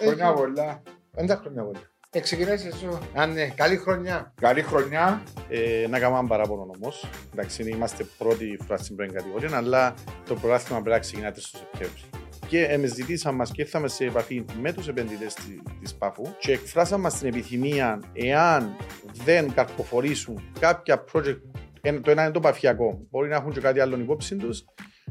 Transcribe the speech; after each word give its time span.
Χρόνια 0.00 0.32
πολλά. 0.32 0.82
Πέντε 1.16 1.34
χρόνια 1.34 1.62
πολλά. 1.64 1.80
Εξεκινάς 2.12 2.64
εσύ. 2.64 2.88
Αν 3.14 3.32
ναι, 3.32 3.48
καλή 3.48 3.76
χρονιά. 3.76 4.34
Καλή 4.40 4.62
χρονιά. 4.62 5.22
Ε, 5.48 5.86
να 5.88 5.98
κάνουμε 5.98 6.18
ένα 6.18 6.28
παράπονο 6.28 6.70
όμως. 6.76 7.04
Εντάξει, 7.32 7.62
είμαστε 7.68 8.04
πρώτη 8.18 8.58
φορά 8.66 8.76
στην 8.78 8.96
πρώτη 8.96 9.12
κατηγορία, 9.12 9.56
αλλά 9.56 9.94
το 10.26 10.34
πρωτάθλημα 10.34 10.80
πρέπει 10.80 10.94
να 10.96 10.98
ξεκινάτε 11.02 11.40
στο 11.40 11.58
Σεπτέμβριο. 11.58 12.04
Και 12.46 12.64
ε, 12.64 12.76
με 12.76 12.86
ζητήσαμε 12.86 13.36
μας 13.36 13.50
και 13.50 13.62
ήρθαμε 13.62 13.88
σε 13.88 14.04
επαφή 14.04 14.44
με 14.60 14.72
τους 14.72 14.88
επενδυτές 14.88 15.34
τη 15.34 15.94
ΠΑΦΟΥ 15.98 16.26
και 16.38 16.52
εκφράσαμε 16.52 17.02
μας 17.02 17.18
την 17.18 17.28
επιθυμία, 17.28 18.00
εάν 18.12 18.76
δεν 19.24 19.54
καρποφορήσουν 19.54 20.50
κάποια 20.60 21.04
project, 21.12 21.40
ένα- 21.80 22.00
το 22.00 22.10
ένα 22.10 22.22
είναι 22.22 22.32
το 22.32 22.40
παφιακό, 22.40 23.06
μπορεί 23.10 23.28
να 23.28 23.36
έχουν 23.36 23.52
και 23.52 23.60
κάτι 23.60 23.80
άλλο 23.80 23.96
υπόψη 23.98 24.36
τους, 24.36 24.64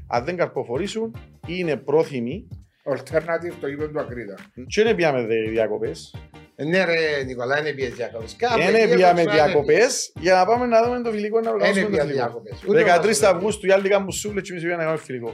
αν 0.07 0.23
δεν 0.25 0.35
καρποφορήσουν, 0.37 1.15
είναι 1.47 1.75
πρόθυμοι 1.75 2.47
Alternative 2.97 3.53
το 3.61 3.67
γήπεδο 3.67 3.91
του 3.91 3.99
Ακρίτα. 3.99 4.35
και 4.67 4.83
δεν 4.83 4.95
πιάμε 4.95 5.25
διακοπές; 5.49 6.15
Ε, 6.55 6.63
Ναι 6.65 6.83
ρε 6.85 7.23
Νικολά, 7.25 7.59
είναι 7.59 7.71
πιες 7.71 7.93
διακοπές. 7.93 8.35
Κάπου 8.35 8.57
Δεν 8.61 8.75
εκεί 8.75 8.95
πιάμε 8.95 9.21
έπρεπε 9.21 9.23
να 9.23 9.43
είναι. 9.43 9.43
διακοπές; 9.51 10.11
Για 10.19 10.33
να 10.33 10.45
πάμε 10.45 10.65
να 10.65 10.83
δούμε 10.83 11.01
το 11.01 11.11
φιλικό 11.11 11.39
να 11.39 11.49
Είναι 11.49 11.49
οργανώσουμε 11.49 11.85
το 11.85 11.91
πια 11.91 12.01
φιλικό. 12.01 12.17
διακοπές. 12.17 12.63
Ούτε 12.67 12.83
13 12.83 13.05
μας- 13.07 13.23
Αυγούστου 13.23 13.65
οι 13.67 13.71
άλλοι 13.71 13.89
κάνουν 13.89 14.11
σούλε 14.11 14.41
και 14.41 14.51
εμείς 14.51 14.63
πήγαμε 14.63 14.83
να 14.83 14.89
κάνουμε 14.89 15.03
φιλικό. 15.05 15.33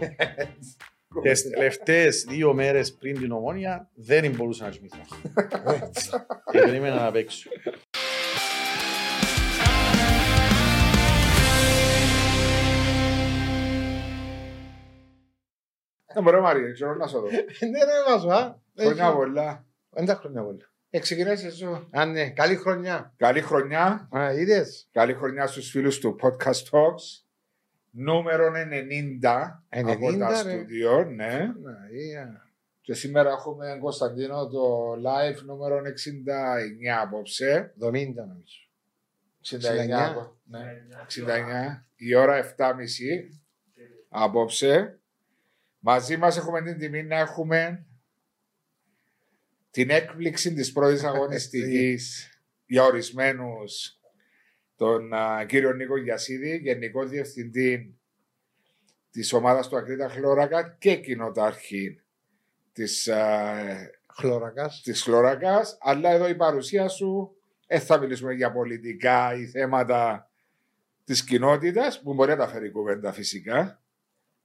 Τις 1.22 1.50
τελευταίες 1.50 2.26
δύο 2.30 2.54
μέρες 2.54 2.94
πριν 2.94 3.20
την 3.20 3.32
ομόνια 3.32 3.90
δεν 3.94 4.32
μπορούσα 4.32 4.64
να 4.64 4.70
κοιμηθώ. 4.70 4.98
Και 6.52 6.60
περίμενα 6.60 7.02
να 7.04 7.12
παίξω. 7.12 7.50
Δεν 16.16 16.24
μπορώ 16.24 16.42
Μαρία, 16.42 16.72
ξέρω 16.72 16.96
να 16.96 17.08
σου 17.08 17.20
δω. 17.20 17.28
Ναι 17.72 17.84
ρε 17.84 18.04
Βάζο, 18.08 18.30
α. 18.30 18.60
Χρόνια 18.78 19.12
πολλά. 19.14 19.66
Πέντε 19.96 20.14
χρόνια 20.14 20.44
πολλά. 20.44 20.70
Εξεκινάς 20.90 21.44
εσύ. 21.44 21.88
Αν 21.92 22.12
ναι, 22.12 22.30
καλή 22.30 22.56
χρονιά. 22.56 23.14
Καλή 23.18 23.42
χρονιά. 23.42 24.08
Α, 24.18 24.34
είδες. 24.34 24.88
Καλή 24.92 25.14
χρονιά 25.14 25.48
στους 25.48 25.70
φίλους 25.70 26.00
του 26.00 26.16
Podcast 26.22 26.70
Talks. 26.72 27.24
Νούμερο 27.92 28.52
90 28.52 29.62
από 29.70 30.08
90, 30.08 30.18
τα 30.20 30.44
ρε. 30.44 30.50
στούντιο, 30.52 31.04
ναι. 31.04 31.38
Να, 31.62 31.72
iya. 31.92 32.42
Και 32.82 32.94
σήμερα 32.94 33.30
έχουμε 33.30 33.78
Κωνσταντίνο 33.82 34.48
το 34.48 34.92
live 34.92 35.44
νούμερο 35.46 35.78
69 35.78 35.82
απόψε. 37.02 37.74
70 37.80 37.90
νομίζω. 38.16 38.60
69, 39.42 40.10
απο- 40.10 40.38
ναι. 40.44 40.60
69. 41.08 41.86
Η 41.96 42.16
ώρα 42.16 42.56
7.30 42.58 42.74
απόψε. 44.10 45.00
Μαζί 45.88 46.18
μας 46.18 46.38
έχουμε 46.38 46.62
την 46.62 46.78
τιμή 46.78 47.04
να 47.04 47.18
έχουμε 47.18 47.86
την 49.72 49.90
έκπληξη 49.90 50.54
της 50.54 50.72
πρώτης 50.72 51.04
αγωνιστικής 51.10 52.30
για 52.66 52.84
ορισμένους 52.84 54.00
τον 54.76 55.14
α, 55.14 55.46
κύριο 55.46 55.74
Νίκο 55.74 55.98
Γιασίδη, 55.98 56.58
Γενικό 56.58 57.06
Διευθυντή 57.06 58.00
της 59.12 59.34
ομάδας 59.34 59.68
του 59.68 59.78
Ακρίτα 59.78 60.10
Χλώρακα 60.10 60.76
και 60.80 60.96
κοινοτάρχη 60.96 62.02
της, 62.74 63.08
α, 63.08 63.54
Χλωρακάς. 64.14 64.82
της 64.82 65.02
Χλώρακας, 65.04 65.78
αλλά 65.80 66.10
εδώ 66.10 66.28
η 66.28 66.36
παρουσία 66.36 66.88
σου 66.88 67.36
δεν 67.68 67.80
θα 67.80 67.98
μιλήσουμε 67.98 68.34
για 68.34 68.52
πολιτικά 68.52 69.36
ή 69.36 69.46
θέματα 69.46 70.32
της 71.04 71.24
κοινότητας, 71.24 72.02
που 72.02 72.14
μπορεί 72.14 72.30
να 72.30 72.38
τα 72.38 72.48
φέρει 72.48 72.68
η 72.68 72.72
κουβέντα 72.72 73.12
φυσικά, 73.12 73.85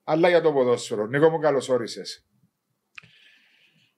αλλά 0.04 0.28
για 0.28 0.40
το 0.40 0.52
ποδόσφαιρο. 0.52 1.06
Νίκο 1.06 1.30
μου, 1.30 1.38
καλώς 1.38 1.68
όρισες. 1.68 2.26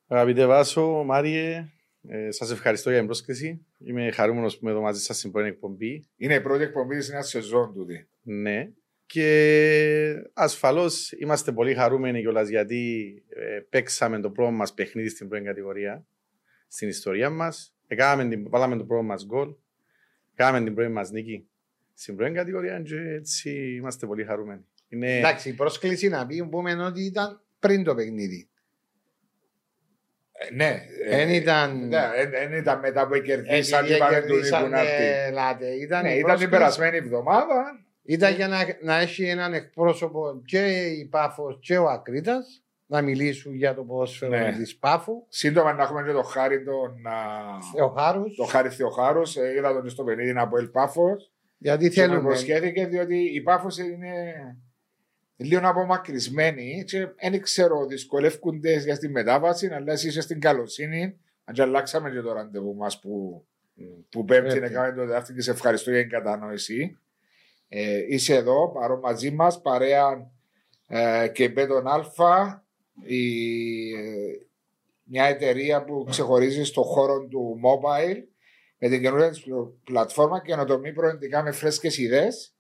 Αγαπητέ 0.07 0.47
Βάσο, 0.47 1.03
Μάριε, 1.05 1.69
ε, 2.09 2.31
σας 2.31 2.51
ευχαριστώ 2.51 2.89
για 2.89 2.99
την 2.99 3.07
πρόσκληση. 3.07 3.67
Είμαι 3.79 4.11
χαρούμενος 4.11 4.55
που 4.55 4.61
είμαι 4.63 4.71
εδώ 4.71 4.81
μαζί 4.81 5.01
σας 5.01 5.19
στην 5.19 5.33
πρώτη 5.33 5.49
εκπομπή. 5.49 6.07
Είναι 6.17 6.35
η 6.35 6.41
πρώτη 6.41 6.63
εκπομπή 6.63 6.97
της 6.97 7.09
νέας 7.09 7.29
σεζόν 7.29 7.73
τούτη. 7.75 8.09
Ναι. 8.23 8.71
Και 9.07 10.15
ασφαλώς 10.33 11.13
είμαστε 11.13 11.53
πολύ 11.53 11.75
χαρούμενοι 11.75 12.21
κιόλας 12.21 12.49
γιατί 12.49 13.15
ε, 13.29 13.61
παίξαμε 13.69 14.21
το 14.21 14.31
πρώτο 14.31 14.51
μας 14.51 14.75
παιχνίδι 14.75 15.09
στην 15.09 15.29
πρώτη 15.29 15.45
κατηγορία 15.45 16.07
στην 16.73 16.89
ιστορία 16.89 17.31
μας. 17.31 17.75
Έκαναμε 17.87 18.29
την, 18.29 18.49
βάλαμε 18.49 18.77
το 18.77 18.85
πρώτο 18.85 19.03
μας 19.03 19.27
γκολ. 19.27 19.55
Κάναμε 20.35 20.65
την 20.65 20.75
πρώτη 20.75 20.91
μας 20.91 21.11
νίκη 21.11 21.49
στην 21.95 22.17
πρώτη 22.17 22.33
κατηγορία 22.33 22.81
και 22.81 22.97
έτσι 22.97 23.75
είμαστε 23.75 24.07
πολύ 24.07 24.25
χαρούμενοι. 24.25 24.67
Είναι... 24.93 25.17
Εντάξει, 25.19 25.49
η 25.49 25.53
πρόσκληση 25.53 26.09
να 26.09 26.27
πει 26.27 26.47
πούμε 26.51 26.73
ότι 26.85 27.01
ήταν 27.05 27.41
πριν 27.59 27.85
το 27.85 27.95
παιχνίδι. 27.95 28.47
Ε, 30.33 30.55
ναι. 30.55 30.81
Δεν 31.09 31.29
ήταν- 31.29 31.89
Ναι, 31.89 32.11
δεν- 32.17 32.31
δεν 32.31 32.53
ήταν 32.53 32.79
μετά 32.79 33.07
που 33.07 33.19
κερδίσαν 33.21 33.79
Επειδή 33.85 33.91
και 33.99 34.05
είπαμε 34.05 34.15
του 34.21 34.21
Νίκου 34.27 34.33
κερδίσανε, 34.35 34.69
να 34.69 34.81
έρθει. 34.81 35.33
λάτε, 35.35 35.67
Ήταν, 35.67 36.03
Ναι, 36.03 36.09
η 36.15 36.19
ήταν 36.19 36.19
την 36.19 36.23
πρόσκληση- 36.23 36.51
περασμένη 36.51 36.97
εβδομάδα. 36.97 37.85
Ήταν 38.05 38.35
για 38.35 38.49
να, 38.49 38.59
να 38.83 38.99
έχει 38.99 39.25
έναν 39.25 39.55
εκπρόσωπο 39.55 40.43
και 40.45 40.67
η 40.77 41.05
Πάφος 41.11 41.59
και 41.63 41.77
ο 41.79 41.89
Ακρίτας 41.89 42.63
να 42.87 43.03
μιλήσουν 43.03 43.55
για 43.55 43.75
το 43.75 43.83
ποδόσφαιρο 43.85 44.31
Ναι. 44.37 44.53
της 44.53 44.77
Πάφου. 44.77 45.13
Σύντομα 45.29 45.73
να 45.73 45.83
έχουμε 45.83 46.03
και 46.03 46.13
το 46.13 46.23
χάρη 46.23 46.65
τον, 46.65 47.07
α, 47.07 47.15
Θεοχάρους. 47.77 48.35
το 48.37 48.45
χάρη 48.45 48.69
Θεοχάρους. 48.69 49.37
Ε, 49.37 49.53
Είδα 49.57 49.73
τον 49.73 49.89
στο 49.91 50.05
παιχνίδι 50.05 50.35
από 50.37 50.57
El 50.63 50.71
Πάφος. 50.73 51.33
Γιατί 51.59 51.89
Και 51.89 52.01
με 52.01 52.07
θέλουμε. 52.07 52.29
υποσχέθηκε 52.29 52.87
διότι 52.87 53.17
η 53.35 53.41
Πάφος 53.41 53.79
είναι 53.79 54.13
λίγο 55.43 55.69
απομακρυσμένη 55.69 56.85
και 56.87 57.09
δεν 57.21 57.43
ξέρω, 57.43 57.87
δυσκολεύκονται 57.87 58.79
για 58.79 58.99
τη 58.99 59.09
μετάβαση, 59.09 59.67
αλλά 59.67 59.93
εσύ 59.93 60.09
είσαι 60.09 60.21
στην 60.21 60.41
καλοσύνη. 60.41 61.21
Αν 61.45 61.55
και 61.55 61.63
αλλάξαμε 61.63 62.11
και 62.11 62.21
το 62.21 62.33
ραντεβού 62.33 62.75
μας 62.75 63.01
που, 63.01 63.45
που 64.09 64.25
πέμπτη 64.25 64.43
Πέμπτη. 64.43 64.59
είναι 64.59 64.69
κάνουμε 64.69 65.03
το 65.03 65.07
δεύτερο 65.07 65.37
και 65.37 65.43
σε 65.43 65.51
ευχαριστώ 65.51 65.91
για 65.91 66.01
την 66.01 66.11
κατανόηση. 66.11 66.99
Ε, 67.69 68.05
είσαι 68.09 68.35
εδώ, 68.35 68.71
παρό 68.73 69.01
μαζί 69.01 69.31
μας, 69.31 69.61
παρέα 69.61 70.31
ε, 70.87 71.29
και 71.29 71.49
Μπέτον 71.49 71.87
Αλφα, 71.87 72.65
η, 73.03 73.25
ε, 73.95 74.47
μια 75.05 75.25
εταιρεία 75.25 75.85
που 75.85 76.07
ξεχωρίζει 76.11 76.65
στο 76.65 76.83
χώρο 76.83 77.27
του 77.27 77.61
mobile 77.65 78.23
με 78.79 78.89
την 78.89 79.01
καινούργια 79.01 79.29
της 79.29 79.43
πλο- 79.43 79.79
πλατφόρμα 79.85 80.43
καινοτομή 80.43 80.93
προεντικά 80.93 81.43
με 81.43 81.53
φρέσκες 81.53 81.99
ιδέες 81.99 82.55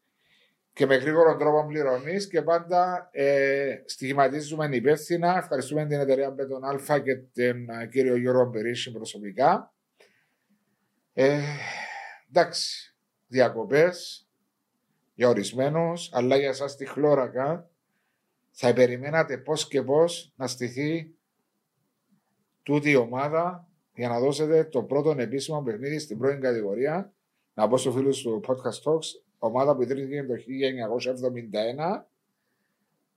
και 0.72 0.86
με 0.86 0.96
γρήγορο 0.96 1.36
τρόπο 1.36 1.66
πληρωμή 1.66 2.24
και 2.24 2.42
πάντα 2.42 3.08
ε, 3.12 3.82
στοιχηματίζουμε 3.84 4.68
υπεύθυνα. 4.72 5.36
Ευχαριστούμε 5.36 5.86
την 5.86 6.00
εταιρεία 6.00 6.30
Μπέτον 6.30 6.64
Αλφα 6.64 7.00
και 7.00 7.16
τον 7.16 7.68
ε, 7.68 7.86
κύριο 7.86 8.16
Γιώργο 8.16 8.50
Μπερίσι 8.50 8.92
προσωπικά. 8.92 9.74
Ε, 11.12 11.40
εντάξει, 12.28 12.96
διακοπές 13.26 14.26
για 15.14 15.28
ορισμένους, 15.28 16.10
αλλά 16.12 16.36
για 16.36 16.48
εσάς 16.48 16.76
τη 16.76 16.86
χλώρακα 16.86 17.70
θα 18.50 18.72
περιμένατε 18.72 19.38
πώς 19.38 19.68
και 19.68 19.82
πώς 19.82 20.32
να 20.36 20.46
στηθεί 20.46 21.14
τούτη 22.62 22.90
η 22.90 22.96
ομάδα 22.96 23.68
για 23.94 24.08
να 24.08 24.20
δώσετε 24.20 24.64
το 24.64 24.82
πρώτο 24.82 25.14
επίσημο 25.18 25.62
παιχνίδι 25.62 25.98
στην 25.98 26.18
πρώτη 26.18 26.40
κατηγορία. 26.40 27.12
Να 27.54 27.68
πω 27.68 27.76
στους 27.76 27.94
φίλους 27.94 28.20
του 28.20 28.40
Podcast 28.46 28.90
Talks, 28.90 29.21
ομάδα 29.46 29.76
που 29.76 29.82
ιδρύθηκε 29.82 30.24
το 30.24 30.34
1971 32.00 32.04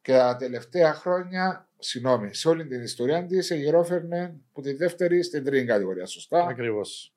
και 0.01 0.11
τα 0.11 0.35
τελευταία 0.35 0.93
χρόνια, 0.93 1.69
συγγνώμη, 1.79 2.33
σε 2.33 2.49
όλη 2.49 2.67
την 2.67 2.81
ιστορία 2.81 3.25
της 3.25 3.51
γυρόφερνε 3.51 4.35
από 4.49 4.61
τη 4.61 4.73
δεύτερη 4.73 5.23
στην 5.23 5.43
τρίτη 5.43 5.65
κατηγορία. 5.65 6.05
Σωστά; 6.05 6.45
Ακριβώς. 6.47 7.13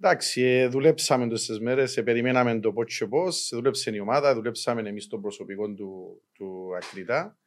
Εντάξει, 0.00 0.42
ε, 0.42 0.68
δουλέψαμε 0.68 1.28
τόσες 1.28 1.58
μέρες, 1.58 1.96
ε, 1.96 2.02
περιμέναμε 2.02 2.60
το 2.60 2.72
πώς 2.72 2.98
και 2.98 3.06
πώς, 3.06 3.50
δούλεψε 3.52 3.90
η 3.90 3.98
ομάδα, 3.98 4.34
δουλέψαμε 4.34 4.88
εμείς 4.88 5.06
το 5.06 5.18
προσωπικό 5.18 5.74
του, 5.74 6.22
του 6.32 6.76
Ακριτά. 6.76 7.38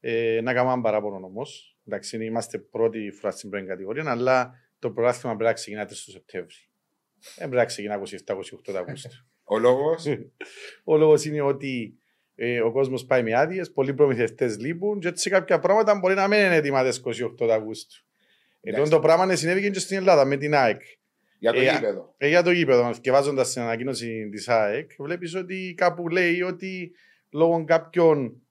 Ε, 0.00 0.40
να 0.42 0.52
κάνουμε 0.52 0.72
ένα 0.72 0.82
παράπονο 0.82 1.26
όμως. 1.26 1.78
Εντάξει, 1.86 2.24
είμαστε 2.24 2.58
πρώτη 2.58 3.10
φορά 3.10 3.32
στην 3.32 3.50
πρώτη 3.50 3.66
κατηγορία, 3.66 4.10
αλλά 4.10 4.54
το 4.78 4.90
πρωτάθλημα 4.90 5.34
πρέπει 5.36 5.50
να 5.50 5.56
ξεκινάτε 5.56 5.94
στο 5.94 6.10
Σεπτέμβρη. 6.10 6.56
Δεν 7.20 7.48
πρέπει 7.48 7.54
να 7.54 7.64
ξεκινά 7.64 7.98
27-28 7.98 8.74
Αυγούστου. 8.74 9.27
Ο 9.48 9.58
λόγος; 9.58 10.04
Ο 10.84 10.96
λόγος 10.96 11.24
είναι 11.24 11.40
ότι 11.40 11.98
ε, 12.34 12.60
ο 12.60 12.72
κόσμος 12.72 13.04
πάει 13.04 13.22
με 13.22 13.34
άδειες, 13.34 13.70
πολλοί 13.72 13.94
προμηθευτές 13.94 14.58
λείπουν 14.58 15.00
και 15.00 15.08
έτσι 15.08 15.30
κάποια 15.30 15.58
πράγματα 15.58 15.98
μπορεί 15.98 16.14
να 16.14 16.28
μην 16.28 16.38
είναι 16.38 16.54
έτοιμα 16.54 16.84
τις 16.84 17.00
28 17.04 17.48
Αυγούστου. 17.50 18.02
Εδώ 18.60 18.76
Εντάξει. 18.76 18.90
το 18.92 19.00
πράγμα 19.00 19.34
συνέβη 19.36 19.70
και 19.70 19.78
στην 19.78 19.96
Ελλάδα 19.96 20.24
με 20.24 20.36
την 20.36 20.54
ΑΕΚ. 20.54 20.80
για 21.38 21.52
το 21.52 21.60
Ε, 21.60 21.70
γήπεδο. 21.72 22.14
Ε, 22.18 22.28
για 22.28 22.42
το 22.42 22.50
γήπεδο, 22.50 22.90
και 23.00 23.10
βάζοντα 23.10 23.42
την 23.44 23.62
ανακοίνωση 23.62 24.28
της 24.32 24.48
ΑΕΚ, 24.48 24.90
βλέπεις 24.98 25.34
ότι 25.34 25.74
κάπου 25.76 26.08
λέει 26.08 26.42
ότι 26.42 26.92
λόγω 27.30 27.64
κάποιων 27.64 28.42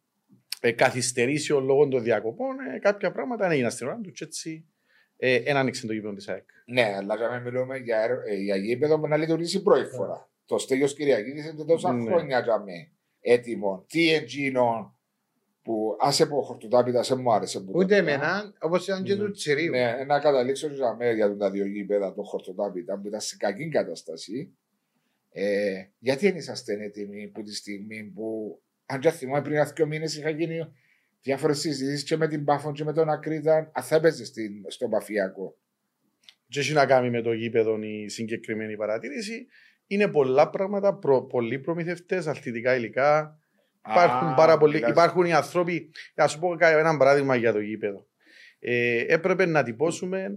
ε, 0.61 0.71
καθυστερήσεων, 0.71 1.65
λόγω 1.65 1.87
των 1.87 2.03
διακοπών, 2.03 2.55
ε, 2.75 2.79
κάποια 2.79 3.11
πράγματα 3.11 3.43
δεν 3.43 3.51
έγιναν 3.51 3.71
στην 3.71 3.87
ώρα 3.87 3.99
τους. 4.03 4.13
Και 4.17 4.23
έτσι 4.23 4.65
ε, 5.17 5.39
δεν 5.39 5.55
άνοιξε 5.55 5.87
το 5.87 5.93
γήπεδο 5.93 6.13
της 6.13 6.27
ΑΕΚ. 6.27 6.45
Ναι, 6.65 6.93
αλλά 6.97 7.15
για 7.15 7.27
να 7.27 7.39
μιλούμε 7.39 7.77
για, 7.77 8.01
έργο- 8.01 8.21
ε, 8.29 8.35
για 8.35 8.55
γήπεδο 8.55 8.99
που 8.99 9.07
να 9.07 9.17
λειτουργήσει 9.17 9.61
πρώτη 9.63 9.89
φορά. 9.89 10.29
Το 10.47 10.57
Στέλιος 10.57 10.93
Κυριακίδης 10.93 11.45
είναι 11.45 11.63
τόσα 11.65 11.93
Ναι. 11.93 12.03
χρόνια 12.05 12.39
για 12.39 12.59
με 12.59 12.91
έτοιμο. 13.19 13.85
Τι 13.87 14.13
εγγύνο 14.13 14.95
που 15.61 15.95
άσε 15.99 16.23
από 16.23 16.41
χορτοτάπητα 16.41 17.03
σε 17.03 17.15
μου 17.15 17.31
άρεσε. 17.33 17.59
που 17.59 17.71
το 17.71 17.77
Ούτε 17.77 17.85
πήγα. 17.85 17.97
εμένα, 18.13 18.53
όπως 18.59 18.87
ήταν 18.87 19.03
και 19.03 19.13
Ναι. 19.15 19.19
του 19.19 19.31
Τσιρίου. 19.31 19.71
Ναι, 19.71 20.03
να 20.07 20.19
καταλήξω 20.19 20.67
για 20.67 20.95
μένα 20.95 21.11
για 21.11 21.37
τα 21.37 21.51
δύο 21.51 21.65
γήπεδα 21.65 22.13
των 22.13 22.23
χορτοτάπητα 22.25 22.99
που 22.99 23.07
ήταν 23.07 23.19
σε 23.21 23.35
κακή 23.37 23.69
κατάσταση. 23.69 24.57
Ε, 25.29 25.83
γιατί 25.99 26.27
δεν 26.27 26.35
είσαστε 26.37 26.73
έτοιμοι 26.83 27.27
που 27.27 27.41
τη 27.41 27.55
στιγμή 27.55 28.03
που, 28.03 28.59
αν 28.85 28.99
και 28.99 29.09
θυμάμαι 29.09 29.41
πριν 29.41 29.65
δύο 29.75 29.85
μήνες 29.85 30.17
είχα 30.17 30.29
γίνει 30.29 30.59
διάφορες 31.21 31.59
συζητήσεις 31.59 32.03
και 32.03 32.17
με 32.17 32.27
την 32.27 32.43
Πάφων 32.43 32.73
και 32.73 32.83
με 32.83 32.93
τον 32.93 33.09
Ακρίτα, 33.09 33.71
αν 33.73 33.83
θα 33.83 33.95
έπαιζε 33.95 34.25
στην- 34.25 34.63
στον 34.67 34.89
Παφιακό. 34.89 35.57
Και 36.47 36.59
έχει 36.59 36.73
να 36.73 36.85
κάνει 36.85 37.09
με 37.09 37.21
το 37.21 37.33
γήπεδο 37.33 37.81
η 37.81 38.09
συγκεκριμένη 38.09 38.75
παρατήρηση. 38.75 39.47
Είναι 39.87 40.07
πολλά 40.07 40.49
πράγματα, 40.49 40.93
προ, 40.97 41.21
πολλοί 41.25 41.59
προμηθευτές, 41.59 42.27
αθλητικά 42.27 42.75
υλικά. 42.75 43.39
Υπάρχουν 43.89 44.27
Α, 44.27 44.33
πάρα 44.33 44.57
πολλοί. 44.57 44.73
μιλάς- 44.75 44.91
Υπάρχουν 44.91 45.25
οι 45.25 45.33
άνθρωποι. 45.33 45.91
Να 46.15 46.27
σου 46.27 46.39
πω 46.39 46.55
κα- 46.55 46.77
ένα 46.77 46.97
παράδειγμα 46.97 47.35
για 47.35 47.51
το 47.53 47.59
γήπεδο. 47.59 48.07
Ε, 48.59 49.03
έπρεπε 49.07 49.45
να 49.45 49.63
τυπώσουμε 49.63 50.31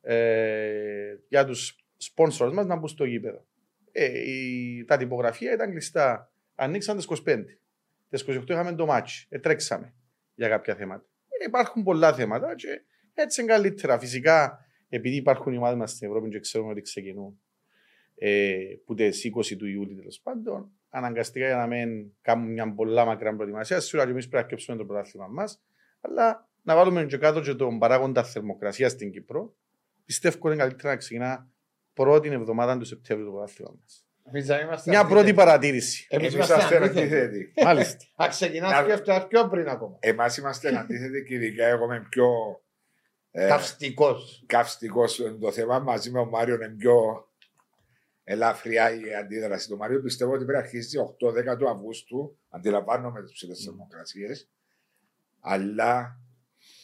ε, 0.00 1.14
για 1.28 1.44
τους 1.44 1.76
sponsors 2.14 2.52
μας 2.52 2.66
να 2.66 2.76
μπουν 2.76 2.88
στο 2.88 3.04
γήπεδο. 3.04 3.46
Ε, 3.92 4.30
η, 4.30 4.84
τα 4.84 4.96
τυπογραφεία 4.96 5.52
ήταν 5.52 5.70
κλειστά. 5.70 6.32
Ανοίξαν 6.54 6.96
τις 6.96 7.06
25. 7.24 7.44
Τις 8.08 8.24
28 8.28 8.42
είχαμε 8.48 8.74
το 8.74 8.86
μάτσι. 8.86 9.26
Ε, 9.30 9.38
τρέξαμε 9.38 9.94
για 10.34 10.48
κάποια 10.48 10.74
θέματα. 10.74 11.04
Ε, 11.28 11.44
υπάρχουν 11.46 11.82
πολλά 11.82 12.12
θέματα 12.14 12.54
και 12.54 12.68
έτσι 13.14 13.42
είναι 13.42 13.52
καλύτερα. 13.52 13.98
Φυσικά, 13.98 14.58
επειδή 14.88 15.16
υπάρχουν 15.16 15.52
οι 15.52 15.56
ομάδες 15.56 15.78
μας 15.78 15.90
στην 15.90 16.08
Ευρώπη 16.08 16.28
και 16.28 16.38
ξέρουμε 16.40 16.70
ότι 16.70 16.80
ξεκινούν 16.80 17.40
ε, 18.18 18.58
που 18.84 18.94
τι 18.94 19.08
20 19.36 19.56
του 19.58 19.66
Ιούλη 19.66 19.94
τέλος 19.94 20.20
πάντων, 20.22 20.70
αναγκαστικά 20.88 21.46
για 21.46 21.56
να 21.56 21.66
μην 21.66 22.12
κάνουμε 22.22 22.50
μια 22.50 22.74
πολλά 22.74 23.04
μακρά 23.04 23.34
προετοιμασία. 23.34 23.80
Σίγουρα 23.80 24.06
και 24.06 24.12
εμείς 24.12 24.28
πρέπει 24.28 24.42
να 24.42 24.48
κέψουμε 24.48 24.76
το 24.76 24.84
πρωτάθλημα 24.84 25.26
μας, 25.26 25.60
αλλά 26.00 26.48
να 26.62 26.74
βάλουμε 26.76 27.04
και 27.04 27.16
κάτω 27.16 27.40
και 27.40 27.54
τον 27.54 27.78
παράγοντα 27.78 28.24
θερμοκρασίας 28.24 28.92
στην 28.92 29.10
Κύπρο. 29.10 29.54
Πιστεύω 30.04 30.38
είναι 30.44 30.56
καλύτερα 30.56 30.88
να 30.90 30.96
ξεκινά 30.96 31.48
πρώτη 31.92 32.28
εβδομάδα 32.28 32.78
του 32.78 32.84
Σεπτέμβριου 32.84 33.28
το 33.28 33.34
πρωτάθλημα 33.36 33.74
μας. 33.80 34.02
Εμείς 34.32 34.46
δεν 34.46 34.66
είμαστε 34.66 34.90
Μια 34.90 35.00
αντίθετοι. 35.00 35.20
πρώτη 35.22 35.36
παρατήρηση. 35.36 36.06
Εμείς 36.10 36.24
Εμείς 36.34 36.34
είμαστε 36.34 36.54
είμαστε 36.54 36.76
αντίθετοι. 36.76 37.00
αντίθετοι. 37.24 37.52
Μάλιστα. 37.64 38.04
Α, 38.24 38.28
ξεκινάς 38.28 38.70
Να- 38.72 38.84
και 38.84 38.92
αυτό 38.92 39.26
πιο 39.28 39.48
πριν 39.48 39.68
ακόμα. 39.68 39.96
Εμάς 40.00 40.36
είμαστε 40.36 40.76
αντίθετοι 40.78 41.24
και 41.28 41.34
ειδικά 41.34 41.64
εγώ 41.66 41.84
είμαι 41.84 42.06
πιο 42.10 42.26
ε, 43.30 43.46
Καυστικός. 43.48 44.42
καυστικός 44.46 45.20
το 45.40 45.52
θέμα. 45.52 45.78
Μαζί 45.78 46.10
με 46.10 46.18
ο 46.18 46.24
Μάριο 46.24 46.54
είναι 46.54 46.68
πιο 46.68 47.27
ελαφριά 48.30 48.94
η 48.94 49.14
αντίδραση 49.14 49.68
του 49.68 49.76
Μάριου. 49.76 50.02
Πιστεύω 50.02 50.32
ότι 50.32 50.44
πρέπει 50.44 50.58
να 50.58 50.64
αρχίσει 50.64 50.98
8-10 51.52 51.58
του 51.58 51.68
Αυγούστου. 51.68 52.38
Αντιλαμβάνομαι 52.48 53.22
τις 53.22 53.32
ψηλές 53.32 53.64
θερμοκρασίες. 53.64 54.50
Αλλά 55.40 56.20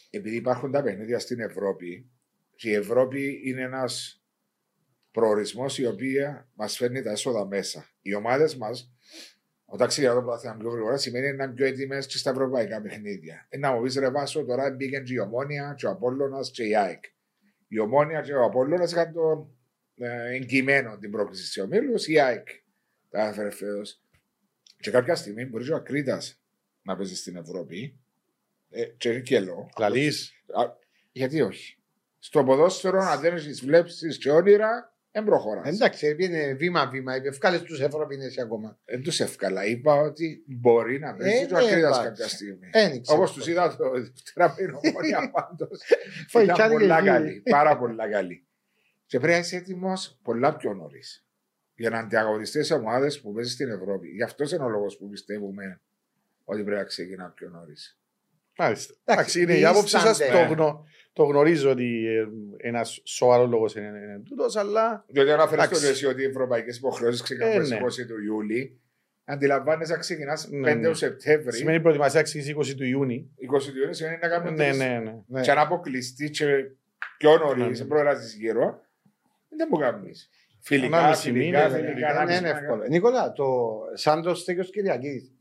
επειδή 0.09 0.35
υπάρχουν 0.35 0.71
τα 0.71 0.81
παιχνίδια 0.83 1.19
στην 1.19 1.39
Ευρώπη, 1.39 2.09
και 2.55 2.69
η 2.69 2.73
Ευρώπη 2.73 3.41
είναι 3.43 3.61
ένας 3.61 4.23
προορισμός 5.11 5.77
η 5.77 5.85
οποία 5.85 6.49
μας 6.53 6.77
φέρνει 6.77 7.01
τα 7.01 7.11
έσοδα 7.11 7.45
μέσα. 7.45 7.89
Οι 8.01 8.15
ομάδες 8.15 8.55
μας, 8.55 8.93
όταν 9.65 9.87
ξεκινά 9.87 10.13
το 10.13 10.21
πρωτάθλημα 10.21 10.57
πιο 10.57 10.69
γρήγορα, 10.69 10.97
σημαίνει 10.97 11.33
να 11.33 11.43
είναι 11.43 11.53
πιο 11.53 11.65
έτοιμες 11.65 12.07
και 12.07 12.17
στα 12.17 12.29
ευρωπαϊκά 12.29 12.81
παιχνίδια. 12.81 13.45
Ε, 13.49 13.57
να 13.57 13.71
μου 13.71 13.81
πεις 13.81 13.95
ρε 13.95 14.09
Βάσο, 14.09 14.45
τώρα 14.45 14.71
μπήκαν 14.71 15.03
και 15.03 15.13
η 15.13 15.19
Ομόνια, 15.19 15.73
και 15.77 15.85
ο 15.85 15.89
Απόλλωνας 15.89 16.51
και 16.51 16.63
η 16.63 16.75
ΑΕΚ. 16.75 17.03
Η 17.67 17.79
Ομόνια 17.79 18.21
και 18.21 18.33
ο 18.33 18.43
Απόλλωνας 18.43 18.91
είχαν 18.91 19.13
το 19.13 19.21
ε, 19.31 19.54
εγκυμένο 20.33 20.97
την 20.97 21.11
πρόκληση 21.11 21.43
της 21.43 21.57
ομίλου, 21.57 21.93
η 22.05 22.19
ΑΕΚ 22.19 22.47
τα 23.09 23.27
έφερε 23.27 23.49
φέτος. 23.51 23.99
Και 24.79 24.91
κάποια 24.91 25.15
στιγμή 25.15 25.45
μπορείς 25.45 25.67
και 25.67 25.73
ο 25.73 25.75
Ακρίτας 25.75 26.41
να 26.81 26.95
παίζεις 26.95 27.19
στην 27.19 27.35
Ευρώπη. 27.35 27.99
Ε, 28.69 28.83
και 28.83 29.09
είναι 29.09 29.19
κελό. 29.19 29.69
Λαλή. 29.79 30.07
Α, 30.07 30.63
Γιατί 31.11 31.41
όχι. 31.41 31.77
Στο 32.19 32.43
ποδόσφαιρο, 32.43 32.99
αν 32.99 33.19
δεν 33.19 33.35
έχεις 33.35 33.65
βλέψεις 33.65 34.17
και 34.17 34.31
όνειρα, 34.31 34.93
δεν 35.11 35.23
προχωράς. 35.23 35.67
Εντάξει, 35.75 36.15
είναι 36.19 36.53
βήμα-βήμα. 36.53 37.13
Ευκάλες 37.13 37.61
τους 37.61 37.81
Ευρωπινέ 37.81 38.25
ακόμα. 38.41 38.79
Δεν 38.85 39.01
τους 39.03 39.19
εύκολα. 39.19 39.65
Είπα 39.65 39.93
ότι 39.95 40.43
μπορεί 40.47 40.99
να 40.99 41.15
παίζει 41.15 41.35
Ε, 41.43 41.45
και 41.45 41.53
ο 41.53 41.57
ναι, 41.59 41.63
Ακρίτας 41.65 41.97
εντάξει. 41.97 42.07
κάποια 42.07 42.27
στιγμή. 42.27 42.69
Ένιξε. 42.71 43.13
Όπως 43.13 43.33
τους 43.33 43.47
είδα 43.47 43.75
το 43.75 43.89
δεύτερα 43.91 44.53
πριν 44.53 44.69
ομόνια 44.73 45.31
πάντως. 45.31 45.81
Φοητσάνει 46.29 46.43
Ήταν 46.43 46.69
και 46.69 46.73
πολλά 46.77 46.97
εκεί. 46.97 47.05
καλή. 47.07 47.41
Πάρα 47.49 47.77
πολλά 47.77 48.09
καλή. 48.09 48.44
Και 49.05 49.17
πρέπει 49.19 49.33
να 49.33 49.39
είσαι 49.39 49.55
έτοιμος 49.55 50.19
πολλά 50.23 50.55
πιο 50.55 50.73
νωρίς. 50.73 51.25
Για 51.75 51.89
να 51.89 51.99
ανταγωνιστείς 51.99 52.65
σε 52.65 52.73
ομάδες 52.73 53.21
που 53.21 53.33
παίζεις 53.33 53.53
στην 53.53 53.69
Ευρώπη. 53.69 54.07
Γι' 54.07 54.23
αυτός 54.23 54.51
είναι 54.51 54.63
ο 54.63 54.69
λόγος 54.69 54.97
που 54.97 55.09
πιστεύουμε 55.09 55.81
ότι 56.43 56.63
πρέπει 56.63 56.77
να 56.79 56.83
ξεκινά 56.85 57.29
πιο 57.35 57.49
νωρίς. 57.49 57.99
Μάλιστα. 58.57 58.93
Εντάξει, 59.03 59.39
Εντάξει, 59.39 59.41
είναι 59.41 59.59
η 59.59 59.65
άποψη 59.65 59.99
σας. 59.99 60.19
ίστανται. 60.19 60.47
Το, 60.47 60.53
γνω, 60.53 60.85
το 61.13 61.23
γνωρίζω 61.23 61.69
ότι 61.71 62.05
ε, 62.07 62.27
ένας 62.67 63.01
σοβαρός 63.03 63.49
λόγος 63.49 63.75
είναι, 63.75 63.87
είναι 63.87 64.21
τούτος, 64.29 64.55
αλλά 64.55 65.05
Διότι 65.07 65.31
αναφέρει 65.31 65.61
Εντάξει. 65.61 65.81
το 65.81 65.87
εσύ 65.87 66.05
ότι 66.05 66.21
οι 66.21 66.25
ευρωπαϊκές 66.25 66.77
υποχρεώσεις 66.77 67.21
ξεκινούν 67.21 67.51
Ε, 67.51 67.55
στις 67.63 67.69
ναι. 67.69 67.79
20 68.05 68.07
του 68.07 68.23
Ιούλη. 68.23 68.79
Αντιλαμβάνεσαι 69.25 69.91
να 69.93 69.97
ξεκινάς 69.99 70.47
5 70.47 70.51
Ναι, 70.51 70.73
ναι. 70.73 70.93
Σεπτέμβρη. 70.93 71.55
σημαίνει 71.55 71.79
προετοιμασία 71.81 72.21
ξεκινήσεις 72.21 72.73
20 72.73 72.75
του 72.77 72.83
Ιούνιου. 72.83 73.31
20 73.57 73.71
του 73.71 73.77
Ιούλη 73.79 73.93
σημαίνει 73.93 74.17
να 74.21 74.27
κάνουμε 74.27 74.51
Ναι, 74.51 74.57
τρεις 74.65 74.77
ναι, 74.77 74.99
ναι. 74.99 75.23
Ναι. 75.27 75.41
και 75.41 75.51
αν 75.51 75.57
αποκλειστείς 75.57 76.29
και 76.29 76.45
πιο 77.17 77.37
νωρίς, 77.37 77.63
Ναι, 77.63 77.67
ναι. 77.69 77.75
σε 77.75 77.85
προγράζει 77.85 78.37
γύρω, 78.37 78.84
δεν 79.57 79.67
μου 79.71 79.77
κάνει. 79.77 80.11
Φιλικά, 80.59 80.97
Ανάμιση 80.97 81.21
φιλικά, 81.31 81.45
μήνες, 81.45 81.71
φιλικά, 81.71 81.87
φιλικά, 81.87 82.07
Δεν 82.07 82.15
ανάμιση 82.17 82.37
είναι 82.37 82.47
μήνα. 82.47 82.59
εύκολο. 82.59 82.83
Νικόλα, 82.89 83.31
το, 83.33 83.77
σαν 83.93 84.21
το 84.21 84.35
στέκιο 84.35 84.63
Κυριακή, 84.63 85.31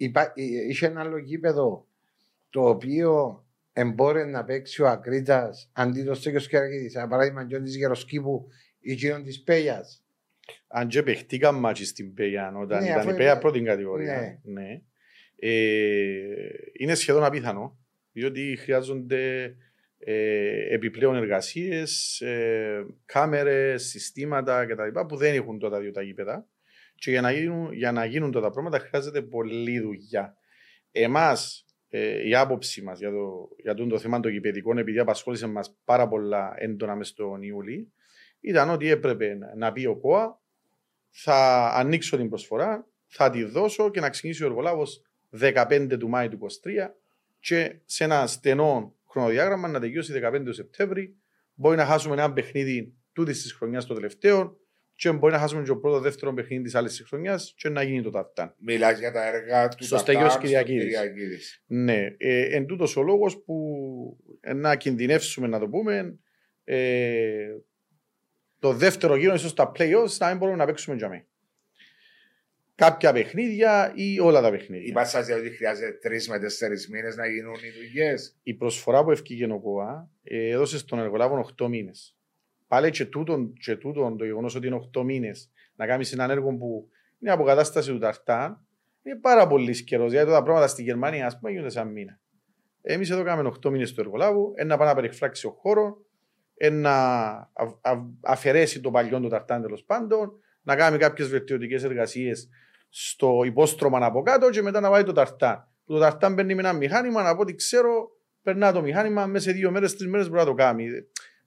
είχε 0.69 0.87
ένα 0.87 1.01
άλλο 1.01 1.19
γήπεδο 1.19 1.87
το 2.51 2.69
οποίο 2.69 3.45
εμπόρε 3.73 4.25
να 4.25 4.45
παίξει 4.45 4.83
ο 4.83 4.89
Ακρίτας 4.89 5.71
αντί 5.73 6.05
το 6.05 6.15
στέκιο 6.15 6.41
Κυριακής. 6.41 6.93
Σαν 6.93 7.09
παράδειγμα, 7.09 7.47
και 7.47 7.59
της 7.61 7.77
Γεροσκήπου 7.77 8.47
ή 8.81 8.95
κοινών 8.95 9.23
της 9.23 9.43
Πέγιας. 9.43 10.05
Αν 10.69 10.89
και 10.89 11.03
παιχτήκαν 11.03 11.55
μάτσι 11.55 11.85
στην 11.85 12.15
Πέγια 12.15 12.53
όταν 12.57 12.83
Ναι, 12.83 12.89
ήταν 12.89 12.99
αφού 12.99 13.09
η 13.11 13.15
Πέγια 13.15 13.31
είναι- 13.31 13.41
πρώτη 13.41 13.61
κατηγορία. 13.63 14.41
Ναι. 14.43 14.81
Ε, 15.39 15.51
είναι 16.79 16.95
σχεδόν 16.95 17.25
απίθανο, 17.25 17.79
διότι 18.13 18.57
χρειάζονται 18.61 19.55
ε, 20.05 20.75
επιπλέον 20.75 21.15
εργασίες, 21.17 22.21
ε, 22.21 22.87
κάμερες, 23.05 23.89
συστήματα 23.89 24.67
κτλ. 24.67 25.01
που 25.09 25.17
δεν 25.17 25.35
έχουν 25.35 25.59
τώρα 25.59 25.81
δύο 25.81 25.91
τα 25.91 26.03
γήπεδα. 26.03 26.47
Και 26.95 27.11
για 27.11 27.21
να 27.21 27.31
γίνουν, 27.33 27.73
για 27.73 27.93
να 27.93 28.05
γίνουν 28.05 28.31
τότε 28.31 28.45
τα 28.47 28.51
πράγματα 28.53 28.79
χρειάζεται 28.79 29.23
πολλή 29.23 29.81
δουλειά. 29.81 30.37
Εμάς, 30.93 31.65
ε, 31.89 32.29
η 32.29 32.35
άποψη 32.35 32.83
μας 32.83 32.99
για 32.99 33.11
το, 33.11 33.49
για 33.63 33.75
το, 33.75 33.87
το 33.87 33.99
θέμα 33.99 34.21
των 34.21 34.33
γηπαιδικών, 34.33 34.79
επειδή 34.79 34.99
απασχόλησε 34.99 35.47
μας 35.47 35.77
πάρα 35.85 36.09
πολλά 36.09 36.55
έντονα 36.57 36.95
μες 36.97 37.09
στον 37.09 37.43
Ιούλη, 37.43 37.93
ήταν 38.41 38.71
ότι 38.71 38.91
έπρεπε 38.91 39.35
να- 39.35 39.55
να 39.57 39.73
πει 39.73 39.87
ο 39.87 39.97
ΚΟΑ 39.97 40.41
θα 41.11 41.71
ανοίξω 41.75 42.17
την 42.17 42.29
προσφορά, 42.29 42.87
θα 43.07 43.31
τη 43.31 43.45
δώσω 43.45 43.91
και 43.91 44.01
να 44.01 44.11
ξεκινήσει 44.11 44.43
ο 44.43 44.47
εργολάβος 44.47 45.03
15 45.31 45.97
του 45.99 46.09
Μάη 46.09 46.29
του 46.29 46.37
23 46.37 46.95
και 47.41 47.77
σε 47.85 48.05
ένα 48.05 48.27
στενό 48.27 48.95
χρονοδιάγραμμα 49.15 49.69
να 49.69 49.81
τελειώσει 49.81 50.21
15 50.25 50.43
του 50.45 50.53
Σεπτέμβρη. 50.53 51.17
Μπορεί 51.55 51.77
να 51.77 51.85
χάσουμε 51.85 52.15
ένα 52.15 52.33
παιχνίδι 52.33 52.95
τούτης 53.13 53.43
της 53.43 53.53
χρονιάς 53.53 53.87
το 53.87 53.95
τελευταίο 53.95 54.59
και 54.95 55.13
μπορεί 55.13 55.33
να 55.33 55.39
χάσουμε 55.39 55.63
και 55.63 55.69
το 55.69 55.77
πρώτο 55.77 56.01
δεύτερο 56.01 56.35
παιχνίδι 56.35 56.63
της 56.63 56.75
άλλης 56.75 57.05
χρονιάς 57.07 57.55
και 57.57 57.69
να 57.69 57.83
γίνει 57.83 58.03
το 58.03 58.11
ταρτάν. 58.11 58.55
Μιλάς 58.59 58.99
για 58.99 59.13
τα 59.13 59.27
έργα 59.27 59.69
του 59.69 59.85
Στο 59.85 59.97
Τατάρ, 59.97 60.15
Στέγιος 60.15 60.33
στο 60.33 60.43
Κυριακίδης. 60.43 60.85
Κυριακίδης. 60.85 61.63
Ναι, 61.67 62.15
ε, 62.17 62.57
εν 62.57 62.67
τούτος 62.67 62.97
ο 62.97 63.03
λόγος 63.03 63.43
που 63.45 63.57
ε, 64.41 64.53
να 64.53 64.77
κινδυνεύσουμε 64.77 65.47
να 65.47 65.59
το 65.59 65.69
πούμε 65.69 66.19
ε, 66.65 67.49
το 68.59 68.73
δεύτερο 68.73 69.17
γύρο 69.17 69.35
ίσως 69.35 69.55
τα 69.55 69.73
play-offs 69.77 70.17
να 70.19 70.29
μην 70.29 70.37
μπορούμε 70.37 70.57
να 70.57 70.67
παίξουμε 70.67 70.97
για 70.97 71.09
μένα. 71.09 71.27
Κάποια 72.75 73.13
παιχνίδια 73.13 73.93
ή 73.95 74.21
όλα 74.21 74.41
τα 74.41 74.51
παιχνίδια. 74.51 74.87
Είπα 74.89 75.05
σας 75.05 75.31
ότι 75.31 75.51
χρειάζεται 75.51 75.93
τρεις 75.93 76.29
με 76.29 76.39
τέσσερις 76.39 76.89
μήνες 76.89 77.17
να 77.17 77.27
γίνουν 77.27 77.55
οι 77.55 77.71
δουλειές. 77.71 78.37
η 78.43 78.55
προσφορά 78.55 79.05
που 79.05 79.11
ευκήγε 79.11 79.53
ο 79.53 79.61
ΚΟΑ 79.61 80.11
ε, 80.23 80.49
έδωσε 80.49 80.79
στον 80.79 80.99
εργολάβο 80.99 81.49
8 81.63 81.69
μήνες. 81.69 82.17
Πάλι 82.69 82.91
και 82.91 83.05
τούτον, 83.05 83.53
και 83.53 83.77
τούτον 83.77 84.17
το 84.17 84.25
γεγονός 84.25 84.55
ότι 84.55 84.67
είναι 84.67 84.89
8 84.97 85.03
μήνες 85.03 85.51
να 85.77 85.87
κάνεις 85.87 86.13
έναν 86.13 86.31
έργο 86.31 86.57
που 86.57 86.89
είναι 87.21 87.31
αποκατάσταση 87.31 87.91
του 87.91 87.99
Ταρτάν 87.99 88.67
είναι 89.03 89.17
πάρα 89.17 89.47
πολύ 89.47 89.85
καιρός. 89.85 90.13
Γιατί 90.13 90.31
τα 90.31 90.43
πράγματα 90.43 90.67
στη 90.67 90.83
Γερμανία, 90.83 91.27
ας 91.27 91.39
πούμε, 91.39 91.51
γίνονται 91.51 91.71
σαν 91.71 91.89
μήνα. 91.89 92.21
Εμείς 92.83 93.11
εδώ 93.11 93.23
κάναμε 93.23 93.53
8 93.63 93.71
μήνες 93.71 93.93
του 93.93 94.01
εργολάβου, 94.01 94.53
ένα 94.55 94.77
πάει 94.77 94.89
να 94.89 94.95
περιφράξει 94.95 95.47
ο 95.47 95.51
χώρος, 95.51 95.97
ένα 96.57 96.93
α- 97.53 97.91
α- 97.91 98.07
αφαιρέσει 98.21 98.81
το 98.81 98.91
παλιό 98.91 99.21
του 99.21 99.29
Ταρτάν 99.29 99.63
τέλος 99.63 99.85
πάντων, 99.85 100.33
να 100.65 100.77
κάνει 100.77 100.99
κάποιες 100.99 101.29
βελτιωτικές 101.29 101.85
εργασίες 101.85 102.49
στο 102.89 103.43
υπόστρωμα 103.45 104.07
από 104.07 104.23
κάτω 104.23 104.51
και 104.51 104.63
μετά 104.63 104.81
να 104.81 104.91
βάλει 104.91 105.05
το 105.05 105.13
Ταρτάν. 105.13 105.69
Το 105.87 105.99
Ταρτάν 105.99 106.35
παίρνει 106.35 106.55
με 106.55 106.61
ένα 106.61 106.73
μηχάνημα, 106.73 107.29
από 107.29 107.43
ό,τι 107.43 107.55
ξέρω, 107.55 108.11
περνά 108.43 108.73
το 108.73 108.83
μηχάνημα 108.83 109.27
μέσα 109.27 109.45
σε 109.45 109.53
δύο 109.53 109.71
μέρες, 109.71 109.97
τρεις 109.97 110.09
μέρες 110.11 110.27
μπορεί 110.29 110.41
να 110.41 110.47
το 110.47 110.55
κάνει. 110.55 110.87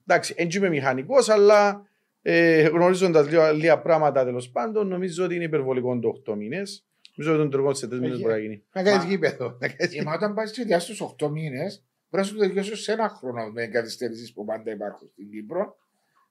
Εντάξει, 0.06 0.34
δεν 0.36 0.48
είμαι 0.50 0.68
μηχανικός, 0.68 1.28
αλλά 1.28 1.86
ε, 2.22 2.62
γνωρίζοντας 2.62 3.26
λίγα, 3.28 3.52
λίγα 3.52 3.80
πράγματα 3.80 4.24
τέλος 4.24 4.50
πάντων, 4.50 4.88
νομίζω 4.88 5.24
ότι 5.24 5.34
είναι 5.34 5.44
υπερβολικό 5.44 5.98
το 5.98 6.08
8 6.32 6.34
μήνες. 6.36 6.86
Νομίζω 7.16 7.32
ότι 7.34 7.42
τον 7.42 7.50
τρόπο 7.50 7.74
σε 7.74 7.86
τρεις 7.88 8.00
μήνες 8.00 8.14
Έχει- 8.14 8.22
μπορεί 8.24 8.34
να 8.34 8.40
γίνει. 8.42 8.64
Να 8.72 8.82
κάνεις 8.82 9.04
Μα- 9.04 9.10
γήπεδο. 9.10 9.56
να 9.60 9.68
κάνεις 9.68 9.96
Ε, 9.98 10.02
μα 10.02 10.12
όταν 10.14 10.34
πάει 10.34 10.50
και 10.50 10.64
διάστημα 10.64 10.96
στους 10.96 11.00
8 11.00 11.28
μήνες, 11.30 11.84
μπορείς 12.08 12.26
να 12.26 12.32
σου 12.32 12.34
το 12.34 12.46
τελειώσεις 12.46 12.82
σε 12.82 12.92
ένα 12.92 13.08
χρόνο 13.08 13.50
με 13.52 13.66
καθυστερήσεις 13.66 14.32
που 14.32 14.44
πάντα 14.44 14.70
υπάρχουν 14.70 15.08
στην 15.12 15.30
Κύπρο. 15.30 15.76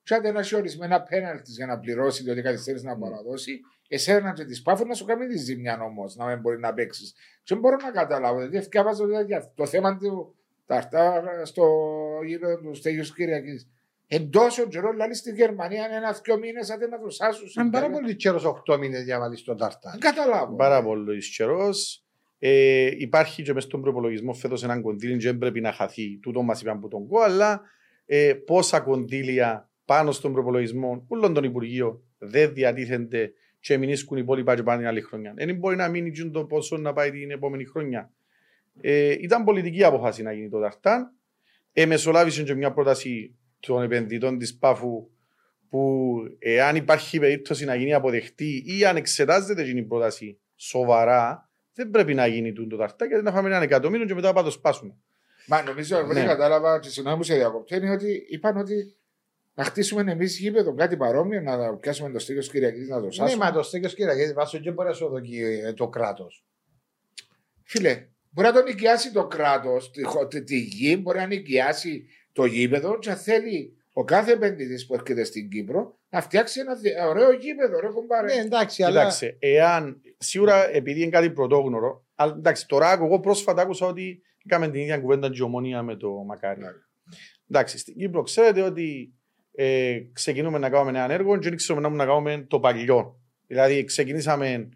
Και 0.07 0.13
αν 0.13 0.21
δεν 0.21 0.35
έχει 0.35 0.55
ορισμένα 0.55 1.01
πέναλτι 1.01 1.51
για 1.51 1.65
να 1.65 1.79
πληρώσει, 1.79 2.23
διότι 2.23 2.41
καθυστέρησε 2.41 2.85
να 2.85 2.97
παραδώσει, 2.97 3.59
εσένα 3.87 4.33
και 4.33 4.45
τη 4.45 4.61
πάφου 4.63 4.85
να 4.85 4.93
σου 4.93 5.05
κάνει 5.05 5.27
τη 5.27 5.37
ζημιά 5.37 5.79
όμως, 5.81 6.15
να 6.15 6.25
μην 6.25 6.39
μπορεί 6.39 6.59
να 6.59 6.73
παίξεις. 6.73 7.11
Και 7.43 7.53
δεν 7.53 7.59
μπορώ 7.59 7.75
να 7.75 7.91
καταλάβω, 7.91 8.37
δηλαδή 8.37 8.57
ευκαιρία 8.57 9.21
για 9.21 9.51
το 9.55 9.65
θέμα 9.65 9.97
του 9.97 10.35
Ταρτάρ 10.65 11.45
στο 11.45 11.65
γήπεδο 12.25 12.57
του 12.57 12.73
Στέγιου 12.75 13.03
Κυριακής. 13.15 13.67
Εν 14.07 14.29
τόσο 14.29 14.67
καιρό, 14.67 14.91
δηλαδή 14.91 15.13
στη 15.13 15.31
Γερμανία, 15.31 15.87
ένα-δυο 15.91 16.37
μήνες, 16.37 16.69
άντε 16.69 16.87
να 16.87 16.97
του 16.97 17.07
άσουν. 17.19 17.63
Είναι 17.63 17.71
πάρα 17.71 17.89
πολύ 17.89 18.15
καιρός 18.15 18.45
8 18.67 18.77
μήνες 18.77 19.03
για 19.03 19.15
να 19.15 19.21
βάλεις 19.21 19.43
τον 19.43 19.57
ταρτά. 19.57 19.89
Δεν 19.91 19.99
καταλάβω. 19.99 20.55
Πάρα 20.55 20.83
πολύ 20.83 21.19
καιρός. 21.35 22.03
Ε, 22.39 22.89
υπάρχει 22.97 23.43
και 23.43 23.53
μέσα 23.53 23.67
στον 23.67 23.81
προπολογισμό 23.81 24.33
φέτος 24.33 24.63
ένα 24.63 24.81
κονδύλι 24.81 25.17
και 25.17 25.27
δεν 25.27 25.37
πρέπει 25.37 25.61
να 25.61 25.71
χαθεί. 25.71 26.19
Τούτο 26.19 26.41
μας 26.41 26.61
είπαν 26.61 26.77
από 26.77 26.87
τον 26.87 27.07
ΚΟ, 27.07 27.19
αλλά 27.19 27.61
ε, 28.05 28.33
πόσα 28.33 28.79
κονδύλια 28.79 29.66
πάνω 29.87 30.11
στον 30.11 30.33
προπολογισμό 30.33 31.05
όλων 31.07 31.33
των 31.33 31.43
Υπουργείων 31.43 32.01
δεν 32.17 32.53
διατίθενται 32.53 33.31
και 33.59 33.77
μην 33.77 33.89
ίσκουν 33.89 34.17
οι 34.17 34.21
υπόλοιπα 34.23 34.55
και 34.55 34.63
πάνε 34.63 34.77
την 34.77 34.87
άλλη 34.87 35.01
χρονιά. 35.01 35.33
Δεν 35.37 35.55
μπορεί 35.55 35.75
να 35.75 35.87
μείνει 35.87 36.11
τζιν 36.11 36.31
το 36.31 36.45
ποσό 36.45 36.77
να 36.77 36.93
πάει 36.93 37.11
την 37.11 37.31
επόμενη 37.31 37.65
χρονιά. 37.65 38.11
Ε, 38.81 39.15
ήταν 39.19 39.43
πολιτική 39.43 39.83
απόφαση 39.83 40.23
να 40.23 40.31
γίνει 40.31 40.49
το 40.49 40.59
Ταρτάν. 40.59 41.11
Ε, 41.73 41.85
μεσολάβησε 41.85 42.43
και 42.43 42.53
μια 42.53 42.71
πρόταση 42.71 43.35
των 43.59 43.83
επενδυτών 43.83 44.37
της 44.37 44.57
ΠΑΦΟΥ 44.57 45.07
που 45.69 46.13
εάν 46.39 46.75
υπάρχει 46.75 47.19
περίπτωση 47.19 47.65
να 47.65 47.75
γίνει 47.75 47.93
αποδεκτή 47.93 48.63
ή 48.65 48.85
αν 48.85 48.95
εξετάζεται 48.95 49.61
εκείνη 49.61 49.79
η 49.79 49.83
πρόταση 49.83 50.39
σοβαρά, 50.55 51.49
δεν 51.73 51.89
πρέπει 51.89 52.13
να 52.13 52.27
γίνει 52.27 52.53
τούτο 52.53 52.69
το 52.69 52.77
ταρτά 52.77 53.05
γιατί 53.05 53.23
να 53.23 53.31
φάμε 53.31 53.49
ένα 53.49 53.61
εκατομμύριο 53.61 54.05
και 54.05 54.13
μετά 54.13 54.33
να 54.33 54.43
το 54.43 54.51
σπάσουμε. 54.51 54.95
Μα 55.47 55.63
νομίζω 55.63 55.97
ότι 55.97 56.13
Ναι. 56.13 56.25
κατάλαβα 56.25 56.79
και 56.79 56.89
συγγνώμη 56.89 57.17
που 57.17 57.23
σε 57.23 57.35
διακόπτω 57.35 57.75
είναι 57.75 57.91
ότι 57.91 58.25
είπαν 58.29 58.57
ότι 58.57 58.96
να 59.57 59.63
χτίσουμε 59.63 60.11
εμείς 60.11 60.39
γήπεδο 60.39 60.73
κάτι 60.73 60.97
παρόμοιο, 60.97 61.41
να 61.41 61.75
πιάσουμε 61.77 62.09
το 62.11 62.19
στήριο 62.19 62.41
τη 62.41 62.49
Κυριακής 62.49 62.87
να 62.87 62.99
το 62.99 63.05
Ναι, 63.05 63.11
σάσουμε. 63.11 63.43
μα 63.45 63.51
το 63.51 63.63
στέκος 63.63 63.93
Κυριακής 63.93 64.33
βάσο 64.33 64.59
και 64.59 64.71
μπορεί 64.71 64.87
να 64.87 64.93
σου 64.93 65.07
δοκεί 65.07 65.41
ε, 65.43 65.73
το 65.73 65.87
κράτος. 65.87 66.45
Φίλε, 67.63 68.07
μπορεί 68.29 68.47
να 68.47 68.53
το 68.53 68.63
νοικιάσει 68.63 69.11
το 69.11 69.27
κράτος, 69.27 69.91
τη, 69.91 70.03
χω- 70.03 70.27
τη, 70.27 70.43
τη 70.43 70.57
γη, 70.57 70.99
μπορεί 71.01 71.17
να 71.17 71.25
νοικιάσει 71.25 72.05
το 72.33 72.45
γήπεδο 72.45 72.99
και 72.99 73.09
αν 73.09 73.17
θέλει 73.17 73.77
ο 73.93 74.03
κάθε 74.03 74.31
επενδυτής 74.31 74.85
που 74.85 74.93
έρχεται 74.93 75.23
στην 75.23 75.49
Κύπρο 75.49 75.97
να 76.09 76.21
φτιάξει 76.21 76.59
ένα 76.59 76.75
δι- 76.75 76.93
ωραίο 77.09 77.31
γήπεδο, 77.31 77.79
ρε 77.79 77.87
κουμπάρε. 77.87 78.35
Ναι, 78.35 78.41
εντάξει, 78.41 78.83
αλλά 78.83 78.97
Κοιτάξτε, 78.99 79.35
εάν 79.39 80.01
σίγουρα 80.17 80.69
επειδή 80.69 81.01
είναι 81.01 81.09
κάτι 81.09 81.29
πρωτόγνωρο, 81.31 82.05
αλλά 82.15 82.33
εντάξει, 82.37 82.67
τώρα 82.67 82.91
εγώ 82.91 83.19
πρόσφατα 83.19 83.61
άκουσα 83.61 83.85
ότι 83.85 84.21
είχαμε 84.43 84.69
την 84.69 84.81
ίδια 84.81 84.97
κουβέντα 84.99 85.29
και 85.29 85.37
η 85.39 85.41
ομονία 85.41 85.83
με 85.83 85.95
το 85.95 86.09
Μακάρι. 86.11 86.59
Ναι. 86.61 86.67
Εντάξει, 87.49 87.77
στην 87.77 87.95
Κύπρο 87.97 88.21
ξέρετε 88.21 88.61
ότι 88.61 89.13
ε, 89.59 89.99
ξεκινούμε 90.13 90.57
να 90.57 90.69
κάνουμε 90.69 90.89
ένα 90.89 91.13
έργο 91.13 91.37
και 91.37 91.47
δεν 91.47 91.57
ξέρουμε 91.57 91.89
να 91.89 92.05
κάνουμε 92.05 92.45
το 92.47 92.59
παλιό. 92.59 93.19
Δηλαδή, 93.47 93.83
ξεκινήσαμε 93.83 94.69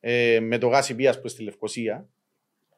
ε, 0.00 0.40
με 0.40 0.58
το 0.58 0.66
γάσι 0.66 0.94
πίας 0.94 1.20
που 1.20 1.28
στη 1.28 1.42
Λευκοσία 1.42 2.08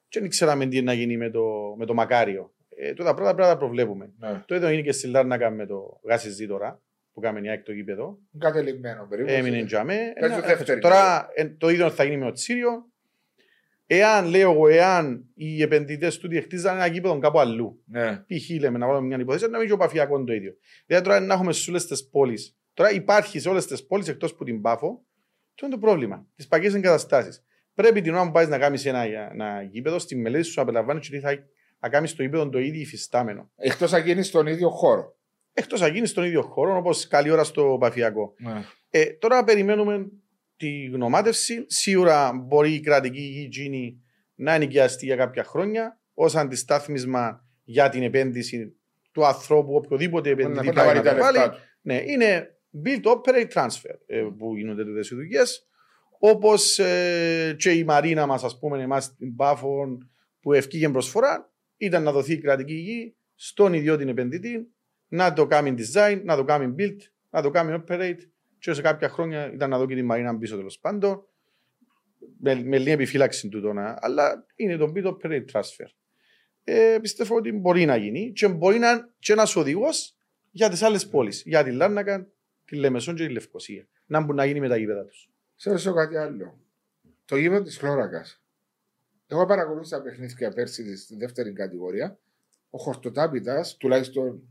και 0.09 0.21
δεν 0.21 0.29
ξέραμε 0.29 0.67
τι 0.67 0.83
να 0.83 0.93
γίνει 0.93 1.17
με 1.17 1.31
το, 1.31 1.75
με 1.79 1.87
το 1.87 1.95
Μακάριο. 1.95 2.55
Ε, 2.69 2.93
τώρα 2.93 3.15
πρώτα 3.15 3.35
πρέπει 3.35 3.49
να 3.49 3.55
τα 3.55 3.59
προβλέπουμε. 3.59 4.13
Ναι. 4.19 4.43
Το 4.47 4.55
ίδιο 4.55 4.69
είναι 4.69 4.83
και 4.83 4.93
στη 4.93 5.07
Λάρνακα 5.07 5.51
με 5.51 5.67
το 5.67 6.01
γάσι 6.05 6.31
ζήτορα 6.31 6.81
που 7.13 7.21
κάνουμε 7.21 7.49
η 7.49 7.51
έκτο 7.51 7.73
γήπεδο. 7.73 8.19
Κατελημμένο 8.39 9.07
περίπου. 9.09 9.31
Έμεινε 9.31 9.65
τζαμέ. 9.65 10.13
Πες 10.21 10.31
το 10.31 10.37
Ένα- 10.37 10.47
δεύτερο 10.47 10.81
Τώρα 10.81 11.29
ε, 11.35 11.49
το 11.49 11.69
ίδιο 11.69 11.91
θα 11.91 12.05
γίνει 12.05 12.17
με 12.17 12.25
το 12.25 12.33
Τσίριο. 12.33 12.71
Εάν, 13.87 14.27
λέω 14.27 14.53
εγώ, 14.53 14.69
εάν 14.69 15.25
οι 15.35 15.63
επενδυτές 15.63 16.19
του 16.19 16.29
χτίζαν 16.43 16.75
ένα 16.77 16.87
γήπεδο 16.87 17.19
κάπου 17.19 17.39
αλλού, 17.41 17.83
Ναι. 17.87 18.17
π.χ. 18.17 18.51
λέμε 18.61 18.79
να 18.79 18.87
βάλουμε 18.87 19.07
μια 19.07 19.19
υπόθεση, 19.21 19.49
να 19.51 19.59
μην 19.59 19.67
και 19.67 19.73
ο 19.73 19.77
Παφιακός 19.77 20.25
το 20.27 20.33
ίδιο. 20.33 20.53
Δηλαδή 20.87 21.05
τώρα 21.05 21.21
να 21.21 21.35
έχουμε 21.35 21.53
σε 21.53 21.71
όλες 21.71 21.87
τις 21.87 22.09
πόλεις. 22.09 22.57
Τώρα 22.75 22.91
υπάρχει 22.93 23.39
σε 23.39 23.49
όλες 23.49 23.67
τις 23.67 23.87
πόλεις 23.87 24.09
εκτός 24.09 24.35
που 24.35 24.45
την 24.45 24.61
Πάφο, 24.61 25.05
το 25.55 25.67
είναι 25.67 25.75
το 25.75 25.81
πρόβλημα; 25.81 26.27
Τις 26.37 26.47
παγιέ 26.47 26.71
εγκαταστάσεις. 26.75 27.45
Πρέπει 27.75 28.01
την 28.01 28.15
ώρα 28.15 28.25
που 28.25 28.31
πάεις 28.31 28.49
να 28.49 28.59
κάνεις 28.59 28.87
ένα, 28.87 29.03
ένα 29.33 29.63
γήπεδο, 29.63 29.99
στη 29.99 30.17
μελέτη 30.17 30.45
σου 30.45 30.55
να 30.57 30.65
περιλαμβάνει 30.65 30.99
ότι 30.99 31.21
θα 31.21 31.39
να 31.81 31.89
κάνεις 31.89 32.15
το 32.15 32.23
γήπεδο 32.23 32.49
το 32.49 32.59
ίδιο 32.59 32.81
υφιστάμενο. 32.81 33.51
Εκτός 33.57 33.91
να 33.93 33.99
γίνεις 33.99 34.27
στον 34.27 34.47
ίδιο 34.47 34.71
χώρο. 34.71 35.17
Εκτός 35.53 35.81
να 35.81 35.87
γίνεις 35.87 36.11
στον 36.11 36.25
ίδιο 36.25 36.43
χώρο, 36.43 36.77
όπως 36.77 37.07
καλή 37.07 37.31
ώρα 37.31 37.45
στο 37.45 37.77
Παφιακό. 37.81 38.35
Ναι. 38.39 38.65
Ε, 38.91 39.05
τώρα 39.05 39.45
περιμένουμε 39.45 40.07
τη 40.57 40.85
γνωμάτευση. 40.85 41.65
Σίγουρα 41.69 42.33
μπορεί 42.33 42.73
η 42.75 42.81
κρατική 42.81 43.21
γη 43.21 43.49
γίνει 43.51 44.01
να 44.35 44.53
ενοικιαστεί 44.53 45.07
για 45.07 45.17
κάποια 45.17 45.45
χρόνια 45.45 46.01
ως 46.15 46.37
αντιστάθμισμα 46.37 47.45
για 47.65 47.89
την 47.89 48.03
επένδυση 48.03 48.77
του 49.13 49.27
ανθρώπου, 49.27 49.75
οποιοδήποτε 49.75 50.31
επενδυτή 50.31 50.67
να 50.67 50.73
πάει 50.73 50.85
πάρει 50.85 50.99
να 50.99 51.05
τα 51.05 51.15
το 51.15 51.21
βάλει. 51.21 51.39
λεφτά 51.39 51.53
του. 51.53 51.59
Ναι, 51.81 52.03
είναι 52.07 52.59
build, 52.85 53.03
operate, 53.03 53.53
transfer 53.53 53.95
ε, 54.07 54.27
που 54.39 54.57
γίνονται 54.57 54.85
τέτοιε 54.85 55.17
δουλειές. 55.17 55.67
Όπως 56.19 56.79
ε, 56.79 57.57
και 57.59 57.71
η 57.71 57.85
Μαρίνα 57.85 58.27
μας, 58.27 58.45
ας 58.45 58.59
πούμε, 58.59 58.83
εμάς 58.83 59.05
στην 59.05 59.37
Πάφων 59.37 60.11
που 60.41 60.53
ευκήγε 60.53 60.89
προσφορά, 60.89 61.53
ήταν 61.77 62.03
να 62.03 62.13
δοθεί 62.13 62.33
η 62.33 62.39
κρατική 62.39 62.75
γη 62.75 63.15
στον 63.35 63.73
ιδιώτη 63.73 64.09
επενδυτή 64.09 64.69
να 65.09 65.33
το 65.33 65.47
κάνει 65.47 65.75
design, 65.79 66.21
να 66.25 66.37
το 66.37 66.45
κάνει 66.45 66.75
build, 66.79 66.97
να 67.31 67.43
το 67.43 67.51
κάνει 67.51 67.83
operate. 67.87 68.19
Και 68.59 68.73
σε 68.73 68.83
κάποια 68.83 69.09
χρόνια 69.09 69.53
ήταν 69.53 69.71
να 69.71 69.79
δω 69.79 69.87
και 69.87 69.95
τη 69.95 70.03
Μαρίνα 70.03 70.39
πίσω 70.39 70.57
τέλος 70.57 70.79
πάντων. 70.79 71.27
Με, 72.39 72.55
με 72.55 72.79
λίγη 72.79 72.91
επιφύλαξη 72.91 73.49
του 73.49 73.61
τώρα, 73.61 73.97
αλλά 74.01 74.47
είναι 74.57 74.77
το 74.77 74.93
build, 74.95 75.07
operate, 75.07 75.45
transfer. 75.53 75.87
Ε, 76.65 76.99
πιστεύω 77.01 77.37
ότι 77.37 77.53
μπορεί 77.53 77.85
να 77.85 77.97
γίνει 77.97 78.33
και 78.33 78.49
μπορεί 78.49 78.79
να 78.79 78.91
είναι 78.91 79.09
και 79.19 79.33
ένας 79.33 79.57
οδηγός 79.57 80.17
για 80.51 80.69
τις 80.69 80.83
άλλες 80.83 81.09
πόλεις. 81.09 81.43
Για 81.45 81.65
τη 81.65 81.73
Λάρνακα, 81.73 82.29
τη 82.65 82.77
Λεμεσόν 82.77 83.15
και 83.15 83.27
τη 83.27 83.33
Λευκοσία. 83.33 83.89
Να 84.07 84.21
μπορούν 84.21 84.37
να 84.37 84.45
γίνει 84.45 84.61
με 84.61 84.69
τα 84.69 84.77
γήπεδα 84.77 85.05
τους. 85.05 85.31
Σε 85.55 85.71
ρωτήσω 85.71 85.95
κάτι 85.95 86.17
άλλο. 86.17 86.61
Το 87.25 87.37
γήπεδο 87.37 87.63
της 87.63 87.79
Χλώρακας. 87.79 88.43
Εγώ 89.27 89.47
παρακολούθησα 89.47 90.03
παιχνίδια 90.03 90.53
πέρσι 90.53 90.97
στη 90.97 91.17
δεύτερη 91.17 91.53
κατηγορία. 91.53 92.19
Ο 92.71 92.79
Χορτοτάπητας 92.79 93.77
τουλάχιστον 93.77 94.43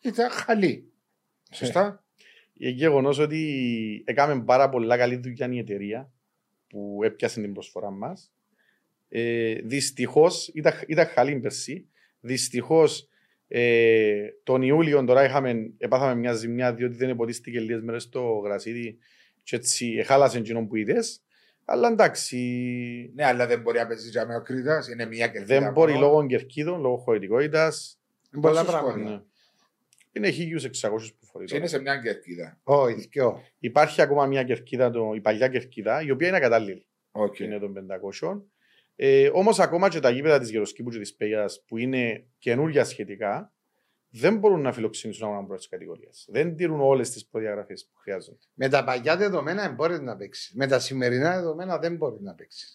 ήταν 0.00 0.30
χαλή. 0.30 0.92
Σωστά; 1.52 2.01
Γεγονός 2.70 3.18
ότι 3.18 4.02
έκαμε 4.06 4.42
πάρα 4.44 4.68
πολλά 4.68 4.96
καλή 4.96 5.16
δουλειά 5.16 5.48
η 5.52 5.58
εταιρεία 5.58 6.10
που 6.68 7.00
έπιασε 7.04 7.40
την 7.40 7.52
προσφορά 7.52 7.90
μας. 7.90 8.32
Ε, 9.08 9.54
Δυστυχώς 9.54 10.48
ήταν, 10.54 10.72
ήταν 10.86 11.06
χαλή 11.06 11.38
πέρσι. 11.40 11.88
Δυστυχώς 12.20 13.08
ε, 13.48 14.28
τον 14.42 14.62
Ιούλιο 14.62 15.04
τώρα 15.04 15.24
είχαμε, 15.24 15.72
επάθαμε 15.78 16.14
μια 16.14 16.32
ζημιά 16.32 16.74
διότι 16.74 16.96
δεν 16.96 17.08
εποτίστηκε 17.08 17.60
λίγες 17.60 17.80
μέρες 17.82 18.02
στο 18.02 18.40
γρασίδι 18.44 18.98
και 19.42 19.56
έτσι 19.56 20.02
χάλασε 20.06 20.38
εκείνο 20.38 20.66
που 20.66 20.76
είδες. 20.76 21.22
Αλλά 21.64 21.88
εντάξει, 21.88 22.38
Ναι, 23.14 23.24
αλλά 23.24 23.46
δεν 23.46 23.60
μπορεί 23.60 23.78
να 23.78 23.86
παίζεις 23.86 24.10
για 24.10 24.26
με 24.26 24.36
ο 24.36 24.42
Κρήτα. 24.42 24.82
Είναι 24.92 25.06
μια 25.06 25.28
κερδίδα. 25.28 25.60
δεν 25.60 25.72
μπορεί 25.72 25.92
μόνο. 25.92 26.06
λόγω 26.06 26.26
κερκίδων, 26.26 26.80
λόγω 26.80 26.96
χωρητικότητας. 26.96 28.00
είναι 28.32 28.42
πολλά 28.42 28.64
πόσους 28.64 28.80
πράγματα. 28.80 29.24
Χώρους; 30.12 30.38
Είναι 30.38 30.50
1600 30.72 31.12
που 31.20 31.26
φορεί. 31.26 31.44
Και 31.44 31.56
είναι 31.56 31.66
σε 31.66 31.80
μια 31.80 31.96
κερκίδα. 31.96 32.60
Όχι, 32.62 33.08
δυο. 33.12 33.42
Υπάρχει 33.58 34.02
ακόμα 34.02 34.26
μια 34.26 34.42
κερκίδα, 34.42 34.90
το, 34.90 35.12
η 35.14 35.20
παλιά 35.20 35.48
κερκίδα, 35.48 36.02
η 36.02 36.10
οποία 36.10 36.28
είναι 36.28 36.36
ακατάλληλη. 36.36 36.86
Οκ. 37.10 37.38
Είναι 37.38 37.58
των 37.58 37.74
500. 38.20 38.42
Ε, 38.96 39.30
Όμως 39.32 39.58
ακόμα 39.58 39.88
και 39.88 40.00
τα 40.00 40.10
γήπεδα 40.10 40.38
της 40.38 40.50
Γεροσκήπου 40.50 40.90
και 40.90 40.98
της 40.98 41.14
Πέγιας 41.14 41.64
που 41.66 41.78
είναι 41.78 42.26
καινούργια 42.38 42.84
σχετικά, 42.84 43.52
δεν 44.14 44.38
μπορούν 44.38 44.60
να 44.60 44.72
φιλοξενήσουν 44.72 45.26
αγώνα 45.28 45.44
πρώτη 45.46 45.68
κατηγορία. 45.68 46.10
Δεν 46.28 46.56
τηρούν 46.56 46.80
όλες 46.80 47.10
τις 47.10 47.26
προδιαγραφές 47.26 47.84
που 47.86 47.98
χρειάζονται. 47.98 48.38
Με 48.54 48.68
τα 48.68 48.84
παλιά 48.84 49.16
δεδομένα 49.16 49.62
δεν 49.62 49.74
μπορεί 49.74 50.00
να 50.02 50.16
παίξει. 50.16 50.52
Με 50.56 50.66
τα 50.66 50.78
σημερινά 50.78 51.34
δεδομένα 51.34 51.78
δεν 51.78 51.96
μπορεί 51.96 52.16
να 52.20 52.34
παίξει. 52.34 52.66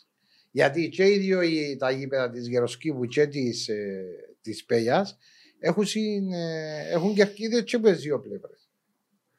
Γιατί 0.51 0.89
και 0.89 1.05
οι 1.05 1.17
δύο 1.17 1.41
οι- 1.41 1.75
τα 1.79 1.91
γήπεδα 1.91 2.29
της 2.29 2.47
Γεροσκήπου 2.47 3.05
και 3.05 3.27
της 3.27 3.67
ε, 3.67 4.05
της 4.41 4.65
Πέλιας 4.65 5.17
έχουν, 5.59 5.85
συν, 5.85 6.31
ε, 6.31 6.89
έχουν 6.91 7.13
κερκίδες 7.13 7.63
και 7.63 7.75
από 7.75 7.87
τις 7.87 7.99
δύο 8.01 8.19
πλευρές. 8.19 8.69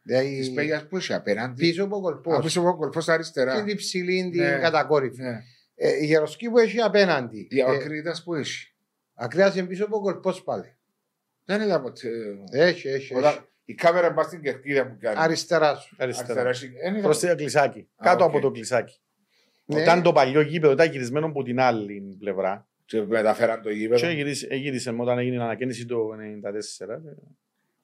Δηλαδή 0.02 0.38
Της 0.38 0.52
Πέγιας 0.52 0.86
που 0.88 0.96
είσαι 0.96 1.14
απέναντι. 1.14 1.54
πίσω 1.66 1.84
από 1.84 2.00
κολπός 2.00 2.34
Από 2.34 2.42
πίσω 2.42 2.60
από 2.60 2.76
κολπός 2.76 3.04
και 3.04 3.12
αριστερά. 3.12 3.64
την 3.64 3.76
ψηλή 3.76 4.30
την 4.30 4.42
Ναι. 4.42 4.58
κατακόρυφη. 4.58 5.22
Ναι. 5.22 5.38
Ε, 5.74 5.96
η 6.02 6.06
Γεροσκήπου 6.06 6.58
έχει 6.58 6.80
απέναντι. 6.80 7.46
Για 7.50 7.66
ο 7.66 7.72
Ε, 7.72 7.76
Κρήτα 7.78 8.14
που 8.24 8.34
έχει. 8.34 8.74
Ακραία 9.14 9.52
είναι 9.56 9.66
πίσω 9.66 9.84
από 9.84 10.00
κολπός 10.00 10.42
πάλι. 10.42 10.76
Δεν 11.44 11.60
είδα 11.60 11.80
ποτέ. 11.80 12.08
Έχει, 12.50 12.88
έχει. 12.88 13.14
Όταν 13.14 13.30
έχει. 13.32 13.40
η 13.64 13.74
κάμερα 13.74 14.14
πας 14.14 14.26
στην 14.26 14.40
κερκίδα 14.42 14.86
που 14.86 14.96
κάνει. 15.00 15.16
Αριστερά 15.18 15.74
σου. 15.74 15.96
Αριστερά. 15.98 16.40
Αριστερά. 16.40 16.48
έχει- 16.70 16.80
δεν 16.82 16.94
είδα 16.94 17.02
Προς 17.02 17.18
το 17.20 17.34
κλεισάκι. 17.34 17.78
Α, 17.80 18.04
Κάτω 18.04 18.24
οκ. 18.24 18.30
από 18.30 18.40
το 18.40 18.50
κλεισάκι. 18.50 19.00
Ναι. 19.64 19.80
Ήταν 19.80 20.02
το 20.02 20.12
παλιό 20.12 20.40
γήπεδο, 20.40 20.72
ήταν 20.72 20.90
γυρισμένο 20.90 21.26
από 21.26 21.42
την 21.42 21.60
άλλη 21.60 22.16
πλευρά. 22.18 22.68
Και 22.88 23.02
μεταφέραν 23.02 23.62
το 23.62 23.70
γήπεδο. 23.70 24.00
Και 24.06 24.12
γύρισε, 24.14 24.54
γύρισε 24.54 24.94
όταν 24.98 25.18
έγινε 25.18 25.36
η 25.36 25.38
ανακαίνιση 25.38 25.86
το 25.86 26.08
1994. 26.10 26.16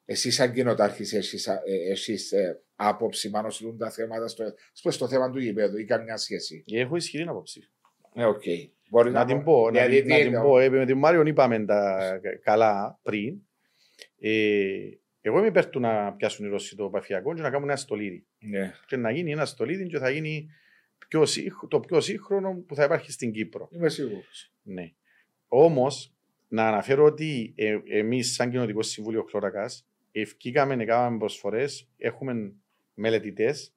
Εσύ, 0.04 0.30
σαν 0.30 0.52
κοινοτάρχης, 0.52 1.12
έχεις 1.12 2.32
ε, 2.32 2.62
άποψη 2.76 3.30
πάνω 3.30 3.50
σε 3.50 3.64
τα 3.78 3.90
θέματα 3.90 4.28
στο, 4.28 4.44
στο, 4.72 4.90
στο 4.90 5.08
θέμα 5.08 5.30
του 5.30 5.38
γήπεδου 5.38 5.78
ή 5.78 5.84
καμιά 5.84 6.16
σχέση; 6.16 6.62
Και 6.66 6.78
έχω 6.80 6.96
ισχυρή 6.96 7.22
άποψη. 7.22 7.70
Ναι, 8.14 8.26
οκ. 8.26 8.42
Μπορεί 8.90 9.10
Να 9.10 9.24
την 9.24 9.42
πω, 9.42 9.70
να, 9.70 9.86
την- 9.86 10.06
να 10.06 10.18
την 10.18 10.32
πω. 10.40 10.58
Ε, 10.58 10.68
με 10.68 10.86
τον 10.86 10.98
Μάριο 10.98 11.22
είπαμε 11.26 11.64
τα 11.64 11.98
καλά 12.42 12.98
πριν. 13.02 13.36
Ε, 14.18 14.88
εγώ 15.20 15.38
είμαι 15.38 15.46
υπέρ 15.46 15.66
του 15.66 15.80
να 15.80 16.12
πιάσουν 16.12 16.46
οι 16.46 16.48
Ρώσοι 16.48 16.76
το 16.76 16.88
παφιακό 16.88 17.34
και 17.34 17.42
να 17.42 17.50
κάνουν 17.50 17.68
ένα 17.68 17.78
στολίδι. 17.78 18.26
Ναι. 18.38 18.72
Και 18.86 18.96
να 18.96 19.10
γίνει 19.10 19.32
ένα 19.32 19.44
στολίδι 19.44 19.86
και 19.86 19.98
θα 19.98 20.10
γίνει 20.10 20.48
πιο 21.08 21.26
σύγχ- 21.26 21.68
το 21.68 21.80
πιο 21.80 22.00
σύγχρονο 22.00 22.64
που 22.66 22.74
θα 22.74 22.84
υπάρχει 22.84 23.12
στην 23.12 23.32
Κύπρο. 23.32 23.68
Είμαι 23.72 23.88
σίγουρος. 23.88 24.52
Ναι. 24.62 24.92
Όμως, 25.48 26.14
να 26.48 26.68
αναφέρω 26.68 27.04
ότι 27.04 27.52
ε, 27.56 27.78
εμείς, 27.88 28.34
σαν 28.34 28.50
Κοινοτικό 28.50 28.82
Συμβούλιο 28.82 29.22
Χλώρακα, 29.22 29.70
ευκήκαμε, 30.12 30.84
κάναμε 30.84 31.18
προσφορές, 31.18 31.88
έχουμε 31.96 32.52
μελετητές 32.94 33.74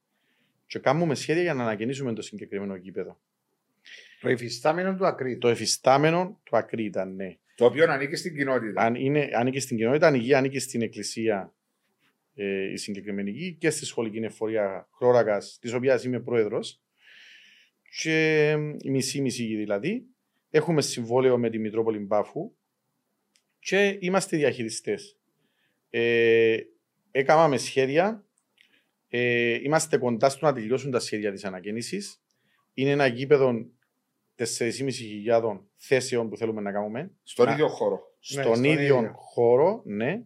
και 0.67 0.79
κάνουμε 0.79 1.15
σχέδια 1.15 1.41
για 1.41 1.53
να 1.53 1.63
ανακαινήσουμε 1.63 2.13
το 2.13 2.21
συγκεκριμένο 2.21 2.75
γήπεδο. 2.75 3.19
Το 4.21 4.29
υφιστάμενο 4.29 4.95
του 4.95 5.05
Ακρίτου. 5.05 5.39
Το 5.39 5.47
εφιστάμενο 5.47 6.39
του 6.43 6.57
Ακρίτα, 6.57 7.05
ναι. 7.05 7.37
Το 7.55 7.65
οποίο 7.65 7.91
ανήκει 7.91 8.15
στην 8.15 8.35
κοινότητα. 8.35 8.81
Αν 8.81 8.95
είναι, 8.95 9.29
ανήκει 9.33 9.59
στην 9.59 9.77
κοινότητα, 9.77 10.07
ανήκει, 10.07 10.33
ανήκει 10.33 10.59
στην 10.59 10.81
εκκλησία 10.81 11.53
ε, 12.35 12.71
η 12.71 12.77
συγκεκριμένη 12.77 13.31
γη 13.31 13.53
και 13.53 13.69
στη 13.69 13.85
σχολική 13.85 14.17
εφορία 14.17 14.87
Χλώρακα, 14.91 15.41
της 15.59 15.73
οποίας 15.73 16.03
είμαι 16.03 16.19
πρόεδρος. 16.19 16.81
Και 18.01 18.49
η 18.81 18.89
μισή-μισή 18.89 19.43
γη 19.43 19.55
δηλαδή. 19.55 20.05
Έχουμε 20.49 20.81
συμβόλαιο 20.81 21.37
με 21.37 21.49
τη 21.49 21.59
Μητρόπολη 21.59 21.99
Μπάφου 21.99 22.51
και 23.59 23.97
είμαστε 24.01 24.37
διαχειριστές. 24.37 25.17
Ε, 25.89 26.57
έκαναμε 27.11 27.57
σχέδια. 27.57 28.25
Ε, 29.09 29.53
είμαστε 29.63 29.97
κοντά 29.97 30.29
στο 30.29 30.45
να 30.45 30.53
τελειώσουν 30.53 30.91
τα 30.91 30.99
σχέδια 30.99 31.31
της 31.31 31.45
ανακαίνηση. 31.45 32.01
Είναι 32.73 32.89
ένα 32.89 33.07
γήπεδο 33.07 33.65
4.500 34.35 35.59
θέσεων 35.75 36.29
που 36.29 36.37
θέλουμε 36.37 36.61
να 36.61 36.71
κάνουμε 36.71 37.11
Στον 37.23 37.45
Να- 37.45 37.51
ίδιο 37.51 37.67
χώρο. 37.67 38.15
στον 38.19 38.43
στον 38.43 38.63
ίδιο 38.63 38.81
ίδιο. 38.97 39.11
χώρο, 39.15 39.81
ναι. 39.85 40.21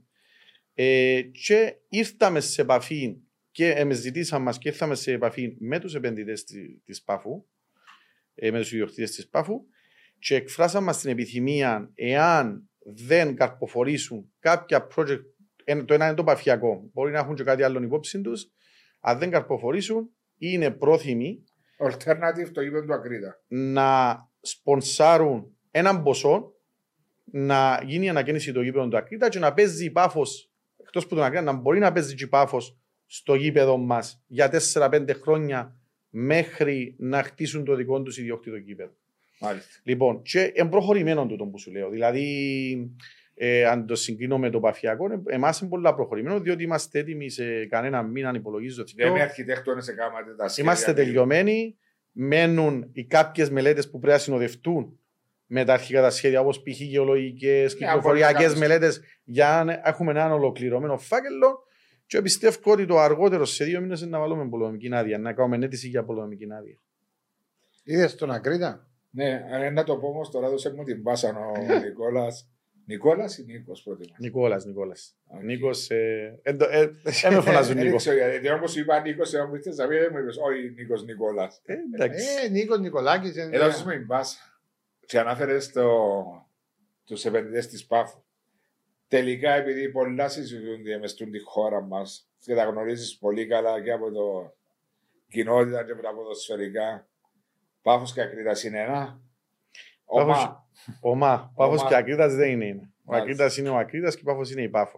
Ε, 0.74 1.22
και 1.22 1.76
ήρθαμε 1.90 2.40
σε 2.40 2.62
επαφή 2.62 3.18
και 3.52 3.70
ε, 3.70 3.94
ζητήσαμε 3.94 4.44
μας 4.46 4.58
και 4.58 4.70
ήρθαμε 4.70 4.96
σε 4.96 5.12
επαφή 5.12 5.56
με 5.60 5.80
τους 5.80 5.96
επενδυτές 5.96 6.44
τη- 6.44 6.78
της 6.80 7.02
ΠΑΦΟΥ, 7.04 7.30
ε, 7.32 7.51
με 8.52 8.60
τους 8.60 8.72
ιδιοκτήτες 8.72 9.12
της 9.12 9.30
ΠΑΦΟΥ 9.30 9.62
και 10.20 10.36
εκφράσαμε 10.36 10.86
μας 10.86 11.00
την 11.00 11.10
επιθυμία 11.10 11.92
εάν 11.96 12.70
δεν 12.96 13.36
καρποφορήσουν 13.36 14.34
κάποια 14.40 14.88
project, 14.96 15.22
ένα- 15.64 15.86
το 15.86 15.94
ένα 15.94 16.06
είναι 16.06 16.16
το 16.16 16.24
παφιακό, 16.24 16.90
μπορεί 16.94 17.12
να 17.12 17.20
έχουν 17.20 17.36
και 17.36 17.44
κάτι 17.44 17.64
άλλο 17.64 17.82
υπόψη 17.84 18.22
τους, 18.22 18.52
αν 19.00 19.20
δεν 19.20 19.30
καρποφορήσουν 19.32 20.10
είναι 20.38 20.72
πρόθυμοι 20.72 21.44
Alternative 21.90 22.50
το 22.54 22.62
γήπεδο 22.62 22.86
του 22.86 22.94
Ακρίτα. 22.94 23.42
να 23.48 24.18
σπονσάρουν 24.42 25.58
έναν 25.72 26.04
ποσό 26.04 26.52
να 27.26 27.82
γίνει 27.86 28.06
η 28.06 28.10
ανακαίνιση 28.10 28.52
του 28.52 28.62
γήπεδου 28.62 28.88
του 28.88 28.98
Ακρίτα 28.98 29.30
και 29.30 29.40
να 29.40 29.54
παίζει 29.54 29.86
η 29.86 29.92
πάφος, 29.92 30.52
εκτός 30.78 31.08
που 31.08 31.16
τον 31.16 31.24
Ακρίτα, 31.24 31.42
να 31.44 31.54
μπορεί 31.54 31.80
να 31.80 31.92
παίζει 31.92 32.16
και 32.16 32.24
η 32.24 32.28
πάφος 32.28 32.78
στο 33.06 33.36
γήπεδο 33.36 33.78
μας 33.78 34.24
για 34.28 34.50
4-5 34.50 35.14
χρόνια 35.14 35.76
μέχρι 36.12 36.96
να 36.98 37.24
χτίσουν 37.24 37.66
το 37.66 37.76
δικό 37.76 38.02
τους 38.02 38.18
ιδιόκτητο 38.18 38.56
γήπεδο. 38.56 38.92
Μάλιστα. 39.40 39.80
Λοιπόν, 39.84 40.22
και 40.22 40.52
εμπροχωρημένο 40.56 41.26
τούτο 41.26 41.46
που 41.46 41.60
σου 41.60 41.72
λέω. 41.72 41.90
Δηλαδή, 41.90 42.26
ε, 43.34 43.66
αν 43.66 43.86
το 43.86 43.96
συγκρίνω 43.96 44.38
με 44.38 44.50
το 44.50 44.60
παφιακό, 44.60 45.24
εμάς 45.26 45.60
είναι 45.60 45.70
πολύ 45.70 45.94
προχωρημένο, 45.96 46.40
διότι 46.40 46.64
είμαστε 46.64 47.00
έτοιμοι 47.00 47.30
σε 47.30 47.66
κανένα 47.66 48.02
μήνα, 48.02 48.30
αν 48.30 48.36
υπολογίζω. 48.36 48.84
Δεν 48.96 49.12
με 49.12 49.22
αρχιτέκτονες 49.22 49.86
σε 49.86 49.94
κάματε 49.94 50.36
τα 50.36 50.48
σχέδια. 50.48 50.72
Είμαστε 50.72 50.94
τελειωμένοι. 50.94 51.76
Μένουν 52.12 52.90
οι 52.94 53.04
κάποιες 53.04 53.50
μελέτες 53.50 53.90
που 53.90 54.00
πρέπει 54.00 54.14
να 54.14 54.20
συνοδευτούν 54.24 55.00
με 55.46 55.66
τα 55.66 55.74
αρχικά 55.74 56.02
τα 56.02 56.10
σχέδια, 56.10 56.40
όπως 56.40 56.62
π.χ. 56.62 56.80
γεωλογικές, 56.80 57.76
κυκλοφοριακές 57.76 58.42
κάποιες- 58.42 58.60
μελέτες, 58.60 59.02
για 59.24 59.64
να 59.66 59.82
έχουμε 59.84 60.12
έναν 60.12 60.32
ολοκληρωμένο 60.32 60.98
φάκελο. 60.98 61.64
Και 62.12 62.22
πιστεύω 62.22 62.72
ότι 62.72 62.86
το 62.86 63.00
αργότερο 63.00 63.46
σε 63.46 63.66
δύο 63.66 63.82
μήνες 63.82 64.02
να 64.02 64.20
βάλουμε 64.20 64.50
πολεοδομική 64.50 64.94
άδεια, 64.94 65.18
να 65.18 65.34
κάνουμε 65.34 65.66
αίτηση 65.66 65.88
για 65.88 66.04
πολεοδομική 66.04 66.48
άδεια. 66.52 66.80
Είδες 67.84 68.16
τον 68.16 68.32
Ακρίτα. 68.32 68.88
Ναι, 69.10 69.46
ε, 69.52 69.70
να 69.70 69.84
το 69.84 69.98
πω 69.98 70.08
όμως 70.08 70.32
τώρα, 70.32 70.50
δώσε 70.50 70.74
μου 70.74 70.84
την 70.84 71.04
πάσα 71.04 71.30
ο 71.30 71.52
Νικόλας. 71.86 72.50
Νικόλας 72.86 73.38
ή 73.38 73.44
Νίκος 73.44 73.84
πρώτη. 73.84 74.14
Νικόλας, 74.20 74.66
Νικόλας. 74.66 75.16
Οκ. 75.26 75.44
Νίκος. 75.44 75.90
Ε, 75.90 76.40
ε, 76.44 76.56
ε, 76.60 76.82
ε, 77.24 77.30
με 77.30 77.42
φωνάζουν 77.42 77.76
Δεν 77.76 77.86
Νίκο. 77.86 77.96
ξέρω 77.98 78.18
γιατί 78.18 78.50
όμως 78.50 78.68
σου 78.68 78.80
είπα 78.80 79.00
Νίκος, 79.00 79.34
εγώ 79.34 79.48
μου 79.48 79.56
ήρθες 79.56 79.78
να 79.78 79.88
πει, 79.88 79.98
δεν 79.98 80.10
μου 80.12 80.20
είπες, 80.20 80.38
Όχι, 80.38 80.70
Νίκος 80.70 81.04
Νικόλας. 81.04 81.62
Ε, 81.66 81.74
εντάξει. 81.94 82.26
Ε, 82.46 82.50
Νίκος 82.50 82.80
Νικολάκης. 82.80 83.38
Εδώ 83.38 83.72
σου 83.72 83.84
μου 83.84 83.92
την 83.92 84.08
πάσα. 84.08 84.38
Και 85.06 85.20
ανάφερε 85.20 85.58
τους 87.06 87.26
επενδυτές 87.26 87.68
της 87.68 87.86
ΠΑΦ. 87.86 88.14
Τελικά, 89.12 89.54
επειδή 89.54 89.90
πολλά 89.92 90.30
συζητούνται 90.30 90.98
μες 90.98 91.12
στην 91.12 91.32
τη 91.32 91.40
χώρα 91.40 91.82
μας 91.82 92.30
και 92.40 92.56
τα 92.56 92.64
γνωρίζεις 92.64 93.18
πολύ 93.18 93.48
καλά 93.48 93.84
και 93.84 93.92
από 93.92 94.12
το 94.12 94.54
κοινότητα 95.30 95.86
και 95.86 95.92
από 95.92 96.02
τα 96.02 96.14
ποδοσφαιρικά, 96.14 97.08
Πάφο 97.82 98.06
και 98.14 98.22
Ακρίτας 98.22 98.64
είναι 98.64 98.80
ένα. 98.80 99.22
Πάφος- 100.06 100.36
Ομά. 100.36 100.68
Ομά. 101.02 101.52
Πάφο 101.56 101.72
Ομά. 101.72 101.88
και 101.88 101.96
Ακρίτας 101.96 102.34
δεν 102.36 102.50
είναι. 102.52 102.66
ένα. 102.66 102.82
Ο 102.82 102.88
Μάλιστα. 103.04 103.32
Ακρίτας 103.32 103.58
είναι 103.58 103.70
ο 103.70 103.78
Ακρίτας 103.78 104.16
και 104.16 104.22
η 104.22 104.26
Πάφο 104.26 104.42
είναι 104.52 104.62
η 104.62 104.70
Πάφο. 104.70 104.98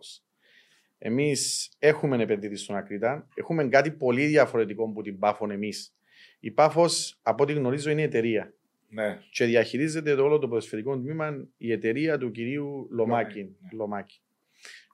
Εμείς 0.97 1.71
έχουμε 1.79 2.23
επενδύσει 2.23 2.63
στον 2.63 2.75
Ακρίτα. 2.75 3.27
Έχουμε 3.35 3.67
κάτι 3.67 3.91
πολύ 3.91 4.25
διαφορετικό 4.25 4.83
από 4.83 5.01
την 5.01 5.19
Πάφο 5.19 5.51
εμείς. 5.51 5.95
Η 6.39 6.51
Πάφο, 6.51 6.85
από 7.21 7.43
ό,τι 7.43 7.53
γνωρίζω, 7.53 7.89
είναι 7.89 8.01
εταιρεία. 8.01 8.53
Ναι. 8.93 9.19
Και 9.29 9.45
διαχειρίζεται 9.45 10.15
το 10.15 10.23
όλο 10.23 10.39
το 10.39 10.47
ποδοσφαιρικό 10.47 10.99
τμήμα 10.99 11.47
η 11.57 11.71
εταιρεία 11.71 12.17
του 12.17 12.31
κυρίου 12.31 12.87
Λομάκη. 12.91 13.39
Λομάκη, 13.39 13.57
ναι. 13.61 13.69
Λομάκη. 13.71 14.21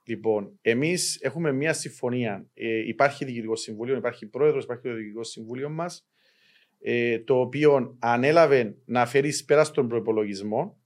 Λοιπόν, 0.04 0.58
εμείς 0.62 1.18
έχουμε 1.20 1.52
μια 1.52 1.72
συμφωνία. 1.72 2.46
Ε, 2.54 2.88
υπάρχει 2.88 3.24
διοικητικό 3.24 3.56
συμβούλιο, 3.56 3.96
υπάρχει 3.96 4.26
πρόεδρος, 4.26 4.64
υπάρχει 4.64 4.82
το 4.82 4.94
διοικητικό 4.94 5.24
συμβούλιο 5.24 5.68
μας, 5.68 6.06
ε, 6.80 7.18
το 7.18 7.40
οποίο 7.40 7.96
ανέλαβε 7.98 8.76
να 8.84 9.06
φέρει 9.06 9.28
εις 9.28 9.44
πέρα 9.44 9.64
στον 9.64 9.88
προπολογισμό 9.88 10.78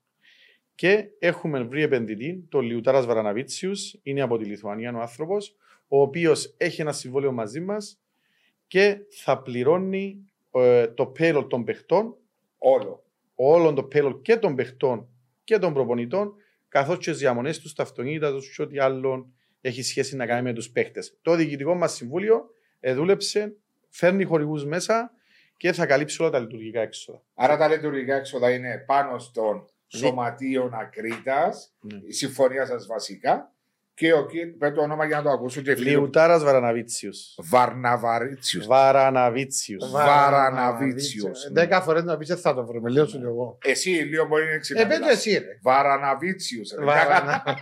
και 0.75 1.09
έχουμε 1.19 1.63
βρει 1.63 1.83
επενδυτή, 1.83 2.47
τον 2.49 2.65
Λιουτάρας 2.65 3.07
Βαραναβίτσιους, 3.07 4.01
είναι 4.03 4.21
από 4.21 4.39
τη 4.39 4.45
Λιθουανία 4.45 4.93
ο 4.95 5.01
άνθρωπος, 5.01 5.57
ο 5.89 6.01
οποίος 6.01 6.55
έχει 6.57 6.81
ένα 6.81 6.93
συμβόλαιο 6.93 7.33
μαζί 7.33 7.61
μας 7.61 8.01
και 8.67 8.99
θα 9.11 9.43
πληρώνει 9.43 10.31
ε, 10.51 10.87
το 10.87 11.13
payroll 11.19 11.47
των 11.49 11.65
παιχτών 11.65 12.19
Όλο. 12.67 13.04
Όλων 13.35 13.75
των 13.75 13.89
πέλων 13.89 14.23
και 14.23 14.37
των 14.37 14.55
παιχτών 14.55 15.09
και 15.45 15.59
των 15.59 15.73
προπονητών, 15.73 16.35
καθώς 16.69 16.99
και 16.99 17.11
τι 17.11 17.17
διαμονές 17.17 17.59
τους, 17.59 17.73
τα 17.75 17.83
αυτοκίνητα 17.83 18.31
τους 18.33 18.55
και 18.57 18.63
ό,τι 18.63 18.79
άλλο 18.79 19.33
έχει 19.61 19.83
σχέση 19.83 20.17
να 20.17 20.27
κάνει 20.27 20.43
με 20.43 20.53
τους 20.53 20.71
παίχτες. 20.71 21.19
Το 21.23 21.35
διοικητικό 21.35 21.75
μας 21.75 21.93
συμβούλιο 21.95 22.51
δούλεψε, 22.95 23.57
φέρνει 23.89 24.25
χορηγούς 24.25 24.65
μέσα 24.65 25.11
και 25.57 25.73
θα 25.73 25.87
καλύψει 25.87 26.23
όλα 26.23 26.31
τα 26.31 26.39
λειτουργικά 26.39 26.81
έξοδα. 26.81 27.23
Άρα 27.35 27.57
τα 27.57 27.69
λειτουργικά 27.69 28.15
έξοδα 28.15 28.51
είναι 28.51 28.85
πάνω 28.87 29.19
στον 29.19 29.69
σωματείων 29.87 30.75
Ακρίτας, 30.75 31.75
Ναι. 31.81 32.01
η 32.07 32.13
συμφωνία 32.13 32.67
σας 32.67 32.87
βασικά. 32.87 33.54
Και 33.97 34.13
ο 34.13 34.27
κύριο, 34.27 34.55
πες 34.59 34.73
το 34.75 34.81
όνομα 34.83 35.05
για 35.07 35.17
να 35.17 35.23
το 35.23 35.31
ακούσουν 35.31 35.63
και 35.63 35.71
οι 35.71 35.75
φίλοι. 35.75 35.89
Λιουτάρας 35.91 36.45
Βαραναβίτσιου. 36.45 37.11
Βαρναβαρίτσιου. 37.37 38.65
Βαραναβίτσιου. 38.67 39.79
Βαραναβίτσιος. 39.91 41.49
Δέκα 41.53 41.81
φορές 41.81 42.05
να 42.05 42.17
πεις 42.17 42.41
θα 42.41 42.55
το 42.55 42.67
βρούμε. 42.67 42.91
Λέω 42.91 43.07
σου 43.07 43.21
εγώ. 43.25 43.59
Εσύ 43.65 43.91
λίγο 43.91 44.27
μπορεί 44.27 44.43
να 44.43 44.49
είναι 44.49 44.57
Ε, 44.57 44.61
ξυπνά. 44.61 44.87
πέτω 44.87 45.09
εσύ, 45.09 45.31
ρε. 45.33 45.59
Βαραναβίτσιου. 45.63 46.63
Βαρανα- 46.83 47.43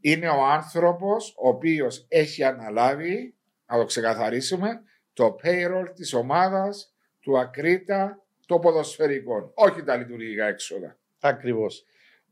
Είναι 0.00 0.28
ο 0.28 0.44
άνθρωπος 0.44 1.34
ο 1.38 1.48
οποίος 1.48 2.04
έχει 2.08 2.42
αναλάβει, 2.44 3.34
να 3.66 3.78
το 3.78 3.84
ξεκαθαρίσουμε, 3.84 4.68
το 5.12 5.36
payroll 5.42 5.86
της 5.94 6.12
ομάδας 6.14 6.94
του 7.20 7.38
Ακρίτα 7.38 8.22
το 8.46 8.58
ποδοσφαιρικό. 8.58 9.52
Όχι 9.54 9.82
τα 9.82 9.96
λειτουργικά 9.96 10.46
έξοδα. 10.46 10.98
Ακριβώς. 11.20 11.84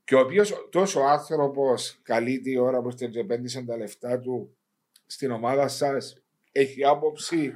Και 0.04 0.14
ο 0.14 0.18
οποίος 0.20 0.68
τόσο 0.70 1.00
άνθρωπος 1.00 1.98
καλή 2.02 2.40
τη 2.40 2.58
ώρα 2.58 2.82
που 2.82 2.90
στην 2.90 3.16
επένδυσε 3.16 3.62
τα 3.62 3.76
λεφτά 3.76 4.20
του 4.20 4.56
στην 5.06 5.30
ομάδα 5.30 5.68
σας, 5.68 6.22
έχει 6.52 6.84
άποψη 6.84 7.54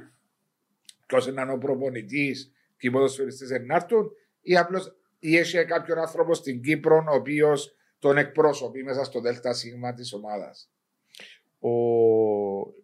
ποιος 1.05 1.27
είναι 1.27 1.51
ο 1.51 1.57
προπονητής 1.57 2.51
και 2.77 2.87
οι 2.87 2.91
ποδοσφαιριστές 2.91 3.49
να 3.65 3.75
έρθουν, 3.75 4.11
ή 4.41 4.57
απλώς 4.57 4.95
ή 5.19 5.37
έχει 5.37 5.65
κάποιον 5.65 5.97
άνθρωπο 5.97 6.33
στην 6.33 6.61
Κύπρο 6.61 7.05
ο 7.11 7.15
οποίος 7.15 7.75
τον 7.99 8.17
εκπρόσωπει 8.17 8.83
μέσα 8.83 9.03
στο 9.03 9.21
ΔΣ 9.21 9.39
της 9.95 10.13
ομάδας; 10.13 10.71
Ο... 11.59 11.69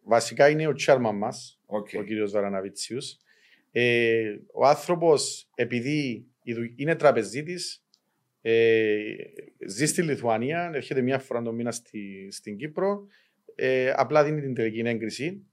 Βασικά 0.04 0.50
είναι 0.50 0.68
ο 0.68 0.74
chairman 0.74 1.18
μας, 1.18 1.60
Οκ. 1.66 1.90
ο 1.98 2.04
κύριος 2.04 2.32
Βαραναβίτσιους. 2.32 3.18
Ε, 3.72 4.36
ο 4.54 4.66
άνθρωπος, 4.66 5.50
επειδή 5.56 6.28
η 6.44 6.54
δου- 6.54 6.80
είναι 6.80 6.96
τραπεζίτης, 6.96 7.85
ε, 8.48 9.04
ζει 9.68 9.86
στη 9.86 10.02
Λιθουανία, 10.02 10.72
έρχεται 10.74 11.02
μια 11.02 11.20
φορά 11.20 11.42
το 11.42 11.52
μήνα 11.52 11.72
στη, 11.72 12.28
στην 12.32 12.58
Κύπρο, 12.58 13.08
ε, 13.56 13.92
απλά 13.96 14.24
δίνει 14.24 14.42
την 14.42 14.54
τελική 14.54 14.80
έγκριση. 14.80 15.46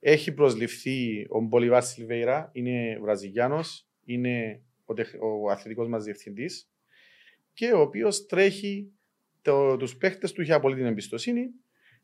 Έχει 0.00 0.32
προσληφθεί 0.32 1.26
ο 1.28 1.40
Μπολιβάρ 1.40 1.82
Σιλβέιρα, 1.82 2.50
είναι 2.52 2.98
Βραζιλιάνος, 3.00 3.88
είναι 4.04 4.62
ο, 4.84 4.94
τεχ, 4.94 5.14
ο 5.20 5.50
αθλητικός 5.50 5.88
μας 5.88 6.04
διευθυντής 6.04 6.70
και 7.52 7.72
ο 7.72 7.80
οποίος 7.80 8.26
τρέχει 8.26 8.92
το, 9.42 9.76
τους 9.76 9.96
παίχτες 9.96 10.32
του, 10.32 10.40
έχει 10.40 10.52
απολύτω 10.52 10.80
την 10.80 10.90
εμπιστοσύνη 10.90 11.50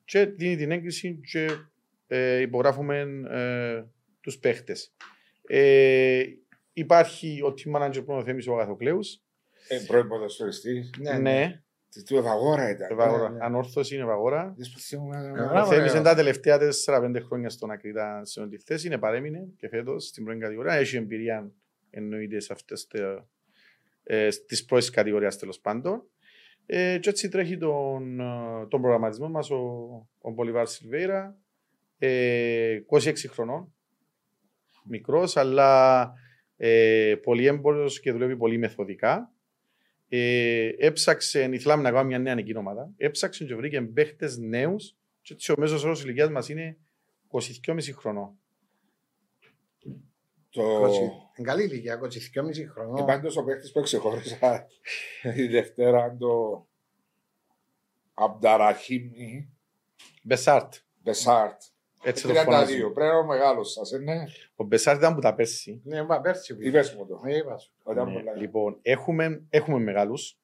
και 0.04 0.26
δίνει 0.26 0.56
την 0.56 0.70
έγκριση 0.70 1.20
και 1.32 1.46
ε, 2.06 2.40
υπογράφουμε 2.40 3.00
ε, 3.30 3.84
τους 4.20 4.38
παίχτες. 4.38 4.94
Ε, 5.46 6.22
υπάρχει 6.72 7.42
ο 7.42 7.54
team 7.56 7.76
manager 7.76 8.04
που 8.04 8.12
είναι 8.12 8.42
ο 8.48 8.54
Αγαθοκλέους. 8.54 9.23
Ε, 9.68 9.79
πρώην 9.87 10.09
ποδοσφαιριστής. 10.09 10.90
Ναι, 10.98 11.18
ναι. 11.18 11.59
Του 12.07 12.16
Ευαγόρα 12.16 12.70
ήταν. 12.70 12.90
Ευαγόρα. 12.90 13.31
ναι. 13.31 13.38
Ανόρθωση 13.44 13.94
είναι 13.94 14.05
Ευαγόρα. 14.05 14.55
Δες 14.57 14.70
πως 14.70 14.83
θυμούμαι, 14.85 15.16
Ε, 15.16 15.29
ε, 15.29 15.31
μπράβο, 15.31 15.70
Θέμησε 15.72 15.96
ρε. 15.96 16.03
τα 16.03 16.14
τελευταία 16.14 16.59
4-5 16.87 17.20
χρόνια 17.27 17.48
στον 17.50 17.70
Ακρίτα 17.70 18.24
σε 18.24 18.40
ό,τι 18.40 18.59
θέση. 18.59 18.87
Είναι 18.87 18.98
παρέμεινε 18.98 19.48
και 19.57 19.68
φέτος 19.68 20.05
στην 20.07 20.24
πρώτη 20.24 20.38
κατηγορία. 20.38 20.72
Έχει 20.74 20.96
εμπειρία 20.96 21.50
εννοείται 21.90 22.40
σε 22.40 22.53
αυτές 22.53 22.87
ε, 24.03 24.29
τι 24.29 24.64
πρώτες 24.66 24.90
κατηγορίες 24.90 25.37
τέλος 25.38 25.61
πάντων. 25.61 26.03
Ε, 26.66 26.98
και 26.98 27.09
έτσι 27.09 27.29
τρέχει 27.29 27.57
τον, 27.57 28.20
ε, 28.20 28.66
τον 28.68 28.81
προγραμματισμό 28.81 29.29
μας 29.29 29.50
ο, 29.50 29.57
ο 30.18 30.31
Μπολιβάρ 30.31 30.66
Σιλβέιρα. 30.66 31.37
Ε, 31.98 32.79
26 32.90 33.12
χρονών. 33.29 33.74
Μικρός, 34.85 35.37
αλλά 35.37 36.12
ε, 36.57 37.14
πολύ 37.22 37.46
έμπορος 37.46 38.00
και 38.00 38.12
δουλεύει 38.12 38.37
πολύ 38.37 38.59
μεθοδικά. 38.59 39.33
Ε, 40.08 40.68
έψαξε, 40.78 41.48
ήθελαμε 41.52 41.82
να 41.82 41.90
κάνουμε 41.90 42.06
μια 42.08 42.18
νέα 42.18 42.34
νική 42.34 42.56
ομάδα. 42.56 42.92
Έψαξε 42.96 43.44
και 43.44 43.54
βρήκε 43.54 43.80
παίχτες 43.80 44.38
νέους. 44.38 44.96
Και 45.22 45.32
έτσι 45.32 45.52
ο 45.52 45.54
μέσος 45.58 45.84
όρος 45.84 46.02
ηλικίας 46.02 46.30
μας 46.30 46.48
είναι 46.48 46.78
22,5 47.30 47.92
χρονών. 47.94 48.38
Το... 50.50 50.90
Εν 51.36 51.44
καλή 51.44 51.62
ηλικία, 51.64 52.00
22,5 52.00 52.50
Και 52.52 52.66
χρονών. 52.66 53.06
πάντως 53.06 53.36
ο 53.36 53.44
παίχτης 53.44 53.72
που 53.72 53.80
ξεχώρισα 53.80 54.66
η 55.36 55.46
Δευτέρα 55.46 56.16
το 56.16 56.66
Αμπταραχήμι 58.14 59.52
Μπεσάρτ. 60.22 60.74
Μπεσάρτ. 61.02 61.62
Έτσι 62.04 62.26
το 62.26 62.32
32. 62.32 62.44
φωνάζω. 62.44 62.90
Πρέπει 62.90 63.16
ο 63.16 63.24
μεγάλος 63.24 63.72
σας, 63.72 63.92
ε, 63.92 63.98
ναι. 63.98 64.24
Ο 64.56 64.64
Μπεσάρτ 64.64 64.98
ήταν 64.98 65.14
που 65.14 65.20
τα 65.20 65.34
πέρσι. 65.34 65.80
Ναι, 65.84 65.96
είπα 65.98 66.20
πέρσι 66.20 66.54
που 66.56 66.62
Είπες 66.62 66.94
μου 66.94 67.06
το. 67.06 67.20
Ναι, 67.24 67.34
είπα 67.34 67.58
σου. 67.58 67.72
Όταν 67.82 68.04
Ναι, 68.06 68.12
μου 68.12 68.18
λέει. 68.24 68.34
λοιπόν, 68.36 68.78
έχουμε, 68.82 69.42
έχουμε 69.50 69.78
μεγάλους 69.78 70.38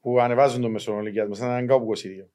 που 0.00 0.20
ανεβάζουν 0.20 0.62
το 0.62 0.68
μέσο 0.68 0.98
ηλικία 1.00 1.26
μα. 1.28 1.46
Έναν 1.46 1.66
κάπου 1.66 1.84
22. 1.96 2.28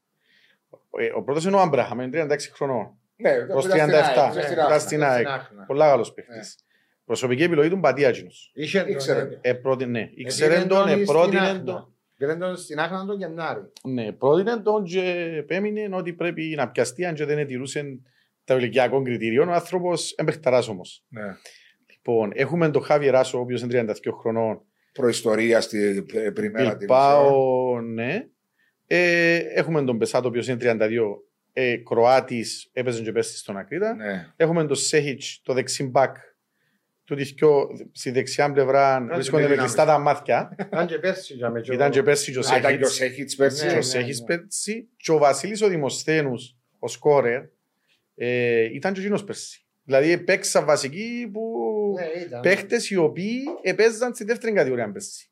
Ε, 0.97 1.12
ο 1.15 1.21
πρώτος 1.23 1.45
είναι 1.45 1.56
ο 1.56 1.60
Άμπραχαμ, 1.60 1.99
είναι 1.99 2.25
36 2.25 2.38
χρονών. 2.53 2.97
Ναι, 3.15 3.39
το 3.39 3.45
Προς 3.45 3.67
πήγα 3.67 3.75
στην 3.88 3.93
37. 3.93 3.97
ΑΕΚ, 3.97 4.34
Ναι, 4.36 4.41
στην 4.41 4.53
ήταν 4.53 4.71
ΑΕΚ. 4.71 4.79
στην 4.79 5.03
ΑΕΚ. 5.03 5.27
Άχνα. 5.27 5.63
Πολύ 5.65 5.79
καλός 5.79 6.13
παίχτης. 6.13 6.56
Προσωπική 7.06 7.43
επιλογή 7.43 7.69
του 7.69 7.77
Μπατιάτζινο. 7.77 8.29
Είχε 8.53 8.79
τον, 8.79 8.89
Ήξερε. 8.89 9.19
ε, 9.41 9.49
Ε, 9.49 9.53
πρώτη, 9.53 9.86
ναι. 9.86 9.99
ε, 9.99 10.10
Ήξερε 10.15 10.53
πήρε 10.56 10.65
τον, 10.67 10.88
ε, 10.88 10.91
στην 10.91 11.06
πρότεινε 11.06 11.39
Άχνα. 11.39 11.63
τον. 11.63 11.93
Πήρε 12.17 12.36
τον 12.36 12.56
στην 12.58 12.79
Άχνα 12.79 13.06
τον 13.06 13.17
Γενάρη. 13.17 13.71
Ναι, 13.84 14.12
πρότεινε 14.12 14.58
τον 14.58 14.84
και 14.84 15.34
επέμεινε 15.38 15.95
ότι 15.95 16.13
πρέπει 16.13 16.53
να 16.58 16.69
πιαστεί 16.69 17.06
αν 17.06 17.13
και 17.15 17.25
δεν 17.25 17.47
τηρούσε 17.47 17.99
τα 18.43 18.56
ηλικιακών 18.56 19.03
κριτηρίων. 19.03 19.49
Ο 19.49 19.53
άνθρωπος 19.53 20.12
εμπεχταρά 20.12 20.63
όμως. 20.69 21.03
Ναι. 21.08 21.21
Λοιπόν, 21.91 22.32
έχουμε 22.34 22.69
τον 22.71 22.84
Χάβι 22.84 23.10
Ράσο, 23.10 23.38
ο 23.38 23.41
οποίος 23.41 23.62
είναι 23.62 23.86
32 24.03 24.12
χρονών. 24.19 24.62
Προϊστορία 24.93 25.62
στη 25.62 26.06
ε, 26.13 26.29
πριμέρα 26.29 26.77
τη 26.77 26.86
Bilbao, 26.89 27.82
ναι. 27.93 28.25
Ε, 28.88 29.36
έχουμε 29.36 29.84
τον 29.84 29.97
Πεσάτο, 29.97 30.25
ο 30.25 30.29
οποίος 30.29 30.47
είναι 30.47 30.58
32, 30.60 30.89
ε, 31.53 31.75
Κροάτης, 31.77 32.69
έπαιζε 32.73 33.01
και 33.03 33.12
πέσει 33.12 33.38
στον 33.38 33.58
Ακρίτα. 33.58 33.93
Ναι. 33.95 34.27
Έχουμε 34.36 34.65
τον 34.65 34.75
Σέχιτς, 34.75 35.41
το 35.43 35.53
δεξιμπάκ. 35.53 36.15
Του 37.06 37.15
διθκιό, 37.15 37.67
στη 37.91 38.12
δεξιά 38.12 38.51
πλευρά 38.51 39.08
βρίσκονται 39.13 39.43
με 39.43 39.49
με 39.49 39.56
κλειστά 39.56 39.86
τα 39.86 39.97
μάτια. 39.99 40.56
Ήταν 40.60 40.88
και 40.88 40.97
πέρσι 40.99 41.34
για 41.34 41.49
με 41.49 41.62
τζο- 41.62 41.73
Ήταν 41.75 41.91
και 41.91 42.03
πέρσι 42.03 42.32
και 42.32 42.38
ο 42.38 42.41
Α, 42.53 42.58
ήταν 42.58 42.77
και 42.77 42.84
ο 42.84 42.88
Σέχιτς. 42.88 42.95
Σέχιτς 42.95 43.36
πέρσι. 43.36 43.63
Ναι, 43.63 43.69
Και 43.69 43.73
ο 43.73 43.77
ναι. 43.77 43.84
Σέχιτς 43.84 44.23
πέρσι. 44.23 44.88
Και 44.97 45.12
ο 45.12 45.17
Βασίλης 45.17 45.62
ο 45.62 45.67
Δημοσθένους, 45.67 46.56
ο 46.79 46.88
σκόρερ, 46.88 47.41
ε, 48.15 48.63
ήταν 48.73 48.93
και 48.93 48.99
εκείνο 48.99 49.19
πέρσι. 49.23 49.65
Δηλαδή 49.84 50.17
παίξα 50.17 50.63
βασικοί 50.63 51.30
που 51.34 51.41
Ναι, 51.99 52.21
ήταν. 52.26 52.41
παίχτες 52.41 52.89
οι 52.89 52.95
οποίοι 52.95 53.41
επέζαν 53.62 54.13
στη 54.15 54.23
δεύτερη 54.23 54.54
κατηγορία 54.54 54.91
πέρσι. 54.91 55.28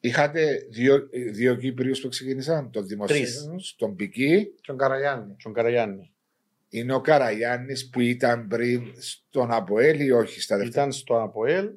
Είχατε 0.00 0.66
δύο, 0.70 1.08
δύο 1.32 1.54
Κύπριους 1.54 2.00
που 2.00 2.08
ξεκίνησαν, 2.08 2.70
τον 2.70 2.86
Δημοσίους, 2.86 3.74
τον 3.78 3.96
Πική, 3.96 4.46
Τον 4.66 4.76
Καραγιάννη. 4.76 5.36
Τον 5.42 5.52
Καραγιάννη. 5.52 6.12
είναι 6.68 6.94
ο 6.94 7.00
Καραγιάννης 7.00 7.88
που 7.90 8.00
ήταν 8.00 8.46
πριν 8.48 8.92
στον 8.98 9.52
Αποέλ 9.52 10.00
ή 10.00 10.10
όχι 10.10 10.40
στα 10.40 10.56
δεύτερα. 10.56 10.80
Ήταν 10.82 10.92
στο 10.92 11.22
Αποέλ, 11.22 11.70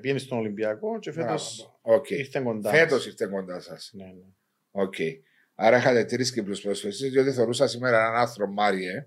πήγαινε 0.00 0.18
στον 0.18 0.38
Ολυμπιακό 0.38 0.98
και 0.98 1.12
φέτος 1.12 1.56
Μπράβο. 1.82 1.98
Οκ. 2.00 2.10
ήρθε 2.10 2.40
κοντά. 2.40 2.70
Φέτος 2.70 3.06
ήρθε 3.06 3.26
κοντά 3.26 3.60
σας. 3.60 3.90
Ναι, 3.94 4.04
ναι. 4.04 4.24
Οκ. 4.70 4.94
Άρα 5.54 5.76
είχατε 5.76 6.04
τρεις 6.04 6.32
Κύπρους 6.32 6.60
προσφυγέ, 6.60 7.08
διότι 7.08 7.32
θεωρούσα 7.32 7.66
σήμερα 7.66 7.98
έναν 7.98 8.14
άρθρο 8.14 8.46
Μάριε 8.46 9.06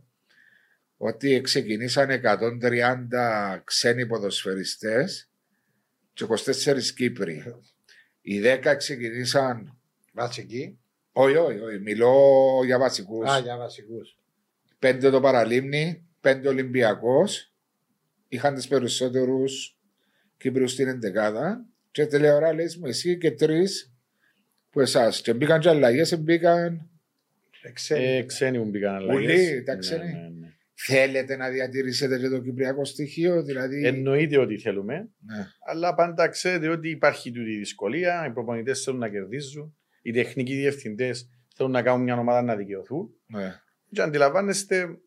ότι 1.01 1.41
ξεκινήσαν 1.41 2.09
130 2.09 3.61
ξένοι 3.63 4.05
ποδοσφαιριστές 4.07 5.29
και 6.13 6.25
24 6.25 6.93
Κύπροι. 6.95 7.43
Οι 8.21 8.39
10 8.43 8.75
ξεκινήσαν. 8.77 9.77
Βασική. 10.13 10.79
Όχι, 11.11 11.35
όχι, 11.35 11.59
όχι. 11.59 11.79
Μιλώ 11.79 12.13
για 12.65 12.79
βασικούς. 12.79 13.29
Α, 13.29 13.39
για 13.39 13.57
βασικούς. 13.57 14.17
Πέντε 14.79 15.09
το 15.09 15.19
Παραλίμνη, 15.21 16.07
πέντε 16.21 16.47
Ολυμπιακός. 16.47 17.53
Είχαν 18.27 18.55
του 18.55 18.67
περισσότερους 18.67 19.77
Κύπριους 20.37 20.71
στην 20.71 20.87
εντεκάδα. 20.87 21.65
Και 21.91 22.05
τελειωρά 22.05 22.53
λες 22.53 22.77
μου 22.77 22.85
εσύ 22.85 23.17
και 23.17 23.31
τρεις 23.31 23.93
που 24.69 24.79
εσάς. 24.79 25.21
Και 25.21 25.33
μπήκαν 25.33 25.59
και 25.59 25.69
αλλαγές, 25.69 26.19
μπήκαν. 26.19 26.89
Ε, 27.89 28.21
ξένοι 28.23 28.57
μου 28.57 28.65
μπήκαν 28.65 28.95
αλλαγές. 28.95 29.33
Ουλί, 29.49 29.63
τα 29.63 29.73
Ναι, 29.73 29.79
ξένοι. 29.79 30.13
ναι, 30.13 30.29
ναι. 30.38 30.38
Θέλετε 30.85 31.35
να 31.35 31.49
διατηρήσετε 31.49 32.19
και 32.19 32.27
το 32.29 32.39
κυπριακό 32.39 32.85
στοιχείο, 32.85 33.43
δηλαδή. 33.43 33.85
Εννοείται 33.85 34.37
ότι 34.37 34.57
θέλουμε, 34.57 34.93
Ναι. 35.19 35.47
αλλά 35.65 35.93
πάντα 35.95 36.27
ξέρετε 36.27 36.67
ότι 36.67 36.89
υπάρχει 36.89 37.31
τούτη 37.31 37.51
η 37.51 37.57
δυσκολία. 37.57 38.25
Οι 38.27 38.31
προπονητές 38.31 38.83
θέλουν 38.83 38.99
να 38.99 39.09
κερδίζουν, 39.09 39.77
οι 40.01 40.11
τεχνικοί 40.11 40.55
διευθυντές 40.55 41.29
θέλουν 41.55 41.71
να 41.71 41.81
κάνουν 41.81 42.03
μια 42.03 42.17
ομάδα 42.17 42.41
να 42.41 42.55
δικαιωθούν. 42.55 43.13
ναι. 43.27 43.61
Και 43.91 44.01
αντιλαμβάνεστε, 44.01 44.97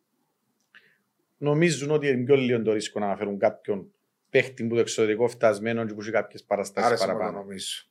νομίζουν 1.39 1.91
ότι 1.91 2.09
είναι 2.09 2.25
πιο 2.25 2.37
λίγο 2.37 2.63
το 2.63 2.73
ρίσκο 2.73 3.01
να 3.01 3.17
φέρουν 3.17 3.39
κάποιον 3.39 3.93
παίχτη 4.31 4.65
που 4.65 4.75
το 4.75 4.81
εξωτερικό 4.81 5.29
φτασμένο 5.29 5.87
και 5.87 5.95
που 5.95 6.01
έχει 6.01 6.11
κάποιες 6.11 6.43
παραστάσεις 6.45 6.89
Άρεσε 6.91 7.07
μου 7.07 7.13
να 7.13 7.19
παραπάνω. 7.19 7.43
νομίζω. 7.43 7.83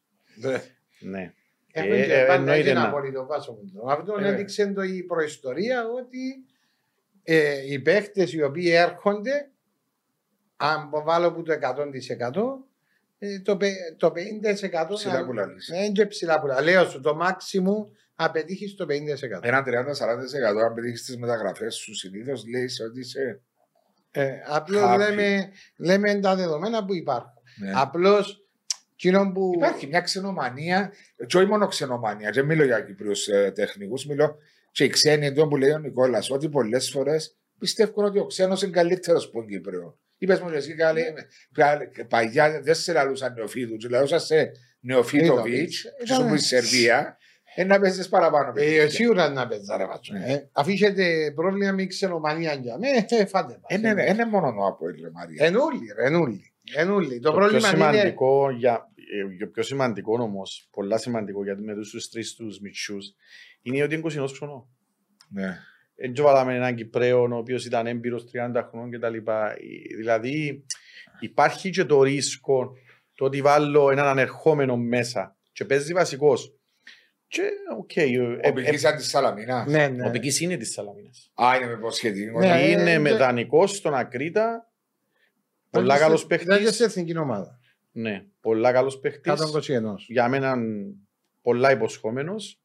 Ναι. 0.99 1.33
Έχουμε 1.71 1.95
Ε, 1.95 2.05
και 2.05 2.13
ε, 2.13 2.19
πάντα 2.21 2.33
εννοείται 2.33 2.59
έχει 2.59 2.69
ένα 2.69 2.81
να- 2.81 2.87
απόλυτο 2.87 3.25
βάσο 3.25 3.51
μου. 3.73 3.91
Αυτό 3.91 4.17
Ε. 4.19 4.27
έδειξε 4.27 4.67
το 4.73 4.81
η 4.81 5.03
προϊστορία 5.03 5.83
ότι 5.87 6.45
ε, 7.23 7.71
οι 7.71 7.79
παίχτε 7.79 8.27
οι 8.31 8.41
οποίοι 8.41 8.71
έρχονται, 8.75 9.49
αν 10.57 10.89
βάλω 11.03 11.33
που 11.33 11.41
το 11.43 11.53
100% 11.53 11.59
ε, 13.19 13.39
το, 13.39 13.57
πε- 13.57 13.95
το 13.97 14.07
50% 14.07 14.93
Ψηλά 14.93 15.13
να- 15.19 15.25
που 15.25 15.33
λαλείς. 15.33 15.69
Ναι, 15.69 15.77
είναι 15.77 15.91
και 15.91 16.05
ψηλά 16.05 16.39
που 16.39 16.47
λαλείς. 16.47 16.71
Λέω 16.73 16.85
σου 16.85 16.99
το 17.01 17.15
μάξιμου 17.15 17.91
απαιτήσει 18.15 18.75
το 18.75 18.85
50%. 18.89 18.89
Ένα 19.41 19.63
30-40% 19.67 20.63
αν 20.65 20.73
πετύχεις 20.73 21.03
τις 21.03 21.17
μεταγραφές 21.17 21.75
σου 21.75 21.95
συνήθως 21.95 22.43
λέει 22.47 22.67
ότι 22.89 22.99
είσαι. 22.99 23.41
Ε, 24.11 24.31
Απλώς 24.47 24.81
Happy. 24.85 24.97
λέμε, 24.97 25.51
λέμε 25.77 26.19
τα 26.19 26.35
δεδομένα 26.35 26.85
που 26.85 26.93
υπάρχουν. 26.95 27.31
Ναι. 27.59 27.71
Απλώς 27.75 28.45
εκείνο 28.93 29.31
που. 29.31 29.51
Υπάρχει 29.55 29.87
μια 29.87 30.01
ξενομανία, 30.01 30.93
και 31.27 31.37
όχι 31.37 31.47
μόνο 31.47 31.67
ξενομανία, 31.67 32.31
δεν 32.31 32.45
μιλώ 32.45 32.63
για 32.63 32.81
Κυπρίους 32.81 33.27
ε, 33.27 33.51
τεχνικούς, 33.55 34.05
μιλώ 34.05 34.37
και 34.71 34.83
οι 34.83 34.87
ξένοι 34.89 35.25
εδώ 35.25 35.47
που 35.47 35.57
λέει 35.57 35.71
ο 35.71 35.77
Νικόλας, 35.77 36.29
ότι 36.29 36.49
πολλές 36.49 36.89
φορές 36.89 37.37
πιστεύουν 37.59 38.03
ότι 38.05 38.19
ο 38.19 38.25
ξένος 38.25 38.61
είναι 38.61 38.71
καλύτερος 38.71 39.23
από 39.25 39.33
τον 39.33 39.47
Κύπριος. 39.47 39.95
Είπες 40.17 40.39
μου, 40.39 40.49
εσύ 40.49 40.75
καλή, 40.75 41.03
καλή- 41.53 42.05
παλιά 42.09 42.61
δεν 42.61 42.75
σε 42.75 42.93
λαλούσαν 42.93 43.33
νεοφίδου, 43.33 43.77
τους 43.77 43.89
λαλούσαν 43.89 44.19
σε 44.19 44.51
νεοφίτοβιτ, 44.79 45.71
Ήταν- 46.03 46.17
σου 46.21 46.27
που 46.27 46.33
η 46.33 46.37
Σερβία, 46.39 47.17
ε, 47.55 47.63
να 47.63 47.79
παίζεις 47.79 48.09
παραπάνω. 48.09 48.49
Ε, 48.49 48.51
παιχνίδια. 48.53 48.89
σίγουρα 48.89 49.29
να 49.29 49.47
παίζα 49.47 49.77
ρε 49.77 49.85
βάτσο. 49.85 50.13
Ναι. 50.13 50.25
Ε, 50.33 50.49
αφήσετε 50.51 51.31
πρόβλημα 51.35 51.71
με 51.71 51.85
ξενομανία 51.85 52.53
για 52.53 52.77
με, 52.77 52.87
ε, 53.19 53.25
φάτε 53.25 53.53
μας. 53.61 53.65
Ε, 53.67 53.77
ναι, 53.77 53.93
ναι, 53.93 54.03
Είναι 54.09 54.25
μόνο 54.25 54.47
ο 54.59 54.65
Αποέλ, 54.65 54.95
ρε 55.01 55.09
Μαρία. 55.11 55.45
Ενούλοι, 55.45 55.91
ρε, 55.95 56.05
ενούλοι. 56.05 56.53
Ενούλοι. 56.75 57.19
Το, 57.19 57.31
Το, 57.31 57.37
πιο 57.37 57.39
πρόβλημα 57.39 57.67
είναι. 57.67 57.77
σημαντικό, 57.77 58.51
για, 58.51 58.90
ε, 59.19 59.37
το 59.39 59.47
πιο 59.47 59.63
σημαντικός 59.63 60.19
όμω, 60.19 60.41
πολλά 60.71 60.97
σημαντικό 60.97 61.43
γιατί 61.43 61.61
με 61.61 61.73
του 61.73 61.81
τρεις 62.11 62.33
τους 62.35 62.59
μυτσού, 62.59 62.97
είναι 63.61 63.83
ότι 63.83 63.95
είναι 63.95 64.03
21 64.23 64.27
χρονών. 64.37 64.67
Ναι. 65.29 65.57
Έτσι 65.95 66.21
βάλαμε 66.21 66.55
έναν 66.55 66.75
Κυπρέο 66.75 67.21
ο 67.21 67.35
οποίος 67.37 67.65
ήταν 67.65 67.87
έμπειρος 67.87 68.23
30 68.33 68.61
χρόνων 68.69 68.91
κτλ. 68.91 69.17
Δηλαδή 69.97 70.65
υπάρχει 71.19 71.69
και 71.69 71.85
το 71.85 72.01
ρίσκο 72.03 72.71
το 73.15 73.25
ότι 73.25 73.41
βάλω 73.41 73.91
έναν 73.91 74.05
ανερχόμενο 74.05 74.77
μέσα 74.77 75.37
και 75.51 75.65
παίζει 75.65 75.93
βασικός. 75.93 76.55
Και 77.27 77.41
οκ. 77.77 77.95
ε, 77.95 78.17
Ο 78.19 78.37
ε, 78.41 78.51
Πηγής 78.51 78.81
σαν 78.81 78.95
της 78.95 79.07
Σαλαμίνα. 79.09 79.65
Ναι, 79.69 79.87
ναι. 79.87 80.07
ο 80.07 80.11
Πικής 80.11 80.39
είναι 80.39 80.57
της 80.57 80.71
Σαλαμίνα. 80.71 81.09
Α, 81.33 81.55
είναι 81.55 81.65
με 81.65 81.71
υποσχετή. 81.73 82.31
Ναι, 82.31 82.61
είναι 82.69 82.91
ε, 82.91 82.99
με 82.99 83.09
ε, 83.09 83.15
δανεικό 83.15 83.67
στον 83.67 83.93
Ακρίτα. 83.93 84.71
Πολλά 85.69 85.85
Ήταν 85.95 85.99
καλός 86.07 86.25
και- 86.27 86.33
Ήταν 86.33 86.45
και 86.47 86.53
παίχτη. 86.63 86.73
στην 86.73 86.85
εθνική 86.85 87.17
ομάδα. 87.17 87.59
Ναι, 87.91 88.25
πολλά 88.41 88.71
καλός 88.71 88.99
παίχτης. 88.99 89.31
121. 89.31 89.95
Για 90.07 90.29
μένα 90.29 90.55
πολλά 91.41 91.71
υποσχόμενος. 91.71 92.61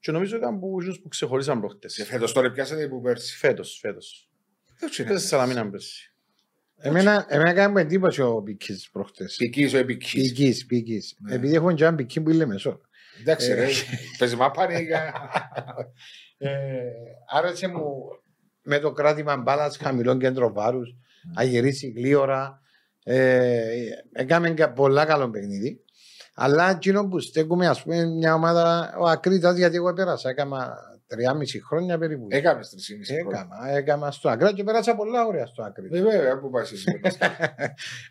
Και 0.00 0.12
νομίζω 0.12 0.36
ήταν 0.36 0.58
που, 0.58 0.76
εκείνους 0.78 1.00
που 1.00 1.08
ξεχωρίσαν 1.08 1.54
Και 1.54 1.60
προχτές. 1.60 2.06
φέτος 2.08 2.32
τώρα 2.32 2.50
πιάσατε 2.50 2.88
που 2.88 3.00
πέρσι. 3.00 3.36
Φέτος, 3.36 3.78
φέτος. 3.80 4.30
Έτσι 4.80 5.04
Πες 5.04 5.26
Σαλαμίνα 5.26 5.70
πέρσι. 5.70 6.14
Εμένα, 6.76 7.26
εμένα 7.28 7.52
κάνει 7.52 7.72
μου 7.72 7.78
εντύπωση 7.78 8.22
ο 8.22 8.42
Πικής 8.42 8.90
προχτές. 8.90 9.36
Πικής 9.36 9.74
ο 9.74 9.78
επικής. 9.78 10.12
Πικής, 10.12 10.66
Πικής. 10.66 11.16
Ναι. 11.18 11.34
Επειδή 11.34 11.54
έχουν 11.54 11.74
και 11.74 11.82
έναν 11.82 11.96
Πικί 11.96 12.20
που 12.20 12.30
είναι 12.30 12.46
μεσό. 12.46 12.80
Εντάξει 13.20 13.50
Ε. 13.50 13.54
ρε, 13.54 13.68
παίζει 14.18 14.36
μάπα 14.36 14.80
για... 14.80 15.12
Ε, 16.44 16.80
άρεσε 17.26 17.68
μου 17.68 17.82
με 18.62 18.78
το 18.78 18.92
κράτημα 18.92 19.36
μπάλας 19.36 19.76
χαμηλών 19.76 20.18
κέντρο 20.18 20.52
βάρους, 20.52 20.94
αγυρίσει 21.34 21.88
γλίωρα. 21.96 22.61
Ε, 23.04 23.62
έκαμε 24.12 24.50
και 24.50 24.66
πολλά 24.66 25.04
καλό 25.04 25.30
παιχνίδι. 25.30 25.80
Αλλά 26.34 26.70
εκείνο 26.70 27.08
που 27.08 27.18
στέκουμε, 27.20 27.66
ας 27.68 27.82
πούμε, 27.82 28.04
μια 28.04 28.34
ομάδα, 28.34 28.94
ο 28.98 29.06
Ακρίτας, 29.06 29.56
γιατί 29.56 29.76
εγώ 29.76 29.92
πέρασα, 29.92 30.28
έκανα 30.30 30.76
τρία,5 31.06 31.60
χρόνια 31.66 31.98
περίπου. 31.98 32.26
Έκαμες 32.30 32.68
τρεις 32.70 32.88
ή 32.88 32.96
μισή 32.96 33.14
χρόνια. 33.20 33.48
Έκανα, 33.50 33.76
έκανα 33.76 34.10
στο 34.10 34.28
Ακρίτας 34.28 34.52
και 34.54 34.64
πέρασα 34.64 34.94
πολλά 34.94 35.26
ωραία 35.26 35.46
στο 35.46 35.62
Ακρίτας. 35.62 35.98
Ε, 35.98 36.02
Βέβαια, 36.02 36.38
πού 36.38 36.50
πάει 36.50 36.62
εσύ. 36.62 37.00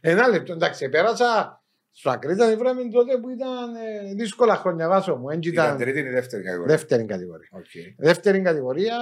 Ένα 0.01 0.27
λεπτό, 0.27 0.53
εντάξει, 0.53 0.89
πέρασα 0.89 1.61
στο 1.91 2.09
Ακρίτας, 2.09 2.55
βράμε 2.55 2.81
τότε 2.91 3.17
που 3.17 3.29
ήταν 3.29 3.75
ε, 3.75 4.13
δύσκολα 4.13 4.55
χρόνια 4.55 4.87
βάσο 4.87 5.15
μου. 5.15 5.29
Έτσι 5.29 5.49
Ήταν 5.49 5.65
ήταν 5.65 5.77
τρίτη 5.77 5.99
ή 5.99 6.09
δεύτερη 6.09 6.43
κατηγορία. 6.43 6.75
δεύτερη 6.75 7.05
κατηγορία. 7.05 7.47
Οκ. 7.51 7.65
Δεύτερη 7.97 8.41
κατηγορία, 8.41 8.95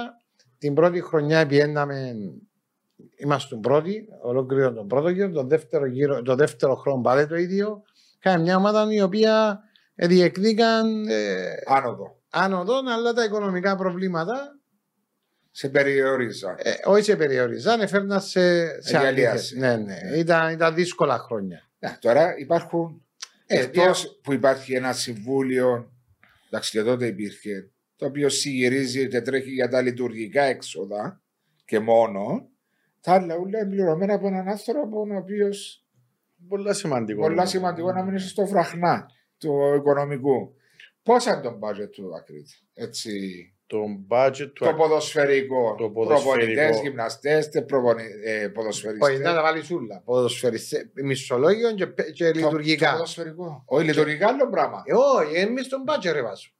την 0.58 0.74
πρώτη 0.74 1.00
χρονιά 1.00 1.46
πιέναμε, 1.46 2.14
είμαστε 3.16 3.56
πρώτοι, 3.56 4.08
ολόκληρο 4.22 4.72
τον 4.72 4.86
πρώτο 4.86 5.08
γύρο, 5.08 5.30
τον 5.30 5.48
δεύτερο, 5.48 5.86
γύρο, 5.86 6.22
το 6.22 6.34
δεύτερο 6.34 6.74
χρόνο 6.74 7.00
πάλι 7.00 7.26
το 7.26 7.36
ίδιο. 7.36 7.82
Είχαμε 8.24 8.42
μια 8.42 8.56
ομάδα 8.56 8.86
η 8.92 9.02
οποία 9.02 9.60
διεκδίκαν 9.94 11.08
ε, 11.08 11.52
Άνοδο. 11.66 12.18
άνοδο, 12.30 12.74
αλλά 12.94 13.12
τα 13.12 13.24
οικονομικά 13.24 13.76
προβλήματα 13.76 14.58
Σε 15.50 15.68
περιορίζα. 15.68 16.54
ε, 16.58 16.72
όχι 16.84 17.02
σε 17.02 17.16
περιοριζάν, 17.16 17.80
έφερναν 17.80 18.20
σε, 18.20 18.66
σε 18.82 18.96
Εγγυαλίαση. 18.96 19.54
αλήθειες. 19.54 19.54
Ναι, 19.60 19.76
ναι. 19.76 20.18
Ήταν, 20.18 20.52
ήταν 20.52 20.74
δύσκολα 20.74 21.18
χρόνια. 21.18 21.68
Ναι, 21.78 21.96
τώρα 22.00 22.34
υπάρχουν. 22.38 23.04
Ε, 23.46 23.60
Εκτός 23.60 24.20
που 24.22 24.32
υπάρχει 24.32 24.74
ένα 24.74 24.92
συμβούλιο, 24.92 25.92
εντάξει 26.48 26.70
και 26.70 26.82
τότε 26.82 27.06
υπήρχε, 27.06 27.70
το 27.96 28.06
οποίο 28.06 28.28
συγυρίζει 28.28 29.08
και 29.08 29.20
τρέχει 29.20 29.50
για 29.50 29.68
τα 29.68 29.80
λειτουργικά 29.82 30.42
έξοδα 30.42 31.22
και 31.64 31.78
μόνο. 31.78 32.48
Τα 33.00 33.12
άλλα 33.12 33.34
όλα 33.34 33.58
είναι 33.58 33.68
πληρωμένα 33.70 34.14
από 34.14 34.26
έναν 34.26 34.48
άνθρωπο 34.48 34.98
ο 35.00 35.16
οποίος 35.16 35.84
Πολλά 36.48 36.72
σημαντικό. 36.72 37.20
πολλά 37.20 37.46
σημαντικό 37.46 37.92
να 37.92 38.02
μην 38.02 38.14
είσαι 38.14 38.28
στο 38.28 38.46
φραχνά 38.46 39.06
του 39.38 39.74
οικονομικού. 39.76 40.54
Πόσα 41.02 41.32
είναι 41.32 41.42
το 41.42 41.58
budget 41.62 41.90
του 41.90 42.16
Ακρίτη, 42.16 42.54
έτσι; 42.74 43.10
Το 43.66 43.78
budget 44.10 44.50
του 44.54 44.64
Το 44.64 44.74
ποδοσφαιρικό. 44.74 45.74
το 45.78 45.90
ποδοσφαιρικό. 45.90 46.32
Προπονητές, 46.32 46.80
γυμναστές, 46.80 47.46
ε, 47.46 48.48
ποδοσφαιριστές. 48.48 49.08
Όχι, 49.08 49.20
ήταν 49.20 49.34
να 49.34 49.42
βάλεις 49.42 49.64
σούλα. 49.66 50.02
Ποδοσφαιριστές, 50.04 50.90
μισολόγιο 51.02 51.72
και, 51.74 51.86
και 52.14 52.32
λειτουργικά. 52.32 52.92
Ποδοσφαιρικό. 52.92 53.62
Όχι, 53.66 53.84
λειτουργικά 53.84 54.28
άλλο 54.28 54.48
πράγμα. 54.48 54.82
Ε, 54.84 54.94
όχι, 54.94 55.36
εμείς 55.36 55.68
τον 55.68 55.82
μπάτζερ 55.82 56.14
ρε 56.14 56.22
βάζω. 56.22 56.50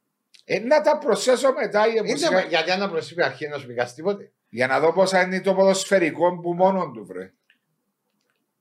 Ε, 0.45 0.59
να 0.59 0.81
τα 0.81 0.99
προσθέσω 0.99 1.53
μετά 1.53 1.87
η 1.87 1.93
Είναι, 1.97 2.11
μουσικά, 2.11 2.41
γιατί 2.41 2.71
αν 2.71 2.91
προσήπη 2.91 3.23
αρχή 3.23 3.49
να 3.49 3.59
σου 3.59 3.67
πει 3.67 3.75
κάτι 3.75 3.93
τίποτε. 3.93 4.33
Για 4.51 4.67
να 4.67 4.81
δω 4.81 4.93
πόσα 4.93 5.23
είναι 5.23 5.41
το 5.41 5.55
ποδοσφαιρικό 5.55 6.39
που 6.41 6.53
μόνο 6.55 6.91
του 6.91 7.07
βρε. 7.07 7.25
Το 7.27 7.33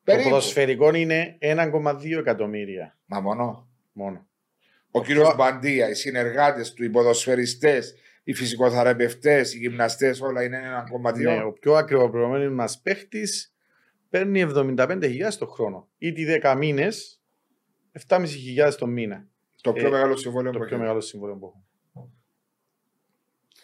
Περίπου. 0.03 0.29
ποδοσφαιρικό 0.29 0.93
είναι 0.93 1.37
1,2 1.41 2.17
εκατομμύρια 2.19 2.97
Μα 3.05 3.19
μόνο. 3.19 3.67
μόνο. 3.91 4.27
Ο 4.91 5.03
κύριος 5.03 5.35
Μπαντία, 5.35 5.89
οι 5.89 5.93
συνεργάτες 5.93 6.73
του, 6.73 6.83
οι 6.83 6.89
ποδοσφαιριστές, 6.89 7.95
οι 8.23 8.33
φυσικοθεραπευτές, 8.33 9.53
οι 9.53 9.57
γυμναστές, 9.57 10.21
όλα 10.21 10.43
είναι 10.43 10.57
1,2. 10.57 11.15
Ναι, 11.35 11.43
ο 11.43 11.51
πιο 11.51 11.73
ακριβοπληρωμένος 11.73 12.53
μας 12.53 12.79
παίχτης 12.81 13.53
παίρνει 14.09 14.41
75.000 14.41 15.37
το 15.39 15.47
χρόνο. 15.47 15.89
Ήδη 15.97 16.25
10 16.43 16.55
μήνες, 16.57 17.21
7.500 17.91 18.75
το 18.77 18.87
μήνα. 18.87 19.27
Το 19.61 19.73
πιο 19.73 19.87
Ε, 19.87 19.89
μεγάλο 19.89 20.15
συμβόλαιο 20.15 20.51
Το 20.51 20.57
που 20.59 20.65
πιο 20.65 20.73
έχει. 20.73 20.83
μεγάλο 20.83 21.01
συμβόλαιο 21.01 21.35
που 21.37 21.53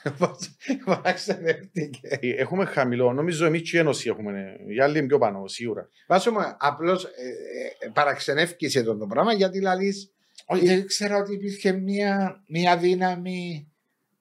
έχουμε. 0.20 0.56
Παραξενεύτηκε. 0.86 2.00
Ε, 2.12 2.30
Έχουμε 2.30 2.66
χαμηλό, 2.66 3.14
νομίζω 3.14 3.46
εμείς 3.46 3.70
και 3.72 3.78
η 3.78 3.80
Ένωση 3.80 4.10
έχουμε. 4.10 4.56
Οι 4.68 4.82
άλλοι 4.82 4.98
είναι 4.98 5.08
πιο 5.08 5.18
πάνω, 5.18 5.48
σίγουρα. 5.48 5.90
Βάσο 6.08 6.32
μου, 6.32 6.40
απλώς 6.58 7.08
παραξενεύκησε 7.94 8.84
τον 8.84 9.00
το 9.00 9.08
πράγμα 9.08 9.34
γιατί 9.34 9.62
λαλείς. 9.62 10.10
Όχι, 10.46 10.66
δεν 10.66 10.78
ήξερα 10.78 11.18
ότι 11.18 11.34
υπήρχε 11.34 11.72
μια, 11.72 12.44
μια 12.48 12.78
δύναμη. 12.78 13.72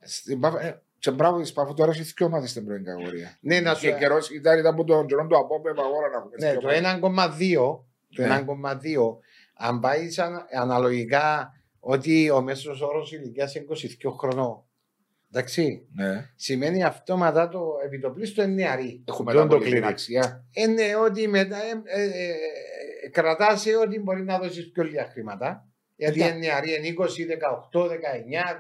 Στην 0.00 0.40
Πάφο- 0.40 0.58
ε, 0.58 0.82
Και 0.98 1.10
μπράβο 1.10 1.40
της 1.40 1.52
Πάφου 1.52 1.74
τώρα 1.74 1.90
έχεις 1.90 2.12
δύο 2.12 2.26
ομάδε 2.26 2.46
στην 2.46 2.64
πρώτη 2.64 2.82
κατηγορία. 2.82 3.38
Ναι, 3.40 3.60
να 3.60 3.74
σου 3.74 3.80
Και 3.80 3.92
καιρό 3.92 4.18
ήταν, 4.32 4.58
ήταν 4.58 4.72
από 4.72 4.84
τον 4.84 5.06
καιρό 5.06 5.26
του 5.26 5.36
απόπευμα 5.38 5.82
αγόρα 5.82 6.08
να 6.08 6.16
έχουμε. 6.16 6.34
Ναι, 6.38 6.50
δύο 6.50 6.60
το 6.60 6.66
ομάδες. 7.06 7.38
1,2 7.38 7.84
το 8.16 8.22
Ναι. 8.22 8.28
1,2 8.28 9.18
αν 9.56 9.80
πάει 9.80 10.10
σαν, 10.10 10.46
αναλογικά 10.52 11.52
ότι 11.80 12.30
ο 12.30 12.42
μέσος 12.42 12.80
όρος 12.80 13.12
ηλικίας 13.12 13.54
είναι 13.54 13.64
22 13.64 14.10
χρονών. 14.18 14.64
Εντάξει. 15.36 15.86
Ναι. 15.94 16.30
Σημαίνει 16.36 16.84
αυτόματα 16.84 17.48
το 17.48 17.60
επιτοπλίστο 17.84 18.42
είναι 18.42 18.52
νεαρή. 18.52 19.04
Έχουμε 19.08 19.32
Δεν 19.32 19.40
τα 19.42 19.48
το 19.48 19.56
πολύ 19.56 19.70
κλείνει. 19.70 19.86
αξία. 19.86 20.44
Είναι 20.52 20.96
ότι 21.04 21.28
μετά 21.28 21.56
ε, 21.56 22.00
ε, 22.00 22.04
ε, 22.04 23.08
κρατάσαι 23.10 23.76
ότι 23.76 24.00
μπορεί 24.00 24.22
να 24.22 24.38
δώσεις 24.38 24.70
πιο 24.70 24.82
λίγα 24.82 25.08
χρήματα. 25.12 25.68
Γιατί 25.96 26.18
Ναι. 26.18 26.24
είναι 26.24 26.34
νεαρή, 26.34 26.70
είναι 26.74 26.86
20, 26.88 27.26
18, 27.26 27.88
19, 27.88 28.54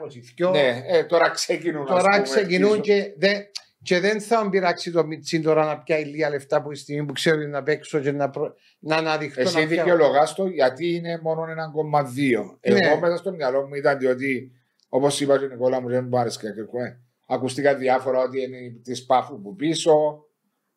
22. 0.46 0.50
Ναι, 0.50 0.82
ε, 0.88 1.04
τώρα 1.04 1.30
ξεκινούν. 1.30 1.82
ας 1.82 1.88
Τώρα 1.88 2.10
πούμε, 2.10 2.22
ξεκινούν 2.22 2.80
τις- 2.80 2.94
και, 2.94 3.14
δεν, 3.18 3.42
και 3.82 4.00
δεν 4.00 4.20
θα 4.20 4.44
μου 4.44 4.50
πειράξει 4.50 4.90
το 4.90 5.06
Μιτσίν 5.06 5.42
τώρα 5.42 5.64
να 5.64 5.78
πιάει 5.78 6.04
λίγα 6.04 6.28
λεφτά 6.30 6.62
που 6.62 6.72
η 6.72 6.74
στιγμή 6.74 7.06
που 7.06 7.12
ξέρει 7.12 7.46
να 7.48 7.62
παίξω 7.62 7.98
και 8.00 8.12
να, 8.12 8.30
προ... 8.30 8.54
να 8.78 8.96
αναδειχθώ. 8.96 9.40
Εσύ 9.40 9.60
να 9.60 9.66
πιάω. 9.66 9.84
δικαιολογάς 9.84 10.34
το 10.34 10.46
γιατί 10.46 10.94
είναι 10.94 11.18
μόνο 11.22 11.44
1,2. 11.44 12.58
Εγώ 12.60 12.76
Ναι. 12.78 12.98
μέσα 13.00 13.16
στο 13.16 13.32
μυαλό 13.32 13.66
μου 13.68 13.74
ήταν 13.74 14.06
ότι, 14.06 14.50
όπως 14.94 15.20
είπα 15.20 15.38
και 15.38 15.44
ο 15.44 15.48
Νικόλα 15.48 15.80
μου, 15.80 15.88
δεν 15.88 16.06
μου 16.10 16.18
άρεσε 16.18 16.38
και 16.40 16.46
ε, 16.46 16.96
Ακούστηκα 17.26 17.74
διάφορα 17.74 18.18
ότι 18.20 18.42
είναι 18.42 18.58
της 18.82 19.04
πάφου 19.06 19.40
που 19.40 19.54
πίσω, 19.54 20.24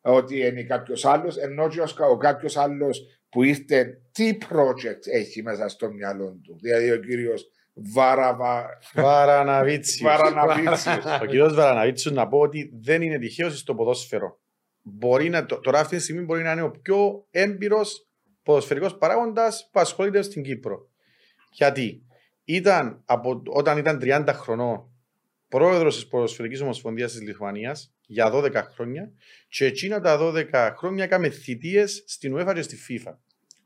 ότι 0.00 0.46
είναι 0.46 0.62
κάποιος 0.62 1.04
άλλος, 1.04 1.36
ενώ 1.36 1.68
και 1.68 1.80
ο 2.10 2.16
κάποιος 2.16 2.56
άλλος 2.56 3.02
που 3.28 3.42
ήρθε, 3.42 4.00
τι 4.12 4.38
project 4.50 5.06
έχει 5.12 5.42
μέσα 5.42 5.68
στο 5.68 5.92
μυαλό 5.92 6.38
του. 6.42 6.58
Δηλαδή 6.60 6.90
ο 6.90 6.96
κύριος 6.96 7.50
Βάραβα, 7.74 8.66
Βαραναβίτσι. 8.94 10.04
Βαραναβίτσι. 10.04 10.88
Ο 11.22 11.26
κ. 11.26 11.52
Βαραναβίτσιος 11.54 12.14
να 12.14 12.28
πω 12.28 12.38
ότι 12.38 12.70
δεν 12.82 13.02
είναι 13.02 13.18
τυχαίος 13.18 13.58
στο 13.58 13.74
ποδόσφαιρο. 13.74 14.40
Μπορεί 14.82 15.28
να, 15.28 15.46
το- 15.46 15.60
τώρα 15.60 15.80
αυτή 15.80 15.96
τη 15.96 16.02
στιγμή 16.02 16.22
μπορεί 16.22 16.42
να 16.42 16.52
είναι 16.52 16.62
ο 16.62 16.70
πιο 16.70 17.26
έμπειρος 17.30 18.08
ποδοσφαιρικός 18.42 18.96
παράγοντας 18.98 19.68
που 19.72 19.80
ασχολείται 19.80 20.22
στην 20.22 20.42
Κύπρο. 20.42 20.88
Γιατί; 21.52 22.02
Ήταν 22.50 23.02
από, 23.04 23.42
όταν 23.46 23.78
ήταν 23.78 23.98
30 24.02 24.26
χρονών 24.32 24.90
πρόεδρος 25.48 25.94
της 25.94 26.06
Ποδοσφαιρικής 26.06 26.60
Ομοσπονδίας 26.60 27.12
της 27.12 27.22
Λιθουανίας 27.22 27.94
για 28.06 28.30
12 28.32 28.52
χρόνια 28.74 29.12
και 29.48 29.64
εκείνα 29.64 30.00
τα 30.00 30.18
12 30.20 30.74
χρόνια 30.76 31.04
έκαμε 31.04 31.28
θητείες 31.30 32.04
στην 32.06 32.36
UEFA 32.36 32.52
και 32.54 32.62
στη 32.62 32.76
FIFA. 32.88 33.12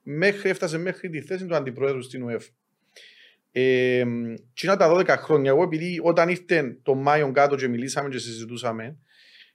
Μέχρι, 0.02 0.50
έφτασε 0.50 0.78
μέχρι 0.78 1.10
τη 1.10 1.20
θέση 1.20 1.46
του 1.46 1.54
αντιπρόεδρου 1.54 2.02
στην 2.02 2.26
UEFA. 2.28 2.48
Ε, 3.52 4.04
εκείνα 4.50 4.76
τα 4.76 4.94
12 4.96 5.06
χρόνια, 5.06 5.50
εγώ 5.50 5.62
επειδή 5.62 6.00
όταν 6.02 6.28
ήρθε 6.28 6.78
το 6.82 6.94
Μάιο 6.94 7.32
κάτω 7.32 7.56
και 7.56 7.68
μιλήσαμε 7.68 8.08
και 8.08 8.18
συζητούσαμε, 8.18 8.96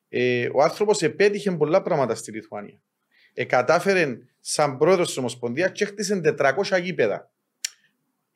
ε, 0.09 0.49
ο 0.53 0.63
άνθρωπος 0.63 1.01
επέτυχε 1.01 1.51
πολλά 1.51 1.81
πράγματα 1.81 2.15
στη 2.15 2.31
Λιθουανία. 2.31 2.81
Ε, 3.33 3.43
κατάφερε 3.43 4.17
σαν 4.39 4.77
πρόεδρος 4.77 5.07
της 5.07 5.17
Ομοσπονδίας 5.17 5.71
και 5.71 5.83
έκτισε 5.83 6.21
400 6.21 6.79
γήπεδα. 6.81 7.31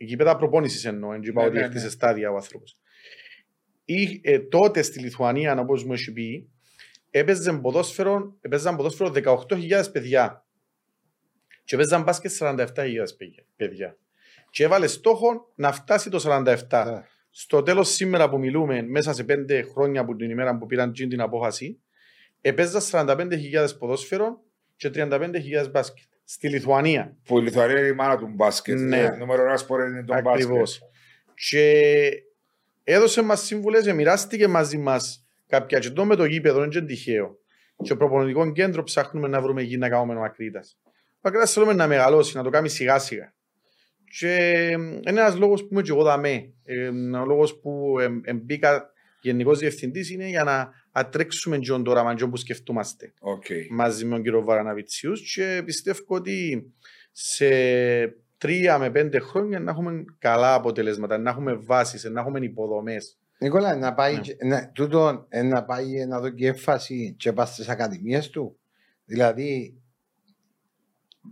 Γήπεδα 0.03 0.35
προπόνησης 0.35 0.85
εννοώ, 0.85 1.09
δεν 1.09 1.21
είπα 1.23 1.41
Ναι, 1.41 1.47
ότι 1.47 1.57
ναι, 1.57 1.63
έκτισε 1.65 1.85
ναι. 1.85 1.91
στάδια 1.91 2.31
ο 2.31 2.35
άνθρωπος. 2.35 2.77
Ε, 4.21 4.39
τότε 4.39 4.81
στη 4.81 4.99
Λιθουανία, 4.99 5.59
όπως 5.59 5.83
μου 5.83 5.93
έχει 5.93 6.11
πει, 6.11 6.49
έπαιζαν 7.09 7.61
ποδόσφαιρο, 7.61 8.35
έπαιζαν 8.41 8.75
ποδόσφαιρο 8.75 9.11
18.000 9.15 9.91
παιδιά. 9.91 10.45
Και 11.63 11.75
έπαιζαν 11.75 12.03
μπάσκετ 12.03 12.31
47.000 12.39 13.15
παιδιά- 13.17 13.45
παιδιά. 13.55 13.97
Και 14.49 14.63
έβαλε 14.63 14.87
στόχο 14.87 15.51
να 15.55 15.71
φτάσει 15.71 16.09
το 16.09 16.19
47. 16.19 16.83
Ναι. 16.85 17.03
Στο 17.29 17.63
τέλος, 17.63 17.89
σήμερα 17.89 18.29
που 18.29 18.39
μιλούμε, 18.39 18.81
μέσα 18.81 19.13
σε 19.13 19.23
πέντε 19.23 19.61
χρόνια 19.61 20.01
από 20.01 20.15
την 20.15 20.29
ημέρα 20.29 20.57
που 20.57 20.65
πήραν 20.65 20.91
τζιν 20.91 21.09
την 21.09 21.21
απόφαση, 21.21 21.79
έπαιζαν 22.41 22.81
45.000 22.81 23.77
ποδόσφαιρο 23.79 24.41
και 24.75 24.89
35.000 24.93 25.69
μπάσκετ. 25.71 26.10
Στη 26.23 26.49
Λιθουανία. 26.49 27.17
που 27.23 27.39
η 27.39 27.41
Λιθουανία 27.41 27.79
είναι 27.79 27.87
η 27.87 27.93
μάνα 27.93 28.17
του 28.17 28.27
μπάσκετ. 28.35 28.79
Ναι. 28.79 28.99
Ε, 28.99 29.09
Νούμερο 29.09 29.43
ένας 29.43 29.59
σπορ 29.59 29.87
είναι 29.87 30.03
το 30.03 30.13
Ακριβώς. 30.13 30.59
μπάσκετ. 30.59 30.87
Και 31.35 32.11
έδωσε 32.83 33.21
μας 33.21 33.41
σύμβουλες, 33.45 33.93
μοιράστηκε 33.93 34.47
μαζί 34.47 34.77
μας 34.77 35.25
κάποια 35.47 35.79
και 35.79 35.89
το 35.89 36.05
με 36.05 36.15
το 36.15 36.25
γήπεδο, 36.25 36.59
δεν 36.59 36.71
είναι 36.71 36.85
τυχαίο. 36.85 37.39
Και 37.83 37.95
προπονητικός 37.95 38.51
κέντρος 38.53 38.83
ψάχνουμε 38.83 39.27
να 39.27 39.41
βρούμε 39.41 39.61
εκεί 39.61 39.77
να 39.77 39.89
κάνουμε 39.89 40.19
ο 40.19 40.23
Ακρίτα. 40.23 40.59
Ο 41.15 41.19
Ακρίτα 41.21 41.45
θέλουμε 41.45 41.73
να 41.73 41.87
μεγαλώσει, 41.87 42.37
να 42.37 42.43
το 42.43 42.49
κάνει 42.49 42.69
σιγά 42.69 42.99
σιγά. 42.99 43.33
Και 44.19 44.35
είναι 44.71 45.01
ένας 45.05 45.37
λόγος 45.37 45.61
που 45.61 45.67
είμαι 45.71 45.81
και 45.81 45.91
εγώ 45.91 46.03
δαμέ. 46.03 46.53
Ε, 46.63 46.87
ο 47.17 47.25
λόγος 47.25 47.59
που 47.59 47.99
ε, 47.99 48.31
ε, 49.23 49.27
μπήκα 49.27 49.37
γενικός 49.37 49.59
διευθυντής 49.59 50.09
είναι 50.09 50.27
για 50.27 50.43
να 50.43 50.69
ατρέξουμε 50.91 51.59
τον 51.59 51.83
το 51.83 51.91
όραμα 51.91 52.13
που 52.13 52.37
σκεφτούμαστε 52.37 53.13
Οκ. 53.19 53.45
μαζί 53.69 54.05
με 54.05 54.13
τον 54.13 54.23
κύριο 54.23 54.43
Βαραναβιτσιούς 54.43 55.33
και 55.33 55.61
πιστεύω 55.65 56.03
ότι 56.07 56.71
σε 57.11 57.47
τρία 58.37 58.77
με 58.77 58.89
πέντε 58.91 59.19
χρόνια 59.19 59.59
να 59.59 59.71
έχουμε 59.71 60.05
καλά 60.19 60.53
αποτελέσματα, 60.53 61.17
να 61.17 61.29
έχουμε 61.29 61.53
βάσεις, 61.53 62.03
να 62.03 62.19
έχουμε 62.21 62.39
υποδομές. 62.39 63.15
Νικόλα, 63.37 63.75
να 63.75 63.93
πάει, 63.93 64.13
Ναι. 64.15 64.21
και- 64.21 64.35
να, 64.43 64.71
τούτο, 64.71 65.25
ε, 65.29 65.41
να 65.41 65.63
πάει 65.63 66.05
να 66.07 66.19
δω 66.19 66.29
και 66.29 66.47
έμφαση 66.47 67.15
και 67.17 67.33
πας 67.33 67.49
στις 67.49 67.69
ακαδημίες 67.69 68.29
του. 68.29 68.59
Δηλαδή, 69.05 69.81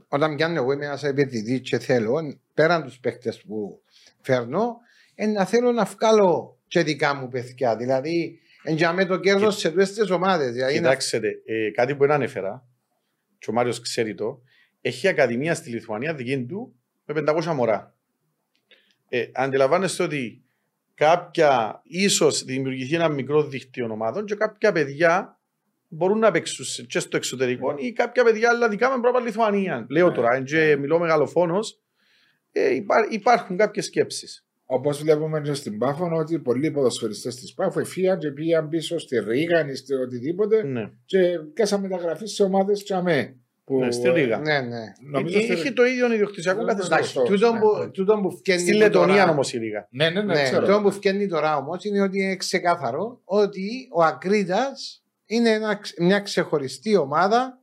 όταν 0.07 0.35
πιάνω 0.35 0.55
εγώ 0.55 0.71
είμαι 0.71 0.85
ένας 0.85 1.03
επενδυτής 1.03 1.61
και 1.61 1.79
θέλω, 1.79 2.37
πέραν 2.53 2.83
τους 2.83 2.99
παίκτες 2.99 3.41
που 3.41 3.81
φέρνω, 4.21 4.77
ε, 5.15 5.25
να 5.27 5.45
θέλω 5.45 5.71
να 5.71 5.83
βγάλω 5.83 6.58
και 6.69 6.83
δικά 6.83 7.13
μου 7.13 7.27
παιδιά. 7.27 7.75
Δηλαδή, 7.75 8.39
εντιαμέ 8.63 9.05
το 9.05 9.19
κέρδος 9.19 9.57
σε 9.57 9.69
τούτες 9.69 9.93
τις 9.93 10.09
ομάδες. 10.09 10.51
Δηλαδή, 10.51 10.73
να- 10.73 10.79
Κοιτάξτε, 10.79 11.21
ε, 11.45 11.69
κάτι 11.71 11.93
που 11.95 11.99
δεν 12.01 12.11
ανέφερα, 12.11 12.67
και 13.37 13.49
ο 13.49 13.53
Μάριος 13.53 13.81
ξέρει 13.81 14.15
το, 14.15 14.41
έχει 14.81 15.07
ακαδημία 15.07 15.55
στη 15.55 15.69
Λιθουανία 15.69 16.13
δική 16.13 16.45
του 16.45 16.75
με 17.05 17.13
500 17.13 17.53
μωρά. 17.53 17.95
Ε, 19.09 19.25
αντιλαμβάνεστε 19.33 20.03
ότι 20.03 20.43
κάποια, 20.95 21.81
ίσως 21.83 22.43
δημιουργηθεί 22.43 22.95
ένα 22.95 23.09
μικρό 23.09 23.43
δίκτυο 23.43 23.87
ομάδων 23.91 24.25
και 24.25 24.35
κάποια 24.35 24.71
παιδιά 24.71 25.39
μπορούν 25.87 26.19
να 26.19 26.31
παίξουν 26.31 26.65
σε- 26.65 26.83
και 26.83 26.99
στο 26.99 27.17
εξωτερικό 27.17 27.75
ή 27.77 27.91
κάποια 27.91 28.23
παιδιά 28.23 28.49
άλλα 28.49 28.69
δικά 28.69 28.89
με 28.89 29.01
πρόβλημα 29.01 29.25
Λιθουανία. 29.27 29.85
Λέω 29.89 30.07
Ναι. 30.07 30.13
τώρα, 30.13 30.43
και 30.43 30.75
μιλώ 30.79 30.99
μεγαλοφόνος, 30.99 31.79
ε, 32.51 32.73
υπά- 32.75 33.11
υπάρχουν 33.11 33.57
κάποιες 33.57 33.85
σκέψεις. 33.85 34.47
Όπως 34.71 35.01
βλέπουμε 35.01 35.41
και 35.41 35.53
στην 35.53 35.77
Πάφο, 35.77 36.09
ότι 36.15 36.39
πολλοί 36.39 36.71
ποδοσφαιριστές 36.71 37.35
της 37.35 37.53
Πάφο 37.53 37.85
φύγαν 37.85 38.19
και 38.19 38.31
πήγαν 38.31 38.69
πίσω 38.69 38.99
στη 38.99 39.19
Ρίγα 39.19 39.69
ή 39.69 39.75
στη 39.75 39.93
οτιδήποτε 39.93 40.63
Ναι. 40.63 40.89
και 41.05 41.19
πιάσαν 41.53 41.81
μεταγραφή 41.81 42.25
σε 42.25 42.43
ομάδες 42.43 42.83
τσαμέ. 42.83 43.35
Που, 43.63 43.79
Ναι, 43.79 43.91
στη 43.91 44.09
Ρήγα. 44.09 44.37
Ναι, 44.39 44.59
ναι. 44.59 44.79
Νομίζω 45.11 45.37
Ε, 45.37 45.41
στη- 45.41 45.53
Είχε 45.53 45.71
το 45.71 45.85
ίδιο 45.85 46.13
ιδιοκτησιακό 46.13 46.61
Ναι, 46.61 46.65
καθεστώς. 46.73 46.97
εντάξει, 46.97 47.13
το- 47.13 47.23
Τούτο 47.23 47.53
ναι, 47.53 47.59
που, 47.59 47.77
ναι. 47.77 47.87
τούτο 47.89 48.19
που 48.21 48.31
φτιάχνει 48.37 48.63
Στη 48.63 48.71
το 48.71 48.77
Λετωνία 48.77 49.15
τώρα- 49.19 49.31
όμως 49.31 49.53
η 49.53 49.57
Ρήγα. 49.57 49.87
Ναι, 49.91 50.09
ναι, 50.09 50.21
ναι, 50.21 50.33
Ναι, 50.33 50.43
ξέρω. 50.43 50.65
το 50.65 50.81
που 50.81 50.91
φτιάχνει 50.91 51.27
τώρα 51.27 51.57
όμως 51.57 51.83
είναι 51.83 52.01
ότι 52.01 52.21
είναι 52.21 52.35
ξεκάθαρο 52.35 53.21
ότι 53.23 53.87
ο 53.91 54.03
Ακρίτας 54.03 55.03
είναι 55.25 55.49
ένα, 55.49 55.79
μια 55.99 56.19
ξεχωριστή 56.19 56.95
ομάδα 56.95 57.59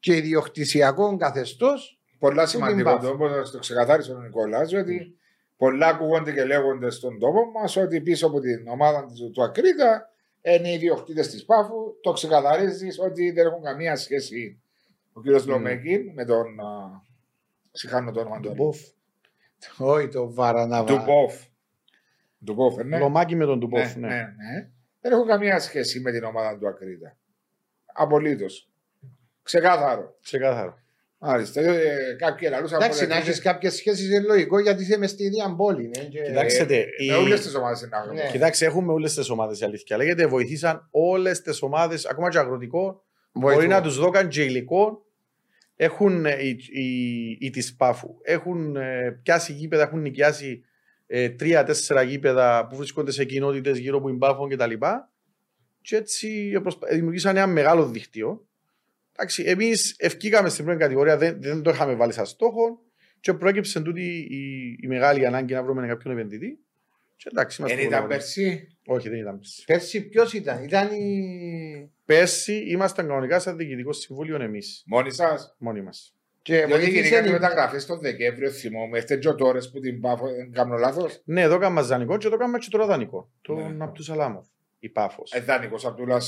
και 0.00 0.16
ιδιοκτησιακό 0.16 1.16
καθεστώς. 1.16 1.98
Πολλά 2.18 2.42
την 2.42 2.50
σημαντικό 2.50 2.90
Πάφο. 2.90 3.06
το 3.06 3.12
όπως 3.12 3.50
το 3.50 3.58
ξεκαθάρισε 3.58 4.12
ο 4.12 4.20
Νικόλας 4.20 4.72
ότι 4.74 5.14
πολλά 5.60 5.86
ακούγονται 5.86 6.32
και 6.32 6.44
λέγονται 6.44 6.90
στον 6.90 7.18
τόπο 7.18 7.50
μας 7.50 7.76
ότι 7.76 8.00
πίσω 8.00 8.26
από 8.26 8.40
την 8.40 8.68
ομάδα 8.68 9.06
του, 9.06 9.30
του 9.30 9.42
Ακρίτα 9.42 10.10
είναι 10.42 10.68
οι 10.68 10.72
ιδιοκτήτες 10.74 11.28
της 11.28 11.44
Πάφου. 11.44 12.00
Το 12.02 12.12
ξεκαθαρίζεις 12.12 12.98
ότι 12.98 13.30
δεν 13.30 13.46
έχουν 13.46 13.62
καμία 13.62 13.96
σχέση 13.96 14.62
ο 15.12 15.20
κ. 15.20 15.24
Λομέκη 15.46 16.12
με 16.14 16.24
τον. 16.24 16.60
α, 16.60 17.02
Συγχάνω 17.72 18.10
το 18.12 18.20
όνομα 18.20 18.40
του. 18.40 18.48
Ντουμπόφ. 18.48 18.78
Όχι 19.78 20.08
το 20.08 20.32
Βαραναβά. 20.32 20.84
Του 20.96 21.02
Μποφ. 21.06 21.44
Του 22.44 22.54
Μποφ, 22.54 22.76
ναι. 22.76 22.98
Λομάκι 22.98 23.36
με 23.36 23.44
τον 23.44 23.52
Ναι, 23.54 23.58
Ντουμπόφ. 23.60 23.96
ναι, 23.96 24.08
Ναι. 24.08 24.14
ναι. 24.16 24.70
Δεν 25.00 25.12
έχουν 25.12 25.26
καμία 25.26 25.60
σχέση 25.60 26.00
με 26.00 26.12
την 26.12 26.24
ομάδα 26.24 26.58
του 26.58 26.68
Ακρίτα. 26.68 27.16
Απολύτως. 27.92 28.70
Ξεκάθαρο. 29.42 30.16
Ξεκάθαρο. 30.22 30.78
Μάλιστα. 31.22 31.60
Ε, 31.60 32.14
Κάποιοι 32.18 32.48
λαλούσαν. 32.50 32.80
Εντάξει, 32.82 33.06
να 33.06 33.16
έχεις 33.16 33.40
κάποιες 33.40 33.74
σχέσεις 33.74 34.08
είναι 34.08 34.20
λογικό 34.20 34.58
γιατί 34.60 34.82
είσαι 34.82 34.98
μες 34.98 35.10
στη 35.10 35.24
ίδια 35.24 35.54
πόλη. 35.56 35.90
ναι, 35.96 36.04
και- 36.04 36.22
Κοιτάξτε, 36.22 36.84
η- 36.98 37.06
Με 37.10 37.14
όλες 37.14 37.40
τις 37.40 37.54
ομάδες 37.54 37.80
είναι 37.80 37.96
άγνωστο. 37.96 38.24
Ναι. 38.24 38.30
Κοιτάξτε, 38.30 38.64
έχουμε 38.66 38.92
όλες 38.92 39.14
τις 39.14 39.28
ομάδες 39.30 39.60
η 39.60 39.64
αλήθεια. 39.64 39.96
Λέγεται, 39.96 40.26
βοηθήσαν 40.26 40.88
όλες 40.90 41.40
τις 41.42 41.62
ομάδες, 41.62 42.06
ακόμα 42.06 42.28
και 42.28 42.38
αγροτικό. 42.38 43.04
Μπορεί 43.32 43.54
βοηθούν. 43.54 43.72
να 43.72 43.80
τους 43.82 43.96
δώκαν 43.98 44.28
και 44.28 44.42
υλικό. 44.42 45.04
Έχουν 45.76 46.26
ε, 46.26 46.36
οι, 46.44 46.48
οι, 46.70 47.36
οι 47.40 47.50
της 47.50 47.76
Πάφου. 47.76 48.08
Έχουν 48.22 48.76
ε, 48.76 49.20
πιάσει 49.22 49.52
γήπεδα, 49.52 49.82
έχουν 49.82 50.00
νοικιάσει 50.00 50.64
ε, 51.06 51.28
τρία-τέσσερα 51.28 52.02
γήπεδα 52.02 52.66
που 52.66 52.76
βρίσκονται 52.76 53.10
σε 53.10 53.24
κοινότητες 53.24 53.78
γύρω 53.78 53.96
από 53.98 54.06
την 54.08 54.18
Πάφο 54.18 54.46
κτλ. 54.46 54.72
Και 55.82 55.96
έτσι 55.96 56.52
ε, 56.54 56.58
προσπα- 56.58 56.88
δημιουργήσαν 56.92 57.36
ένα 57.36 57.46
μεγάλο 57.46 57.86
δίκτυο. 57.86 58.44
Εντάξει, 59.20 59.42
εμείς 59.46 59.94
ευκήκαμε 59.98 60.48
στην 60.48 60.64
πρώτη 60.64 60.80
κατηγορία, 60.80 61.16
δεν, 61.16 61.42
δεν 61.42 61.62
το 61.62 61.70
είχαμε 61.70 61.94
βάλει 61.94 62.12
σαν 62.12 62.26
στόχο. 62.26 62.78
Και 63.20 63.34
προέκυψε 63.34 63.80
τούτη 63.80 64.26
η, 64.30 64.76
η 64.80 64.86
μεγάλη 64.86 65.26
ανάγκη 65.26 65.54
να 65.54 65.62
βρούμε 65.62 65.86
κάποιον 65.86 66.14
επενδυτή. 66.18 66.58
Και 67.16 67.28
εντάξει, 67.32 67.60
είμαστε 67.60 67.78
Δεν 67.78 67.86
ήταν 67.86 68.00
πολύ 68.00 68.12
πέρσι; 68.14 68.76
Όχι, 68.86 69.08
δεν 69.08 69.18
ήταν 69.18 69.34
πέρσι. 69.38 69.64
Πέρσι 69.64 70.08
ποιος 70.08 70.32
ήταν, 70.32 70.64
ήταν 70.64 70.92
η. 70.92 71.90
Πέρσι 72.04 72.64
ήμασταν 72.70 73.06
κανονικά 73.06 73.38
σαν 73.38 73.56
διοικητικό 73.56 73.92
συμβούλιο 73.92 74.42
εμείς, 74.42 74.82
Μόνοι 74.86 75.12
σας; 75.12 75.54
μόνοι 75.58 75.82
μας. 75.82 76.14
Και 76.42 76.54
Διότι 76.56 76.72
βοήθησε 76.72 76.98
γενικά 77.00 77.24
οι 77.24 77.28
η- 77.28 77.32
μεταγραφές 77.32 77.86
τον 77.86 78.00
Δεκέμβριο 78.00 78.50
θυμόμαι. 78.50 78.98
Έχετε 78.98 79.16
και 79.16 79.28
ο 79.28 79.34
Τόρες 79.34 79.70
που 79.70 79.80
την 79.80 80.00
πάφω. 80.00 80.26
Δεν 80.34 80.52
κάνω 80.52 80.76
λάθος; 80.76 81.20
Ναι, 81.24 81.40
εδώ 81.40 81.58
κάνουμε 81.58 81.80
δανεικό 81.82 82.16
και 82.16 82.26
εδώ 82.26 82.36
κάνουμε 82.36 82.58
και 82.58 82.68
τώρα 82.70 82.86
δανεικό. 82.86 83.30
Τον 83.42 83.76
Ναι. 83.76 83.84
από 83.84 83.92
του 83.92 84.02
Σαλάμοφ. 84.02 84.46
Η 84.78 84.88
Πάφος. 84.88 85.32
Εδάνικο 85.32 85.76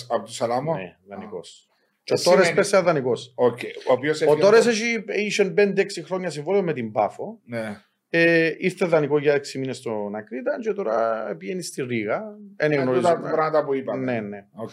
από 0.08 0.24
του 0.24 0.32
Σαλάμο. 0.32 0.74
Ναι, 0.74 0.96
δανεικός. 1.08 1.66
Και 2.04 2.14
Και 2.14 2.22
τώρα 2.22 2.36
σημαίνει- 2.36 2.54
πέρσι 2.54 2.70
ήταν 2.70 2.84
δανεικός. 2.84 3.32
Οκ. 3.36 3.58
Ο 3.88 3.92
οποίος 3.92 4.20
Ο 4.22 4.36
τώρα 4.36 4.56
έχει 4.56 5.04
είχε 5.16 5.44
5-6 5.56 6.02
χρόνια 6.02 6.30
συμβόλαιο 6.30 6.62
με 6.62 6.72
την 6.72 6.92
Πάφο. 6.92 7.40
Ναι. 7.44 7.80
Ε, 8.14 8.54
ήρθε 8.58 8.86
δανεικό 8.86 9.18
για 9.18 9.34
6 9.34 9.58
μήνες 9.58 9.76
στον 9.76 10.14
Ακρίτα 10.14 10.58
και 10.60 10.72
τώρα 10.72 11.24
πήγαινε 11.38 11.62
στη 11.62 11.82
Ρήγα. 11.82 12.22
Δεν 12.56 12.72
Είναι 12.72 12.84
τούτα 12.84 13.00
τα 13.00 13.08
γνωρίζουμε. 13.08 13.30
πράγματα 13.32 13.64
που 13.64 13.74
είπαμε. 13.74 14.12
Ναι, 14.12 14.20
ναι. 14.20 14.46
Οκ. 14.54 14.70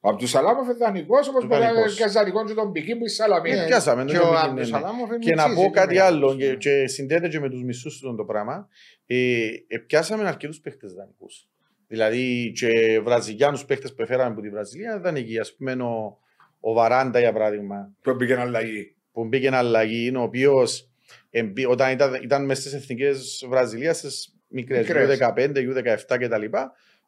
Από 0.00 0.16
τους 0.16 0.30
Σαλάμο 0.30 0.62
είναι 0.62 0.72
δανεικός 0.72 1.28
όπως 1.28 1.46
μπορεί 1.46 1.60
να 1.62 1.66
Δανεικός. 1.68 1.94
και 1.96 2.04
δανεικό 2.06 2.44
και 2.44 2.54
τον 2.54 2.72
Πική 2.72 2.96
που 2.96 3.04
είσαι 3.04 3.14
Σαλαμίνα. 3.14 3.62
Ε, 3.62 3.66
πιάσαμε, 3.66 4.04
Και 4.04 4.12
ναι, 4.12 4.18
ο 4.18 4.22
ναι, 4.22 4.28
ναι, 4.30 4.34
ναι. 4.42 4.48
Αμπτουσαλάμοφ 4.48 5.08
είναι 5.08 5.18
Και 5.18 5.34
να 5.34 5.42
μισής, 5.42 5.56
πω 5.56 5.62
είναι 5.62 5.70
κάτι 5.70 5.94
μεγάλος. 5.94 6.30
άλλο 6.32 6.36
και, 6.36 6.54
και 6.54 6.86
συνδέεται 6.86 7.28
και 7.28 7.40
με 7.40 7.50
τους 7.50 7.62
μισούς 7.62 7.98
τους 7.98 8.16
το 8.16 8.24
πράγμα. 8.24 8.68
Ε, 9.06 9.46
ε, 9.68 9.78
πιάσαμε 9.86 10.28
αρκετούς 10.28 10.60
παίχτες 10.60 10.92
δανεικούς. 10.92 11.48
Δηλαδή 11.86 12.52
και 12.54 13.00
βραζιλιάνους 13.04 13.64
παίχτες 13.64 13.94
που 13.94 14.02
έφεραμε 14.02 14.30
από 14.30 14.40
τη 14.40 14.48
Βραζιλία 14.48 15.00
δανεικοί. 15.00 15.38
Α 15.38 15.46
πούμε 15.58 15.72
ο, 15.72 16.18
ο 16.60 16.72
Βαράντα 16.72 17.18
για 17.18 17.32
παράδειγμα, 17.32 17.92
Που 18.02 18.16
πήγαινε 18.16 18.40
αλλαγή. 18.40 18.94
που 19.12 19.24
μπήκε 19.24 19.50
αλλαγή, 19.50 20.12
ο 20.16 20.22
οποίος 20.22 20.90
όταν 21.68 21.92
ήταν, 21.92 22.14
ήταν 22.22 22.44
μέσα 22.44 22.60
στις 22.60 22.72
εθνικές 22.72 23.44
Βραζιλίας, 23.48 23.96
στις 23.98 24.34
μικρές, 24.48 24.86
Μικρές. 24.86 25.18
U15, 25.20 25.52
U17 25.56 26.18
κτλ. 26.18 26.44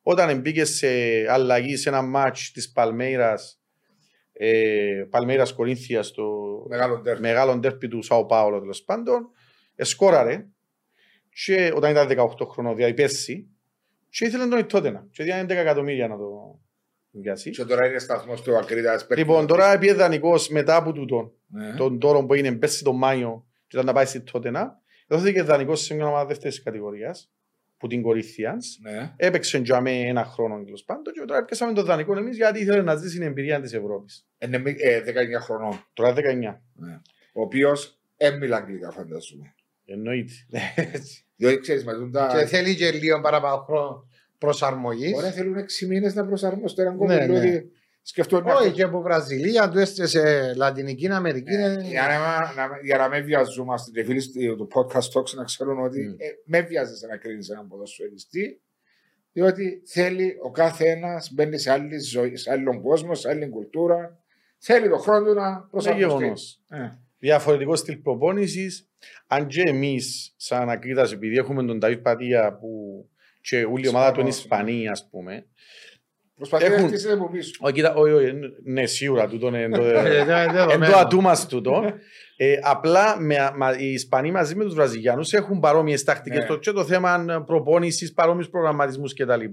Όταν 0.03 0.41
μπήκε 0.41 0.65
σε 0.65 0.89
αλλαγή 1.31 1.77
σε 1.77 1.89
ένα 1.89 2.03
match 2.15 2.39
της 2.53 2.73
Παλμέιρας, 2.73 3.61
ε, 4.33 5.05
Παλμέιρας 5.11 5.53
Κορίνθιας 5.53 6.07
στο 6.07 6.27
Μεγάλο 6.69 7.01
τέρμα. 7.01 7.21
μεγάλο 7.21 7.57
ντέρπι 7.59 7.89
του 7.89 8.03
Σαο 8.03 8.27
Πάολο 8.27 8.61
τέλος 8.61 8.83
πάντων, 8.83 9.31
εσκόραρε 9.75 10.47
και 11.45 11.73
όταν 11.75 11.91
ήταν 11.91 12.09
18 12.09 12.47
χρονών, 12.47 12.75
δηλαδή 12.77 12.95
πέρσι, 12.95 13.49
και 14.11 14.25
ήθελε 14.25 14.45
να 14.45 14.57
τον 14.57 14.67
Τότενα. 14.69 15.07
Και 15.11 15.23
ήταν 15.23 15.39
11 15.47 15.51
εκατομμύρια 15.51 16.09
να 16.09 16.17
το 16.17 16.25
πιάσει. 16.27 16.70
Και 17.51 17.65
τώρα 17.65 17.87
είναι 17.89 17.99
σταθμός 17.99 18.43
του 18.43 18.57
Ακρίτα. 18.57 19.01
Λοιπόν, 19.17 19.47
τώρα 19.47 19.79
πήγε 19.79 19.93
δανεικό 19.93 20.35
μετά 20.51 20.77
από 20.77 20.93
τούτο, 20.93 21.33
Ναι. 21.47 21.75
τον 21.75 21.99
τόρο 21.99 22.25
που 22.27 22.35
είναι 22.35 22.53
πέρσι 22.53 22.85
τον 22.85 22.97
Μάιο, 22.97 23.45
και 23.67 23.67
ήταν 23.77 23.87
να 23.87 23.93
πάει 23.93 24.05
στη 24.05 24.21
Τότενα, 24.21 24.79
δόθηκε 25.09 25.43
δανεικός 25.43 25.81
σε 25.81 25.95
μια 25.95 26.07
ομάδα 26.07 26.27
δεύτερης 26.27 26.63
κατηγορίας, 26.63 27.31
που 27.79 27.87
την 27.87 28.03
Κορίθιαν. 28.03 28.59
Ναι. 28.83 29.13
Έπαιξε 29.17 29.59
για 29.59 29.81
με 29.81 29.91
ένα 29.91 30.25
χρόνο 30.25 30.65
τέλος 30.65 30.85
πάντων, 30.85 31.13
και 31.13 31.21
τώρα 31.27 31.39
έπιασαμε 31.39 31.73
τον 31.73 31.85
δανεικό 31.85 32.17
εμείς 32.19 32.37
γιατί 32.37 32.61
ήθελε 32.61 32.83
να 32.83 32.97
ζήσει 32.97 33.15
την 33.19 33.27
εμπειρία 33.27 33.61
της 33.61 33.73
Ευρώπης. 33.73 34.27
Είναι 34.39 34.59
μη- 34.59 34.77
ε, 34.81 35.01
19 35.01 35.41
χρονών. 35.41 35.87
Τώρα 35.93 36.13
19. 36.13 36.63
Ναι. 36.75 37.01
Ο 37.33 37.41
οποίος 37.43 37.99
έμιλα 38.17 38.57
αγγλικά, 38.57 38.91
φαντάζομαι. 38.91 39.55
Εννοείται. 39.85 40.33
Διότι 41.37 41.59
ξέρεις, 41.59 41.85
με 41.85 41.93
τον 41.93 42.13
τα. 42.13 42.37
Και 42.39 42.47
θέλει 42.47 42.75
και 42.77 42.91
λίγο 42.91 43.21
παραπάνω 43.21 43.57
χρόνο 43.57 44.09
προσαρμογής. 44.41 45.11
Μπορεί 45.13 45.25
να 45.25 45.31
θέλουν 45.31 45.57
6 45.59 45.87
μήνες 45.87 46.15
να 46.15 46.27
προσαρμόσουν 46.27 46.81
έναν 46.81 46.93
Ναι, 46.93 46.99
κόμμα. 46.99 47.15
ναι. 47.15 47.25
Δηλαδή, 47.27 47.71
σκεφτόμουν 48.03 48.47
Όχι 48.51 48.71
και 48.71 48.83
από 48.83 49.01
Βραζιλία, 49.01 49.69
του 49.69 49.79
έστειλε 49.79 50.07
σε 50.07 50.55
Λατινική 50.55 51.09
Αμερική. 51.09 51.55
είναι- 51.55 51.83
Για 51.89 52.03
να, 52.03 52.67
να, 52.67 52.79
για 52.83 52.97
να 52.97 53.09
με 53.09 53.21
βιαζόμαστε 53.21 53.91
και 53.91 54.05
φίλοι 54.05 54.21
στο- 54.21 54.57
του 54.57 54.69
podcast 54.75 55.19
talks 55.21 55.35
να 55.37 55.45
ξέρουν 55.45 55.85
ότι 55.85 56.15
Mm. 56.17 56.21
ε, 56.21 56.27
με 56.45 56.61
βιάζεσαι 56.61 57.07
να 57.07 57.17
κρίνεις 57.17 57.49
έναν 57.49 57.69
ποδοσφαιριστή 57.69 58.61
διότι 59.33 59.83
θέλει 59.87 60.37
ο 60.43 60.51
κάθε 60.51 60.89
ένας 60.91 61.31
μπαίνει 61.33 61.59
σε 61.59 61.71
άλλη 61.71 61.99
ζωή, 61.99 62.37
σε 62.37 62.51
άλλον 62.51 62.83
κόσμο, 62.83 63.15
σε 63.15 63.29
άλλη 63.29 63.49
κουλτούρα. 63.49 64.19
Θέλει 64.59 64.89
το 64.89 64.97
χρόνο 64.99 65.25
του 65.27 65.35
να 65.35 65.47
Είναι 65.49 65.67
προσαρμοστείς. 65.71 66.07
γεγονός. 66.17 66.61
Ε, 66.69 66.99
διαφορετικό 67.19 67.77
στυλ 67.77 67.97
προπόνησης. 67.97 68.89
Αν 69.27 69.47
και 69.47 69.63
εμείς, 69.67 70.35
σαν 70.37 70.71
Ακρίτας, 70.71 71.13
επειδή 71.13 71.37
έχουμε 71.37 71.65
τον 71.65 71.81
Ταβίτ 71.81 72.03
Πατία 72.03 72.57
που 72.61 72.69
και 73.41 73.65
όλη 73.65 73.85
η 73.85 73.89
ομάδα 73.89 74.13
του 74.13 74.21
είναι 74.21 74.29
Ισπανός, 74.29 74.67
Ισπανία, 74.69 74.91
ας 74.91 75.09
πούμε, 75.11 75.45
Προσπαθεί 76.37 76.69
να 76.69 76.75
Έχουν- 76.75 76.89
χτίσει 76.89 77.11
από 77.11 77.29
πίσω. 77.31 77.51
Όχι, 77.61 77.73
κοίτα, 77.75 77.95
όχι, 77.95 78.13
όχι, 78.13 78.33
ναι, 78.65 78.87
σίγουρα 78.87 79.29
τούτο 79.29 79.47
είναι 79.47 79.69
το- 79.69 79.85
Ε, 79.85 80.03
δε- 80.03 80.43
Εν 80.43 80.53
δεδομένο. 80.53 80.93
το 80.93 80.99
ατού 80.99 81.21
μας 81.21 81.47
τούτο. 81.47 81.85
Ε, 82.37 82.55
απλά 82.63 83.21
με, 83.21 83.37
μα, 83.57 83.79
οι 83.79 83.93
Ισπανοί 83.93 84.31
μαζί 84.31 84.55
με 84.55 84.65
τους 84.65 84.75
Βραζιλιάνου 84.75 85.23
έχουν 85.31 85.61
παρόμοιες 85.61 86.05
τακτικές. 86.05 86.39
Ναι. 86.39 86.47
Το, 86.47 86.59
και 86.59 86.71
το 86.71 86.85
θέμα 86.85 87.43
προπόνησης, 87.47 88.13
παρόμοιους 88.13 88.49
προγραμματισμούς 88.49 89.15
κτλ. 89.15 89.45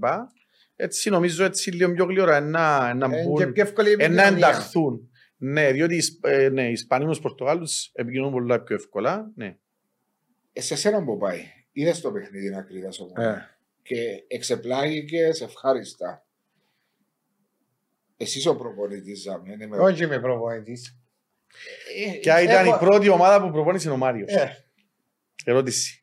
Έτσι 0.76 1.10
νομίζω 1.10 1.44
έτσι 1.44 1.70
λίγο 1.70 1.92
πιο 1.92 2.04
γλυόρα 2.04 2.40
να, 2.40 2.94
να, 2.94 3.16
Ε, 3.16 3.22
μπουν, 3.22 3.36
και 3.36 3.46
πιο 3.46 3.62
εύκολη 3.62 3.88
η 3.88 3.92
ε, 3.92 3.96
να 3.96 4.04
επικοινωνία. 4.04 4.36
ενταχθούν. 4.48 5.10
Ναι, 5.36 5.72
διότι 5.72 5.94
οι 5.94 5.96
Ισπ- 5.96 6.26
ε, 6.26 6.48
ναι, 6.48 6.68
οι 6.68 6.72
Ισπανοί 6.72 7.04
με 7.04 7.10
τους 7.10 7.20
Πορτογάλους 7.20 7.90
επικοινωνούν 7.94 8.32
πολύ 8.32 8.58
πιο 8.60 8.74
εύκολα. 8.74 9.30
Ναι. 9.34 9.56
Ε, 10.52 10.60
σε 10.60 10.76
σένα 10.76 11.04
που 11.04 11.18
πάει. 11.18 11.40
Είδες 11.72 12.00
το 12.00 12.12
παιχνίδι 12.12 12.50
να 12.50 12.62
κρύβει 12.62 12.84
όμως. 12.84 13.12
Ε. 13.88 13.94
Και 13.94 14.24
εξεπλάγηκες 14.28 15.40
ευχάριστα. 15.40 16.26
Εσύ 18.16 18.48
ο 18.48 18.56
προπονητής 18.56 19.20
Ζαμί, 19.22 19.48
δεν 19.48 19.60
είμαι. 19.60 19.76
Όχι 19.78 20.04
είμαι 20.04 20.20
προπονητής. 20.20 20.98
Ε, 22.06 22.18
Ποια 22.18 22.42
ήταν 22.42 22.66
έχω- 22.66 22.74
η 22.76 22.78
πρώτη 22.78 23.08
ομάδα 23.08 23.42
που 23.42 23.50
προπόνησε 23.50 23.90
ο 23.90 23.96
Μάριος; 23.96 24.32
Ε, 24.32 24.64
Ερώτηση. 25.44 26.02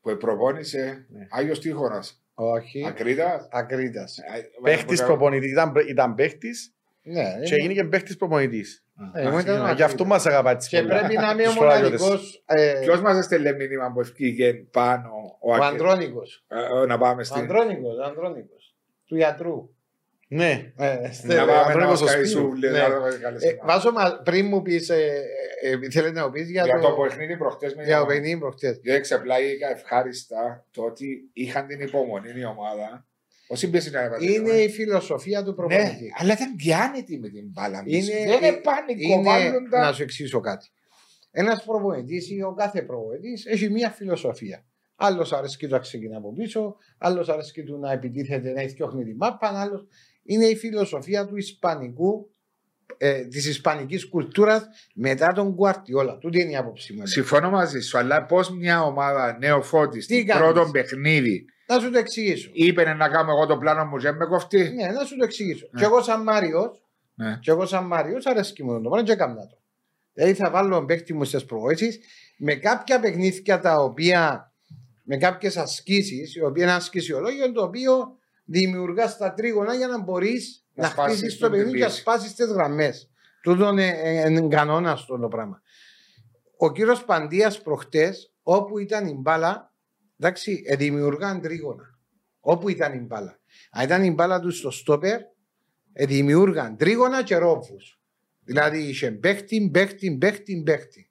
Που 0.00 0.16
προπόνησε 0.16 1.06
Ναι. 1.08 1.26
Άγιος 1.30 1.60
Τείχονα. 1.60 2.04
όχι. 2.34 2.86
Ακρίτας. 2.86 3.48
Ακρίτας. 3.50 4.18
Παίχτης 4.62 5.02
προπονητής. 5.02 5.50
Ήταν, 5.50 5.72
ήταν 5.88 6.14
παίχτης 6.14 6.74
Ναι. 7.02 7.40
και 7.44 7.54
έγινε 7.54 7.72
και 7.74 7.84
παίχτης 7.84 8.16
προπονητής. 8.16 8.84
Ε, 9.14 9.20
εγώ 9.26 9.38
ήταν 9.38 9.54
Γι' 9.56 9.60
Ακρίτας. 9.62 9.90
αυτό 9.90 10.04
μας 10.04 10.26
αγαπάτε. 10.26 10.66
Και 10.68 10.82
πρέπει 10.82 11.14
να 11.16 11.30
είμαι 11.30 11.42
ο 11.42 11.44
Τους 11.44 11.54
φοράγιωτες. 11.54 12.00
μοναδικός 12.00 12.42
ε, 12.46 12.78
Ποιος 12.84 13.00
μας 13.00 13.18
έστελε 13.18 13.52
μήνυμα 13.52 13.92
που 13.92 14.00
ευκήγε 14.00 14.52
πάνω 14.54 15.08
ο 15.40 15.50
ο 15.50 15.54
Ακρίτα. 15.54 15.68
Ανδρώνικος. 15.72 16.44
Ε, 16.82 16.86
Να 16.86 16.98
πάμε 16.98 17.20
Ο 17.20 17.24
στην. 17.24 17.40
Ανδρώνικος, 17.40 17.98
ο 17.98 18.02
Ανδρώνικος. 18.04 18.74
Του 19.06 19.16
γιατρού. 19.16 19.70
Ναι. 20.32 20.72
Ε, 20.76 20.98
Να 21.02 21.12
στε- 21.12 21.36
πάμε 21.36 21.52
να 21.52 21.58
Ανδρώνικος 21.60 22.00
μας 22.00 22.10
ο 22.10 22.14
κάνει 22.14 22.26
Σπύρου. 22.26 22.40
σούβλες, 22.44 22.72
Ναι. 22.72 22.78
να 22.78 22.88
το 22.94 23.00
καλέσει. 23.22 23.46
Ε, 23.48 23.66
Βάζω 23.66 23.92
μα- 23.92 24.20
πριν 24.24 24.46
μου 24.46 24.62
πεις, 24.62 24.88
ε, 24.88 24.94
ε, 25.62 25.70
ε, 25.70 25.90
θέλετε 25.90 26.18
να 26.18 26.24
μου 26.26 26.30
πεις 26.32 26.50
για, 26.50 26.64
Για 26.64 26.78
το 26.78 26.88
το, 26.88 27.02
παιχνίδι 27.02 27.36
προχτές 27.36 27.74
με 27.74 27.84
για 27.84 27.98
το 27.98 28.06
την 28.06 28.14
παιχνίδι 28.16 28.38
προχτές. 28.40 28.80
Δεν 28.84 28.94
εξεπλάγηκα 28.94 29.70
ευχάριστα 29.70 30.66
το 30.70 30.82
ότι 30.82 31.30
είχαν 31.32 31.66
την 31.66 31.80
υπομονή 31.80 32.28
η 32.40 32.44
ομάδα. 32.44 33.06
Όσοι 33.52 33.66
μπες 33.66 33.90
να 33.92 34.00
Είναι 34.20 34.50
η 34.52 34.68
φιλοσοφία 34.70 35.42
του 35.42 35.48
Ναι, 35.50 35.54
προπονητή. 35.56 36.12
αλλά 36.18 36.32
ήταν 36.32 36.56
πιάνετη 36.56 37.18
με 37.18 37.28
την 37.28 37.44
μπάλα. 37.52 37.82
Είναι- 37.86 37.96
Είναι, 37.96 38.26
δεν 38.26 38.42
είναι 38.42 38.52
πάνε 38.62 38.92
Είναι, 38.96 39.14
κοβάλλοντα. 39.14 39.80
να 39.80 39.92
σου 39.92 40.02
εξηγήσω 40.02 40.40
κάτι. 40.40 40.68
Ένας 41.30 41.64
προπονητής 41.64 42.30
ή 42.30 42.42
ο 42.42 42.54
κάθε 42.54 42.82
προπονητής 42.82 43.46
έχει 43.46 43.70
μία 43.70 43.90
φιλοσοφία. 43.90 44.64
Άλλος 44.96 45.32
αρέσκει 45.32 45.66
του 45.66 45.72
να 45.72 45.78
ξεκινά 45.78 46.16
από 46.16 46.32
πίσω, 46.32 46.76
άλλος 46.98 47.28
αρέσκει 47.28 47.62
του 47.62 47.78
να 47.78 47.92
επιτίθεται, 47.92 48.52
να 48.52 48.68
φτιάχνει 48.68 49.04
τη 49.04 49.14
μάπα, 49.14 49.48
άλλο. 49.48 49.86
Είναι 50.22 50.44
η 50.44 50.56
φιλοσοφία 50.56 51.26
του 51.26 51.36
Ισπανικού, 51.36 52.30
ε, 52.98 53.20
της 53.26 53.46
Ισπανικής 53.46 54.08
κουλτούρας 54.08 54.66
μετά 54.94 55.26
τον 55.26 55.54
Κουαρτιόλα. 55.54 56.18
Τούτη 56.18 56.40
είναι 56.40 56.50
η 56.50 56.56
άποψή 56.56 56.92
μου. 56.92 57.06
Συμφωνώ 57.06 57.50
μαζί 57.50 57.80
σου, 57.80 57.98
αλλά 57.98 58.24
πώς 58.26 58.50
μια 58.50 58.82
ομάδα 58.82 59.36
νεοφώτης 59.40 60.04
στην 60.04 60.26
κάνεις; 60.26 60.42
πρώτο 60.42 60.70
παιχνίδι 60.70 61.44
Να 61.70 61.80
σου 61.80 61.90
το 61.90 61.98
εξηγήσω. 61.98 62.50
είπε 62.52 62.94
να 62.94 63.08
κάνω 63.08 63.30
εγώ 63.30 63.46
το 63.46 63.58
πλάνο 63.58 63.84
μου 63.84 63.96
και 63.96 64.10
με 64.12 64.24
κοφτεί. 64.26 64.70
Ναι, 64.70 64.86
να 64.86 65.04
σου 65.04 65.16
το 65.16 65.24
εξηγήσω. 65.24 65.66
Ναι. 65.70 65.80
Και 65.80 65.86
εγώ 65.86 66.02
σαν 66.02 66.22
Μάριος, 66.22 66.82
Ναι. 67.14 67.38
και 67.40 67.50
εγώ 67.50 67.66
σαν 67.66 67.84
Μάριος, 67.86 68.26
αρέσκει 68.26 68.64
μου 68.64 68.72
το 68.72 68.88
πράγμα 68.88 69.02
και 69.02 69.12
έκανα 69.12 69.46
το. 69.46 69.58
Δηλαδή 70.12 70.34
θα 70.34 70.50
βάλω 70.50 70.74
τον 70.74 70.86
παίκτη 70.86 71.14
μου 71.14 71.24
στις 71.24 71.44
προβόησει 71.44 72.00
με 72.38 72.54
κάποια 72.54 73.00
παιχνίδια 73.00 73.60
τα 73.60 73.76
οποία, 73.76 74.52
με 75.02 75.16
κάποιες 75.16 75.56
ασκήσεις, 75.56 76.34
οι 76.34 76.42
οποίε 76.44 76.62
είναι 76.62 76.72
ασκησιολόγιο, 76.72 77.52
το 77.52 77.62
οποίο 77.62 78.16
δημιουργάς 78.44 79.16
τα 79.16 79.34
τρίγωνα 79.34 79.74
για 79.74 79.86
να 79.86 80.02
μπορείς 80.02 80.64
Να 80.74 80.82
να, 80.82 80.90
σπάσεις 80.90 81.16
χτίσεις 81.18 81.38
την 81.38 81.46
το 81.46 81.50
παιχνίδι 81.50 81.72
και 81.72 81.78
να 81.78 81.84
πίεση. 81.86 82.00
σπάσεις 82.00 82.34
τις 82.34 82.46
γραμμές. 82.46 83.10
Τούτο 83.42 83.68
είναι 83.68 83.86
ε, 84.02 84.40
κανόνας 84.48 84.92
αυτό 84.92 85.18
το 85.18 85.28
πράγμα. 85.28 85.62
Ο 86.56 86.72
κύριος 86.72 87.04
Παντίας 87.04 87.62
προχτές, 87.62 88.32
όπου 88.42 88.78
ήταν 88.78 89.06
η 89.06 89.14
μπάλα, 89.14 89.69
εντάξει, 90.20 90.62
ε, 90.66 90.76
δημιουργάν 90.76 91.40
τρίγωνα. 91.40 91.98
Όπου 92.40 92.68
ήταν 92.68 92.94
η 92.94 93.00
μπάλα. 93.00 93.40
Αν 93.70 93.84
ήταν 93.84 94.04
η 94.04 94.10
μπάλα 94.10 94.40
τους 94.40 94.58
στο 94.58 94.70
στόπερ, 94.70 95.20
ε, 95.92 96.06
δημιούργαν 96.06 96.76
τρίγωνα 96.76 97.22
και 97.22 97.36
ρόβους. 97.36 98.00
Δηλαδή 98.44 98.78
είχε 98.78 99.10
παίχτη, 99.10 99.70
παίχτη, 99.72 100.16
παίχτη, 100.20 100.62
παίχτη. 100.62 101.10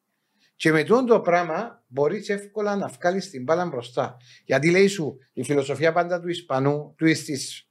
Και 0.56 0.72
με 0.72 0.84
τούτο 0.84 1.04
το 1.06 1.22
πράγμα 1.22 1.84
μπορείς 1.88 2.30
εύκολα 2.30 2.76
να 2.76 2.88
βγάλεις 2.88 3.30
την 3.30 3.44
μπάλα 3.44 3.66
μπροστά. 3.66 4.18
Γιατί 4.46 4.72
λέει 4.72 4.88
σου, 4.88 5.18
η 5.34 5.44
φιλοσοφία 5.44 5.92
πάντα 5.92 6.20
του 6.22 6.30
Ισπανού, 6.30 6.94
του 6.98 7.06
Ιστής, 7.06 7.70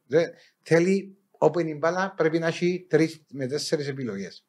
θέλει 0.62 1.16
όπου 1.30 1.58
είναι 1.58 1.70
η 1.70 1.76
μπάλα 1.78 2.14
πρέπει 2.16 2.38
να 2.38 2.46
έχει 2.46 2.86
τρεις 2.88 3.24
με 3.30 3.46
τέσσερις 3.46 3.88
επιλογές. 3.88 4.46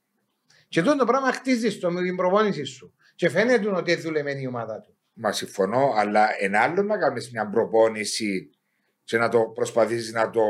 Και 0.68 0.82
τούτο 0.82 0.96
το 0.96 1.06
πράγμα 1.06 1.32
χτίζεις 1.32 1.80
το 1.80 1.92
με 1.92 2.02
την 2.02 2.16
προπόνηση 2.16 2.64
σου. 2.64 2.94
Και 3.16 3.30
φαίνεται 3.30 3.70
ότι 3.70 3.92
είναι 3.92 4.02
δουλεμένη 4.02 4.42
η 4.42 4.48
ομάδα 4.48 4.82
του. 4.82 4.99
Μα 5.22 5.32
συμφωνώ, 5.32 5.94
αλλά 5.96 6.28
ένα 6.40 6.60
άλλο 6.60 6.84
να 6.84 6.98
κάνεις 6.98 7.32
μια 7.32 7.50
προπόνηση 7.50 8.50
και 9.04 9.18
να 9.18 9.30
το 9.30 9.40
προσπαθήσεις 9.40 10.12
να 10.12 10.30
το 10.30 10.42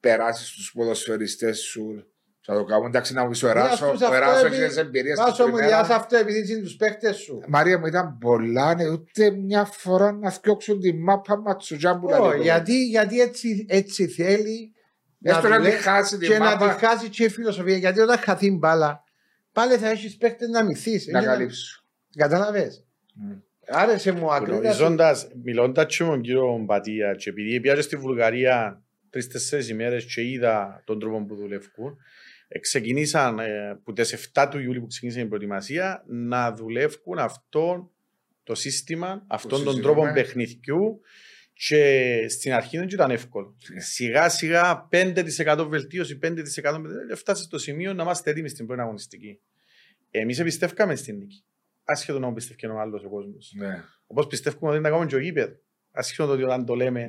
περάσεις 0.00 0.48
στους 0.48 0.72
ποδοσφαιριστές 0.74 1.58
σου. 1.58 2.06
Θα 2.46 2.54
το 2.54 2.64
κάνω. 2.64 2.86
Εντάξει, 2.86 3.12
να 3.14 3.24
μου 3.24 3.30
πει 3.30 3.44
ο 3.44 3.48
Εράσο. 3.48 3.84
αυτούς 3.84 4.00
Ο 4.00 4.04
αυτό 4.04 4.16
Εράσο 4.16 4.46
επει- 4.46 4.58
έχει 4.58 4.68
τις 4.68 4.76
εμπειρίες 4.76 5.18
Βάσο 5.18 5.46
μου, 5.48 5.56
διάσε 5.56 5.94
αυτό 5.94 6.16
επειδή 6.16 6.52
είναι 6.52 6.62
τους 6.62 6.76
παίχτε 6.76 7.12
σου. 7.12 7.40
Μαρία 7.48 7.78
μου 7.78 7.86
ήταν 7.86 8.18
πολλά, 8.18 8.74
ναι, 8.74 8.88
ούτε 8.88 9.30
μια 9.30 9.64
φορά 9.64 10.12
να 10.12 10.30
φτιάξουν 10.30 10.80
τη 10.80 10.92
μάπα 10.94 11.40
ματσουτζά 11.40 11.98
που 11.98 12.08
Όχι, 12.10 12.28
λέει. 12.28 12.40
γιατί, 12.42 12.84
γιατί 12.86 13.20
έτσι, 13.20 13.66
έτσι 13.68 14.06
θέλει 14.08 14.72
Έστω 15.22 15.48
να 15.48 15.56
τη 15.56 15.62
δουλεύει 15.62 15.82
χάσει 15.82 16.18
τη 16.18 16.26
και 16.26 16.38
να 16.38 16.56
τη 16.56 16.64
μάπα 16.64 16.72
χάσει 16.72 17.08
και 17.08 17.24
η 17.24 17.28
φιλοσοφία. 17.28 17.76
Γιατί 17.76 18.00
όταν 18.00 18.18
χαθεί 18.18 18.50
μπάλα, 18.50 19.02
πάλι 19.52 19.76
θα 19.76 19.88
έχεις 19.88 20.16
παίχτε 20.16 20.48
να 20.48 20.64
μυθείς. 20.64 21.06
να 21.06 21.22
καλύψεις. 21.22 21.84
Κατάλαβες; 22.16 22.84
Mm. 23.16 23.40
Άρεσε 23.68 24.12
μου 24.12 24.32
ακρίβεια. 24.32 24.58
Γνωρίζοντας, 24.58 25.28
μιλώντας 25.42 25.96
και 25.96 26.04
με 26.04 26.10
τον 26.10 26.20
κύριο 26.20 26.58
Μπατία 26.64 27.14
και 27.14 27.30
επειδή 27.30 27.60
πήγα 27.60 27.82
στη 27.82 27.96
Βουλγαρία 27.96 28.82
τρεις-τέσσερις 29.10 29.68
ημέρες 29.68 30.14
και 30.14 30.22
είδα 30.22 30.82
τον 30.84 30.98
τρόπο 30.98 31.24
που 31.24 31.34
δουλεύουν, 31.34 31.96
ε, 32.48 32.58
ξεκινήσαν 32.58 33.38
ε, 33.38 33.80
που 33.84 33.92
τις 33.92 34.30
7 34.34 34.48
του 34.50 34.58
Ιούλη 34.58 34.80
που 34.80 34.86
ξεκίνησε 34.86 35.20
η 35.20 35.26
προετοιμασία 35.26 36.04
να 36.06 36.52
δουλεύουν 36.52 37.18
αυτό 37.18 37.90
το 38.42 38.54
σύστημα, 38.54 39.24
αυτόν 39.28 39.64
τον 39.64 39.72
συζητούμε. 39.72 39.94
τρόπο 39.94 40.12
παιχνιδιού 40.12 41.00
και 41.52 42.26
στην 42.28 42.52
αρχή 42.52 42.78
δεν 42.78 42.88
ήταν 42.88 43.10
εύκολο. 43.10 43.56
Σιγά 43.76 44.28
σιγά 44.28 44.88
5% 44.92 45.66
βελτίωση, 45.68 46.18
5% 46.22 46.24
βελτίωση, 46.24 47.14
φτάσει 47.14 47.42
στο 47.42 47.58
σημείο 47.58 47.92
να 47.94 48.02
είμαστε 48.02 48.30
έτοιμοι 48.30 48.48
στην 48.48 48.66
πρώτη 48.66 48.80
αγωνιστική. 48.80 49.40
Εμείς 50.10 50.38
εμπιστεύκαμε 50.38 50.94
στην 50.94 51.16
νίκη. 51.16 51.44
Άσχετο 51.84 52.18
να 52.18 52.26
μου 52.26 52.32
πιστεύει 52.34 52.66
ο 52.66 52.80
άλλος 52.80 53.04
ο 53.04 53.08
κόσμος. 53.08 53.52
Ναι. 53.56 53.82
Όπως 54.06 54.26
πιστεύουμε 54.26 54.70
ότι 54.70 54.78
είναι 54.78 54.88
ακόμα 54.88 55.06
και 55.06 55.14
ο 55.16 55.18
γήπεδο. 55.18 55.52
Ασχέτω 55.92 56.26
το 56.26 56.32
ότι 56.32 56.42
όταν 56.42 56.64
το 56.66 56.74
λέμε, 56.74 57.08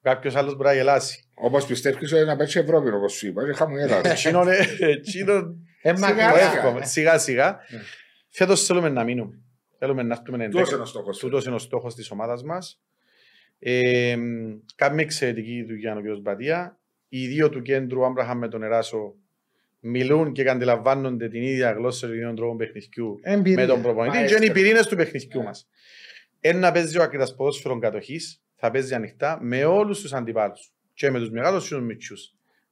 κάποιος 0.00 0.34
άλλος 0.36 0.54
μπορεί 0.56 0.68
να 0.68 0.74
γελάσει. 0.74 1.28
Όπως 1.34 1.66
πιστεύεις 1.66 2.12
ότι 2.12 2.24
να 2.24 2.36
παίξει 2.36 2.58
Ευρώπη, 2.58 2.90
όπως 2.90 3.12
σου 3.12 3.26
είπα. 3.26 3.44
Και 3.46 3.52
χαμογελάς. 3.52 4.04
Εκείνον, 4.24 4.48
ε, 4.48 4.56
εκείνον, 4.78 5.60
Ε, 5.82 5.94
Σιγά, 5.94 6.08
το 6.08 6.14
μακριά. 6.14 6.32
σιγά. 6.32 6.52
εύχομαι. 6.52 6.84
Σιγά 6.86 7.18
σιγά. 7.18 7.50
Ναι. 7.70 7.80
Φέτος 8.28 8.64
θέλουμε 8.64 8.88
να 8.88 9.04
μείνουμε. 9.04 9.40
Θέλουμε 9.78 10.02
να 10.02 10.14
έρθουμε 10.14 10.36
Τόσο 10.38 10.48
εντέξουμε. 10.48 10.74
είναι 10.74 10.82
ο 10.82 10.86
στόχος. 10.86 11.18
Τούτος 11.18 11.44
είναι 11.44 11.54
ο 11.54 11.58
στόχος 11.58 11.94
της 11.94 12.10
ομάδας 12.10 12.42
μας. 12.42 12.80
Ε, 13.58 14.16
κάνουμε 14.74 15.02
εξαιρετική 15.02 15.64
δουλειά 15.64 15.96
ο 15.96 16.00
κ. 16.00 16.20
Μπατία. 16.20 16.78
Οι 17.08 17.26
δύο 17.26 17.48
του 17.48 17.62
κέντρου, 17.62 18.04
Άμπραχαμ 18.06 18.38
με 18.38 18.48
τον 18.48 18.62
Εράσο, 18.62 19.14
μιλούν 19.86 20.32
και 20.32 20.48
αντιλαμβάνονται 20.50 21.28
την 21.28 21.42
ίδια 21.42 21.72
γλώσσα 21.72 22.06
του 22.06 22.14
ίδιου 22.14 22.34
τρόπου 22.34 22.56
παιχνιδιού 22.56 23.18
Εμπειρία. 23.22 23.60
με 23.60 23.72
τον 23.72 23.82
προπονητή. 23.82 24.24
Και 24.24 24.34
είναι 24.34 24.44
οι 24.44 24.50
πυρήνες 24.50 24.86
του 24.86 24.96
παιχνιδιού 24.96 25.42
μας. 25.42 25.68
Ένα 26.40 26.72
παίζει 26.72 26.98
ο 26.98 27.02
ακριτά 27.02 27.34
ποδόσφαιρο 27.36 27.78
κατοχής, 27.78 28.42
θα 28.56 28.70
παίζει 28.70 28.94
ανοιχτά 28.94 29.38
με 29.40 29.64
όλους 29.64 30.00
τους 30.00 30.12
αντιπάλους. 30.12 30.70
Και 30.94 31.10
με 31.10 31.18
τους 31.18 31.30
μεγάλους 31.30 31.68
και 31.68 31.74
τους 31.74 31.84
μικρού. 31.84 32.16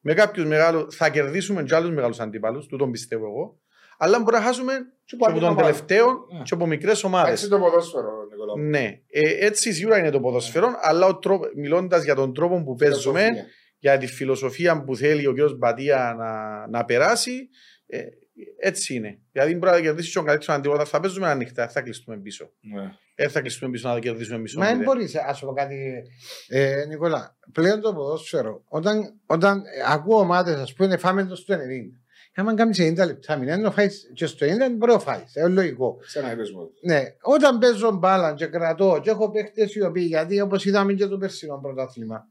Με 0.01 0.15
κάποιους 0.15 0.47
μεγάλου 0.47 0.93
θα 0.93 1.11
κερδίσουμε 1.11 1.63
και 1.63 1.75
άλλους 1.75 1.91
μεγάλους 1.91 2.21
αντιπάλους, 2.21 2.67
του 2.67 2.77
τον 2.77 2.91
πιστεύω 2.91 3.27
εγώ. 3.27 3.59
Αλλά 3.99 4.19
μπορεί 4.21 4.37
να 4.37 4.43
χάσουμε 4.43 4.73
και 5.05 5.17
από 5.21 5.41
τον 5.41 5.57
τελευταίο 5.57 6.07
Ναι. 6.07 6.43
και 6.43 6.55
από 6.55 6.67
μικρές 6.67 7.05
ομάδες. 7.05 7.33
Έτσι 7.33 7.49
το 7.49 7.59
ποδόσφαιρο, 7.59 8.11
Νικόλαο. 8.31 8.57
Ναι, 8.57 9.01
ε, 9.11 9.47
έτσι 9.47 9.73
σίγουρα 9.73 9.99
είναι 9.99 10.11
το 10.11 10.21
ποδοσφαιρό, 10.21 10.69
αλλά 10.81 11.19
μιλώντας 11.57 12.05
για 12.05 12.15
τον 12.15 12.35
τρόπο 12.35 12.63
που 12.63 12.75
παίζουμε, 12.75 13.21
Φιλοσοφία. 13.21 13.47
Για 13.85 13.99
τη 13.99 14.07
φιλοσοφία 14.07 14.83
που 14.85 14.97
θέλει 14.97 15.27
ο 15.27 15.33
κ. 15.33 15.57
Μπατία 15.57 16.15
να, 16.19 16.67
να 16.67 16.85
περάσει, 16.85 17.49
ε, 17.87 17.99
έτσι 18.59 18.95
είναι. 18.95 19.19
Δηλαδή 19.33 19.55
μπορεί 19.55 19.73
να 19.73 19.81
κερδίσει 19.81 20.13
τον 20.13 20.25
καλύτερος 20.25 20.57
αντίπαλος, 20.57 20.89
θα 20.89 21.01
παίζουμε 21.01 21.27
ανοιχτά, 21.27 21.69
θα 21.69 21.81
κλειστούμε 21.81 22.17
πίσω. 22.19 22.51
Ναι. 22.61 22.91
Δεν 23.17 23.31
θα 23.31 23.41
κλειστούμε 23.41 23.71
πίσω 23.71 23.89
να 23.89 23.99
κερδίσουμε 23.99 24.39
μισό 24.39 24.59
Μα 24.59 24.67
δεν 24.67 24.77
μηδέν. 24.77 24.93
μπορείς, 24.93 25.17
ας 25.17 25.41
πω 25.41 25.53
κάτι, 25.53 26.03
ε, 26.49 26.85
Νικόλα. 26.89 27.37
Πλέον 27.53 27.81
το 27.81 27.95
ποδόσφαιρο, 27.95 28.63
όταν, 28.69 29.21
όταν 29.27 29.59
ε, 29.59 29.63
ακούω 29.87 30.19
ομάδες, 30.19 30.55
ας 30.55 30.73
πούμε, 30.73 30.97
φάμε 30.97 31.25
το 31.25 31.37
στο 31.37 31.55
90. 31.55 31.59
Άμα 32.37 32.55
κάνεις 32.55 32.81
90 32.81 33.07
λεπτά, 33.07 33.37
μην 33.37 33.61
να 33.61 33.71
φάει 33.71 33.89
και 34.15 34.27
στο 34.27 34.47
90, 34.47 34.49
δεν 34.49 34.77
μπορεί 34.77 34.93
να 34.93 34.99
φάει. 34.99 35.23
Είναι 35.37 35.49
λογικό. 35.49 35.97
Σε 36.03 36.19
ένα 36.19 36.31
έπαισμα. 36.31 36.61
Ναι, 36.83 37.03
όταν 37.23 37.59
παίζω 37.59 37.91
μπάλα 37.91 38.35
και 38.35 38.47
κρατώ 38.47 39.01
και 39.03 39.11
έχω 39.11 39.31
παίχτες 39.31 39.75
οι 39.75 39.83
οποίοι, 39.83 40.05
γιατί 40.09 40.41
όπως 40.41 40.65
είδαμε 40.65 40.93
και 40.93 41.07
το 41.07 41.19
περσινό 41.19 41.59
πρωτάθλημα, 41.63 42.29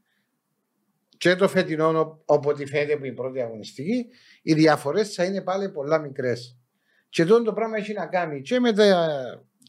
και 1.16 1.34
το 1.34 1.48
φετινό, 1.48 1.88
ο- 1.88 2.22
όποτε 2.24 2.66
φαίνεται 2.66 2.96
που 2.96 3.04
η 3.04 3.12
πρώτη 3.12 3.40
αγωνιστική, 3.40 4.06
οι 4.42 4.54
διαφορές 4.54 5.14
θα 5.14 5.24
είναι 5.24 5.42
πάλι 5.42 5.70
πολλά 5.70 5.98
μικρές. 5.98 6.58
Και 7.08 7.24
τότε 7.24 7.42
το 7.44 7.52
πράγμα 7.52 7.76
έχει 7.76 7.92
να 7.92 8.06
κάνει 8.06 8.40
και 8.40 8.60
με, 8.60 8.72
τα, 8.72 9.08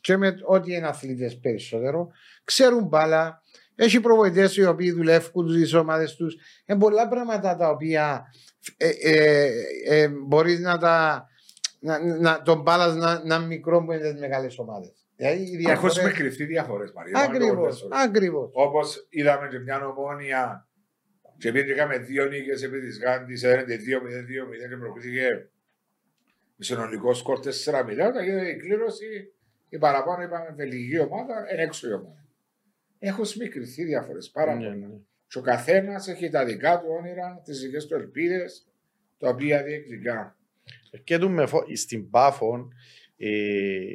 και 0.01 0.17
με 0.17 0.35
ό,τι 0.45 0.73
είναι 0.73 0.87
αθλητές 0.87 1.39
περισσότερο. 1.39 2.07
Ξέρουν 2.43 2.83
μπάλα. 2.87 3.41
Έχει 3.75 3.99
προβοητέ 3.99 4.49
οι 4.55 4.65
οποίοι 4.65 4.91
δουλεύουν 4.91 5.63
τι 5.63 5.75
ομάδες 5.75 6.15
τους. 6.15 6.35
Είναι 6.65 6.79
πολλά 6.79 7.07
πράγματα 7.07 7.55
τα 7.55 7.69
οποία 7.69 8.25
ε, 8.77 8.89
ε, 9.01 9.49
ε, 9.87 10.07
μπορεί 10.07 10.59
να 10.59 10.77
τα. 10.77 11.25
Να, 11.79 12.17
να, 12.19 12.41
τον 12.41 12.61
μπάλας 12.61 12.95
να, 12.95 13.25
να 13.25 13.35
είναι 13.35 13.45
μικρό 13.45 13.83
που 13.85 13.91
είναι 13.91 14.13
τι 14.13 14.19
μεγάλες 14.19 14.57
ομάδες. 14.59 15.07
Δηλαδή, 15.15 15.37
οι 15.41 15.43
Έχουν 15.45 15.57
διαφορές- 15.57 16.03
μικρυφθεί 16.03 16.45
διαφορές, 16.45 16.91
Μαρία. 16.93 17.19
Ακριβώς. 17.19 17.87
Ακριβώς. 17.91 18.49
Όπως 18.53 19.07
είδαμε 19.09 19.47
και 19.47 19.59
μια 19.59 19.85
ομόνια 19.85 20.67
και 21.37 21.47
επειδή 21.47 21.71
είχαμε 21.71 21.97
δύο 21.97 22.25
νίκες 22.25 22.63
επί 22.63 22.79
της 22.79 22.99
Γάντης, 22.99 23.43
έρχεται 23.43 23.75
2-0-2-0 23.75 24.69
και 24.69 24.75
προκλήθηκε 24.77 25.49
συνολικό 26.59 27.13
σκορ 27.13 27.39
4-0. 27.39 27.49
Όταν 28.07 28.23
γίνεται 28.23 28.49
η 28.49 28.55
κλήρωση, 28.55 29.31
η 29.69 29.77
παραπάνω 29.77 30.23
είπαμε 30.23 30.53
βελγική 30.55 30.99
ομάδα, 30.99 31.47
είναι 31.53 31.61
έξω 31.61 31.87
η 31.89 31.93
ομάδα. 31.93 32.25
Έχουν 32.99 33.25
μικρυφθεί 33.39 33.83
διαφορέ 33.83 34.19
πάρα 34.33 34.55
Ναι, 34.55 34.65
πολύ. 34.67 34.79
ναι. 34.79 34.87
Και 35.27 35.37
ο 35.37 35.41
καθένας 35.41 36.07
έχει 36.07 36.29
τα 36.29 36.45
δικά 36.45 36.79
του 36.79 36.87
όνειρα, 36.99 37.41
τις 37.43 37.59
δικές 37.61 37.85
του 37.85 37.95
ελπίδες, 37.95 38.67
τα 39.17 39.29
οποία 39.29 39.63
διεκδικά. 39.63 40.37
Έρχεται 40.91 41.27
με 41.27 41.45
φο... 41.45 41.63
στην 41.75 42.09
Πάφο, 42.09 42.67
ε, 43.17 43.29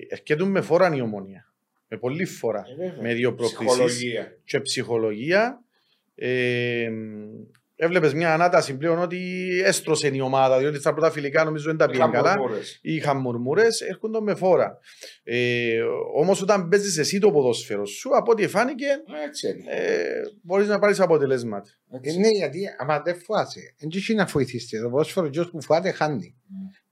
έρχεται 0.08 0.44
με 0.44 0.60
φόραν 0.60 0.92
η 0.92 1.00
ομόνια. 1.00 1.44
Με 1.88 1.98
πολλή 1.98 2.24
φορά. 2.24 2.64
Ε, 2.70 2.74
βέβαια. 2.74 3.02
με 3.02 3.14
δύο 3.14 3.34
προκλήσεις 3.34 3.66
Ψυχολογία. 3.66 4.38
και 4.44 4.60
ψυχολογία. 4.60 5.64
Ε, 6.22 6.90
Έβλεπες 7.82 8.14
μια 8.14 8.34
ανάταση 8.34 8.76
πλέον 8.76 8.98
ότι 8.98 9.18
έστρωσε 9.64 10.10
η 10.12 10.20
ομάδα, 10.20 10.58
διότι 10.58 10.78
στα 10.78 10.92
πρώτα 10.92 11.10
φιλικά 11.10 11.44
νομίζω 11.44 11.64
δεν 11.64 11.76
τα 11.76 11.86
πήγαν 11.86 12.10
Είχαν 12.10 12.22
καλά. 12.22 12.38
μουρμούρες. 12.38 12.78
Είχαν 12.82 13.16
μουρμουρέ, 13.16 13.66
έρχονται 13.88 14.20
με 14.20 14.34
φόρα. 14.34 14.78
Ε, 15.22 15.80
Όμως 16.16 16.42
όταν 16.42 16.68
παίζεις 16.68 16.98
εσύ 16.98 17.18
το 17.18 17.30
ποδόσφαιρο 17.30 17.84
σου, 17.86 18.16
από 18.16 18.30
ό,τι 18.30 18.46
φάνηκε, 18.48 18.86
Έτσι 19.26 19.48
είναι. 19.48 19.64
ε, 19.68 20.20
μπορείς 20.42 20.68
να 20.68 20.78
πάρεις 20.78 21.00
αποτελέσματα. 21.00 21.70
Έτσι. 21.90 22.16
Ε, 22.16 22.20
ναι, 22.20 22.28
γιατί 22.28 22.60
άμα 22.78 23.00
δεν 23.00 23.16
φοβάσαι, 23.20 23.60
δεν 23.78 23.90
έχει 23.94 24.14
να 24.14 24.24
βοηθήσει. 24.24 24.80
Το 24.80 24.88
ποδόσφαιρο 24.90 25.28
ποιο 25.30 25.48
που 25.50 25.62
φοβάται 25.62 25.90
χάνει. 25.90 26.34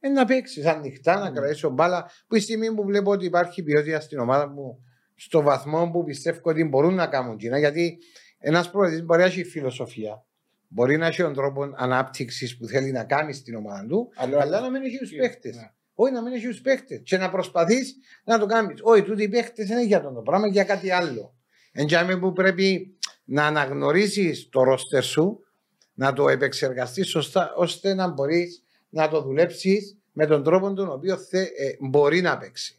Ε, 0.01 0.09
να 0.09 0.25
παίξεις 0.25 0.67
ανοιχτά, 0.67 1.19
να 1.19 1.31
κρατήσεις 1.31 1.69
μπάλα. 1.73 2.11
Που 2.27 2.35
η 2.37 2.41
στιγμή 2.41 2.75
που 2.75 2.85
βλέπω 2.85 3.11
ότι 3.11 3.25
υπάρχει 3.25 3.63
ποιότητα 3.63 4.01
στην 4.01 4.19
ομάδα 4.19 4.49
μου, 4.49 4.79
στο 5.15 5.43
βαθμό 5.43 5.91
που 5.91 6.05
πιστεύω 6.05 6.41
ότι 6.43 6.65
μπορούν 6.65 6.95
να 6.95 7.07
κάνουν 7.07 7.37
κοινά. 7.37 7.59
Γιατί 7.59 7.99
ένας 8.39 8.71
προεδρή 8.71 9.03
μπορεί 9.03 9.21
να 9.21 9.27
έχει 9.27 9.45
φιλοσοφία, 9.45 10.25
μπορεί 10.69 10.97
να 10.97 11.07
έχει 11.07 11.23
τον 11.23 11.35
τρόπο 11.35 11.73
ανάπτυξης 11.77 12.57
που 12.59 12.67
θέλει 12.67 12.91
να 12.93 13.05
κάνει 13.05 13.33
στην 13.33 13.55
ομάδα 13.55 13.87
του, 13.87 14.11
Αλλά- 14.17 14.41
αλλά 14.41 14.61
να 14.61 14.71
μην 14.71 14.83
έχει 14.83 14.99
τους 14.99 15.11
παίχτε. 15.11 15.49
Ναι. 15.55 15.73
Όχι 15.95 16.13
να 16.13 16.23
μην 16.23 16.33
έχει 16.33 16.47
τους 16.47 16.61
παίχτε. 16.61 16.97
Και 16.97 17.17
να 17.17 17.31
προσπαθείς 17.31 17.97
να 18.25 18.39
το 18.39 18.47
κάνεις. 18.47 18.81
Όχι, 18.83 19.03
τούτοι 19.03 19.23
οι 19.23 19.29
παίχτε 19.29 19.65
δεν 19.65 19.77
είναι 19.79 19.87
για 19.87 20.03
τον 20.03 20.15
το 20.15 20.21
πράγμα, 20.21 20.47
για 20.49 20.65
κάτι 20.65 20.91
άλλο. 20.91 21.35
Εντιάμε 21.73 22.17
που 22.19 22.33
πρέπει 22.33 22.99
να 23.25 23.47
αναγνωρίσεις 23.47 24.49
το 24.49 24.63
ρόστερ 24.63 25.03
σου, 25.03 25.41
να 25.95 26.13
το 26.13 26.29
επεξεργαστείς 26.29 27.09
σωστά, 27.09 27.53
ώστε 27.57 27.95
να 27.95 28.09
μπορείς 28.09 28.63
να 28.89 29.09
το 29.09 29.23
δουλέψεις 29.23 29.97
με 30.13 30.27
τον 30.27 30.43
τρόπο 30.43 30.73
τον 30.73 30.91
οποίο 30.93 31.17
θε, 31.17 31.41
ε, 31.41 31.77
μπορεί 31.81 32.21
να 32.21 32.39
παίξει. 32.39 32.79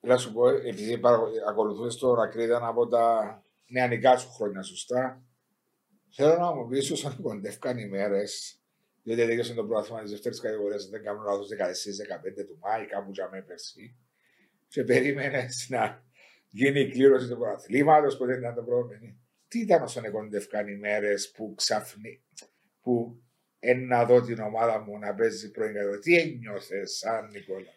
Να 0.00 0.16
σου 0.16 0.32
πω, 0.32 0.48
επειδή 0.48 0.98
παρακολου- 0.98 1.34
ακολουθούσε 1.48 1.98
τον 1.98 2.20
Ακρίδα 2.20 2.60
από 2.66 2.86
τα 2.88 3.42
νεανικά 3.68 4.16
σου 4.16 4.30
χρόνια, 4.30 4.62
σωστά. 4.62 5.22
Θέλω 6.10 6.38
να 6.38 6.54
μου 6.54 6.66
πεις 6.66 6.90
όσο 6.90 7.16
κοντεύκαν 7.22 7.78
οι 7.78 7.88
μέρες, 7.88 8.60
διότι 9.02 9.20
τελείωσε 9.20 9.54
το 9.54 9.64
πρόθυμα 9.64 10.02
της 10.02 10.10
δεύτερης 10.10 10.40
κατηγορίας, 10.40 10.88
δεν 10.88 11.02
κάνω 11.02 11.22
λάθος 11.22 11.48
14-15 11.48 12.44
του 12.46 12.58
Μάη, 12.60 12.86
κάπου 12.86 13.10
για 13.12 13.28
με 13.32 13.42
πέρσι. 13.42 13.96
Και 14.68 14.84
περίμενε 14.84 15.48
να 15.68 16.04
γίνει 16.50 16.80
η 16.80 16.90
κλήρωση 16.90 17.28
του 17.28 17.36
πρωταθλήματο, 17.36 18.16
ποτέ 18.16 18.36
ήταν 18.36 18.54
το 18.54 18.62
πρόβλημα. 18.62 19.16
Τι 19.48 19.60
ήταν 19.60 19.82
όσο 19.82 20.10
κοντεύκαν 20.10 20.68
οι 20.68 20.76
μέρες 20.76 21.30
που 21.30 21.54
ξαφνί, 21.56 22.22
που 22.82 23.22
εν 23.58 23.86
να 23.86 24.04
δω 24.04 24.20
την 24.22 24.38
ομάδα 24.38 24.80
μου 24.80 24.98
να 24.98 25.14
παίζει 25.14 25.50
πρώην 25.50 25.72
κατηγορία. 25.72 26.00
Τι 26.00 26.18
ένιωθες, 26.18 26.96
σαν 26.96 27.30
Νικόλα. 27.30 27.74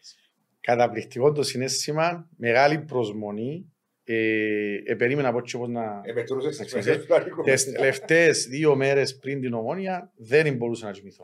Καταπληκτικό 0.62 1.32
το 1.32 1.44
συνέστημα, 1.44 2.30
μεγάλη 2.38 2.80
προσμονή. 2.80 3.74
Ε, 4.04 4.76
ε, 4.86 4.96
περίμενα 4.96 5.28
από 5.28 5.38
έτσι 5.38 5.56
όπως 5.56 5.70
να. 5.70 6.02
Επετρούσε 6.04 6.48
Εντάξει, 6.48 6.64
στις 6.64 6.74
μεσές 6.74 7.06
του 7.06 7.16
Αττικού. 7.16 7.44
Τι 7.44 7.72
τελευταίες 7.72 8.46
δύο 8.48 8.76
μέρες 8.76 9.18
πριν 9.18 9.42
την 9.42 9.54
ομόνια 9.54 10.12
δεν 10.16 10.56
μπορούσα 10.56 10.86
να 10.86 10.92
κοιμηθώ. 10.92 11.24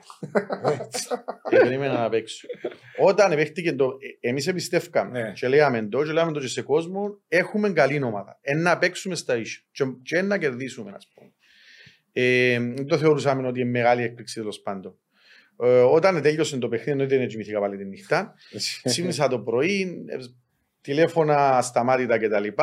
ε, 1.52 1.58
περίμενα 1.58 2.00
να 2.00 2.10
παίξω. 2.10 2.48
Όταν 2.98 3.36
παίχτηκε 3.36 3.74
το. 3.74 3.98
Εμείς 4.20 4.48
εμπιστεύκαμε 4.48 5.22
Ναι. 5.22 5.32
και 5.32 5.48
λέγαμε 5.48 5.88
το, 5.88 6.04
και 6.04 6.12
λέγαμε 6.12 6.32
το 6.32 6.40
και 6.40 6.48
σε 6.48 6.62
κόσμο, 6.62 7.22
έχουμε 7.28 7.70
καλή 7.70 8.04
ομάδα. 8.04 8.38
Ε, 8.42 8.54
να 8.56 8.78
παίξουμε 8.78 9.16
στα 9.16 9.38
ίσια 9.38 9.64
και, 9.72 9.84
και 10.04 10.22
να 10.22 10.38
κερδίσουμε, 10.38 10.92
ας 10.96 11.08
πούμε. 11.14 11.32
Ε, 12.12 12.60
δεν 12.60 12.86
το 12.86 12.98
θεωρούσαμε 12.98 13.48
ότι 13.48 13.60
είναι 13.60 13.70
μεγάλη 13.70 14.04
έκπληξη 14.04 14.40
τέλος 14.40 14.62
πάντων. 14.62 15.00
Ε, 15.64 15.80
όταν 15.80 16.22
τέλειωσε 16.22 16.58
το 16.58 16.68
παιχνίδι, 16.68 16.92
εννοείται 16.92 17.18
δεν 17.18 17.28
κοιμήθηκα 17.28 17.60
πάλι 17.60 17.78
τη 17.78 17.86
νύχτα. 17.86 18.34
Ξύπνησα 18.84 19.28
το 19.28 19.40
πρωί, 19.40 20.06
ε, 20.08 20.18
τηλέφωνα 20.82 21.62
σταμάτητα 21.62 22.18
κτλ. 22.18 22.44
Και, 22.44 22.54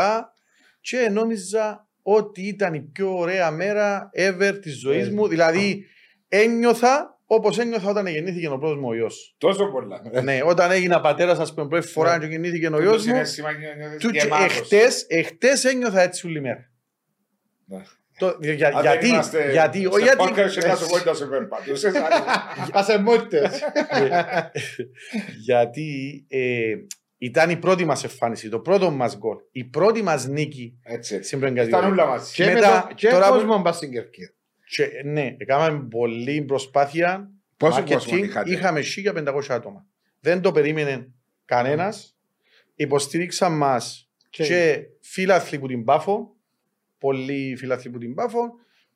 και 0.81 1.09
νόμιζα 1.09 1.89
ότι 2.03 2.43
ήταν 2.43 2.75
η 2.75 2.81
πιο 2.81 3.17
ωραία 3.19 3.51
μέρα 3.51 4.11
ever 4.19 4.59
της 4.63 4.79
ζωής 4.79 5.07
Ε. 5.07 5.11
μου. 5.11 5.29
Δηλαδή, 5.29 5.85
ένιωθα 6.29 7.19
όπως 7.27 7.59
ένιωθα 7.59 7.89
όταν 7.89 8.07
γεννήθηκε 8.07 8.49
ο 8.49 8.59
πρώτο 8.59 8.81
μου 8.81 8.89
ο 8.89 8.95
γιος. 8.95 9.35
Τόσο 9.39 9.67
πολλά. 9.71 10.03
ναι, 10.23 10.41
όταν 10.45 10.71
έγινα 10.71 11.01
πατέρας, 11.01 11.39
ας 11.39 11.55
πούμε, 11.55 11.69
πρώτη 11.69 11.87
φορά 11.87 12.19
και 12.19 12.27
γεννήθηκε 12.27 12.67
ο 12.67 12.81
γιος 12.81 12.85
Το 12.93 12.93
μου. 12.93 12.99
συναίσθημα 12.99 13.53
νιώθεις 13.53 13.99
Του, 14.01 14.11
και 14.11 14.19
γεμάτος. 14.19 14.57
εχτες, 14.59 15.07
εχτες 15.09 15.65
ένιωθα 15.65 16.01
έτσι 16.01 16.27
όλη 16.27 16.41
μέρα. 16.41 16.71
Ναι. 17.67 17.83
Το, 18.19 18.39
για, 18.41 18.67
Αν 18.69 18.73
δεν 18.73 18.83
γιατί, 18.83 19.07
είμαστε 19.09 19.51
γιατί, 19.51 19.81
στο 19.81 19.91
ο, 19.95 19.99
γιατί, 19.99 20.25
podcast 20.25 20.51
και 20.51 20.67
να 20.67 20.75
σου 20.77 20.87
πω 20.87 20.97
ότι 21.11 21.17
σε 21.17 21.27
περπατούσες, 21.27 21.95
αλλά- 21.95 22.53
Ασεμότητες. 22.73 23.63
γιατί 25.45 26.25
ε, 26.29 26.75
ήταν 27.25 27.51
η 27.51 27.57
πρώτη 27.57 27.85
μας 27.85 28.05
εμφάνιση, 28.05 28.49
το 28.49 28.61
πρώτο 28.61 28.91
μας 28.91 29.17
γκολ, 29.17 29.37
η 29.51 29.65
πρώτη 29.65 30.03
μας 30.03 30.27
νίκη 30.27 30.79
Έτσι. 30.83 31.23
στην 31.23 31.39
πρώτη 31.39 31.55
Ήταν 31.55 31.71
κατηγορία. 31.71 32.03
όλα 32.03 32.07
μαζί. 32.13 32.33
Και, 32.35 32.45
με 32.45 32.53
Μετά, 32.53 32.87
το, 32.89 32.95
και 32.95 33.09
τώρα 33.09 33.27
που- 33.29 33.35
κόσμο 33.35 33.59
μπας 33.59 33.77
στην 33.77 33.91
Κερκίδα. 33.91 34.31
Και, 34.67 34.89
ναι, 35.05 35.35
έκαναμε 35.39 35.87
πολλή 35.91 36.43
προσπάθεια. 36.43 37.31
Πόσο 37.57 37.81
marketing, 37.83 37.89
κόσμο 37.93 38.17
είχατε; 38.17 38.51
Είχαμε 38.51 38.81
1500 38.81 39.41
άτομα. 39.49 39.87
Δεν 40.21 40.41
το 40.41 40.53
περίμενε 40.53 41.09
κανένας. 41.45 42.17
Υποστήριξαν 42.75 43.57
μας 43.57 44.11
Και- 44.31 44.45
και 44.45 44.83
φίλαθλοι 45.01 45.59
που 45.59 45.67
την 45.67 45.85
Πάφο. 45.85 46.37
Πολλοί 46.99 47.55
φίλαθλοι 47.59 47.91
που 47.91 47.99
την 47.99 48.15
Πάφο. 48.15 48.53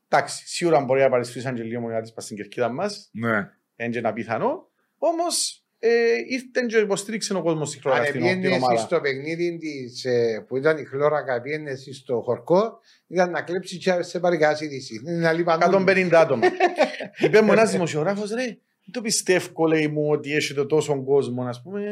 Εντάξει, 0.09 0.49
σίγουρα 0.49 0.81
μπορεί 0.81 1.01
να 1.01 1.09
παρισφύσαν 1.09 1.55
και 1.55 1.63
λίγο 1.63 1.81
μοναδείς 1.81 2.13
πας 2.13 2.25
στην 2.25 2.37
κερκίδα 2.37 2.69
μας. 2.69 3.09
Ναι. 3.13 3.37
Είναι 3.77 3.89
και 3.91 3.99
ένα 3.99 4.13
πιθανό. 4.13 4.69
Όμως 4.99 5.65
ε, 5.79 5.89
ήρθε 6.29 6.67
και 6.69 6.77
υποστήριξε 6.79 7.35
ο 7.35 7.43
κόσμος 7.43 7.69
στην 7.69 7.81
Αν 7.85 7.93
χώρα 7.93 8.05
την, 8.05 8.13
την 8.13 8.23
πήγαινε 8.23 8.47
εσύ 8.47 8.57
ομάδα. 8.65 8.81
στο 8.81 9.01
παιχνίδι 9.01 9.59
της, 9.59 10.05
ε, 10.05 10.45
που 10.49 10.57
ήταν 10.57 10.79
η 10.79 10.85
χλώρακα, 10.85 11.41
πήγαινε 11.41 11.71
εσύ 11.71 11.93
στο 11.93 12.21
χορκό, 12.25 12.81
ήταν 13.07 13.31
να 13.31 13.43
κλέψει 13.43 13.77
και 13.79 14.03
σε 14.03 14.21
παρικάσει 14.21 14.65
είδηση. 14.65 15.03
Είναι 15.07 15.17
να 15.19 15.33
λείπαν 15.33 15.61
150 15.89 16.11
άτομα. 16.15 16.47
Είπε 17.25 17.41
μου 17.41 17.53
ένας 17.53 17.71
δημοσιογράφος, 17.71 18.31
ρε, 18.31 18.45
δεν 18.45 18.57
το 18.93 19.01
πιστεύω, 19.01 19.67
λέει 19.67 19.89
μου, 19.89 20.07
ότι 20.11 20.33
έχετε 20.35 20.65
τόσο 20.65 21.05
κόσμο, 21.05 21.43
ας 21.43 21.63
πούμε. 21.63 21.83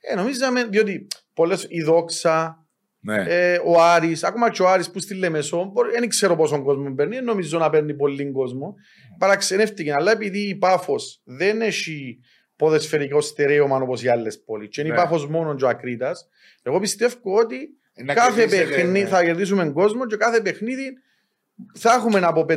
Ε, 0.00 0.14
νομίζαμε, 0.14 0.64
διότι 0.64 1.06
πολλές, 1.34 1.66
η 1.68 1.82
Δόξα, 1.82 2.64
Ναι. 3.02 3.24
ε, 3.28 3.60
ο 3.64 3.82
Άρης, 3.82 4.22
ακόμα 4.24 4.50
και 4.50 4.62
ο 4.62 4.68
Άρης 4.68 4.90
που 4.90 4.98
στη 5.00 5.14
Λεμεσό, 5.14 5.70
μπορεί- 5.72 5.90
δεν 5.98 6.08
ξέρω 6.08 6.36
πόσο 6.36 6.62
κόσμο 6.62 6.94
παίρνει, 6.94 7.14
δεν 7.14 7.24
νομίζω 7.24 7.58
να 7.58 7.70
παίρνει 7.70 7.94
πολύ 7.94 8.30
κόσμο. 8.32 8.74
Παραξενεύτηκε, 9.18 9.92
αλλά 9.92 10.10
επειδή 10.12 10.38
η 10.48 10.54
Πάφος 10.54 11.20
δεν 11.24 11.60
έχει 11.60 12.18
ποδεσφαιρικό 12.60 13.20
στερέωμα 13.20 13.76
όπως 13.76 14.02
οι 14.02 14.08
άλλες 14.08 14.42
πόλεις 14.42 14.68
και 14.68 14.80
είναι 14.80 14.90
η 14.90 14.92
Ναι. 14.92 14.98
Πάφος 14.98 15.26
μόνο 15.26 15.54
και 15.54 15.64
ο 15.64 15.68
Ακρίτας, 15.68 16.28
εγώ 16.62 16.80
πιστεύω 16.80 17.16
ότι 17.22 17.56
Να 18.04 18.14
κάθε 18.14 18.40
κερδίσετε, 18.40 18.74
παιχνίδι 18.74 19.02
ναι. 19.02 19.08
θα 19.08 19.24
κερδίσουμε 19.24 19.70
κόσμο 19.70 20.06
και 20.06 20.16
κάθε 20.16 20.40
παιχνίδι 20.40 20.92
θα 21.74 21.92
έχουμε 21.92 22.20
από 22.22 22.44
500 22.48 22.54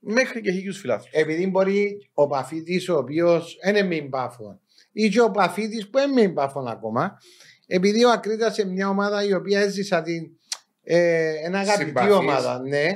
μέχρι 0.00 0.40
και 0.40 0.50
χίλιους 0.50 0.78
φιλάθλους. 0.78 1.10
Επειδή 1.12 1.46
μπορεί 1.46 2.10
ο 2.14 2.26
Παφίτης 2.26 2.88
ο 2.88 2.96
οποίος 2.96 3.58
είναι 3.68 3.82
μην 3.82 4.10
πάφων 4.10 4.60
ή 4.92 5.08
και 5.08 5.20
ο 5.20 5.30
Παφίτης 5.30 5.90
που 5.90 5.98
είναι 5.98 6.12
μην 6.12 6.34
πάφων 6.34 6.66
ακόμα, 6.68 7.18
επειδή 7.66 8.04
ο 8.04 8.10
Ακρίτας 8.10 8.54
σε 8.54 8.66
μια 8.66 8.88
ομάδα 8.88 9.24
η 9.24 9.32
οποία 9.32 9.60
έζησα 9.60 10.02
την 10.02 10.30
ε, 10.82 11.32
ένα 11.44 11.58
αγαπητή 11.58 11.86
Συμπαθής. 11.86 12.14
ομάδα, 12.14 12.60
ναι, 12.60 12.86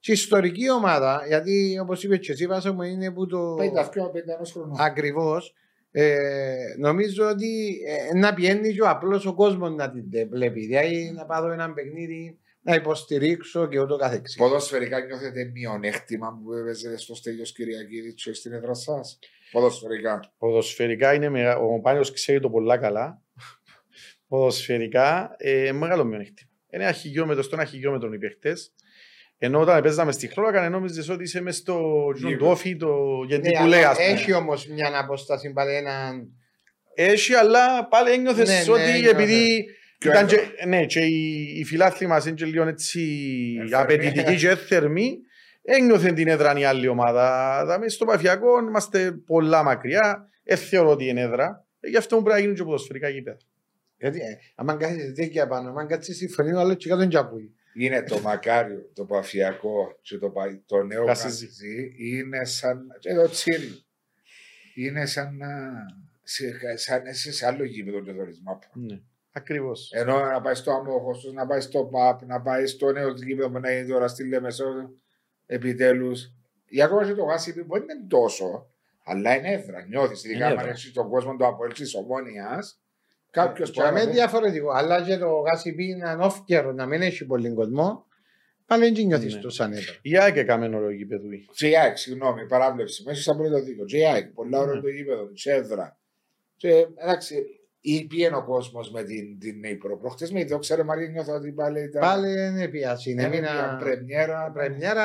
και 0.00 0.12
ιστορική 0.12 0.70
ομάδα, 0.70 1.24
γιατί 1.26 1.78
όπως 1.82 2.02
είπε 2.02 2.16
και 2.16 2.32
εσύ 2.32 2.46
Βάσο 2.46 2.72
μου 2.72 2.82
είναι 2.82 3.10
που 3.12 3.26
το... 3.26 3.54
Πέντε 3.58 3.88
πιο 3.90 4.10
πέντε 4.10 4.32
ενός 4.32 4.52
χρονού. 4.52 4.74
Ακριβώς. 4.78 5.54
Ε, 5.90 6.56
νομίζω 6.78 7.28
ότι 7.28 7.78
ε, 7.86 8.18
να 8.18 8.34
πιένει 8.34 8.72
και 8.74 8.82
ο 8.82 8.88
απλός 8.88 9.26
ο 9.26 9.34
κόσμος 9.34 9.70
να 9.74 9.90
την 9.90 10.10
τε- 10.10 10.28
βλέπει. 10.28 10.60
Δηλαδή 10.60 11.12
να 11.14 11.24
πάω 11.24 11.50
ένα 11.50 11.72
παιχνίδι 11.72 12.38
να 12.60 12.74
υποστηρίξω 12.74 13.68
και 13.68 13.80
ούτω 13.80 13.96
καθεξής. 13.96 14.36
Ποδοσφαιρικά 14.36 15.00
νιώθετε 15.00 15.44
μειονέκτημα 15.44 16.40
που 16.42 16.52
έπαιζε 16.52 16.96
στο 16.96 17.14
Στέλιος 17.14 17.52
Κυριακίδης 17.52 18.28
στην 18.32 18.52
έδρα 18.52 18.74
σας; 18.74 19.18
Ποδοσφαιρικά. 19.52 20.32
Ποδοσφαιρικά 20.38 21.14
είναι 21.14 21.28
μεγα... 21.28 21.56
ο 21.58 21.80
Πάνιος 21.80 22.12
ξέρει 22.12 22.40
το 22.40 22.50
πολλά 22.50 22.78
καλά. 22.78 23.22
Ποδοσφαιρικά 24.28 25.34
ε, 25.38 25.72
μεγάλο 25.72 26.04
μειονέκτημα. 26.04 26.50
Είναι 26.70 26.84
ένα 26.84 26.92
χιλιόμετρο 26.92 27.42
στο 27.42 27.56
ένα 27.56 27.64
χιλιόμετρο 27.64 28.12
οι 28.12 28.18
παίχτες. 28.18 28.74
Ενώ 29.38 29.60
όταν 29.60 29.82
παίζαμε 29.82 30.12
στη 30.12 30.28
Χρόλακα, 30.28 30.68
νόμιζες 30.68 31.08
ότι 31.08 31.22
είσαι 31.22 31.40
μες 31.40 31.56
στο 31.56 31.80
Γύρω. 32.16 32.50
όφι, 32.50 32.76
το 32.76 32.94
γιατί 33.26 33.48
Ναι, 33.50 33.58
που 33.58 33.66
λέει, 33.66 33.78
αλλά 33.80 33.88
ας 33.90 33.96
πούμε. 33.96 34.08
έχει 34.08 34.32
όμως 34.32 34.66
μια 34.66 34.98
απόσταση 34.98 35.52
πάλι 35.52 35.74
έναν... 35.74 36.28
Έχει, 36.94 37.34
αλλά 37.34 37.88
πάλι 37.88 38.10
ένιωθες 38.12 38.48
Ναι, 38.48 38.54
ναι, 38.54 38.72
ότι 38.72 38.82
ένιωθες. 38.82 39.10
επειδή 39.12 39.64
Πιο 39.98 40.10
ήταν 40.10 40.26
και, 40.26 40.34
έντονα. 40.34 40.66
ναι, 40.66 40.86
και 40.86 41.00
οι, 41.00 41.42
οι 41.58 41.64
φιλάθλοι 41.64 42.06
μας 42.06 42.26
είναι 42.26 42.34
και 42.34 42.44
λίγο 42.44 42.66
έτσι 42.68 43.00
Εθερμοί. 43.62 43.74
απαιτητικοί 43.82 44.36
και 44.36 44.54
θερμοί, 44.56 45.18
ένιωθε 45.62 46.12
την 46.12 46.28
έδρα 46.28 46.58
η 46.58 46.64
άλλη 46.64 46.88
ομάδα. 46.88 47.58
Δηλαδή 47.64 47.88
στο 47.88 48.04
Παφιακό 48.04 48.58
είμαστε 48.68 49.12
πολλά 49.26 49.62
μακριά, 49.62 50.28
δεν 50.44 50.56
θεωρώ 50.56 50.90
ότι 50.90 51.08
είναι 51.08 51.20
έδρα. 51.20 51.64
Ε, 51.80 51.88
Γι' 51.88 51.96
αυτό 51.96 52.16
μου 52.16 52.22
πρέπει 52.22 52.36
να 52.36 52.42
γίνουν 52.42 52.56
και 52.56 52.64
ποδοσφαιρικά 52.64 53.08
γήπεδα. 53.08 53.36
Γιατί 53.98 54.18
ε, 54.18 54.24
άμα 54.54 54.74
κάθεσαι 54.76 55.06
δίκαια 55.06 55.46
πάνω, 55.46 55.68
άμα 55.68 55.86
κάτσεις 55.86 56.16
στη 56.16 56.28
φωνή, 56.28 56.52
ο 56.52 56.58
άλλος 56.60 56.76
και 56.76 56.88
κάτω 56.88 57.00
είναι 57.00 57.10
τζαπούι. 57.10 57.54
Είναι 57.78 58.02
το 58.02 58.20
μακάριο, 58.20 58.90
το 58.94 59.04
παφιακό 59.04 59.98
και 60.02 60.18
το, 60.18 60.30
πα- 60.30 60.62
το 60.66 60.82
νέο 60.82 61.04
Κασίζι. 61.04 61.46
κασίζι 61.46 61.94
είναι 61.98 62.44
σαν. 62.44 62.86
και 62.98 63.14
το 63.14 63.28
τσίρι. 63.28 63.84
Είναι 64.74 65.06
σαν 65.06 65.36
να. 65.36 65.48
σε- 66.22 66.76
σαν 66.76 67.02
να 67.02 67.10
είσαι 67.10 67.32
σε 67.32 67.46
άλλο 67.46 67.64
γήπεδο 67.64 68.00
και 68.00 68.12
δωρισμό. 68.12 68.58
Ναι. 68.72 69.00
Ακριβώς. 69.32 69.90
Ενώ 69.94 70.20
να 70.24 70.40
πάει 70.40 70.54
στο 70.54 70.70
Αμόχωστος, 70.72 71.32
να 71.32 71.46
πάει 71.46 71.60
στο 71.60 71.84
ΠΑΠ, 71.84 72.22
να 72.26 72.40
πάει 72.40 72.66
στο 72.66 72.92
νέο 72.92 73.08
γήπεδο 73.10 73.50
που 73.50 73.58
να 73.58 73.70
είναι 73.72 73.88
τώρα 73.88 74.08
στη 74.08 74.24
Λεμεσό, 74.28 74.64
επιτέλους. 75.46 76.30
Ή 76.68 76.82
ακόμα 76.82 77.06
και 77.06 77.14
το 77.14 77.24
γάσι 77.24 77.62
μπορεί 77.64 77.84
να 77.86 77.92
είναι 77.94 78.06
τόσο, 78.08 78.70
αλλά 79.04 79.36
είναι 79.36 79.52
έδρα. 79.52 79.84
Νιώθεις, 79.88 80.24
ειδικά 80.24 80.36
Είναι 80.44 80.46
αν 80.54 80.58
έδρα. 80.58 80.70
έχεις 80.70 80.92
τον 80.92 81.08
κόσμο 81.08 81.36
του 81.36 81.46
Αποέλ 81.46 81.72
τη 81.72 81.96
Ομόνιας, 81.96 82.80
κάποιος 83.40 83.70
Και 83.70 83.82
με 83.92 84.06
διαφορετικό, 84.06 84.70
αλλά 84.70 85.02
και 85.02 85.16
το 85.16 85.28
γάσι 85.28 85.74
πει 85.74 85.94
να 85.94 86.12
όφκερο, 86.12 86.72
να 86.72 86.86
μην 86.86 87.02
έχει 87.02 87.26
πολύ 87.26 87.54
κόσμο, 87.54 88.06
πάλι 88.66 88.90
δεν 88.90 89.06
νιώθεις 89.06 89.34
Ναι. 89.34 89.40
το 89.40 89.50
σαν 89.50 89.72
έδρα. 89.72 89.92
Η 90.02 90.18
ΑΕΚ 90.18 90.36
έκαμε 90.36 90.66
ωραίο 90.66 90.90
γήπεδο. 90.90 91.22
Τζιάκ, 91.54 91.96
συγγνώμη, 91.96 92.46
παράβλεψη. 92.46 93.02
Μέσα 93.06 93.20
στα 93.22 93.36
πρώτα 93.36 93.60
δίκιο. 93.60 93.84
Τζιάκ, 93.84 94.26
πολλά 94.32 94.58
ώρα 94.58 94.74
Ναι. 94.74 94.80
το 94.80 94.88
γήπεδο, 94.88 95.32
τσέδρα. 95.32 95.98
Και 96.56 96.86
εντάξει, 96.96 97.44
ή 97.80 98.06
πήγαινε 98.06 98.36
ο 98.36 98.44
κόσμος 98.44 98.90
με 98.90 99.02
την, 99.02 99.38
την 99.38 99.58
Νύπρο. 99.58 99.96
Προχτές 99.98 100.32
με 100.32 100.40
είδε, 100.40 100.58
ξέρω 100.58 100.84
Μαρία, 100.84 101.08
νιώθω 101.08 101.34
ότι 101.34 101.52
πάλι 101.52 101.82
ήταν. 101.82 102.00
Πάλι 102.00 102.32
είναι 102.46 102.68
πιάση, 102.68 103.10
είναι 103.10 103.22
Έμεινα 103.22 103.52
μήνα... 103.52 103.76
πρεμιέρα. 103.80 104.50
Πρεμιέρα, 104.54 105.04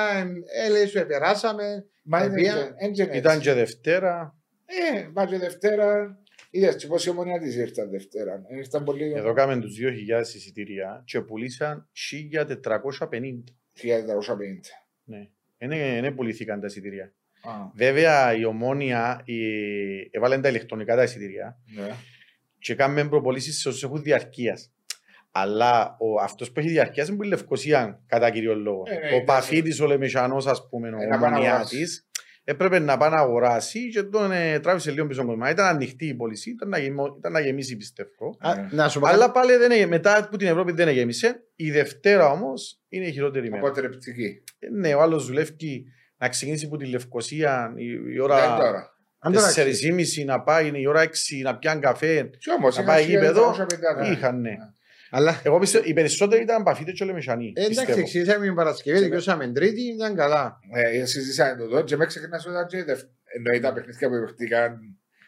έλεγε 0.66 0.86
σου, 0.86 0.98
επεράσαμε, 0.98 1.86
Μα 2.04 2.24
είναι 2.24 2.34
Οποία- 2.34 2.74
έντζεν 2.78 3.06
έτσι. 3.08 3.18
Ήταν 3.18 3.40
και 3.40 3.54
Δευτέρα. 3.54 4.36
Ε, 4.66 5.08
μα 5.14 5.26
και 5.26 5.38
Δευτέρα. 5.38 6.18
Είδες 6.54 6.76
και 6.76 6.88
πόση 6.88 7.10
ομονία 7.10 7.40
της 7.40 7.56
ήρθαν 7.56 7.90
Δευτέρα. 7.90 8.42
Ε, 8.50 8.58
Ήρθαν 8.58 8.84
πολύ. 8.84 9.14
Εδώ 9.16 9.34
κάμε 9.34 9.60
τους 9.60 9.78
2.000 9.80 10.22
εισιτήρια 10.36 11.04
και 11.06 11.22
πουλήσαν 11.22 11.90
1.450. 12.34 12.54
1450. 12.54 13.38
Ναι. 15.04 15.28
Είναι, 15.58 15.76
είναι 15.76 16.12
πουλήθηκαν 16.12 16.60
τα 16.60 16.66
εισιτήρια. 16.66 17.14
Α, 17.42 17.52
Βέβαια 17.74 18.36
η 18.36 18.46
ομόνια 18.46 19.22
η, 19.26 19.36
έβαλε 20.12 20.40
τα 20.40 20.50
ηλεκτρονικά 20.50 20.96
τα 20.96 21.04
εισιτήρια 21.04 21.58
ναι. 21.76 21.96
και 22.60 22.76
κάνουμε 22.76 23.08
προπολίσεις 23.08 23.60
σε 23.60 23.68
όσους 23.68 23.84
έχουν 23.84 24.02
διαρκείας. 24.02 24.72
Αλλά 25.32 25.98
ο, 26.00 26.22
αυτός 26.22 26.52
που 26.52 26.60
έχει 26.60 26.70
διαρκείας 26.70 27.08
είναι 27.08 27.18
που 27.18 27.24
η 27.24 27.28
Λευκοσία 27.28 28.02
κατά 28.06 28.30
κύριο 28.32 28.56
λόγο. 28.56 28.84
Ε, 28.88 28.94
ναι, 28.94 29.06
ο 29.06 29.08
ήταν- 29.08 29.24
Παφίτης, 29.26 29.80
ο 29.80 29.88
Λεμεσανός 29.88 30.48
ας 30.48 30.68
πούμε, 30.70 30.90
ο 30.90 31.02
Ε, 31.02 31.08
να 32.44 32.58
πάει 32.58 32.60
να 32.60 32.66
ομονιά 32.66 32.68
αγοράσει. 32.68 32.68
της, 32.68 32.68
έπρεπε 32.68 32.80
να 32.80 32.98
πάει 32.98 33.10
να 33.10 33.18
αγοράσει 33.18 33.90
και 33.90 34.04
τον 34.04 34.32
ε, 34.32 34.60
τράβησε 34.60 34.92
λίγο 34.92 35.08
πίσω 35.08 35.26
κόσμο. 35.26 35.50
Ήταν 35.50 35.66
ανοιχτή 35.66 36.06
η 36.06 36.14
πώληση, 36.14 36.50
ήταν 36.50 36.70
να, 36.70 36.78
γεμώ- 36.78 37.18
ήταν 37.18 37.32
να 37.32 37.40
γεμίσει 37.40 37.78
πιστεύω. 37.78 38.38
Α, 38.40 38.56
Ναι. 38.56 38.68
Να 38.72 38.90
σου 38.90 39.00
πω 39.00 39.08
Αλλά 39.08 39.32
πάλι 39.32 39.56
δεν 39.56 39.72
έγινε, 39.72 39.88
μετά 39.88 40.18
από 40.18 40.38
την 40.38 40.48
Ευρώπη 40.48 40.72
δεν 40.72 40.90
γέμισε. 40.90 41.44
Η 41.56 41.72
Δευτέρα 41.72 42.30
όμως 42.30 42.82
είναι 42.90 43.06
η 43.06 43.12
χειρότερη 43.12 43.50
μέρα. 43.50 43.68
Αποτρεπτική. 43.68 44.44
Ε, 44.60 44.68
Ναι, 44.70 44.94
ο 44.94 45.02
άλλος 45.02 45.26
δουλεύει 45.26 45.86
να 46.18 46.30
ξεκινήσει 46.30 46.66
από 46.66 46.78
τη 46.78 46.86
Λευκοσία 46.86 47.74
η, 47.76 47.86
η 48.14 48.20
Δεν 48.20 48.20
ώρα 48.20 48.58
τώρα. 48.58 48.96
αν 49.20 49.34
τώρα 49.34 49.54
4.30 49.56 50.26
να 50.26 50.42
πάει, 50.42 50.72
η 50.80 50.88
ώρα 50.88 51.02
6 51.02 51.10
να 51.44 51.58
πιάνει 51.58 51.82
καφέ. 51.82 52.30
Και 52.38 52.52
όμως 52.58 52.76
Να 52.78 52.82
είχαν 52.84 52.96
πάει 52.96 53.06
γήπεδο, 53.06 53.56
1450. 54.08 54.12
Είχαν, 54.12 54.42
ναι. 54.42 54.54
Αλλά 55.14 55.42
Εγώ 55.44 55.60
πιστεύω, 55.60 55.84
οι 55.88 55.94
περισσότεροι 55.94 56.42
ήταν 56.42 56.64
παφίτες 56.64 56.94
και 56.94 57.06
λεμεσανοί. 57.06 57.46
ε, 57.56 57.60
εντάξει, 57.60 57.70
πιστεύω. 57.80 58.00
εξήγησαμε 58.00 58.46
την 58.46 58.56
Παρασκευή, 58.56 59.00
δικαιώσαμε 59.00 59.48
Τρίτη, 59.52 59.82
ήταν 59.82 60.16
καλά. 60.16 60.60
Ε, 60.74 61.06
συζήσαμε 61.06 61.56
το 61.58 61.64
εδώ 61.64 61.82
και 61.82 61.96
με 61.98 62.06
ξεχνάς 62.06 62.46
ότι 62.46 62.54
ήταν 62.54 62.68
και 62.68 62.84
δευ- 62.84 63.10
εννοεί 63.36 63.60
τα 63.60 63.74
παιχνίδια 63.74 64.10
που 64.10 64.20
παιχτήκαν 64.26 64.80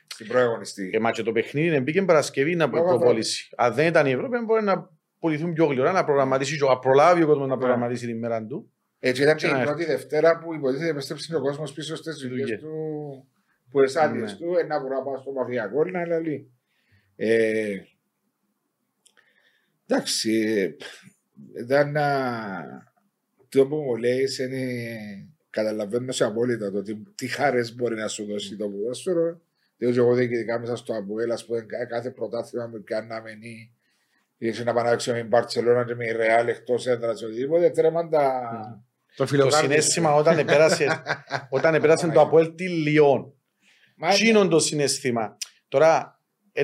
στην 0.07 0.27
προεγωνιστή. 0.27 0.89
Ε, 0.93 0.99
μα 0.99 1.11
και 1.11 1.23
το 1.23 1.31
παιχνίδι 1.31 1.79
μπήκε 1.79 2.01
Παρασκευή 2.01 2.55
να 2.55 2.65
Λόγω 2.65 2.83
προπόληση. 2.87 3.49
Αν 3.57 3.73
δεν 3.73 3.87
ήταν 3.87 4.05
η 4.05 4.11
Ευρώπη, 4.11 4.37
μπορεί 4.45 4.63
να 4.63 4.89
πουληθούν 5.19 5.53
πιο 5.53 5.65
γλυόρα, 5.65 5.91
να 5.91 6.03
προγραμματίσει, 6.03 6.57
και 6.57 6.65
να 6.65 6.79
προλάβει 6.79 7.23
ο 7.23 7.25
κόσμος 7.27 7.47
να 7.47 7.57
προγραμματίσει 7.57 8.05
την 8.05 8.17
μέρα 8.17 8.45
του. 8.45 8.71
Έτσι 8.99 9.21
ήταν 9.21 9.35
και 9.35 9.47
Και 9.47 9.53
να 9.53 9.61
η 9.61 9.65
πρώτη 9.65 9.85
Δευτέρα 9.85 10.39
που 10.39 10.53
υποτίθεται 10.53 10.89
επέστρεψε 10.89 11.35
ο 11.35 11.41
κόσμος 11.41 11.73
πίσω 11.73 11.95
στις 11.95 12.15
δουλειέ 12.17 12.43
Δουλειές. 12.43 12.59
του, 12.59 12.69
που 13.71 13.81
εσάδειε 13.81 14.21
Ναι. 14.21 14.31
του, 14.35 14.55
ένα 14.59 14.81
που 14.81 14.87
να 14.87 15.01
πάω 15.03 15.17
στο 15.17 15.31
μαφιακό, 15.31 15.83
να 15.85 16.05
λαλεί. 16.07 16.51
Ε, 19.87 19.93
εντάξει, 19.93 20.75
ήταν 21.59 21.93
το 23.49 23.67
που 23.67 23.75
μου 23.75 23.95
λέει 23.95 24.27
είναι 24.39 25.27
καταλαβαίνω 25.49 26.11
σε 26.11 26.23
απόλυτα 26.23 26.71
το 26.71 26.81
τι, 26.81 26.95
τι 27.15 27.27
χάρες 27.27 27.75
μπορεί 27.75 27.95
να 27.95 28.07
σου 28.07 28.25
δώσει 28.25 28.55
το 28.55 28.69
ποδόσφαιρο. 28.69 29.41
Διότι 29.77 29.97
εγώ 29.97 30.13
διοικητικά 30.13 30.59
μέσα 30.59 30.75
στο 30.75 30.97
Αποέλ, 30.97 31.31
ας 31.31 31.45
πούμε, 31.45 31.61
κα- 31.61 31.85
κάθε 31.85 32.11
πρωτάθλημα 32.11 32.69
που 32.69 32.81
κάναμε 32.83 33.31
ή 33.31 33.71
ήρθε 34.37 34.63
να 34.63 34.73
πανάξω 34.73 35.11
με 35.11 35.17
την 35.17 35.27
Μπαρτσελώνα 35.27 35.85
και 35.85 35.95
με 35.95 36.05
η 36.05 36.11
Ρεάλ 36.11 36.47
εκτός 36.47 36.87
έδρας 36.87 37.21
οτιδήποτε, 37.21 37.69
τρέμαν 37.69 38.09
τα... 38.09 38.41
Το 39.15 39.23
Το 39.23 39.29
φιλοκάρδι. 39.29 39.67
συνέστημα 39.67 40.13
όταν 40.13 40.37
επέρασε, 40.37 41.01
όταν 41.49 41.73
επέρασε 41.75 42.07
το 42.07 42.21
Αποέλ 42.21 42.55
τη 42.55 42.69
Λιόν. 42.69 43.33
Μα 43.95 44.09
Τσίνον 44.09 44.49
το 44.49 44.59
συνέστημα. 44.59 45.37
Τώρα, 45.67 45.97
ε, 45.97 46.12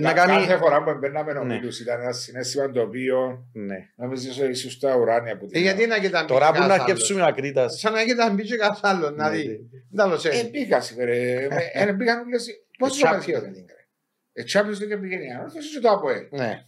να 0.02 0.14
Κα- 0.14 0.26
κάνει... 0.26 0.46
Κάθε 0.46 0.58
φορά 0.58 0.84
που 0.84 0.98
μπαίναμε 1.00 1.34
Ναι. 1.34 1.40
ομίλους 1.40 1.80
ήταν 1.80 2.02
ένα 2.02 2.12
συνέστημα 2.12 2.72
το 2.72 2.82
οποίο 2.82 3.48
Ναι. 3.54 3.78
νόμιζες 3.96 4.40
ότι 4.40 4.50
είσαι 4.50 4.70
στα 4.70 4.96
ουράνια 4.96 5.38
που 5.38 5.48
Ε, 5.52 5.60
γιατί 5.60 5.86
να 5.88 6.00
κοιτάμε 6.00 6.28
Τώρα 6.28 6.46
που 6.48 6.54
κανένας 6.54 6.68
να 6.78 6.84
άλλος. 6.84 6.86
σκέψουμε 6.88 7.26
ακρίτας. 7.28 7.80
Σαν 7.80 7.94
να 7.94 8.04
κοιτάμε 8.04 8.34
μπήκε 8.34 8.56
καθ' 8.56 8.86
άλλο, 8.86 9.10
να 9.10 9.30
Ναι, 9.30 9.38
δει. 9.38 9.48
ναι. 9.48 9.56
Δεν 9.92 10.06
άλλο 10.06 10.18
σε. 10.18 10.30
Ε, 10.30 10.44
πήγα 10.44 10.82
σήμερα. 10.82 11.12
Ε, 11.12 11.94
πήγαν 11.98 12.20
όλες... 12.26 12.48
Πόσες 12.78 13.02
Ε, 13.02 13.08
ομάδες 13.08 13.26
Champions 13.26 13.28
πήγαν. 13.28 13.54
Ε, 14.34 14.44
Champions 14.54 14.82
League 14.96 15.02
πήγαινε 15.02 15.24
η 15.24 15.30
Άννα, 15.30 15.52
και 15.74 15.80
το 15.82 15.90
ΑΠΟΕΛ. 15.90 16.28
Ναι. 16.30 16.64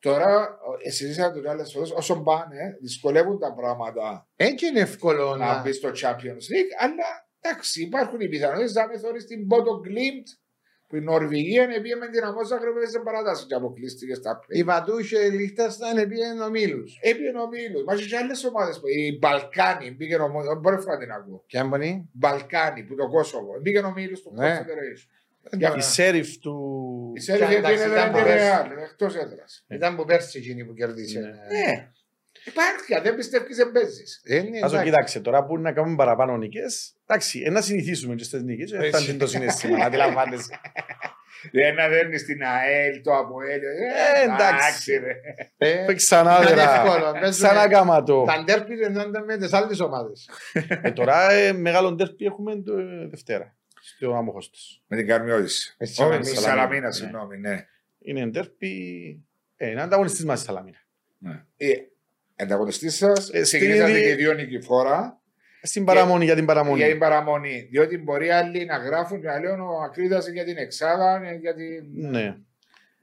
Τώρα, 0.00 0.58
ε, 0.84 0.90
συζήσαμε 0.90 1.40
το 1.40 1.50
άλλες 1.50 1.72
φορές, 1.72 1.90
όσο 1.90 2.20
πάνε, 2.22 2.76
δυσκολεύουν 2.80 3.38
τα 3.38 3.54
πράγματα 3.54 4.28
Έτσι 4.36 4.66
είναι 4.66 4.80
εύκολο 4.80 5.36
να 5.36 5.46
να... 5.54 5.60
μπεις 5.60 5.76
στο 5.76 5.88
Champions 5.88 6.44
League, 6.52 6.72
αλλά 6.78 7.28
εντάξει, 7.40 7.82
υπάρχουν 7.82 8.20
οι 8.20 8.28
πιθανότητες 8.28 8.72
να 8.72 8.86
με 8.86 8.98
θωρείς 8.98 9.26
την 9.26 9.46
Bodo 9.50 9.72
Glimt 9.86 10.26
που 10.92 10.98
η 10.98 11.04
Νορβηγία 11.10 11.66
πήγε 11.82 11.96
με 11.96 12.08
την 12.08 12.24
Αμόσα 12.24 12.58
σε 12.90 12.98
παράταση 13.04 13.46
και 13.46 13.54
αποκλείστηκε 13.54 14.14
στα 14.14 14.30
Η 14.30 14.46
πλέον. 14.46 14.66
Βατούχε 14.66 15.28
Λίχτασταν 15.28 16.08
πήγαινε 16.08 16.42
ομίλους. 16.44 16.98
Έπιε 17.00 17.28
ο 17.44 17.48
Μίλος, 17.48 17.82
μα 17.86 17.94
και 17.94 18.16
άλλες 18.16 18.44
ομάδες, 18.44 18.80
που- 18.80 18.88
η 18.88 19.18
Μπαλκάνη 19.20 19.90
πήγε 19.92 20.16
ο 20.16 20.28
Μίλος, 20.28 20.60
μπορεί 20.60 20.76
να 20.86 20.98
την 20.98 21.10
ακούω. 21.12 21.42
Ποια 21.46 21.64
μπονή. 21.64 22.08
Μπαλκάνη 22.12 22.82
που 22.82 22.94
το 22.94 23.08
Κόσοβο, 23.08 23.60
πήγε 23.62 23.78
ο 23.78 23.92
Μίλος 23.92 24.22
του 24.22 24.32
Ναι. 24.34 24.58
Confederation. 24.58 25.76
Η 25.76 25.80
σέριφ 25.80 26.36
του... 26.38 26.54
Η 27.16 27.20
Σέρβια 27.20 27.46
Και 27.46 27.54
εντάξει, 27.54 27.76
πήγαινε 27.76 27.94
ήταν 28.00 28.12
δεν 28.12 28.22
πολλές. 28.22 28.40
Ρεάλ, 28.42 28.66
εκτός 28.90 29.16
έδρας. 29.16 29.64
Ήταν 29.68 29.96
που 29.96 30.04
πέρσι 30.04 30.38
εκείνη 30.38 30.64
που 30.64 30.74
κερδίσε. 30.74 31.20
Ναι. 31.20 31.90
Ναι, 32.44 32.52
υπάρχει, 32.52 32.94
αν 32.94 33.02
δεν 33.02 33.16
πιστεύεις 33.16 33.56
δεν 33.56 33.72
παίζεις. 33.72 34.20
Ε, 34.24 34.34
ναι, 34.42 34.56
Άσο 34.58 34.66
εντάξει. 34.66 34.84
κοιτάξτε, 34.84 35.20
τώρα 35.20 35.44
που 35.44 35.58
να 35.58 35.72
κάνουμε 35.72 35.96
παραπάνω 35.96 36.36
νίκες, 36.36 36.94
εντάξει, 37.06 37.42
ε, 37.46 37.50
να 37.50 37.60
συνηθίσουμε 37.60 38.14
και 38.14 38.24
στις 38.24 38.42
νίκες, 38.42 38.72
ε, 38.72 38.82
φτάνει 38.88 39.16
το 39.16 39.26
συναίσθημα, 39.26 39.78
να 39.78 39.84
αντιλαμβάνεσαι. 39.84 40.60
Δεν 41.52 41.74
να 41.74 41.88
δέρνεις 41.88 42.20
στην 42.20 42.42
ΑΕΛ, 42.44 43.02
το 43.02 43.12
ΑΠΟΕΛ. 43.14 43.60
Ε, 43.62 44.22
εντάξει. 44.24 44.96
ρε. 44.96 45.12
Ε, 45.56 45.94
Ξανά 45.94 46.38
ήταν 46.42 46.56
δερα, 46.56 46.74
εύκολο, 46.74 47.02
παίζουμε- 47.12 47.30
ξανά 47.30 47.68
κάμα 47.68 48.02
το. 48.02 48.24
Τα 48.24 48.42
ντέρπι 48.44 48.74
δεν 48.74 48.92
ήταν 48.92 49.24
με 49.24 49.36
τις 49.36 49.52
άλλες 49.52 49.80
ομάδες. 49.80 50.30
Ε, 50.82 50.90
Τώρα 50.90 51.30
ε, 51.32 51.52
μεγάλο 51.52 51.92
ντέρπι 51.92 52.24
έχουμε 52.24 52.62
το 52.62 52.78
ε, 52.78 53.06
Δευτέρα, 53.10 53.56
στο 53.80 54.14
Αμοχώστος. 54.14 54.82
Με 54.86 54.96
την 54.96 55.06
Καρμιώτηση. 55.06 55.74
Με 55.78 55.86
τη 55.86 55.92
Όχι, 56.02 56.02
με 56.02 56.24
Σαλαμίνα. 56.24 56.30
τη 56.34 56.42
Σαλαμίνα, 56.42 56.90
συγγνώμη, 56.90 57.38
ναι. 57.38 57.66
Είναι 57.98 58.26
ντέρπι, 58.26 58.70
ε, 59.56 59.70
είναι 59.70 59.82
ανταγωνιστής 59.82 60.24
μας 60.24 60.38
στη 60.38 60.46
Σαλαμίνα. 60.46 60.78
Ε, 62.42 62.44
Ανταγωνιστή 62.44 62.90
σας, 62.90 63.18
Ε, 63.18 63.44
στην 63.44 63.58
ξεκινήσατε 63.60 63.90
ίδια- 63.90 64.08
και 64.08 64.14
δύο 64.14 64.32
νικηφόρα 64.32 65.20
Στην 65.62 65.84
παραμονή, 65.84 66.24
για 66.24 66.34
την 66.34 66.44
παραμονή. 66.46 66.78
για 66.78 66.88
την 66.88 66.98
παραμονή. 66.98 67.68
Διότι 67.70 67.98
μπορεί 67.98 68.30
άλλοι 68.30 68.64
να 68.64 68.76
γράφουν 68.76 69.20
και 69.20 69.26
να 69.26 69.38
λένε 69.40 69.62
ο 69.62 69.82
Ακρίδας 69.84 70.28
για 70.28 70.44
την 70.44 70.56
Εξάδα, 70.56 71.20
για 71.40 71.54
την. 71.54 72.08
Ναι. 72.10 72.36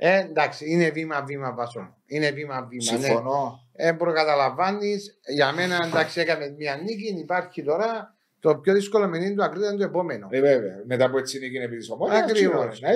Ε, 0.01 0.19
εντάξει, 0.19 0.65
είναι 0.71 0.89
βήμα-βήμα 0.89 1.53
βάσο. 1.53 1.97
Είναι 2.05 2.31
βήμα-βήμα. 2.31 2.91
Ναι. 2.91 3.05
Συμφωνώ. 3.05 3.59
Ε, 3.75 3.91
προκαταλαμβάνει. 3.91 4.95
Για 5.33 5.51
μένα, 5.51 5.79
εντάξει, 5.85 6.19
έκαμε 6.19 6.55
μια 6.57 6.75
νίκη. 6.75 7.19
Υπάρχει 7.19 7.63
τώρα 7.63 8.15
το 8.39 8.55
πιο 8.55 8.73
δύσκολο 8.73 9.07
μηνύμα 9.07 9.35
του 9.35 9.43
Ακρίτα 9.43 9.67
είναι 9.67 9.77
το 9.77 9.83
επόμενο. 9.83 10.27
Ε, 10.31 10.39
βέβαια. 10.41 10.81
Μετά 10.85 11.05
από 11.05 11.17
έτσι 11.17 11.39
νίκη 11.39 11.55
επί 11.57 11.77
της 11.77 11.89
ομόνιας. 11.89 12.21
Ακριβώς. 12.21 12.81
Ναι, 12.81 12.89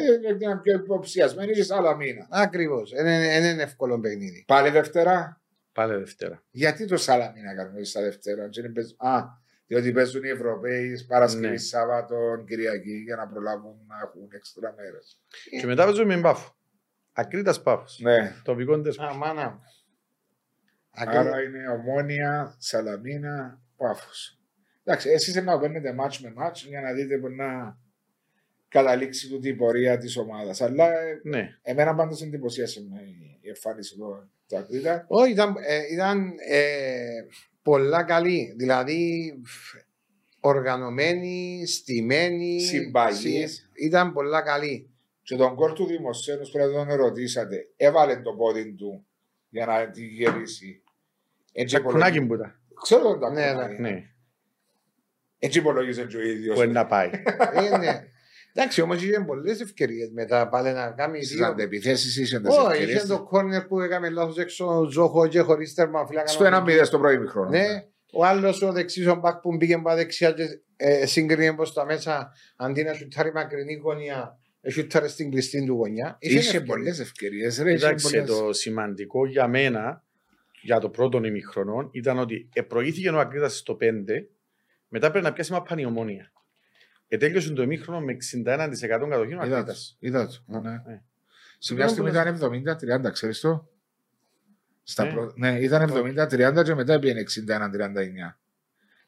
είναι 0.45 0.59
πιο 0.61 0.73
υποψιασμένη 0.73 1.51
και 1.53 1.63
σε 1.63 1.75
άλλα 1.75 1.95
μήνα. 1.95 2.27
Ακριβώς. 2.29 2.91
Δεν 2.95 3.05
είναι 3.53 3.63
εύκολο 3.63 3.99
παιχνίδι. 3.99 4.43
Πάλι 4.47 4.69
Δευτέρα. 4.69 5.41
Πάλι 5.73 5.95
Δευτέρα. 5.95 6.43
Γιατί 6.51 6.85
το 6.85 6.97
Σαλαμίνα 6.97 7.55
κάνουμε 7.55 7.83
στα 7.83 8.01
Δευτέρα. 8.01 8.49
και 8.49 8.61
δεν 8.61 8.71
παίζουν- 8.71 9.01
Α, 9.01 9.23
διότι 9.67 9.91
παίζουν 9.91 10.23
οι 10.23 10.29
Ευρωπαίοι 10.29 11.05
Παρασκευή, 11.07 11.47
Ναι. 11.47 11.57
Σάββατο, 11.57 12.43
Κυριακή 12.47 12.91
για 12.97 13.15
να 13.15 13.27
προλάβουν 13.27 13.75
να 13.87 13.95
έχουν 14.03 14.27
έξτρα 14.31 14.73
μέρες. 14.77 15.21
Και 15.59 15.65
μετά 15.65 15.83
παίζουμε 15.85 16.15
με 16.15 16.21
Πάφο. 16.21 16.55
Ακρίτας 17.13 17.61
Πάφος. 17.61 17.99
Ναι. 18.01 18.35
Τοπικό 18.43 18.81
τεσπ. 18.81 19.01
Α, 19.01 19.13
μάνα. 19.13 19.59
Άρα 20.91 21.41
είναι 21.41 21.67
ομόνια, 21.69 22.55
Σαλαμίνα, 22.59 23.61
Πάφος. 23.77 24.39
Εντάξει, 24.83 25.09
εσείς 25.09 25.35
να 25.35 25.59
παίρνετε 25.59 25.95
match 25.99 26.17
με 26.21 26.33
match 26.37 26.55
για 26.67 26.81
να 26.81 26.93
δείτε 26.93 27.17
που 27.17 27.29
να 27.29 27.77
καταλήξει 28.73 29.29
τούτη 29.29 29.47
η 29.49 29.53
πορεία 29.53 29.97
της 29.97 30.17
ομάδας. 30.17 30.61
Αλλά 30.61 30.99
ε, 31.01 31.19
Ναι. 31.23 31.57
εμένα 31.61 31.95
πάντως 31.95 32.21
εντυπωσίασε 32.21 32.85
με 32.89 32.99
η 33.41 33.47
εμφάνιση 33.49 33.95
του 33.95 34.29
του 34.47 34.57
Ακρίτα. 34.57 35.05
Όχι, 35.07 35.31
ήταν, 35.31 35.55
ε, 35.67 35.79
ήταν 35.93 36.33
ε, 36.49 37.07
πολλά 37.61 38.03
καλή. 38.03 38.53
Δηλαδή, 38.57 39.33
φ, 39.45 39.75
οργανωμένη, 40.39 41.63
στημένη. 41.67 42.59
Συμπαγής. 42.61 43.53
συ- 43.53 43.83
Ήταν 43.85 44.13
πολλά 44.13 44.41
καλή. 44.41 44.89
Και 45.23 45.35
τον 45.35 45.55
κόρ 45.55 45.73
του 45.73 45.85
Δημοσένου 45.85 46.49
πρέπει 46.51 46.73
να 46.73 46.85
τον 46.85 46.95
ρωτήσατε. 46.95 47.67
Έβαλε 47.77 48.15
το 48.21 48.33
πόδι 48.33 48.73
του 48.73 49.05
για 49.49 49.65
να 49.65 49.89
τη 49.89 50.05
γυρίσει. 50.05 50.81
Έτσι 51.53 51.75
Τσακουνάκι 51.75 52.21
που 52.25 52.33
ήταν. 52.33 52.59
Ξέρω 52.81 53.03
τον 53.03 53.19
τα 53.19 53.31
Ναι, 53.31 53.51
κομμάτια. 53.51 53.79
Ναι. 53.79 54.07
Έτσι 55.39 55.59
υπολογίζει 55.59 56.05
και 56.05 56.17
ο 56.17 56.21
ίδιος. 56.21 56.55
Που 56.55 56.61
είναι 56.63 56.71
να 56.71 56.85
πάει. 56.85 57.09
Ε, 57.71 57.77
ναι. 57.77 58.07
Εντάξει, 58.55 58.81
όμως 58.81 59.03
είχε 59.03 59.19
πολλές 59.19 59.59
ευκαιρίες 59.61 60.09
μετά 60.11 60.49
πάλι 60.49 60.71
να 60.71 60.91
κάνει 60.91 61.23
Στις 61.23 61.35
δύο. 61.37 61.45
αντεπιθέσεις 61.45 62.17
είσαι 62.17 62.39
τις 62.39 62.55
Όχι, 62.57 62.67
ευκαιρίες. 62.71 62.97
είχε 62.97 63.07
το 63.07 63.23
κόρνερ 63.23 63.65
που 63.65 63.79
έκαμε 63.79 64.09
λάθος 64.09 64.37
έξω 64.37 64.87
Ζόχο 64.91 65.27
και 65.27 65.39
χωρίς 65.39 65.73
τέρμα 65.73 66.05
φυλάκα. 66.07 66.27
Στο 66.27 66.45
ένα 66.45 66.61
μηδέν 66.61 66.85
στο 66.85 66.99
πρώτο 66.99 67.27
χρόνο. 67.27 67.49
Ναι, 67.49 67.65
ο 68.13 68.25
άλλος 68.25 68.61
ο 68.61 68.71
δεξί 68.71 69.07
ο 69.07 69.15
μπακ 69.15 69.39
που 69.41 69.55
μπήκε 69.55 69.73
από 69.73 69.95
δεξιά 69.95 70.31
και 70.31 70.43
ε, 70.75 71.05
σύγκρινε 71.05 71.53
προ 71.53 71.69
τα 71.69 71.85
μέσα 71.85 72.31
αντί 72.55 72.83
να 72.83 72.93
σουτάρει 72.93 73.31
μακρινή 73.33 73.73
γωνία, 73.73 74.37
ε, 74.61 74.69
σουτάρει 74.71 75.09
στην 75.09 75.31
κλειστή 75.31 75.65
του 75.65 75.73
γωνιά. 75.73 76.17
Είχε 76.19 76.37
ευκαιρίες. 76.37 76.67
πολλές 76.67 76.99
ευκαιρίες. 76.99 77.57
ρε, 77.61 77.69
είχε 77.69 77.77
Κοιτάξτε, 77.77 78.21
πολλές. 78.21 78.37
το 78.37 78.53
σημαντικό 78.53 79.25
για 79.27 79.47
μένα, 79.47 80.03
για 80.61 80.79
το 80.79 80.89
πρώτο 80.89 81.23
ημιχρονό, 81.23 81.89
ήταν 81.91 82.17
ότι 82.19 82.49
προήθηκε 82.67 83.09
ο 83.09 83.19
Ακρίτας 83.19 83.57
στο 83.57 83.77
5, 83.81 83.85
μετά 84.87 85.11
πρέπει 85.11 85.25
να 85.25 85.33
πιάσει 85.33 85.51
μαπάνη 85.51 85.81
η 85.81 85.85
ομόνια. 87.13 87.27
Ετέλειωσε 87.27 87.51
το 87.53 87.61
ημίχρονο 87.61 87.99
με 87.99 88.13
61% 88.13 88.85
κατοχή 88.87 89.15
ο 89.17 89.23
Είδα 89.23 89.37
το. 89.47 89.55
Ακρίτας. 89.55 89.95
Είδα 89.99 90.27
το. 90.27 90.33
Ναι. 90.45 90.59
Ναι. 90.69 91.01
Σε 91.57 91.73
μια 91.73 91.87
στιγμή 91.87 92.09
Ήταν 92.09 92.35
ήταν 92.35 92.63
70-30, 93.07 93.11
ξέρεις 93.11 93.39
το. 93.39 93.67
Στα 94.83 95.03
Ναι. 95.03 95.11
πρω- 95.11 95.33
Ναι, 95.35 95.59
ήταν 95.59 95.81
70-30 95.81 96.63
και 96.63 96.73
μετά 96.73 96.99
πήγαινε 96.99 97.19
61-39. 97.19 98.37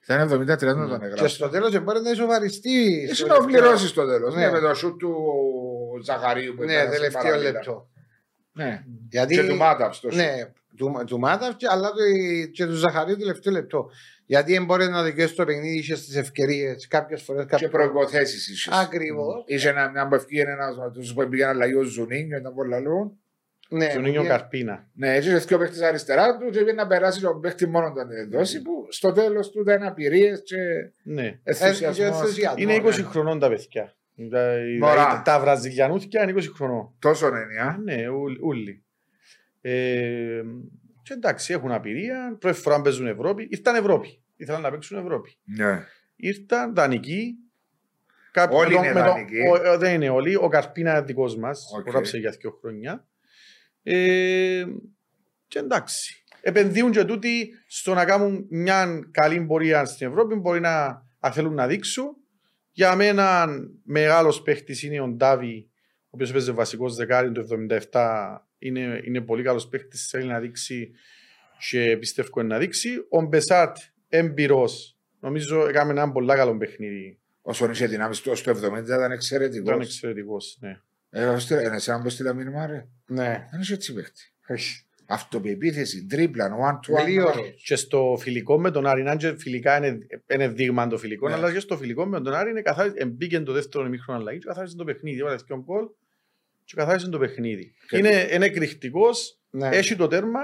Ήταν 0.04 0.20
70-30 0.32 0.76
Ναι. 0.76 0.88
τον 0.88 1.00
Και 1.00 1.06
έγραψε. 1.06 1.28
στο 1.28 1.50
τέλος 1.50 1.84
μπορεί 1.84 2.02
να 2.02 2.10
ισοβαριστείς. 2.10 3.04
Εσύ 3.10 3.16
στο 3.16 3.28
να 3.28 3.34
τελευταίο- 3.34 3.62
πληρώσεις 3.62 3.94
το 3.94 4.06
τέλος. 4.06 4.36
Ναι. 4.36 4.46
Ναι, 4.46 4.52
με 4.52 4.60
το 4.60 4.74
σουτ 4.74 4.98
του 5.00 5.16
Ζαχαρίου 6.04 6.54
που 6.56 6.64
Ναι, 6.64 6.74
έπαιρνε 6.74 6.92
σε 6.94 6.98
τελευταίο 6.98 7.22
παραλίλα. 7.24 7.52
λεπτό. 7.52 7.90
Ναι. 8.52 8.84
Γιατί, 9.10 9.36
Και 9.36 9.48
του 9.48 9.56
Μάταψ 9.56 10.00
το 10.00 10.10
σουτ. 10.12 10.20
Ναι, 10.20 10.52
του, 10.78 11.04
του 11.06 11.20
Μάταβ 11.20 11.56
και, 11.56 11.68
αλλά 11.70 11.88
το, 11.92 11.98
και 12.52 12.66
του 12.66 12.74
Ζαχαρίου 12.76 13.18
τελευταίο 13.18 13.54
λεπτό. 13.54 13.90
Γιατί 14.26 14.54
δεν 14.54 14.66
μπορεί 14.66 14.88
να 14.88 15.04
δικαιώσει 15.04 15.36
το 15.36 15.46
παιχνίδι, 15.46 15.78
είχες 15.78 16.06
τις 16.06 16.16
ευκαιρίες 16.16 16.88
κάποιες 16.88 17.22
φορές. 17.22 17.46
Και 17.56 17.68
προϋποθέσεις 17.68 18.48
είχες. 18.48 18.74
Ακριβώς. 18.80 19.44
Είχε 19.48 19.70
ένα- 19.70 19.90
μια 19.92 20.08
που 20.08 20.16
ευκήγε 20.16 20.42
ένας 20.42 20.78
από 20.78 20.92
τους 20.92 21.14
που 21.14 21.28
πήγαινε 21.30 21.50
αλλαγή 21.50 21.76
ο 21.76 21.82
Ζουνίνιο, 21.84 22.38
ήταν 22.38 22.54
πολύ 22.54 22.70
λαλού. 22.70 23.20
Ναι, 23.70 23.88
Και 23.88 23.98
ο 23.98 24.02
Νίνιο 24.02 24.22
που- 24.22 24.28
Καρπίνα. 24.28 24.88
Ναι, 24.94 25.16
έτσι 25.16 25.46
και 25.46 25.54
ο 25.54 25.58
παίχτης 25.58 25.82
αριστερά 25.82 26.38
του 26.38 26.50
και 26.50 26.60
πήγε 26.60 26.72
να 26.74 26.88
περάσει 26.88 27.22
τον 27.22 27.42
παίχτη 27.42 27.68
μόνο 27.68 27.94
τον 27.94 28.08
δώσει 28.32 28.62
που 28.62 28.72
στο 28.90 29.12
τέλος 29.12 29.50
του 29.50 29.62
ήταν 29.62 29.84
απειρίες 29.84 30.42
και 30.44 30.56
Ναι. 31.04 31.26
Ε, 31.26 31.54
και 31.54 31.64
ενθουσιασμός. 31.64 32.00
ενθουσιασμό, 32.00 32.62
Είναι 32.62 32.76
20 32.76 32.84
ναι. 33.02 33.04
χρονών 33.10 33.40
τα 33.40 33.50
παιδιά. 33.50 33.96
Τα, 34.32 34.54
Μωρά. 34.80 35.22
τα 35.26 35.40
βραζιλιανούθια 35.40 36.24
είναι 36.24 36.32
20 36.32 36.42
χρονών. 36.56 36.96
Τόσο 37.00 37.28
είναι, 37.28 37.62
α. 37.62 37.78
Ναι, 37.84 38.08
ούλ- 38.10 38.42
ούλοι. 38.44 38.85
Ε, 39.70 40.42
και 41.02 41.14
εντάξει, 41.14 41.54
έχουν 41.54 41.72
απειρία. 41.72 42.38
Πρώτη 42.40 42.58
φορά 42.60 42.82
παίζουν 42.82 43.08
Ευρώπη. 43.08 43.48
Ήρθαν 43.50 43.76
Ευρώπη. 43.76 44.22
Ήθελαν 44.36 44.62
να 44.62 44.72
παίξουν 44.72 44.98
Ευρώπη. 44.98 45.38
Ναι. 45.58 45.84
Ήρθαν 46.16 46.76
δανεικοί. 46.76 47.36
Κάποιοι 48.32 48.58
Όλοι 48.60 48.70
με 48.74 48.76
το- 48.80 48.84
είναι 48.84 48.94
με 48.94 49.00
το- 49.00 49.06
δανεικοί. 49.14 49.38
ο- 49.40 49.72
ο- 49.72 49.78
δεν 49.78 49.94
είναι 49.94 50.10
όλοι. 50.10 50.36
Ο 50.36 50.48
Καρπίνα 50.48 51.02
δικός 51.02 51.36
μας. 51.38 51.66
Οκ. 51.78 51.84
που 51.84 51.90
γράψε 51.92 52.18
για 52.18 52.32
δύο 52.32 52.52
χρόνια. 52.62 53.08
Ε, 53.84 54.66
και 55.48 55.60
εντάξει. 55.60 56.24
Επενδύουν 56.42 56.92
και 56.92 57.04
τούτοι 57.04 57.50
στο 57.68 57.94
να 57.94 58.06
κάνουν 58.06 58.46
μια 58.50 59.00
καλή 59.12 59.42
πορεία 59.46 59.86
στην 59.86 60.08
Ευρώπη. 60.08 60.36
Μπορεί 60.36 60.60
να 60.60 61.04
αν 61.20 61.32
θέλουν 61.32 61.54
να 61.54 61.68
δείξουν. 61.68 62.16
Για 62.72 62.96
μένα 62.96 63.48
μεγάλος 63.84 64.42
παίχτης 64.42 64.84
είναι 64.84 65.00
ο 65.02 65.08
Ντάβι, 65.08 65.58
ο 65.58 65.75
οποίος 66.16 66.32
παίζει 66.32 66.52
βασικός 66.52 66.96
δεκάρι 66.96 67.32
το 67.32 67.48
77. 67.92 68.38
Είναι, 68.58 69.02
είναι 69.04 69.22
πολύ 69.22 69.44
καλός 69.44 69.68
παίχτη. 69.68 69.98
Θέλει 69.98 70.28
να 70.28 70.40
δείξει 70.40 70.92
και 71.70 71.98
πιστεύω 71.98 72.44
να 72.44 72.58
δείξει. 72.58 72.90
Ο 73.10 73.22
Μπεσάτ, 73.22 73.78
έμπειρος, 74.10 74.98
νομίζω 75.20 75.68
έκαμε 75.68 75.92
ένα 75.92 76.12
πολύ 76.12 76.28
καλό 76.28 76.58
παιχνίδι. 76.58 77.20
Όσον 77.42 77.72
είχε 77.72 77.88
δυνάμεις 77.88 78.22
του 78.22 78.32
ως 78.32 78.44
το 78.44 78.52
70 78.52 78.56
ήταν 78.64 78.82
Ήταν 78.84 79.12
εξαιρετικός. 79.12 79.86
εξαιρετικό. 79.86 80.38
Ναι. 80.60 80.80
Ε, 81.10 81.26
ως 81.26 81.46
τι- 81.46 81.54
Είναι 81.54 81.80
σαν 81.80 82.04
πως 82.04 82.14
στείλα 82.14 82.34
μήνυμα 82.34 82.66
ρε. 82.68 82.88
Ναι. 83.08 83.48
Δεν 83.52 83.60
είσαι 83.62 83.74
έτσι 83.74 83.94
παίχτη. 83.94 84.22
Αυτοπεποίθηση, 85.08 86.06
τρίπλα, 86.06 86.50
one 86.50 86.74
to 86.90 87.00
one. 87.00 87.04
Γλίωρος. 87.06 87.54
Και 87.66 87.76
στο 87.76 88.18
φιλικό 88.20 88.60
με 88.60 88.72
τον 88.72 88.86
Άρη, 88.86 89.02
αν 89.08 89.18
και 89.18 89.36
φιλικά 89.38 89.78
είναι, 89.78 89.98
είναι 90.34 90.48
δείγμα 90.48 90.88
το 90.88 90.98
φιλικό, 90.98 91.28
Ναι. 91.28 91.34
αλλά 91.34 91.52
και 91.54 91.60
στο 91.60 91.78
φιλικό 91.78 92.06
με 92.06 92.22
τον 92.22 92.34
Άρη 92.34 92.50
είναι 92.50 92.62
καθάρισε, 92.62 93.06
μπήκε 93.06 93.40
το 93.40 93.52
δεύτερο 93.54 93.86
ημίχρονο 93.86 94.20
αλλαγή 94.20 94.40
και 94.40 94.46
καθάρισε 94.48 94.76
το 94.76 94.84
παιχνίδι. 94.84 95.20
Έβαλε 95.20 95.36
δύο 95.48 95.64
γκολ 95.64 95.86
και 96.66 96.74
καθάρισε 96.76 97.10
το 97.10 97.18
παιχνίδι. 97.20 97.74
Και- 97.88 97.98
Είναι, 97.98 98.28
είναι 98.32 98.46
εκρηκτικός, 98.46 99.40
Ναι. 99.50 99.68
έχει 99.68 99.96
το 99.96 100.08
τέρμα 100.08 100.40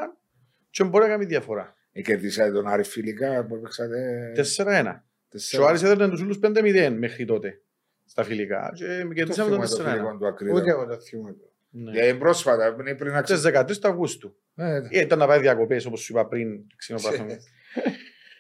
και 0.70 0.84
μπορεί 0.84 1.04
να 1.04 1.10
κάνει 1.10 1.26
διαφορά. 1.26 1.76
Ε, 1.92 2.02
Κερδίσατε 2.02 2.52
τον 2.52 2.68
Άρη 2.68 2.84
φιλικά 2.84 3.46
που 3.46 3.56
έπαιξατε. 3.56 4.32
4-1. 4.36 5.06
Και 5.30 5.38
τεσσέρα. 5.38 5.64
ο 5.64 5.68
Άρης 5.68 5.84
έδερνε 5.84 6.10
τους 6.10 6.22
ούλους 6.22 6.38
5-0 6.40 6.90
μέχρι 6.98 7.26
τότε 7.26 7.62
στα 8.06 8.24
φιλικά. 8.24 8.72
Και 8.76 8.86
Το 9.08 9.14
κερδίσαμε 9.14 9.50
θυμούμαι 9.50 9.68
το 9.68 9.78
το 9.78 9.84
4-1. 9.84 9.90
φιλικό 9.92 10.18
του 10.18 10.28
Ακρίδα. 10.28 10.54
Ούτε 10.54 10.70
εγώ 10.70 10.86
το 10.86 11.00
θυμούμαι. 11.00 11.36
Ναι. 11.74 11.92
Για 11.92 12.18
πρόσφατα, 12.18 12.76
πριν 12.76 12.98
πριν 12.98 13.12
να 13.12 13.24
Στις 13.24 13.38
ξέρει. 13.40 13.56
13 13.58 13.80
του 13.80 13.88
Αυγούστου. 13.88 14.36
Ε, 14.56 14.76
Ε, 14.76 15.00
Ήταν 15.00 15.20
να 15.20 15.28
πάει 15.28 15.40
διακοπές 15.40 15.86
όπως 15.86 16.02
σου 16.02 16.12
είπα 16.14 16.28
πριν. 16.28 16.48
ξενοπράσαμε. 16.76 17.38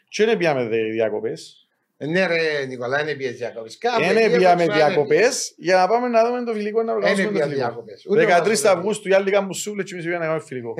Και 0.07 0.25
δεν 0.25 0.37
πήγαμε 0.37 0.67
δε- 0.67 0.91
διακοπές. 0.91 1.67
Ε, 1.69 1.70
Ναι, 2.07 2.25
ρε 2.25 2.65
Νικολά, 2.65 3.01
είναι 3.01 3.13
πιες 3.13 3.37
διακοπές. 3.37 3.77
Κάθε 3.77 4.13
Δεν 4.13 4.17
εκεί 4.17 4.35
πήγαμε 4.35 4.63
έπαιξα, 4.63 4.87
διακοπές 4.87 5.53
για 5.57 5.75
να 5.75 5.87
πάμε 5.87 6.07
να 6.07 6.27
δούμε 6.27 6.43
το 6.43 6.53
φιλικό 6.53 6.83
να 6.83 6.91
Είναι 6.91 6.91
οργανώσουμε 6.91 7.27
το 7.27 7.33
πιες 7.33 7.43
φιλικό. 7.43 7.67
διακοπές. 7.67 8.05
Ούτε 8.09 8.25
13 8.25 8.63
εγώ 8.63 8.77
Αυγούστου 8.77 9.09
οι 9.09 9.13
άλλοι 9.13 9.31
κάνουν 9.31 9.53
σούβλες 9.53 9.85
και 9.85 9.93
εμείς 9.93 10.05
πήγαμε 10.05 10.25
να 10.25 10.31
κάνουμε 10.31 10.47
φιλικό. 10.47 10.75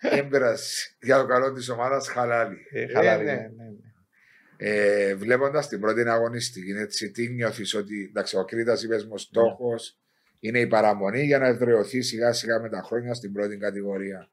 Έμπερας 0.18 0.96
για 1.00 1.18
το 1.18 1.26
καλό 1.26 1.52
της 1.52 1.68
ομάδας 1.68 2.08
χαλάλι. 2.08 2.56
Ε, 2.70 2.86
χαλάρη, 2.86 3.24
ναι. 3.24 3.32
ναι, 3.32 3.38
ναι, 3.38 3.64
ναι. 3.64 3.88
Ε, 4.56 5.14
Βλέποντας 5.14 5.68
την 5.68 5.80
πρώτη 5.80 6.08
αγωνιστική, 6.08 6.70
έτσι, 6.70 7.10
τι 7.10 7.28
νιώθεις 7.28 7.74
ότι 7.74 8.04
εντάξει, 8.08 8.36
ο 8.36 8.44
Κρήτας 8.44 8.82
είπες 8.82 9.04
μου 9.04 9.18
στόχος 9.18 9.98
είναι 10.40 10.60
η 10.60 10.66
παραμονή 10.66 11.22
για 11.22 11.38
να 11.38 11.46
εδραιωθεί 11.46 12.02
σιγά 12.02 12.32
σιγά 12.32 12.60
με 12.60 12.68
τα 12.68 12.82
χρόνια 12.82 13.14
στην 13.14 13.32
πρώτη 13.32 13.56
κατηγορία. 13.56 14.30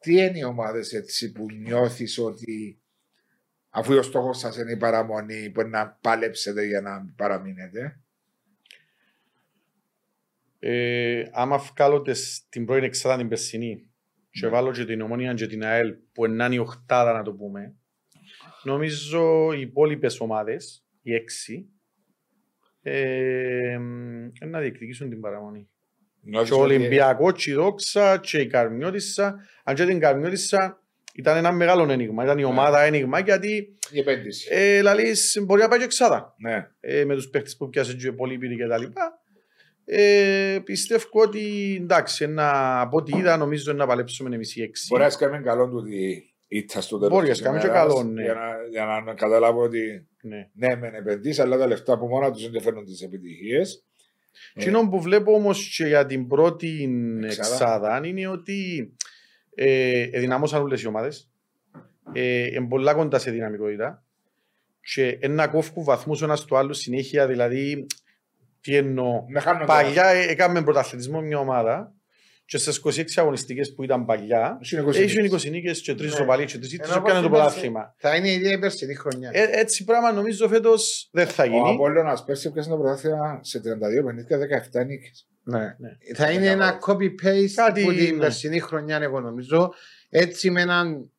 Τι 0.00 0.12
είναι 0.12 0.38
οι 0.38 0.42
ομάδες 0.42 0.92
έτσι 0.92 1.32
που 1.32 1.46
νιώθεις 1.52 2.18
ότι 2.18 2.77
αφού 3.70 3.94
ο 3.94 4.02
στόχος 4.02 4.38
σας 4.38 4.56
είναι 4.56 4.72
η 4.72 4.76
παραμονή, 4.76 5.50
μπορεί 5.50 5.68
να 5.68 5.88
παλέψετε 6.00 6.64
για 6.66 6.80
να 6.80 7.12
παραμείνετε. 7.16 8.00
Ε, 10.58 11.22
άμα 11.32 11.58
βγάλω 11.58 12.02
τες- 12.02 12.46
την 12.48 12.64
πρώην 12.64 12.84
εξάδα 12.84 13.16
την 13.16 13.28
περσινή 13.28 13.90
και 14.30 14.48
βάλω 14.48 14.70
και 14.72 14.84
την 14.84 15.00
ομόνια 15.00 15.34
και 15.34 15.46
την 15.46 15.64
ΑΕΛ 15.64 15.94
που 16.12 16.24
είναι 16.24 16.54
η 16.54 16.58
οχτάδα 16.58 17.12
να 17.12 17.22
το 17.22 17.32
πούμε 17.32 17.74
νομίζω 18.62 19.52
οι 19.52 19.60
υπόλοιπες 19.60 20.20
ομάδες, 20.20 20.84
οι 21.02 21.14
έξι 21.14 21.68
ε, 22.82 23.72
ε, 24.40 24.46
να 24.46 24.60
διεκδικήσουν 24.60 25.08
την 25.10 25.20
παραμονή. 25.20 25.68
Νιώθεις 26.20 26.48
Και 26.48 26.54
ο 26.54 26.62
ότι- 26.62 26.74
Ολυμπιακός, 26.76 27.44
και 27.44 27.50
η 27.50 27.54
Δόξα 27.54 28.18
και 28.18 28.38
η 28.38 28.46
Καρμιώτισσα 28.46 29.36
αν 29.64 29.74
και 29.74 29.84
την 29.84 29.98
Καρμιώτισσα 30.00 30.82
ήταν 31.18 31.36
ένα 31.36 31.52
μεγάλο 31.52 31.92
ένιγμα, 31.92 32.24
ήταν 32.24 32.38
η 32.38 32.44
ομάδα 32.44 32.80
ένιγμα 32.82 33.18
γιατί 33.18 33.76
Η 33.90 33.98
επένδυση. 33.98 34.48
ε, 34.50 34.82
λαλείς, 34.82 35.38
μπορεί 35.42 35.60
να 35.60 35.68
πάει 35.68 35.78
και 35.78 35.84
εξάδα 35.84 36.34
Ναι. 36.38 36.68
ε, 36.80 37.04
με 37.04 37.14
τους 37.14 37.28
παίχτες 37.28 37.56
που 37.56 37.68
πιάσε 37.68 37.94
και 37.94 38.12
πολύ 38.12 38.38
πήρη 38.38 38.56
και 38.56 38.66
τα 38.66 38.78
λοιπά. 38.78 39.20
Ε, 39.84 40.58
πιστεύω 40.64 41.08
ότι 41.12 41.76
εντάξει, 41.82 42.24
ένα, 42.24 42.80
από 42.80 42.96
ό,τι 42.96 43.16
είδα 43.16 43.36
νομίζω 43.36 43.72
να 43.72 43.86
παλέψουμε 43.86 44.34
εμείς 44.34 44.56
οι 44.56 44.62
έξι. 44.62 44.86
Μπορεί 44.90 45.02
να 45.02 45.10
σκάμε 45.10 45.40
καλό 45.40 45.68
του 45.68 45.76
ότι 45.76 46.22
ήττα 46.48 46.80
στο 46.80 46.98
τέλος 46.98 47.12
Μπορεί 47.12 47.26
να 47.26 47.30
της 47.32 47.40
σκάμε 47.40 47.58
και 47.58 47.66
ημέρας, 47.66 47.86
καλό, 47.94 48.02
ναι. 48.02 48.22
Για 48.22 48.34
να, 48.34 48.48
για 48.70 49.02
να 49.06 49.14
καταλάβω 49.14 49.62
ότι 49.62 50.06
Ναι. 50.22 50.48
ναι, 50.54 50.76
μεν 50.76 50.94
επενδύσεις, 50.94 51.38
αλλά 51.38 51.56
τα 51.58 51.66
λεφτά 51.66 51.98
που 51.98 52.06
μόνα 52.06 52.30
τους 52.30 52.50
δεν 52.50 52.62
φέρνουν 52.62 52.84
τις 52.84 53.02
επιτυχίες. 53.02 53.84
Ε. 54.54 54.60
Εκείνο 54.60 54.88
που 54.88 55.00
βλέπω 55.00 55.32
όμως 55.32 55.74
και 55.76 55.84
για 55.86 56.06
την 56.06 56.26
πρώτη 56.26 56.88
Εξάδα. 57.24 57.52
εξάδα 57.54 58.00
είναι 58.06 58.28
ότι 58.28 58.92
ε, 59.60 60.08
ενδυνάμωσαν 60.12 60.62
όλες 60.62 60.82
οι 60.82 60.86
ομάδες. 60.86 61.30
Ε, 62.12 62.46
είναι 62.46 62.68
πολλά 62.68 62.94
κοντά 62.94 63.18
σε 63.18 63.30
δυναμικότητα. 63.30 64.02
Και 64.80 65.18
ένα 65.20 65.48
κόφκου 65.48 65.84
βαθμούς 65.84 66.22
ο 66.22 66.24
ένας 66.24 66.44
του 66.44 66.56
άλλου 66.56 66.74
συνέχεια. 66.74 67.26
Δηλαδή, 67.26 67.86
τι 68.60 68.76
εννοώ. 68.76 69.24
Με 69.28 69.40
χάνουν 69.40 69.66
Παλιά 69.66 70.06
ε, 70.06 70.30
έκαμε 70.30 70.62
πρωταθλητισμό 70.62 71.20
μια 71.20 71.38
ομάδα 71.38 71.92
και 72.48 72.58
στις 72.58 72.80
26 72.84 73.04
αγωνιστικές 73.16 73.74
που 73.74 73.82
ήταν 73.82 74.04
παλιά, 74.04 74.58
Έχουν 74.70 74.92
20 74.92 75.50
νίκε 75.50 75.70
και 75.70 75.92
3 75.92 75.96
Ναι. 76.00 76.06
ισοπαλίε 76.06 76.44
και 76.44 76.58
3 76.58 76.72
ήττε 76.72 76.84
Ενώ 76.84 76.92
και 76.92 76.98
έκανε 76.98 77.20
το 77.20 77.26
όπως 77.26 77.38
πρωτάθλημα. 77.38 77.94
Θα 77.98 78.16
είναι 78.16 78.28
η 78.28 78.32
ίδια 78.32 78.52
η 78.52 78.58
περσινή 78.58 78.94
χρονιά. 78.94 79.30
Ε, 79.32 79.48
έτσι 79.50 79.84
πράγμα 79.84 80.12
νομίζω 80.12 80.48
φέτος 80.48 81.08
δεν 81.12 81.26
θα 81.26 81.42
Ο 81.42 81.46
γίνει. 81.46 81.70
Απόλλωνας 81.70 82.24
πέρσι 82.24 82.46
έπιασε 82.48 82.68
το 82.68 82.76
πρωτάθλημα 82.76 83.40
σε 83.42 83.58
32 83.58 84.04
παιχνίδια 84.04 84.38
17 84.72 84.86
νίκες. 84.86 85.28
Ναι. 85.42 85.58
Ναι. 85.58 86.14
Θα 86.14 86.30
είναι 86.30 86.46
ένα 86.46 86.78
copy-paste 86.86 87.52
Κάτι, 87.54 87.82
από 87.82 87.92
την 87.92 88.14
ναι. 88.14 88.20
περσινή 88.20 88.60
χρονιά, 88.60 88.98
εγώ 89.02 89.20
νομίζω. 89.20 89.72
Έτσι 90.08 90.50
με 90.50 90.60
έναν, 90.60 91.10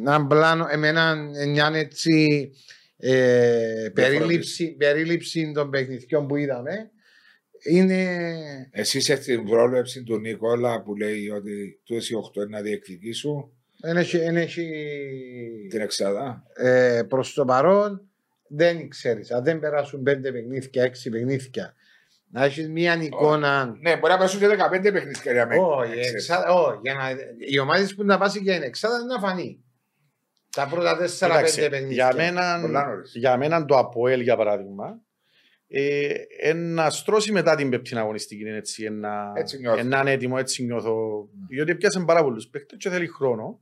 έναν 0.00 0.26
πλάνο, 0.26 0.66
ε, 0.70 0.76
με 0.76 0.88
έναν, 0.88 1.30
μια 1.48 1.70
έτσι 1.74 2.50
ε, 2.96 3.88
περίληψη, 3.94 4.74
περίληψη 4.76 5.52
των 5.54 5.70
παιχνιδιών 5.70 6.26
που 6.26 6.36
είδαμε. 6.36 6.90
Είναι. 7.70 8.18
Εσείς 8.70 9.08
έχετε 9.08 9.34
την 9.36 9.44
πρόληψη 9.44 10.02
του 10.02 10.18
Νικόλα 10.18 10.82
που 10.82 10.94
λέει 10.96 11.28
ότι 11.28 11.80
του 11.84 11.94
εσύ 11.94 12.14
8 12.32 12.36
είναι 12.36 12.46
να 12.56 12.60
διεκδικήσουν 12.60 13.52
Δεν 13.80 13.96
έχει, 13.96 14.18
δεν 14.18 14.36
έχει 14.36 14.70
την 15.70 15.80
εξάδα. 15.80 16.42
ε, 16.54 17.02
προς 17.08 17.32
το 17.34 17.44
παρόν 17.44 18.02
δεν 18.48 18.88
ξέρεις. 18.88 19.30
Αν 19.32 19.44
δεν 19.44 19.58
περάσουν 19.58 20.02
πέντε 20.02 20.32
παιχνίδια, 20.32 20.82
έξι 20.82 21.10
παιχνίδια, 21.10 21.74
να 22.30 22.44
έχεις 22.44 22.68
μια 22.68 22.98
εικόνα. 23.02 23.76
Ναι, 23.80 23.96
μπορεί 23.96 24.12
να 24.12 24.18
πέσουν 24.18 24.40
και 24.40 24.46
15 24.46 24.92
παιχνίδια 24.92 25.32
για 25.32 25.46
μένα. 25.46 25.62
Όχι, 25.62 25.96
η 25.96 26.06
εξάδα- 26.06 26.48
όχι, 26.50 26.78
για 26.82 26.94
να- 26.94 27.10
οι 27.50 27.58
ομάδες 27.58 27.94
που 27.94 28.04
να 28.04 28.18
πάσει 28.18 28.38
για 28.38 28.54
την 28.54 28.62
εξάδα 28.62 28.96
είναι 28.98 29.14
να 29.14 29.18
φανεί. 29.20 29.62
Τα 30.56 30.66
πρώτα 30.66 30.90
Εντάξει, 30.90 30.98
τέσσερα-πέντε 31.18 31.68
παιχνίδια. 31.68 31.94
για, 31.94 32.14
μένα, 32.24 32.58
Πολλά 32.60 32.86
νωρίς. 32.86 33.12
για 33.14 33.36
μένα 33.36 33.64
το 33.64 33.76
ΑΠΟΕΛ 33.78 34.20
για 34.20 34.36
παράδειγμα 34.36 35.00
ε, 35.68 36.14
ένα 36.40 36.90
στρώσει 36.90 37.32
μετά 37.32 37.54
την 37.54 37.70
πέπτη 37.70 37.96
αγωνιστική 37.98 38.40
είναι 38.40 38.56
έτσι, 38.56 38.84
ένα, 38.84 39.32
Έτσι 39.36 39.58
νιώθω. 39.58 39.78
έναν 39.78 40.06
έτοιμο, 40.06 40.36
έτσι 40.38 40.64
νιώθω. 40.64 41.28
Γιατί 41.48 41.74
πιάσαν 41.74 42.04
πάρα 42.04 42.22
πολλούς 42.22 42.48
παίκτες 42.48 42.78
και 42.78 42.90
θέλει 42.90 43.06
χρόνο. 43.06 43.60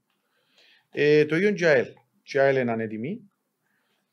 Ε, 0.92 1.24
το 1.24 1.36
ίδιο 1.36 1.52
και 1.52 1.64
η 1.64 1.66
ΑΕΛ. 1.66 1.86
Και 2.22 2.38
η 2.38 2.40
ΑΕΛ 2.40 2.57
είναι 2.57 2.72
ανέτοιμη. 2.72 3.20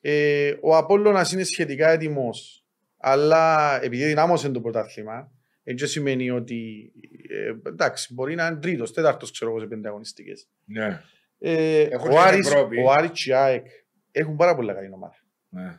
Ε, 0.02 0.54
ο 0.62 0.78
Απόλλωνας 0.78 1.32
είναι 1.32 1.44
σχετικά 1.44 1.90
έτοιμος, 1.90 2.66
αλλά 2.98 3.80
επειδή 3.84 4.06
δυνάμωσε 4.06 4.50
το 4.50 4.62
πρωτάθλημα, 4.62 5.32
έτσι 5.64 5.88
σημαίνει 5.88 6.30
ότι 6.30 6.92
ε, 7.30 7.70
εντάξει, 7.70 8.14
μπορεί 8.14 8.36
να 8.36 8.48
είναι 8.48 8.56
τρίτος, 8.60 8.94
τέταρτος 8.94 9.32
ξέρω 9.32 9.52
εγώ 9.52 9.60
σε 9.60 9.66
πέντε 9.66 9.88
αγωνιστικές. 9.88 10.48
Ναι. 10.66 11.02
Ε, 11.40 11.82
Έχουν 11.82 12.08
ο, 12.10 12.12
και 12.12 12.18
Άρης, 12.20 12.48
Ευρώπη. 12.48 12.80
ο 12.82 12.92
Άρης 12.92 13.10
και 13.12 13.30
η 13.30 13.34
ΑΕΚ 13.34 13.66
έχουν 14.12 14.36
πάρα 14.36 14.56
πολλά 14.56 14.74
καλή 14.74 14.92
ομάδα. 14.94 15.16
ναι. 15.50 15.78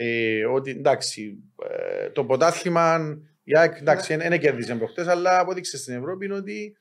Ε, 0.00 0.44
ότι 0.44 0.70
εντάξει, 0.70 1.36
ε, 2.02 2.10
το 2.10 2.24
πρωτάθλημα 2.24 3.18
η 3.44 3.56
ΑΕΚ 3.58 3.76
εντάξει, 3.80 4.16
δεν 4.16 4.28
δεν 4.28 4.40
κέρδισε 4.40 4.74
προχτές, 4.74 5.06
αλλά 5.06 5.38
απόδειξε 5.38 5.76
στην 5.76 5.94
Ευρώπη 5.94 6.24
είναι 6.24 6.34
ότι 6.34 6.76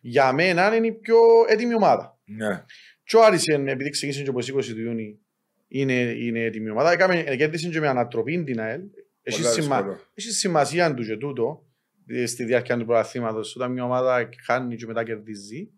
για 0.00 0.32
μένα 0.32 0.76
είναι 0.76 0.86
η 0.86 0.92
πιο 0.92 1.16
έτοιμη 1.48 1.74
ομάδα. 1.74 2.18
ναι. 2.24 2.64
Και 3.04 3.16
ο 3.16 3.24
Άρης, 3.24 3.46
εν- 3.46 3.68
επειδή 3.68 3.90
ξεκίνησε 3.90 4.22
και 4.22 4.28
από 4.28 4.38
τις 4.38 4.48
20 4.48 4.72
του 4.74 4.80
Ιούνιου, 4.80 5.20
είναι, 5.68 5.92
είναι 6.00 6.40
έτοιμη 6.44 6.70
ομάδα. 6.70 6.92
Έκαμε, 6.92 7.18
ε, 7.18 7.36
κέρδισε 7.36 7.68
και 7.68 7.80
με 7.80 7.88
ανατροπή 7.88 8.44
την 8.44 8.60
ΑΕΛ. 8.60 8.80
Έχει, 9.22 9.40
Πολλά 9.40 9.52
σημα, 9.52 9.76
δύσκολο. 9.76 10.00
έχει 10.14 10.30
σημασία 10.30 10.94
του 10.94 11.02
και 11.04 11.16
τούτο 11.16 11.64
ε, 12.06 12.26
στη 12.26 12.44
διάρκεια 12.44 12.76
του 12.78 12.84
πρωταθλήματος 12.84 13.56
όταν 13.56 13.72
μια 13.72 13.84
ομάδα 13.84 14.28
χάνει 14.44 14.76
και 14.76 14.86
μετά 14.86 15.04
κερδίζει. 15.04 15.70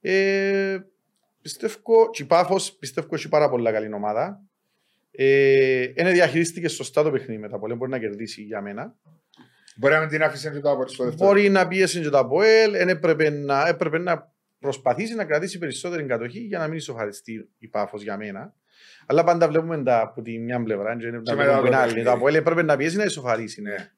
Ε, 0.00 0.78
πιστεύω, 1.42 2.10
και 2.10 2.22
η 2.22 2.26
Πάφος 2.26 2.72
πιστεύω 2.72 3.08
έχει 3.14 3.28
πάρα 3.28 3.48
πολλά 3.48 3.72
καλή 3.72 3.92
ομάδα. 3.92 4.42
Ε, 5.14 5.82
είναι 5.96 6.12
διαχειρίστηκε 6.12 6.68
σωστά 6.68 7.02
το 7.02 7.10
παιχνίδι 7.10 7.40
μετά 7.40 7.58
πολύ, 7.58 7.74
μπορεί 7.74 7.90
να 7.90 7.98
κερδίσει 7.98 8.42
για 8.42 8.60
μένα. 8.62 8.96
Μπορεί 9.76 9.94
να 9.94 10.00
μην 10.00 10.08
την 10.08 10.22
άφησε 10.22 10.50
και 10.50 10.58
το 10.60 10.70
από 10.70 10.86
στο 10.88 11.04
δεύτερο. 11.04 11.28
Μπορεί 11.28 11.48
να 11.48 11.68
πιέσει 11.68 12.00
και 12.00 12.08
το 12.08 12.18
ΑΠΟΕΛ, 12.18 12.74
εν 12.74 12.88
έπρεπε 12.88 13.30
να, 13.30 13.68
έπρεπε 13.68 13.98
να 13.98 14.32
προσπαθήσει 14.58 15.14
να 15.14 15.24
κρατήσει 15.24 15.58
περισσότερη 15.58 16.04
κατοχή 16.04 16.38
για 16.38 16.58
να 16.58 16.66
μην 16.68 16.76
ισοφαριστεί 16.76 17.48
η 17.58 17.68
πάφος 17.68 18.02
για 18.02 18.16
μένα. 18.16 18.54
Αλλά 19.06 19.24
πάντα 19.24 19.48
βλέπουμε 19.48 19.82
τα 19.82 20.00
από 20.00 20.22
τη 20.22 20.38
μια 20.38 20.62
πλευρά, 20.62 20.96
και 20.96 21.06
είναι 21.06 21.16
Και 21.16 21.22
τα 21.30 21.36
μετά 21.36 21.54
από 21.54 21.62
την 21.62 21.70
το 21.72 21.76
άλλη. 21.76 21.86
παιχνίδι. 21.86 22.06
Το 22.06 22.12
ΑΠΟΕΛ 22.12 22.34
έπρεπε 22.34 22.62
να 22.62 22.76
πιέσει 22.76 22.96
να 22.96 23.04
ισοφαρίσει. 23.04 23.62
Ναι. 23.62 23.90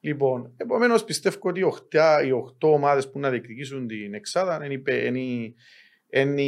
Λοιπόν, 0.00 0.52
επομένως 0.56 1.04
πιστεύω 1.04 1.36
ότι 1.40 1.60
οι 1.60 1.62
οχτά- 1.62 2.24
οι 2.26 2.30
οχτώ 2.32 2.72
ομάδες 2.72 3.10
που 3.10 3.18
να 3.18 3.30
διεκδικήσουν 3.30 3.86
την 3.86 4.14
Εξάδα 4.14 4.64
είναι, 4.64 4.74
οι 4.74 4.78
πε- 4.78 5.04
είναι, 5.06 5.18
οι- 5.20 5.54
είναι 6.10 6.42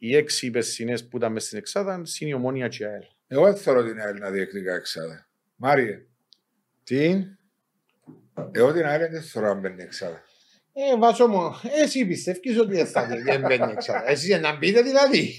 οι- 0.00 0.08
οι 0.08 0.16
έξι 0.16 0.46
υπερσυνέ 0.46 0.98
που 0.98 1.16
ήταν 1.16 1.32
μέσα 1.32 1.46
στην 1.46 1.58
Εξάδα, 1.58 2.00
συν 2.04 2.28
η 2.28 2.34
ομόνια 2.34 2.68
και 2.68 2.82
η 2.82 2.86
ΑΕΛ. 2.86 3.02
Εγώ 3.26 3.44
δεν 3.44 3.56
θέλω 3.56 3.84
την 3.84 4.00
ΑΕΛ 4.00 4.18
να 4.18 4.30
διεκδικά 4.30 4.74
εξάδα. 4.74 5.28
Μάριε, 5.56 5.98
Τι. 6.84 7.24
εγώ 8.52 8.72
την 8.72 8.84
ΑΕΛ 8.86 9.10
δεν 9.10 9.22
θέλω 9.22 9.46
να 9.46 9.54
μπαίνει 9.54 9.82
εξάδα. 9.82 10.22
Ε, 10.72 10.98
βάζω 10.98 11.26
μου. 11.26 11.40
Εσύ 11.82 12.06
πιστεύεις 12.06 12.58
ότι 12.58 12.74
δεν 12.74 12.86
θα 12.86 13.06
δεν 13.24 13.40
μπαίνει 13.40 13.72
εξάδα. 13.72 14.10
Εσύ 14.10 14.38
να 14.38 14.56
μπείτε 14.56 14.82
δηλαδή. 14.82 15.34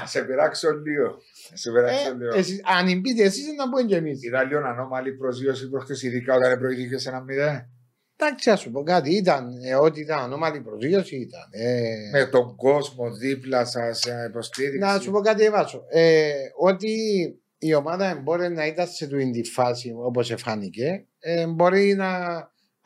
Να 0.00 0.06
σε 0.06 0.22
πειράξω 0.24 0.70
λίγο. 0.70 1.18
Να 1.50 1.56
σε 1.56 1.70
πειράξω 1.72 2.08
Ε, 2.10 2.14
λίγο. 2.14 2.34
εσείς- 2.36 2.60
αν 2.64 3.00
μπείτε 3.00 3.22
εσείς 3.22 3.46
να 3.56 3.64
πούμε 3.68 3.82
και 3.82 3.96
εμείς. 3.96 4.22
Ήταν 4.24 4.48
λίγο 4.48 4.60
ανώμαλη 4.66 5.12
προσγείωση 5.12 5.68
προχτές, 5.68 6.02
ειδικά 6.02 6.34
όταν 6.34 6.58
προηγήθηκε 6.58 7.08
ένα 7.08 7.20
μηδέν. 7.20 7.68
Εντάξει, 8.16 8.50
ας 8.50 8.60
σου 8.60 8.70
πω 8.70 8.82
κάτι. 8.82 9.14
Ήταν, 9.16 9.62
ε, 9.62 9.74
ότι 9.74 10.00
ήταν 10.00 10.18
ανώμαλη 10.18 10.60
προσγείωση 10.60 11.16
ήταν. 11.16 11.48
Ε, 11.50 12.08
Με 12.12 12.24
τον 12.26 12.56
κόσμο 12.56 13.10
δίπλα 13.12 13.64
σας 13.64 14.06
ε, 14.06 14.26
υποστήριξη. 14.28 14.78
να 14.78 14.98
σου 15.00 15.10
πω 15.10 15.20
κάτι, 15.20 15.50
Βάσο. 15.50 15.84
Ε, 15.90 16.32
ότι 16.58 16.92
η 17.58 17.74
ομάδα 17.74 18.20
μπορεί 18.22 18.48
να 18.48 18.66
ήταν 18.66 18.86
σε 18.86 19.06
του 19.06 19.30
τη 19.30 19.42
φάση 19.42 19.92
όπως 19.96 20.30
εφάνηκε, 20.30 21.06
ε, 21.18 21.46
μπορεί 21.46 21.94
να, 21.94 22.18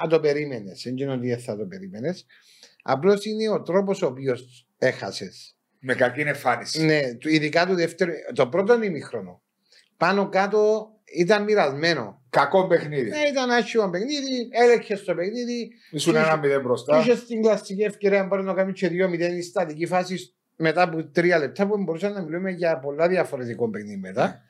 να 0.03 0.09
το 0.09 0.21
περίμενες. 0.21 0.83
Δεν 0.85 0.97
είναι 0.97 1.13
ότι 1.13 1.29
δεν 1.29 1.39
θα 1.41 1.57
το 1.57 1.65
περίμενες. 1.67 2.27
Απλώς 2.83 3.25
είναι 3.25 3.49
ο 3.49 3.63
τρόπος 3.63 4.03
ο 4.03 4.07
οποίος 4.07 4.67
έχασες. 4.79 5.57
Με 5.81 5.95
κακή 5.95 6.21
εμφάνιση. 6.21 6.85
Ναι, 6.85 7.15
του- 7.15 7.29
ειδικά 7.29 7.67
το 7.67 7.75
δεύτερο, 7.75 8.13
το 8.35 8.49
πρώτο 8.49 8.83
ημίχρονο. 8.83 9.43
Πάνω 9.97 10.29
κάτω 10.29 10.89
ήταν 11.17 11.45
μοιρασμένο. 11.45 12.23
Κακό 12.31 12.67
παιχνίδι. 12.67 13.09
Ναι, 13.11 13.19
ήταν 13.31 13.51
άσχημο 13.51 13.89
παιχνίδι, 13.91 14.49
έλεγχε 14.51 14.97
το 14.97 15.15
παιχνίδι. 15.15 15.71
Ήσουν 15.91 16.15
είχε- 16.15 16.25
ένα 16.25 16.37
μηδέν 16.37 16.61
μπροστά. 16.61 16.99
Είχες 17.01 17.19
στην 17.19 17.43
κλασική 17.43 17.83
ευκαιρία 17.83 18.21
να 18.21 18.27
μπορεί 18.27 18.43
να 18.43 18.55
κάνεις 18.55 18.81
και 18.81 18.89
2-0 18.89 19.37
η 19.37 19.43
στατική 19.43 19.87
φάση 19.87 20.35
μετά 20.57 20.83
από 20.83 21.05
τρία 21.05 21.39
λεπτά 21.39 21.67
που 21.67 21.79
μπορούσαμε 21.83 22.15
να 22.15 22.23
μιλούμε 22.23 22.51
για 22.51 22.79
πολλά 22.79 23.09
διαφορετικό 23.09 23.71
παιχνίδι 23.71 23.97
μετά. 23.97 24.27
Ναι. 24.27 24.41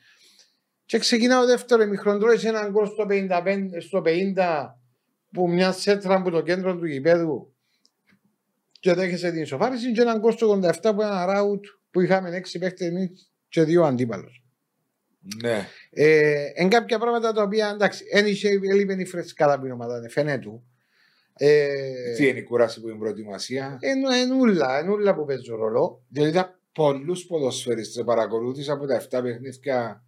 Και 0.85 0.99
ξεκινά 0.99 1.41
ο 1.41 1.47
δεύτερο 1.47 1.83
ημιχρόν, 1.83 2.19
τρώεις 2.21 2.41
σε 2.41 2.49
έναν 2.49 2.71
γκολ 2.71 2.87
στο 2.87 3.07
55, 3.07 3.81
στο 3.81 4.03
50 4.05 4.79
που 5.33 5.51
μια 5.51 5.73
σέτρα 5.73 6.15
από 6.15 6.31
το 6.31 6.41
κέντρο 6.41 6.77
του 6.77 6.87
γηπέδου 6.87 7.53
και 8.81 8.95
δέχεσαι 8.95 9.31
την 9.31 9.43
ισοφάριση 9.43 9.93
και 9.93 10.01
έναν 10.01 10.19
γκολ 10.19 10.33
στο 10.33 10.61
87 10.83 10.95
που 10.95 11.03
ένα 11.03 11.25
ράουτ 11.25 11.65
που 11.91 12.01
είχαμε 12.01 12.31
έξι 12.37 12.59
παίχτες 12.59 12.87
εμείς 12.89 13.31
και 13.49 13.63
δύο 13.63 13.85
αντίπαλους. 13.85 14.43
Ναι. 15.43 15.67
Ε, 15.91 16.45
εν 16.55 16.69
κάποια 16.69 16.99
πράγματα 16.99 17.33
τα 17.33 17.43
οποία 17.43 17.71
εντάξει, 17.75 18.05
δεν 18.13 18.27
είχε 18.27 18.49
έλειπε 18.49 18.95
η 18.99 19.05
φρεσκάδα 19.05 19.53
από 19.53 19.63
την 19.63 19.73
ομάδα, 19.73 20.09
φαίνεται. 20.09 20.61
Ε, 21.41 22.15
Τι 22.17 22.27
είναι 22.29 22.39
η 22.39 22.43
κούραση 22.43 22.81
που 22.81 22.87
είναι 22.87 22.97
η 22.97 23.01
προετοιμασία; 23.01 23.79
Εν- 23.81 24.13
ενούλα, 24.23 24.79
ενούλα 24.79 25.15
που 25.15 25.25
παίζουν 25.25 25.57
ρόλο. 25.57 26.03
Δηλαδή 26.09 26.31
ήταν 26.31 26.61
πολλούς 26.73 27.27
ποδοσφαιριστές 27.27 28.05
παρακολούθησα 28.05 28.73
από 28.73 28.87
τα 28.87 28.95
7 28.95 29.23
παιχνίδια 29.23 30.05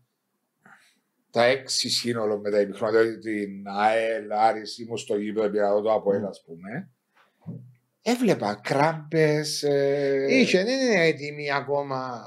τα 1.31 1.43
6 1.45 1.91
σύνολο 1.91 2.39
με 2.39 2.51
τα 2.51 2.61
ημιχρόνια. 2.61 3.01
Δηλαδή 3.01 3.18
την 3.18 3.68
ΑΕΛ, 3.68 4.33
Άρης, 4.33 4.79
ήμουν 4.79 4.97
στο 4.97 5.16
γήπεδο, 5.16 5.51
πήρα 5.51 5.66
εδώ 5.66 5.81
το 5.81 5.93
ΑΠΟΕΛ, 5.93 6.25
ας 6.25 6.43
πούμε. 6.47 6.91
Έβλεπα 8.03 8.61
κράμπες. 8.62 9.62
Ε... 9.62 10.26
Είχε, 10.28 10.64
δεν 10.64 10.80
είναι 10.80 11.05
έτοιμη 11.07 11.53
ακόμα. 11.53 12.24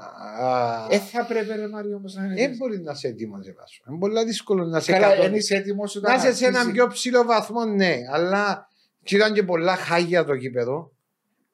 Ε, 0.90 0.98
θα 0.98 1.24
πρέπει 1.26 1.52
ρε 1.56 1.68
Μάριο 1.68 1.96
όμως 1.96 2.14
να 2.14 2.24
είναι. 2.24 2.34
Δεν 2.34 2.56
μπορεί 2.56 2.80
να 2.80 2.92
είσαι 2.92 3.08
έτοιμος, 3.08 3.44
δεν 3.44 3.54
βάζω. 3.58 3.82
Είναι 3.88 3.98
πολύ 3.98 4.24
δύσκολο 4.24 4.64
να 4.64 4.78
είσαι 4.78 4.92
Καλά, 4.92 5.06
εκατό- 5.06 5.22
δεν 5.22 5.34
είσαι 5.34 5.56
έτοιμο 5.56 5.82
Να 6.00 6.14
είσαι 6.14 6.34
σε 6.34 6.46
έναν 6.46 6.72
πιο 6.72 6.86
ψηλό 6.86 7.24
βαθμό, 7.24 7.64
ναι, 7.64 7.96
αλλά 8.12 8.68
και 9.02 9.16
ήταν 9.16 9.32
και 9.32 9.42
πολλά 9.42 9.76
χάγια 9.76 10.24
το 10.24 10.36
κήπεδο. 10.36 10.92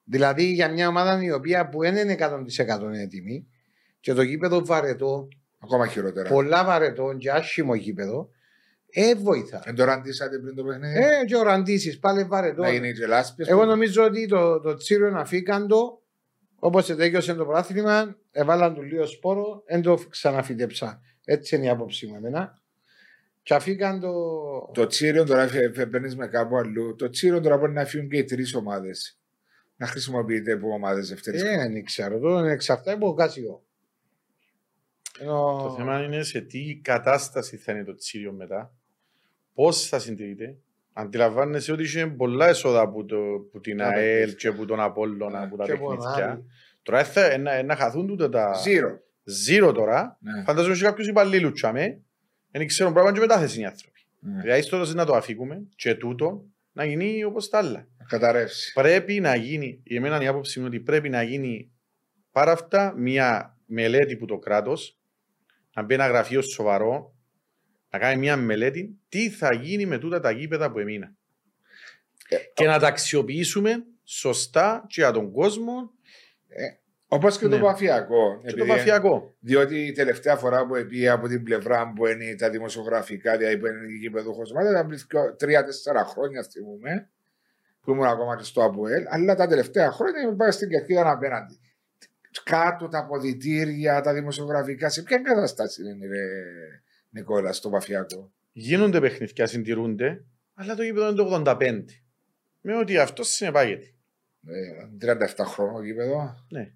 Δηλαδή 0.05 0.45
για 0.45 0.69
μια 0.71 0.89
ομάδα 0.89 1.23
η 1.23 1.33
οποία 1.33 1.69
που 1.69 1.81
δεν 1.81 1.97
είναι 1.97 2.17
100% 2.19 2.93
έτοιμη 2.93 3.47
και 4.01 4.13
το 4.13 4.25
κήπεδο 4.25 4.65
βαρετό, 4.65 5.29
Ακόμα 5.63 5.87
χειρότερα. 5.87 6.29
πολλά 6.29 6.65
βαρετό 6.65 7.15
και 7.19 7.31
άσχημο 7.31 7.75
γήπεδο, 7.75 8.29
Ε, 8.91 9.15
βοηθά. 9.15 9.63
Εν 9.65 9.75
το 9.75 9.85
ραντίσατε 9.85 10.39
πριν 10.39 10.55
το 10.55 10.65
παιχνίδι. 10.65 10.99
Ε, 10.99 11.25
και 11.27 11.37
ο 11.37 11.43
Ραντίσης 11.43 11.99
πάλι 11.99 12.25
βαρετό. 12.25 12.63
Να 12.63 12.71
γίνει 12.71 12.93
και 12.93 13.07
λάσπες. 13.07 13.49
Εγώ 13.49 13.65
νομίζω 13.65 14.05
ότι 14.05 14.27
το, 14.27 14.61
το 14.61 14.75
τσίριο 14.75 15.11
να 15.11 15.25
φύγαν 15.25 15.69
το, 15.69 16.03
όπως 16.59 16.91
ετέγιωσε 16.91 17.35
το 17.35 17.45
πράθλημα, 17.45 18.17
έβαλαν 18.31 18.75
του 18.75 18.83
λίγο 18.83 19.07
σπόρο, 19.07 19.63
δεν 19.67 19.83
το 19.83 19.99
ξαναφύτεψα. 20.09 21.01
Έτσι 21.25 21.57
είναι 21.57 21.65
η 21.65 21.69
άποψή 21.69 22.07
μου 22.07 22.15
εμένα. 22.15 22.59
Και 23.43 23.55
αφήκαν 23.55 24.01
το... 24.01 24.13
Το 24.75 24.87
τσίριο 24.87 25.25
τώρα 25.25 25.49
παίρνεις 25.91 26.17
με 26.17 26.27
κάπου 26.27 26.57
αλλού. 26.57 26.95
Το 26.95 27.11
τσίριο 27.11 27.41
τώρα 27.41 27.57
μπορεί 27.57 27.73
να 27.73 27.85
φύγουν 27.85 28.09
και 28.09 28.17
οι 28.17 28.25
τρεις 28.25 28.55
ομάδες. 28.55 29.19
Να 29.77 29.87
χρησιμοποιείται 29.87 30.53
από 30.53 30.73
ομάδες 30.73 31.09
δεύτερη. 31.09 31.39
Ε, 31.39 31.57
δεν 31.57 31.85
ξέρω, 31.85 32.19
το 32.19 32.39
εξαρτάται 32.39 32.93
από 32.93 33.15
κάσιο. 33.15 33.63
Ενώ... 35.19 35.63
Το 35.63 35.75
θέμα 35.77 36.03
είναι 36.03 36.23
σε 36.23 36.41
τι 36.41 36.81
κατάσταση 36.83 37.57
θα 37.57 37.73
είναι 37.73 37.85
το 37.85 37.95
τσίριο 37.95 38.33
μετά, 38.33 38.75
πώ 39.61 39.73
θα 39.73 39.99
συντηρείται. 39.99 40.57
Αντιλαμβάνεσαι 40.93 41.73
ότι 41.73 41.83
είχε 41.83 42.07
πολλά 42.07 42.49
έσοδα 42.49 42.81
από, 42.81 43.05
το, 43.05 43.17
από 43.35 43.61
την 43.61 43.77
Τα 43.77 43.87
ΑΕΛ 43.87 43.97
παιχνίδια. 44.19 44.35
και 44.35 44.49
από 44.49 44.65
τον 44.67 44.81
Απόλλωνα, 44.81 45.43
από 45.43 45.57
τα 45.57 45.65
Και 45.65 45.73
από 45.73 45.87
παιχνίδια. 45.89 46.31
άλλοι. 46.31 46.45
Τώρα 46.83 47.05
θα, 47.05 47.39
να, 47.39 47.63
να 47.63 47.77
χαθούν 47.77 48.07
τούτα 48.07 48.29
τα 48.29 48.55
Ζήρο. 48.55 49.01
ζήρο 49.25 49.73
τώρα. 49.73 50.19
Ναι. 50.21 50.43
Φαντάζομαι 50.43 50.75
ότι 50.75 50.83
κάποιους 50.83 51.09
υπαλλήλους 51.09 51.53
τσάμε, 51.53 52.01
δεν 52.51 52.67
ξέρουν 52.67 52.93
πράγμα 52.93 53.13
και 53.13 53.21
μετάθεση 53.21 53.61
οι 53.61 53.65
άνθρωποι. 53.65 54.01
Ναι. 54.21 54.41
Δηλαδή 54.41 54.63
στο 54.63 54.71
τέλος 54.71 54.95
να 54.95 55.05
το 55.05 55.15
αφήκουμε 55.15 55.63
και 55.77 55.95
τούτο 55.95 56.45
να 56.73 56.85
γίνει 56.85 57.25
όπως 57.25 57.49
τα 57.49 57.59
άλλα. 57.59 57.87
Να 57.99 58.05
Καταρρεύσει. 58.05 58.73
Πρέπει 58.73 59.21
να 59.21 59.35
γίνει, 59.37 59.81
η 59.85 59.97
εμένα 59.97 60.23
η 60.23 60.27
άποψη 60.27 60.59
είναι 60.59 60.69
ότι 60.69 60.81
πρέπει 60.81 61.09
να 61.09 61.23
γίνει 61.23 61.71
πάρα 62.33 62.53
αυτά 62.53 62.95
μια 62.97 63.57
μελέτη 63.67 64.17
που 64.17 64.25
το 64.27 64.39
κράτος 64.39 64.99
να 65.75 65.83
μπει 65.83 65.95
ένα 65.95 66.07
γραφείο 66.07 66.43
σοβαρό 66.43 67.15
να 67.91 67.99
κάνει 67.99 68.19
μια 68.19 68.37
μελέτη 68.37 68.99
τι 69.09 69.31
θα 69.31 69.55
γίνει 69.55 69.87
με 69.87 69.99
τούτα 69.99 70.21
τα 70.21 70.31
γήπεδα 70.31 70.71
που 70.71 70.79
έμειναν. 70.79 71.17
Ε, 72.29 72.37
και 72.55 72.67
να 72.67 72.79
τα 72.79 72.87
αξιοποιήσουμε 72.87 73.85
σωστά 74.05 74.85
και 74.89 75.01
για 75.01 75.11
τον 75.13 75.33
κόσμο 75.33 75.91
Όπως 77.13 77.39
και 77.39 77.49
το 77.49 77.57
Ναι. 77.57 77.63
παφιακό. 77.63 78.41
και 78.43 78.49
το 78.49 78.55
Επειδή- 78.63 78.69
παφιακό. 78.69 79.35
Διότι 79.41 79.87
η 79.87 79.93
τελευταία 79.93 80.37
φορά 80.37 80.67
που 80.67 80.87
πήγε 80.89 81.09
από 81.09 81.29
την 81.29 81.43
πλευρά 81.43 81.93
που 81.97 82.07
είναι 82.07 82.35
τα 82.35 82.51
δημοσιογραφικά, 82.51 83.37
δηλαδή 83.37 83.59
που 83.59 83.67
είναι 83.67 83.93
η 83.93 83.97
γήπεδο 83.97 84.31
ομάδα, 84.31 84.71
ήταν 84.71 84.87
πριν 84.87 85.01
τρία-τέσσερα 85.37 86.05
χρόνια, 86.05 86.43
θυμούμε, 86.53 87.11
που 87.81 87.91
ήμουν 87.91 88.05
ακόμα 88.05 88.37
και 88.37 88.45
στο 88.45 88.65
ΑΠΟΕΛ. 88.65 89.05
Αλλά 89.09 89.35
τα 89.35 89.47
τελευταία 89.47 89.91
χρόνια 89.91 90.21
ήμουν 90.23 90.37
πάει 90.37 90.51
στην 90.51 90.69
κερκίδα 90.69 91.11
απέναντι. 91.11 91.59
Κάτω 92.45 92.89
τα 92.89 92.99
αποδητήρια, 92.99 94.01
τα 94.01 94.13
δημοσιογραφικά, 94.13 94.89
σε 94.89 95.03
ποια 95.03 95.19
κατάσταση 95.19 95.83
είναι, 95.83 96.07
ρε, 96.07 96.25
Νικόλα, 97.11 97.53
στο 97.53 97.71
παφιακό. 97.71 98.33
Γίνονται 98.53 99.01
παιχνίδια, 99.01 99.47
συντηρούνται, 99.47 100.25
αλλά 100.55 100.75
το 100.75 100.83
γήπεδο 100.83 101.07
είναι 101.07 101.17
το 101.17 101.43
85. 101.47 101.85
Με 102.61 102.77
ότι 102.77 102.99
αυτό 102.99 103.23
συνεπάγεται. 103.23 103.95
Ε, 104.47 105.15
37 105.37 105.45
χρόνο 105.45 105.83
γήπεδο. 105.83 106.35
Ναι. 106.51 106.73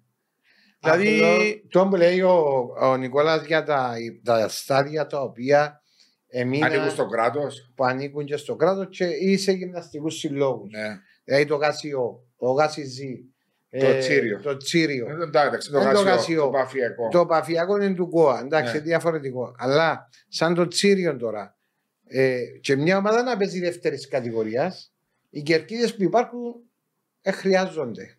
Δηλαδή, 0.79 1.67
Το 1.69 1.87
που 1.87 1.95
λέει 1.95 2.21
ο, 2.21 2.67
ο 2.81 2.97
Νικόλας 2.97 3.45
για 3.45 3.63
τα, 3.63 3.93
τα 4.23 4.47
στάδια 4.47 5.05
τα 5.07 5.21
οποία 5.21 5.81
εμείναν, 6.27 6.71
Ανήκουν 6.71 6.89
στο 6.89 7.05
κράτος. 7.05 7.71
που 7.75 7.85
ανήκουν 7.85 8.25
και 8.25 8.37
στο 8.37 8.55
κράτος 8.55 8.97
και 8.97 9.05
ή 9.05 9.37
σε 9.37 9.51
γυμναστικούς 9.51 10.15
συλλόγους. 10.17 10.71
Ναι. 10.71 10.99
Δηλαδή 11.23 11.45
το 11.45 11.55
Γασιό, 11.55 12.23
το 12.37 12.51
Γασιζή, 12.51 13.34
Το 13.79 13.97
Τσίριο. 13.99 14.39
το 14.39 14.57
Τσίριο. 14.57 15.07
Ε, 15.09 15.23
Εντάξει, 15.23 15.71
το 15.71 15.79
Δεν 15.79 15.87
το 15.93 15.99
γασιό, 16.01 16.11
γασιό. 16.11 16.41
το 16.43 16.49
παφιακό. 16.49 17.09
Το 17.09 17.25
παφιακό 17.25 17.75
είναι 17.81 17.93
του 17.95 18.09
ΚΟΑ, 18.09 18.39
εντάξει, 18.39 18.73
Ναι. 18.73 18.79
διαφορετικό. 18.79 19.55
Αλλά 19.57 20.09
σαν 20.27 20.53
το 20.53 20.67
Τσίριο 20.67 21.15
τώρα, 21.17 21.55
ε, 22.07 22.39
και 22.61 22.75
μια 22.75 22.97
ομάδα 22.97 23.23
να 23.23 23.37
παίζει 23.37 23.59
δεύτερης 23.59 24.07
κατηγορίας, 24.07 24.93
οι 25.29 25.41
κερκίδες 25.41 25.95
που 25.95 26.03
υπάρχουν 26.03 26.39
ε, 27.21 27.31
χρειάζονται. 27.31 28.17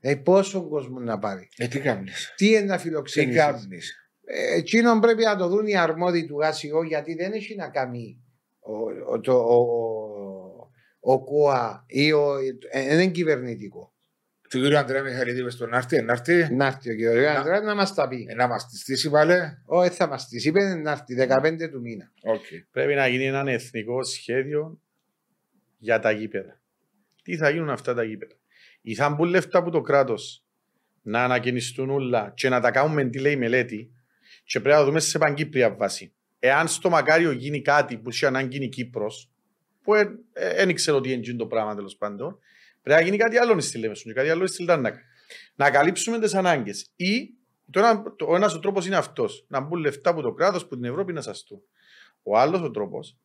Δηλαδή 0.00 0.20
πόσο 0.22 0.68
κόσμο 0.68 0.98
να 0.98 1.18
πάρει. 1.18 1.48
Ε, 1.56 1.66
τι 1.68 1.80
κάνεις; 1.80 2.32
Τι 2.36 2.48
είναι 2.48 2.60
να 2.60 2.76
Τι 2.76 2.82
φιλοξενήσει. 2.82 3.36
κάνεις; 3.38 3.94
Ε, 4.24 4.54
εκείνον 4.56 5.00
πρέπει 5.00 5.22
να 5.24 5.36
το 5.36 5.48
δουν 5.48 5.66
οι 5.66 5.76
αρμόδιοι 5.76 6.24
του 6.26 6.38
ΓΑΣΙΟ 6.38 6.82
γιατί 6.82 7.14
δεν 7.14 7.32
έχει 7.32 7.54
να 7.54 7.68
κάνει 7.68 8.20
ο, 8.60 8.74
ο, 9.12 9.20
το, 9.20 9.32
ο, 9.32 9.54
ο, 9.54 10.70
ο 11.00 11.24
ΚΟΑ 11.24 11.84
ή 11.86 12.12
ο, 12.12 12.36
ε, 12.70 12.82
δεν 12.82 13.00
είναι 13.00 13.06
κυβερνητικό. 13.06 13.94
Του 14.56 14.62
κύριου 14.62 14.78
Αντρέα 14.78 15.02
Μιχαλίδη 15.02 15.40
είπες 15.40 15.56
τον 15.56 15.74
Άρτη, 15.74 16.02
να 16.02 16.12
έρθει, 16.12 16.54
Να 16.54 16.66
έρθει 16.66 16.90
ο 16.90 16.96
κ. 16.96 17.26
Ανδρέα 17.36 17.60
να 17.60 17.74
μας 17.74 17.94
τα 17.94 18.08
πει. 18.08 18.26
ε, 18.28 18.34
να 18.34 18.46
μας 18.46 18.68
τη 18.68 18.76
στήσει 18.76 19.10
πάλι. 19.10 19.34
Όχι, 19.64 19.90
θα 19.90 20.08
μας 20.08 20.28
τη 20.28 20.48
είπε 20.48 20.74
να 20.74 20.90
έρθει 20.90 21.14
15 21.14 21.68
του 21.70 21.80
μήνα. 21.80 22.12
Οκ. 22.22 22.44
πρέπει 22.70 22.94
να 22.94 23.06
γίνει 23.06 23.26
ένα 23.26 23.50
εθνικό 23.50 24.04
σχέδιο 24.04 24.80
για 25.78 25.98
τα 25.98 26.10
γήπεδα. 26.10 26.60
Τι 27.22 27.36
θα 27.36 27.50
γίνουν 27.50 27.70
αυτά 27.70 27.94
τα 27.94 28.02
γήπεδα; 28.04 28.34
Ή 28.80 28.94
θα 28.94 29.10
μπουν 29.10 29.28
λεφτά 29.28 29.58
από 29.58 29.70
το 29.70 29.80
κράτος 29.80 30.44
να 31.02 31.24
ανακαινιστούν 31.24 31.90
όλα 31.90 32.32
και 32.36 32.48
να 32.48 32.60
τα 32.60 32.70
κάνουμε 32.70 33.04
τι 33.04 33.18
λέει 33.18 33.32
η 33.32 33.36
μελέτη 33.36 33.90
και 34.44 34.60
πρέπει 34.60 34.74
να 34.74 34.80
το 34.80 34.86
δούμε 34.86 35.00
σε 35.00 35.18
παγκύπρια 35.18 35.74
βάση. 35.74 36.12
Εάν 36.38 36.68
στο 36.68 36.90
Μακάριο 36.90 37.30
γίνει 37.30 37.62
κάτι 37.62 37.96
που 37.96 38.08
έχει 38.08 38.26
ανάγκη 38.26 38.64
η 38.64 38.68
Κύπρος, 38.68 39.30
που 39.82 39.92
δεν 40.56 40.68
ήξερα 40.68 40.96
ότι 40.96 41.12
είναι 41.12 41.36
το 41.36 41.46
πράγμα 41.46 41.74
τέλος 41.74 41.96
πάντων, 41.96 42.38
πρέπει 42.86 43.00
να 43.00 43.06
γίνει 43.06 43.16
κάτι 43.16 43.36
άλλο 43.36 43.60
στη 43.60 43.78
Λέμεσον 43.78 44.04
και 44.04 44.12
κάτι 44.12 44.28
άλλο 44.30 44.46
στη 44.46 44.62
Λτάνακα. 44.62 44.98
Να 45.54 45.70
καλύψουμε 45.70 46.18
τις 46.18 46.34
ανάγκες. 46.34 46.86
Ή 46.96 47.34
το 47.70 47.78
ένα, 47.80 48.02
το, 48.16 48.26
ο 48.28 48.36
ένας 48.36 48.54
ο 48.54 48.58
τρόπος 48.58 48.86
είναι 48.86 48.96
αυτός. 48.96 49.44
Να 49.48 49.60
μπουν 49.60 49.78
λεφτά 49.80 50.10
από 50.10 50.22
το 50.22 50.32
κράτος, 50.32 50.66
που 50.66 50.74
την 50.74 50.84
Ευρώπη 50.84 51.12
να 51.12 51.20
σαστούν. 51.20 51.60
Ο 52.22 52.38
άλλος 52.38 52.60
ο 52.60 52.70
τρόπος 52.70 53.16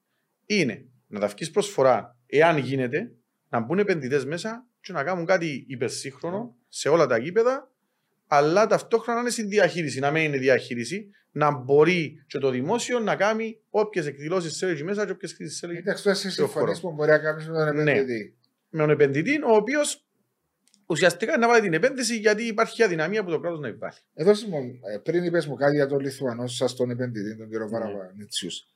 είναι 0.46 0.86
να 1.08 1.20
τα 1.20 1.28
βγει 1.28 1.52
προσφορά, 1.52 2.18
εάν 2.26 2.58
γίνεται, 2.58 3.12
να 3.50 3.60
μπουν 3.60 3.80
επενδυτές 3.80 4.26
μέσα 4.26 4.66
και 4.82 4.94
να 4.94 5.04
κάνουν 5.04 5.26
κάτι 5.26 5.66
υπερσύγχρονο 5.68 6.56
σε 6.68 6.90
όλα 6.90 7.06
τα 7.08 7.18
γήπεδα, 7.18 7.72
αλλά 8.28 8.68
ταυτόχρονα 8.68 9.14
να 9.16 9.22
είναι 9.22 9.30
στην 9.32 9.50
διαχείριση, 9.50 10.00
να 10.00 10.12
μην 10.12 10.24
είναι 10.24 10.38
διαχείριση, 10.38 11.10
να 11.32 11.52
μπορεί 11.52 12.24
και 12.28 12.38
το 12.38 12.50
δημόσιο 12.50 13.00
να 13.00 13.16
κάνει 13.16 13.60
όποιες 13.70 14.06
εκδηλώσεις 14.06 14.58
θέλει 14.58 14.72
εκεί 14.72 14.84
μέσα 14.84 15.06
και 15.06 15.12
όποιες 15.12 15.34
χρήσεις 15.34 15.60
θέλει 15.60 15.78
Εντάξει, 15.78 16.04
τώρα 16.04 16.16
σε 16.16 16.22
Πιο 16.28 16.32
συμφωνείς 16.32 16.80
χώρο. 16.80 16.90
που 16.90 16.96
μπορεί 16.96 17.10
να 17.12 17.20
κάνεις 17.20 17.48
με 17.50 17.54
τον 17.66 17.76
Ναι. 17.84 17.92
επενδυτή. 17.92 18.36
Με 18.72 18.80
τον 18.80 18.90
επενδυτή, 18.90 19.42
ο 19.44 19.56
οποίος 19.56 20.06
ουσιαστικά 20.86 21.38
να 21.38 21.48
βάλει 21.48 21.62
την 21.62 21.74
επένδυση 21.74 22.18
γιατί 22.18 22.44
υπάρχει 22.44 22.84
αδυναμία 22.84 23.24
που 23.24 23.30
το 23.30 23.40
κράτος 23.40 23.60
να 23.60 23.68
επιβάλλει. 23.68 23.94
Εδώ 24.14 24.32
μου, 24.50 24.80
ε, 24.94 24.98
πριν 24.98 25.24
είπες 25.24 25.48
μου 25.48 25.56
κάτι 25.56 25.76
για 25.76 25.88
τον 25.88 26.00
Λιθουανό 26.00 26.48
σας 26.48 26.76
τον 26.76 26.90
επενδυτή, 26.90 27.38
τον 27.38 27.50
κύριο 27.50 27.66
Ναι. 27.66 27.72
Βαραβανιτσιούς. 27.72 28.68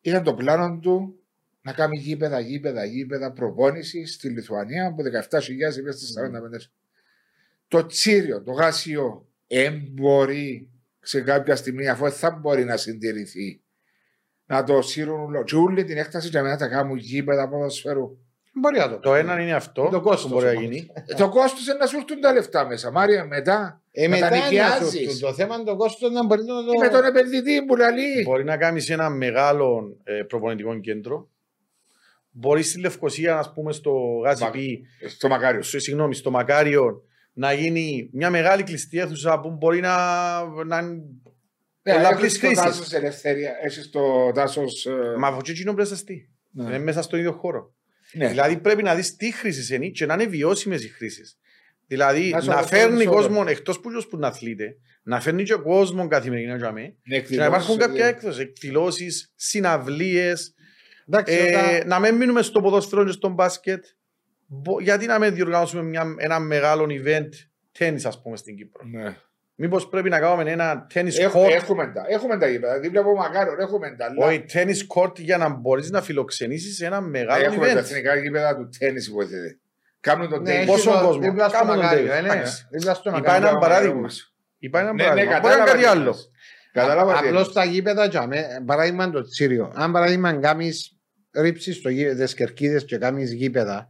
Ήταν 0.00 0.22
το 0.22 0.34
πλάνο 0.34 0.78
του 0.78 1.16
να 1.62 1.72
κάνει 1.72 1.98
γήπεδα, 1.98 2.40
γήπεδα, 2.40 2.84
γήπεδα, 2.84 3.32
προπόνηση 3.32 4.06
στη 4.06 4.28
Λιθουανία 4.28 4.86
από 4.86 5.02
17.000 5.02 5.76
είπε 5.76 5.92
στις 5.92 6.12
45. 6.12 6.70
Το 7.68 7.86
τσίριο, 7.86 8.42
το 8.42 8.52
γάσιο, 8.52 9.28
εν 9.46 9.88
μπορεί 9.90 10.70
σε 11.00 11.20
κάποια 11.20 11.56
στιγμή, 11.56 11.88
αφού 11.88 12.02
δεν 12.02 12.12
θα 12.12 12.30
μπορεί 12.30 12.64
να 12.64 12.76
συντηρηθεί, 12.76 13.62
να 14.46 14.64
το 14.64 14.82
σύρουν 14.82 15.20
όλο. 15.20 15.44
Και 15.44 15.56
όλη 15.56 15.84
την 15.84 15.96
έκταση 15.96 16.28
για 16.28 16.42
να 16.42 16.56
τα 16.56 16.68
κάνουν 16.68 16.96
γήπεδα 16.96 17.48
ποδοσφαίρου. 17.48 18.18
Μπορεί 18.54 18.78
να 18.78 18.88
το 18.90 18.98
Το 18.98 19.14
ένα 19.14 19.40
είναι 19.40 19.52
αυτό 19.52 19.88
Το 19.90 20.00
κόστος 20.00 20.22
που 20.22 20.28
μπορεί 20.28 20.44
να 20.44 20.50
όμως. 20.50 20.62
γίνει. 20.62 20.90
Ε, 21.06 21.14
το 21.14 21.28
κόστος 21.28 21.66
είναι 21.66 21.76
να 21.78 21.86
σου 21.86 21.96
έρθουν 21.96 22.20
τα 22.20 22.32
λεφτά 22.32 22.66
μέσα. 22.66 22.90
Μάρια, 22.90 23.24
μετά. 23.24 23.80
Ε, 23.90 24.02
να 24.02 24.08
μετά 24.08 24.28
τα 24.28 24.36
είναι 24.36 24.44
νοικιάζεις. 24.44 25.08
αυτό. 25.08 25.26
Το 25.26 25.32
θέμα 25.34 25.54
είναι 25.54 25.64
το 25.64 25.76
κόστος 25.76 26.10
να 26.10 26.24
μπορεί 26.26 26.40
να 26.44 26.46
το. 26.64 26.70
Ε, 26.74 26.78
Με 26.86 26.88
τον 26.88 27.04
επενδυτή 27.04 27.62
που 27.64 27.76
λαλεί. 27.76 28.22
Μπορεί 28.24 28.44
να 28.44 28.56
κάνεις 28.56 28.90
ένα 28.90 29.10
μεγάλο 29.10 29.96
ε, 30.04 30.12
προπονητικό 30.22 30.80
κέντρο. 30.80 31.28
Μπορείς 32.30 32.68
στη 32.68 32.80
Λευκοσία, 32.80 33.38
ας 33.38 33.52
πούμε, 33.52 33.72
στο 33.72 33.92
Γάζιπι, 34.24 34.82
Στο 35.08 35.28
μακάριο. 35.28 35.62
στο, 35.62 35.78
συγγνώμη, 35.78 36.14
στο 36.14 36.30
Μακάριο, 36.30 37.02
να 37.32 37.52
γίνει 37.52 38.08
μια 38.12 38.30
μεγάλη 38.30 38.62
κλειστή 38.62 38.98
αίθουσα 38.98 39.40
που 39.40 39.50
μπορεί 39.50 39.80
να. 39.80 39.94
να 40.64 40.82
Ναι, 40.82 41.92
πολλαπλής 41.94 42.22
έχεις 42.34 42.38
το 42.40 42.46
χρήσης. 42.46 42.64
δάσος 42.64 42.92
ελευθερία, 42.92 43.52
έχεις 43.62 43.90
το 43.90 44.30
δάσος... 44.34 44.86
ε, 44.86 45.14
Μα 45.18 45.28
από 45.28 45.38
εκείνο 45.48 45.74
πρέπει 45.74 45.90
να 45.90 45.96
στεί. 45.96 46.28
ναι. 46.50 46.64
Είναι 46.64 46.78
μέσα 46.78 47.02
στον 47.02 47.18
ίδιο 47.18 47.32
χώρο. 47.32 47.72
Ναι. 48.14 48.28
Δηλαδή 48.28 48.56
πρέπει 48.56 48.82
να 48.82 48.94
δεις 48.94 49.16
τι 49.16 49.32
χρήσεις 49.32 49.70
είναι 49.70 49.86
και 49.88 50.06
να 50.06 50.14
είναι 50.14 50.26
βιώσιμες 50.26 50.84
οι 50.84 50.88
χρήσεις. 50.88 51.36
Δηλαδή 51.86 52.30
Να 52.30 52.40
σου 52.40 52.48
να 52.48 52.54
αποφέρουν 52.58 52.84
φέρνει 52.88 53.02
εισόδημα. 53.02 53.22
κόσμο 53.22 53.44
εκτός 53.48 53.80
που 53.80 53.90
τους 53.90 54.06
που 54.06 54.16
να 54.18 54.26
αθλείται, 54.26 54.76
να 55.02 55.20
φέρνει 55.20 55.42
και 55.42 55.54
κόσμο 55.54 56.08
καθημερινά 56.08 56.56
για 56.56 56.72
μέ, 56.72 56.94
Ναι, 57.04 57.20
και 57.20 57.36
να 57.36 57.44
υπάρχουν 57.44 57.70
εκδηλώσεις, 57.74 57.86
κάποια 57.86 58.04
ε, 58.06 58.08
έκδοση, 58.08 58.40
εκδηλώσεις, 58.40 59.32
συναυλίες, 59.36 60.54
Εντάξει, 61.08 61.34
ε, 61.34 61.48
όταν- 61.48 61.86
να 61.88 61.98
μην 62.00 62.14
μείνουμε 62.14 62.42
στο 62.42 62.60
ποδόσφαιρο 62.60 63.04
και 63.04 63.12
στο 63.12 63.28
μπάσκετ. 63.28 63.84
Μπο- 64.46 64.80
Γιατί 64.80 65.06
να 65.06 65.18
μην 65.18 65.34
διοργανώσουμε 65.34 65.82
μια, 65.82 66.14
ένα 66.18 66.38
μεγάλο 66.38 66.86
event 66.90 67.28
τέννις 67.78 68.04
ας 68.06 68.22
πούμε 68.22 68.36
στην 68.36 68.56
Κύπρο; 68.56 68.84
Ναι. 68.84 69.16
Μήπως 69.54 69.88
πρέπει 69.88 70.08
να 70.08 70.20
κάνουμε 70.20 70.50
ένα 70.50 70.86
tennis 70.94 71.06
Έχ- 71.18 71.34
court, 71.36 71.50
Έχουμε 71.50 71.86
τα, 71.94 72.04
έχουμε 72.08 72.38
τα 72.38 72.48
γήπεδα. 72.48 72.78
Δίπλα 72.80 73.00
από 73.00 73.14
μακάριο, 73.14 73.54
έχουμε 73.58 73.94
τα. 73.98 74.04
αλλά 74.04 74.26
όχι 74.26 74.44
tennis 74.52 74.96
court 74.96 75.18
για 75.18 75.36
να 75.36 75.48
μπορείς 75.48 75.90
να 75.90 76.02
φιλοξενήσεις 76.02 76.80
ένα 76.80 77.00
μεγάλο 77.00 77.44
Έχουμε 77.44 77.66
τα 77.66 77.72
event. 77.72 77.76
εθνικά 77.76 78.14
γήπεδα 78.14 78.56
του 78.56 78.68
τέννις 78.78 79.06
υποτίθεται. 79.06 79.58
Κάνουν 80.00 80.28
τον 80.28 80.42
Ναι, 80.42 80.50
τέννις. 80.50 80.66
Πόσο 80.66 80.90
έχει 80.90 80.98
το- 81.00 81.06
κόσμος; 81.06 81.24
Δίπλα 81.24 81.48
στο 81.48 81.58
Κάμουν 81.58 81.74
τον 81.74 81.84
Μακάριο, 81.84 82.06
Davis. 82.06 82.16
ε, 82.16 82.20
ναι. 82.20 82.28
Εντάξει. 82.28 82.66
Δίπλα 82.70 82.94
στο 82.94 83.08
Υπάρχει 83.08 83.26
Μακάριο. 83.26 83.48
ένα 83.48 83.54
Μακάριο 83.58 83.74
παράδειγμα. 83.76 84.00
μας. 84.00 84.34
Υπάρχει 84.58 84.88
ένα 84.88 84.96
Ναι, 84.96 85.02
ναι, 85.02 85.08
παράδειγμα. 85.08 85.40
Μπορεί 85.40 85.54
να 85.54 85.62
είναι 85.62 85.70
κατάλαβα 85.70 85.72
κάτι 85.72 85.94
τι 85.94 86.00
άλλο. 86.00 86.10
λες. 86.10 86.30
Κατάλαβα 86.72 87.12
τι 87.12 87.18
Απλώς 87.18 87.28
εννοείς. 87.30 87.52
τα 87.52 87.64
γήπεδα, 87.64 88.08
τζαμε, 88.08 88.46
παράδειγμα 88.66 89.10
το 89.10 89.22
τσίριο. 89.22 89.72
Αν 89.74 89.92
παράδειγμα 89.92 90.32
κάνεις 90.32 90.96
ρίψει 91.34 91.72
στο 91.72 91.88
γήπεδο, 91.88 92.24
τις 92.24 92.34
κερκίδες 92.34 92.84
και 92.84 92.98
κάνεις 92.98 93.32
γήπεδα, 93.32 93.88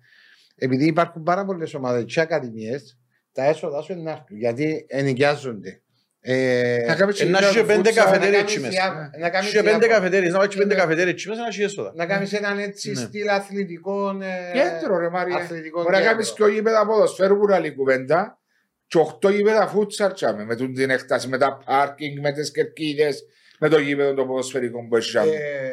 επειδή 0.57 0.87
υπάρχουν 0.87 1.23
πάρα 1.23 1.45
πολλές 1.45 1.75
ομάδες 1.75 2.05
και 2.07 2.21
ακαδημίες, 2.21 2.99
τα 3.33 3.45
έσοδα 3.45 3.83
σου 3.83 3.93
είναι 3.93 4.03
να 4.03 4.11
έρθουν, 4.11 4.37
γιατί 4.39 4.87
ενοικιάζονται. 4.89 5.77
Ε, 6.25 6.85
Να 6.87 6.95
κάνεις 6.95 7.21
Ε, 7.21 7.25
να 7.25 7.39
και 7.39 7.45
έχει 7.45 7.59
πέντε 7.65 7.75
φούτσα, 7.75 7.93
καφετέρια 8.03 8.31
να 8.31 8.39
έτσι 8.39 8.61
κάνεις 8.61 8.69
μέσα. 8.77 8.93
διά- 8.93 9.21
να 9.21 9.31
κάνεις 9.31 9.49
Είχε 9.49 9.57
πέντε 9.57 9.71
διάφορα. 9.71 9.95
καφετέρειες, 9.99 10.33
να 10.33 10.39
βάλεις 10.39 10.57
πέντε 10.57 10.75
Ναι. 10.75 10.81
καφετέρειες 10.81 11.13
έτσι 11.15 11.29
μέσα 11.29 11.41
να 11.41 11.47
έχεις 11.47 11.65
έσοδα. 11.65 11.93
Να 11.95 12.07
κάνεις 12.07 12.33
έναν 12.33 12.59
έτσι 12.59 12.91
Ναι. 12.91 12.95
στυλ 13.01 13.29
αθλητικών. 13.29 14.23
ε, 14.23 14.27
Κέντρο, 14.53 14.99
ρε 14.99 15.09
Μαρία. 15.09 15.37
αθλητικών 15.37 15.83
Μπορεί 15.83 15.95
να 15.95 16.01
κέντρο. 16.01 16.13
κάνεις 16.13 16.33
και 16.33 16.45
γήπεδα 16.45 16.87
ποδοσφαίρου 16.87 17.39
που 17.39 17.47
λέει 17.49 17.75
κουβέντα 17.75 18.41
και 18.87 18.99
οχτώ 18.99 19.29
γήπεδα 19.29 19.67
φούτσαρ 19.67 20.13
τσάμε, 20.13 20.45
με 20.45 20.55
την 20.57 20.91
έκταση, 20.91 21.29
με 21.29 21.39
τα 21.39 21.63
πάρκινγκ, 21.65 22.19
με 22.21 22.33
τις 22.33 22.51
κερκίδες, 22.51 23.25
με 23.59 23.69
το 23.69 23.79
γήπεδο 23.79 24.15
το 24.15 24.27
ποδοσφαιρικό 24.27 24.87
που 24.89 24.97
έχεις 24.97 25.09
τσάμε. 25.09 25.31
Ε, 25.35 25.73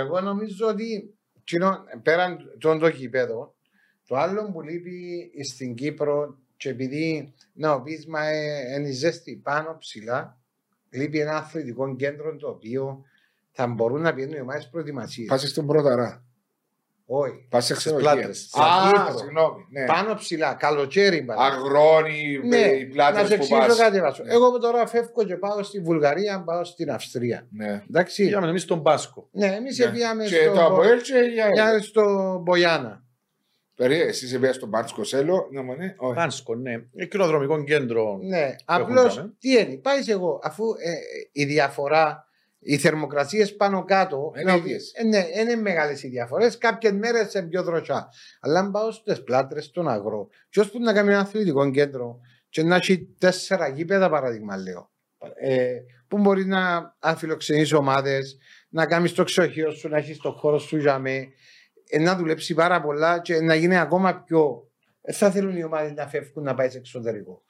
εγώ 0.00 0.20
νομίζω 0.20 0.66
ότι 0.66 1.14
κοινό, 1.44 1.78
πέραν 2.02 2.36
των 2.60 2.78
το 2.78 2.88
γήπεδο, 2.88 3.54
το 4.06 4.16
άλλο 4.16 4.50
που 4.52 4.60
λείπει 4.62 5.30
στην 5.52 5.74
Κύπρο 5.74 6.38
και 6.56 6.68
επειδή 6.68 7.34
να 7.52 7.82
πεις 7.82 8.06
μα 8.06 8.26
ε, 8.26 8.74
είναι 8.78 8.88
η 8.88 8.92
ζέστη 8.92 9.40
πάνω 9.42 9.76
ψηλά, 9.78 10.38
λείπει 10.90 11.18
ένα 11.20 11.36
αθλητικό 11.36 11.96
κέντρο 11.96 12.36
το 12.36 12.48
οποίο 12.48 13.04
θα 13.50 13.66
μπορούν 13.66 14.00
να 14.00 14.14
πηγαίνουν 14.14 14.36
οι 14.36 14.40
ομάδες 14.40 14.68
προετοιμασίες. 14.68 15.28
Πας 15.28 15.48
στον 15.48 15.66
Πρωταρά, 15.66 16.24
Όχι. 17.06 17.46
πας 17.50 17.64
σε 17.64 17.74
Στις 17.74 17.84
ξενοδοχεία. 17.84 18.12
πλάτες. 18.14 18.38
Στην 18.48 18.62
Α, 18.62 18.90
Κύπρο. 18.92 19.18
συγγνώμη. 19.18 19.66
ναι. 19.70 19.84
Πάνω 19.84 20.14
ψηλά, 20.14 20.54
καλοκαίρι. 20.54 21.22
παράδειγμα. 21.22 21.64
Αγρόνι, 21.66 22.38
Ναι, 22.48 22.56
οι 22.56 22.84
να 22.86 22.92
πλάτες 22.92 23.20
σου 23.20 23.26
που 23.28 23.32
εξηγήσω 23.34 23.66
πας. 23.66 23.76
κάτι 23.78 24.00
Βάσο. 24.00 24.22
Εγώ 24.26 24.58
τώρα 24.58 24.86
φεύγω 24.86 25.24
και 25.24 25.36
πάω 25.36 25.62
στη 25.62 25.80
Βουλγαρία, 25.80 26.42
πάω 26.44 26.64
στην 26.64 26.90
Αυστρία. 26.90 27.46
Ναι. 27.50 27.82
Εντάξει. 27.88 28.24
Πήγαμε 28.24 28.48
εμείς 28.48 28.62
στον 28.62 28.82
Πάσκο. 28.82 29.28
Ναι, 29.32 29.46
εμείς 29.46 29.78
Ναι. 29.78 29.90
πήγαμε 29.90 30.24
Και 30.24 30.34
στο, 30.42 30.52
το 30.52 30.64
Αποέλ 30.64 31.00
και 31.02 31.12
η 31.12 31.40
ΑΕΛ. 31.40 31.50
πήγαμε 31.52 31.78
στο 31.78 32.38
Μπογιάννα. 32.44 33.03
Περί- 33.74 34.00
Εσείς 34.08 34.30
πήγατε 34.32 34.52
στον 34.52 34.70
Πάνσκο 34.70 35.04
Σέλο, 35.04 35.48
ναι, 35.50 35.62
μα 35.62 35.76
ναι, 35.76 35.94
όχι. 35.98 36.14
Πάσκο, 36.14 36.54
ναι. 36.54 36.74
Εκκοινοδρομικό 36.94 37.64
κέντρο. 37.64 38.18
Ναι, 38.22 38.38
Έχουν 38.38 38.54
απλώς 38.66 39.16
κάνει. 39.16 39.30
τι 39.38 39.50
είναι, 39.50 39.64
πάει 39.76 39.98
εγώ, 40.06 40.40
αφού 40.42 40.64
ε, 40.78 40.90
ε, 40.90 40.96
η 41.32 41.44
διαφορά, 41.44 42.28
οι 42.58 42.76
θερμοκρασίες 42.78 43.56
πάνω 43.56 43.84
κάτω. 43.84 44.32
Είναι 44.34 44.50
να- 44.50 44.56
ίδιες. 44.56 44.92
ε, 44.94 45.04
ναι, 45.04 45.26
είναι 45.40 45.54
μεγάλες 45.56 46.02
οι 46.02 46.08
διαφορές. 46.08 46.58
Κάποιες 46.58 46.92
μέρες 46.92 47.34
είναι 47.34 47.46
πιο 47.46 47.62
δροσιά. 47.62 48.08
Αλλά 48.40 48.58
αν 48.58 48.70
πάω 48.70 48.90
στις 48.90 49.22
πλάτρες 49.22 49.64
στον 49.64 49.88
αγρό, 49.88 50.28
ποιος 50.48 50.70
που 50.70 50.80
να 50.80 50.92
κάνει 50.92 51.08
ένα 51.08 51.18
αθλητικό 51.20 51.70
κέντρο 51.70 52.20
και 52.48 52.62
να 52.62 52.76
έχει 52.76 53.14
τέσσερα 53.18 53.68
γήπεδα, 53.68 54.10
παράδειγμα 54.10 54.56
λέω. 54.56 54.90
Ε, 55.40 55.74
που 56.08 56.18
μπορεί 56.18 56.44
να 56.46 56.94
αν 56.98 57.16
φιλοξενήσει 57.16 57.74
ομάδες, 57.74 58.38
να 58.68 58.86
κάνεις 58.86 59.12
το 59.12 59.24
ξεχείο 59.24 59.70
σου, 59.70 59.88
να 59.88 59.96
έχεις 59.96 60.18
το 60.18 60.30
χώρο 60.30 60.58
σου 60.58 60.76
για 60.76 60.98
με, 60.98 61.10
ε, 61.12 61.26
να 62.00 62.16
δουλέψει 62.16 62.54
πάρα 62.54 62.80
πολλά 62.80 63.20
και 63.20 63.40
να 63.40 63.54
γίνει 63.54 63.78
ακόμα 63.78 64.22
πιο. 64.26 64.68
ε, 65.02 65.12
θα 65.12 65.30
θέλουν 65.30 65.56
οι 65.56 65.64
ομάδες 65.64 65.92
να 65.92 66.06
φεύγουν 66.06 66.44
να 66.44 66.54
πάει 66.54 66.68
σε 66.70 66.78
εξωτερικό. 66.78 67.42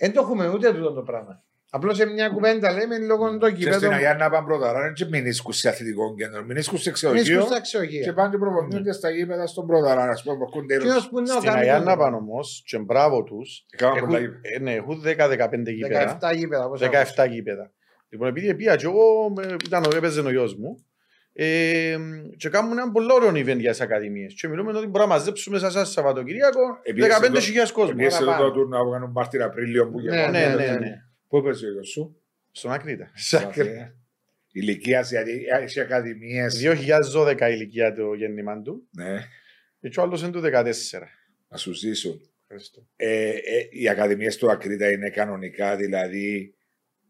Δεν 0.00 0.12
το 0.12 0.20
έχουμε 0.20 0.48
ούτε 0.48 0.72
τούτο 0.72 0.92
το 0.92 1.02
πράγμα. 1.02 1.42
Απλώς 1.70 1.96
σε 1.96 2.06
μια 2.06 2.28
κουβέντα 2.28 2.72
λέμε 2.72 2.98
λόγω 2.98 3.24
των 3.38 3.38
Και 3.38 3.46
στην 3.46 3.56
κυπέδων. 3.72 3.92
Αγιά 3.92 4.14
να 4.14 4.30
πάνε 4.30 4.46
Πρωταρά, 4.46 4.80
δεν 4.80 4.92
και 4.92 5.04
μηνίσκουν 5.04 5.52
σε 5.52 5.68
αθλητικό 5.68 6.14
κέντρο, 6.14 6.44
μηνίσκουν 6.44 6.78
σε 6.78 6.88
Εμείς 6.88 7.00
ξενοδοχείο 7.00 7.40
στα 7.40 7.54
και 7.54 7.60
ξεωγεία. 7.60 8.14
πάνε 8.14 8.30
και 8.30 8.38
προπονούνται 8.38 8.92
στα 8.92 9.10
γήπεδα 9.10 9.46
στον 9.46 9.66
Πρωταρά, 9.66 10.02
ας 10.08 10.22
πούμε, 10.22 10.36
προκούνται 10.36 10.76
Και 10.76 10.88
ως 10.88 11.08
που 11.08 11.20
να 11.20 11.26
Στην 11.26 11.42
κάνει 11.42 11.58
Αγιάννα 11.60 11.92
το- 11.92 11.98
πάνω 11.98 12.16
όμως, 12.16 12.62
και 12.66 12.78
μπράβο 12.78 13.22
τους, 13.22 13.66
Κάνουν 13.76 13.96
έχουν, 13.96 14.08
πολλά 14.08 14.20
γήπεδα. 14.20 14.40
ε, 14.54 14.58
ναι, 14.58 14.72
έχουν 14.74 15.00
10-15 15.02 15.70
γήπεδα. 15.72 16.18
17 16.20 16.32
γήπεδα. 16.34 16.64
όπως 16.64 16.80
17 16.80 17.24
γήπεδα. 17.30 17.72
Λοιπόν, 18.08 18.28
επειδή 18.28 18.54
πήγα 18.54 18.76
και 18.76 18.86
εγώ, 18.86 19.30
με- 19.36 19.56
ήταν, 19.64 19.84
ο- 19.84 19.96
έπαιζε 19.96 20.20
ο 20.20 20.30
γιος 20.30 20.54
μου, 20.56 20.86
ε, 21.40 21.98
και 22.36 22.48
κάνουμε 22.48 22.82
ένα 22.82 22.90
πολύ 22.90 23.12
ωραίο 23.12 23.30
event 23.30 23.58
για 23.58 23.70
τις 23.70 23.80
ακαδημίες. 23.80 24.34
Και 24.34 24.48
μιλούμε 24.48 24.70
ότι 24.70 24.86
μπορούμε 24.86 24.98
να 24.98 25.18
μαζέψουμε 25.18 25.58
σε 25.58 25.66
εσάς 25.66 25.90
Σαββατοκυριακό 25.90 26.80
Επίσης, 26.82 27.16
15.000 27.66 27.72
κόσμο. 27.72 27.96
Πήγες 27.96 28.14
εδώ 28.14 28.24
παραπάνω. 28.24 28.48
το 28.48 28.54
τουρνά 28.54 28.82
που 28.84 28.90
κάνουν 28.90 29.10
Μάρτιν 29.10 29.42
Απρίλιο 29.42 29.88
που 29.90 30.00
Ναι, 30.00 30.10
γεμάτο. 30.10 30.30
Ναι, 30.30 30.46
ναι, 30.46 30.54
ναι, 30.54 30.78
ναι. 30.78 31.04
Πού 31.28 31.36
έπαιζε 31.36 31.66
ο 31.66 31.70
γιος 31.70 31.88
σου. 31.88 32.20
Στον 32.50 32.72
Ακρίτα. 32.72 33.10
Ε, 33.54 33.92
Ηλικία, 34.52 35.00
γιατί 35.00 35.44
έχει 35.62 35.80
ακαδημίες. 35.80 36.62
2012 37.14 37.40
η 37.40 37.52
ηλικία 37.54 37.92
του 37.92 38.14
γέννημα 38.14 38.62
του 38.62 38.88
Ναι, 38.90 39.18
και 39.88 40.00
ο 40.00 40.02
άλλος 40.02 40.22
είναι 40.22 40.30
του 40.30 40.40
14. 40.40 40.72
να 41.48 41.56
σου 41.56 41.72
ζήσουν. 41.72 42.20
Ευχαριστώ. 42.42 42.86
Ε, 42.96 43.28
ε, 43.28 43.68
οι 43.70 43.88
ακαδημίες 43.88 44.36
του 44.36 44.50
Ακρίτα 44.50 44.90
είναι 44.90 45.10
κανονικά, 45.10 45.76
δηλαδή 45.76 46.54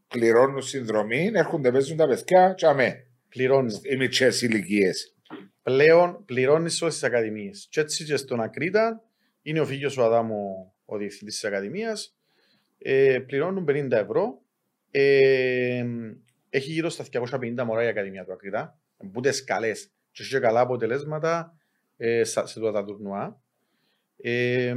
πληρώνουν 0.09 0.63
συνδρομή, 0.63 1.31
έρχονται, 1.35 1.73
παίζουν 1.73 1.97
τα 1.97 2.09
παιδιά, 2.09 2.55
τσαμέ. 2.55 3.08
Πληρώνω. 3.29 3.73
Οι 3.83 3.97
μικρές 3.97 4.43
ηλικίες. 4.43 5.17
Πλέον 5.63 6.25
πληρώνεις 6.25 6.83
όλες 6.83 6.95
τις 6.95 7.03
ακαδημίες. 7.03 7.67
Και 7.71 7.81
έτσι 7.81 8.05
και 8.05 8.17
στον 8.17 8.41
Ακρίτα 8.41 9.03
είναι 9.43 9.61
ο 9.61 9.67
φίλο 9.67 9.95
ο 9.99 10.03
Αδάμου, 10.03 10.73
ο 10.85 10.97
διευθυντής 10.97 11.35
της 11.35 11.45
Ακαδημίας. 11.45 12.17
Ε, 12.79 13.19
πληρώνουν 13.27 13.65
50 13.69 13.91
ευρώ. 13.97 14.43
Ε, 14.91 15.85
έχει 16.51 16.71
γύρω 16.71 16.89
στα 16.89 17.05
250 17.05 17.65
μωρά 17.65 17.85
η 17.85 17.87
Ακαδημία 17.87 18.25
του 18.25 18.33
Ακρίτα. 18.33 18.79
Μπούτε 19.05 19.33
καλέ. 19.45 19.73
Και 20.11 20.23
έχει 20.23 20.31
και 20.31 20.39
καλά 20.39 20.61
αποτελέσματα 20.61 21.57
ε, 21.97 22.25
στα- 22.25 22.47
σε 22.47 22.61
tota 22.61 22.73
τα 22.73 22.85
τουρνουά. 22.85 23.43
Ε, 24.17 24.75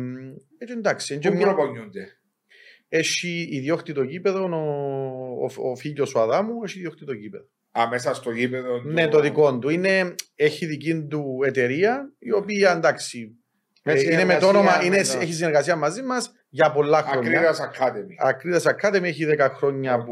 έτσι 0.57 0.73
εντάξει. 0.77 1.13
είναι 1.13 1.21
και 1.21 1.29
Πού 1.29 1.35
μια- 1.35 1.45
προπονιούνται; 1.53 2.07
Έχει 2.87 3.47
ιδιόκτητο 3.51 4.03
γήπεδο 4.03 4.43
ο, 4.43 5.45
ο, 5.45 5.69
ο 5.71 5.75
φίλο 5.75 6.11
ο 6.15 6.19
Αδάμου, 6.19 6.63
έχει 6.63 6.77
ιδιόκτητο 6.77 7.13
γήπεδο. 7.13 7.45
Α, 7.71 7.87
μέσα 7.87 8.13
στο 8.13 8.31
γήπεδο. 8.31 8.79
του- 8.81 8.89
Ναι, 8.89 9.07
το 9.07 9.19
δικό 9.19 9.59
του. 9.59 9.69
Είναι, 9.69 10.15
έχει 10.35 10.65
δική 10.65 11.05
του 11.09 11.39
εταιρεία, 11.45 12.13
η 12.19 12.31
οποία 12.31 12.71
εντάξει. 12.71 13.35
Με 13.83 13.93
ε, 13.93 14.01
είναι 14.01 14.03
με 14.03 14.09
συνεργασία 14.15 14.39
το 14.39 14.47
όνομα, 14.47 14.77
με 14.77 14.85
είναι, 14.85 15.01
το- 15.03 15.17
έχει 15.21 15.33
συνεργασία 15.33 15.75
μαζί 15.75 16.01
μας 16.01 16.31
για 16.49 16.71
πολλά 16.71 17.01
χρόνια. 17.03 17.31
Ακρίτας 17.39 17.59
Academy. 17.59 18.13
Ακρίτας 18.17 18.63
Academy 18.67 19.03
έχει 19.03 19.25
10 19.25 19.49
χρόνια 19.55 19.95
Οκ. 19.95 20.05
που 20.05 20.11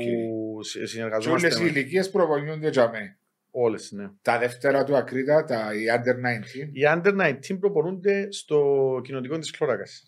συ- 0.63 0.73
Και 0.73 0.79
όλες 0.79 0.89
συνεργαζόμαστε. 0.91 1.63
οι 1.63 1.67
ηλικίες 1.69 2.09
προπονιούνται 2.09 2.69
τζιαμέ. 2.69 3.17
Όλες, 3.51 3.91
ναι. 3.91 4.09
Τα 4.21 4.39
δεύτερα 4.39 4.83
του 4.83 4.95
Ακρίτα, 4.97 5.43
τα 5.43 5.69
οι 5.73 5.83
Under 5.97 6.15
19. 6.15 6.69
Οι 6.71 6.81
Under 6.95 7.13
19 7.13 7.59
προπονούνται 7.59 8.27
στο 8.31 8.65
κοινοτικό 9.03 9.37
της 9.37 9.53
Χλώρακας. 9.57 10.03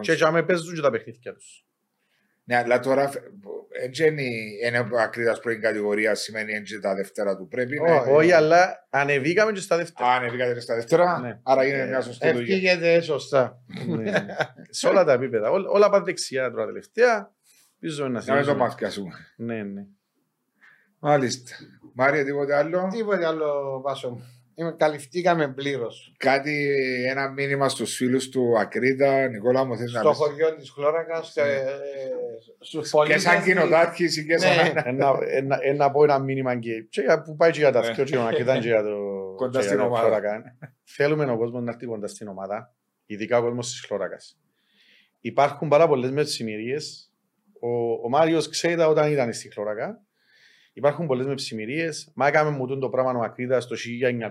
Και 0.00 0.12
τζιαμέ 0.12 0.42
παίζουν 0.42 0.74
και 0.74 0.80
τα 0.80 0.90
παιχνίδια 0.90 1.32
τους. 1.34 1.63
Ναι, 2.44 2.56
αλλά 2.56 2.80
τώρα 2.80 3.10
έτσι 3.82 4.06
είναι 4.06 4.78
ο 4.92 4.98
Ακρίδας 5.00 5.40
πρώην 5.40 5.60
κατηγορία 5.60 6.14
σημαίνει 6.14 6.52
έτσι 6.52 6.80
τα 6.80 6.94
δεύτερα 6.94 7.36
του. 7.36 7.48
Πρέπει 7.48 7.80
να... 7.80 7.94
Όχι. 7.94 8.10
Όχι, 8.10 8.32
αλλά 8.32 8.86
ανεβήκαμε 8.90 9.52
και 9.52 9.60
στα 9.60 9.76
δεύτερα. 9.76 10.08
Α, 10.08 10.16
ανεβήκατε 10.16 10.60
στα 10.60 10.74
δεύτερα, 10.74 11.18
Ναι. 11.20 11.38
άρα 11.42 11.66
είναι 11.66 11.86
μια 11.86 12.00
σωστή 12.00 12.30
δουλειά. 12.32 12.54
Ευχήγεται 12.54 13.00
σωστά. 13.00 13.58
Ναι. 13.86 14.12
Σε 14.70 14.88
όλα 14.88 15.04
τα 15.04 15.12
επίπεδα. 15.12 15.50
Ό- 15.50 15.68
Όλα 15.74 15.90
πάνε 15.90 16.04
δεξιά 16.04 16.50
τώρα 16.50 16.66
τελευταία. 16.66 17.30
Πίσω 17.78 18.02
να 18.02 18.08
Να 18.08 18.12
μην 18.12 18.18
το 18.24 18.30
συνεχίσουμε. 18.32 18.56
μαθιάσουμε. 18.58 19.10
Ναι, 19.36 19.62
ναι. 19.62 19.84
Μάλιστα. 20.98 21.50
Μάρια, 21.94 22.24
τίποτε 22.24 22.54
άλλο; 22.56 22.88
Τίποτε 22.92 23.26
άλλο, 23.26 23.80
Βάσο 23.84 24.10
μου. 24.10 24.24
Είμαι- 24.54 24.74
Καλυφθήκαμε 24.76 25.48
πλήρως. 25.52 26.14
Κάτι, 26.16 26.68
ένα 27.08 27.30
μήνυμα 27.30 27.68
στους 27.68 27.94
φίλους 27.96 28.28
του 28.28 28.58
Ακρίτα. 28.58 29.28
Νικόλα 29.28 29.64
μου 29.64 29.76
θες 29.76 29.92
να 29.92 30.00
Στο 30.00 30.08
πεις; 30.08 30.18
χωριό 30.18 30.54
της 30.54 30.70
Χλώρακας, 30.70 31.34
στους 32.60 32.84
Και 32.84 32.96
πολίτες. 32.96 33.22
σαν 33.22 33.42
κοινοτάρχης 33.42 34.24
και 34.26 34.38
σαν... 34.38 34.50
Ναι. 34.56 34.82
Ένα, 34.84 35.12
ένα, 35.28 35.58
ένα 35.62 35.90
πω 35.90 36.04
ένα 36.04 36.18
μήνυμα 36.18 36.58
και, 36.58 36.70
και 36.90 37.00
για- 37.00 37.22
που 37.22 37.36
πάει 37.36 37.50
και 37.50 37.58
για 37.58 37.72
τα 37.72 37.80
Ναι. 37.80 37.86
αυτιά 37.88 38.04
και 38.04 38.16
να 38.16 38.32
κοιτάνε 38.32 38.60
και 38.60 38.66
για 38.68 38.82
το 38.82 38.96
Κοντά 39.36 39.58
και 39.58 39.64
στην 39.64 39.76
για 39.76 39.84
το 39.86 39.90
ομάδα. 39.90 40.06
Χλώρακα. 40.06 40.56
Θέλουμε 40.84 41.24
ο 41.30 41.36
κόσμος 41.36 41.62
να 41.62 41.70
έρθει 41.70 41.86
κοντά 41.86 42.06
στην 42.06 42.28
ομάδα, 42.28 42.74
ειδικά 43.06 43.38
ο 43.38 43.42
κόσμος 43.42 43.70
της 43.70 43.80
Χλώρακας. 43.86 44.38
Υπάρχουν 45.20 45.68
πάρα 45.68 45.88
πολλές 45.88 46.10
μεψημερίες. 46.10 47.12
Ο, 47.60 47.68
ο 48.04 48.08
Μάριος 48.08 48.48
ξέρει 48.48 48.76
τα 48.76 48.88
όταν 48.88 49.12
ήταν 49.12 49.32
στη 49.32 49.52
Χλώρακα. 49.52 50.00
Υπάρχουν 50.76 51.06
πολλές 51.06 51.26
μεψημερίες. 51.26 52.10
Μα 52.14 52.26
έκαμε 52.26 52.50
μου 52.50 52.66
τούτο 52.66 52.78
το 52.80 52.88
πράγμα 52.88 53.10
ο 53.10 53.14
Μακρύδας 53.14 53.66
το 53.66 53.76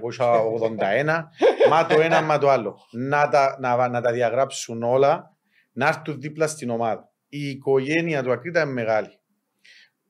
1981. 0.10 1.24
μα 1.70 1.86
το 1.86 2.02
ένα, 2.02 2.22
μα 2.22 2.38
το 2.38 2.49
άλλο. 2.49 2.80
Να 2.91 3.30
τα, 3.30 3.57
να, 3.60 3.88
να 3.90 4.02
τα 4.02 4.11
διαγράψουν 4.11 4.84
όλα, 4.84 5.36
να 5.72 5.88
έρθουν 5.88 6.20
δίπλα 6.20 6.48
στην 6.48 6.70
ομάδα. 6.70 7.11
Η 7.30 7.49
οικογένεια 7.49 8.24
του 8.24 8.32
Ακρίτα 8.32 8.61
είναι 8.61 8.72
μεγάλη. 8.72 9.20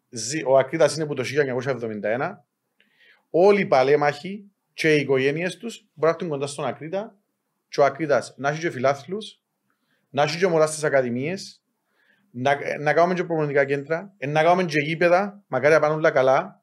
Ζη- 0.09 0.45
Ο 0.45 0.57
Ακρίτας 0.57 0.95
είναι 0.95 1.03
από 1.03 1.13
το 1.15 1.23
1971. 1.23 2.29
Όλοι 3.29 3.61
οι 3.61 3.65
παλέμαχοι 3.65 4.51
και 4.73 4.95
οι 4.95 4.99
οικογένειες 5.01 5.57
τους 5.57 5.75
μπορεί 5.93 5.93
να 5.97 6.09
έρθουν 6.09 6.29
κοντά 6.29 6.47
στον 6.47 6.65
Ακρίτα. 6.65 7.17
Και 7.67 7.79
ο 7.81 7.85
Ακρίτας 7.85 8.33
να 8.37 8.49
έχει 8.49 8.59
και 8.59 8.69
φιλάθλους, 8.71 9.41
να 10.09 10.23
έχει 10.23 10.37
και 10.37 10.47
μωράς 10.47 10.69
στις 10.69 10.83
ακαδημίες, 10.83 11.62
να, 12.35 12.57
να 12.79 12.93
κάνουμε 12.93 13.13
και 13.13 13.23
προπονητικά 13.23 13.65
κέντρα, 13.65 14.13
ε, 14.17 14.27
να 14.27 14.43
κάνουμε 14.43 14.63
και 14.63 14.79
γήπεδα, 14.79 15.43
μακάρι 15.47 15.73
να 15.73 15.79
πάνε 15.79 15.93
όλα 15.93 16.11
καλά. 16.11 16.61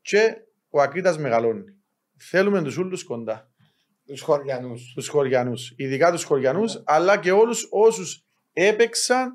Και 0.00 0.34
ο 0.70 0.80
Ακρίτας 0.80 1.18
μεγαλώνει. 1.18 1.64
Θέλουμε 2.16 2.62
τους 2.62 2.76
όλου 2.78 2.98
κοντά 3.06 3.50
Τους 4.06 4.20
χωριανούς. 4.20 4.92
τους 4.94 5.08
χωριανούς, 5.08 5.72
ειδικά 5.76 6.10
τους 6.12 6.24
χωριανούς, 6.24 6.82
αλλά 6.84 7.18
και 7.18 7.30
όλους 7.32 7.66
όσους 7.70 8.24
έπαιξαν, 8.52 9.32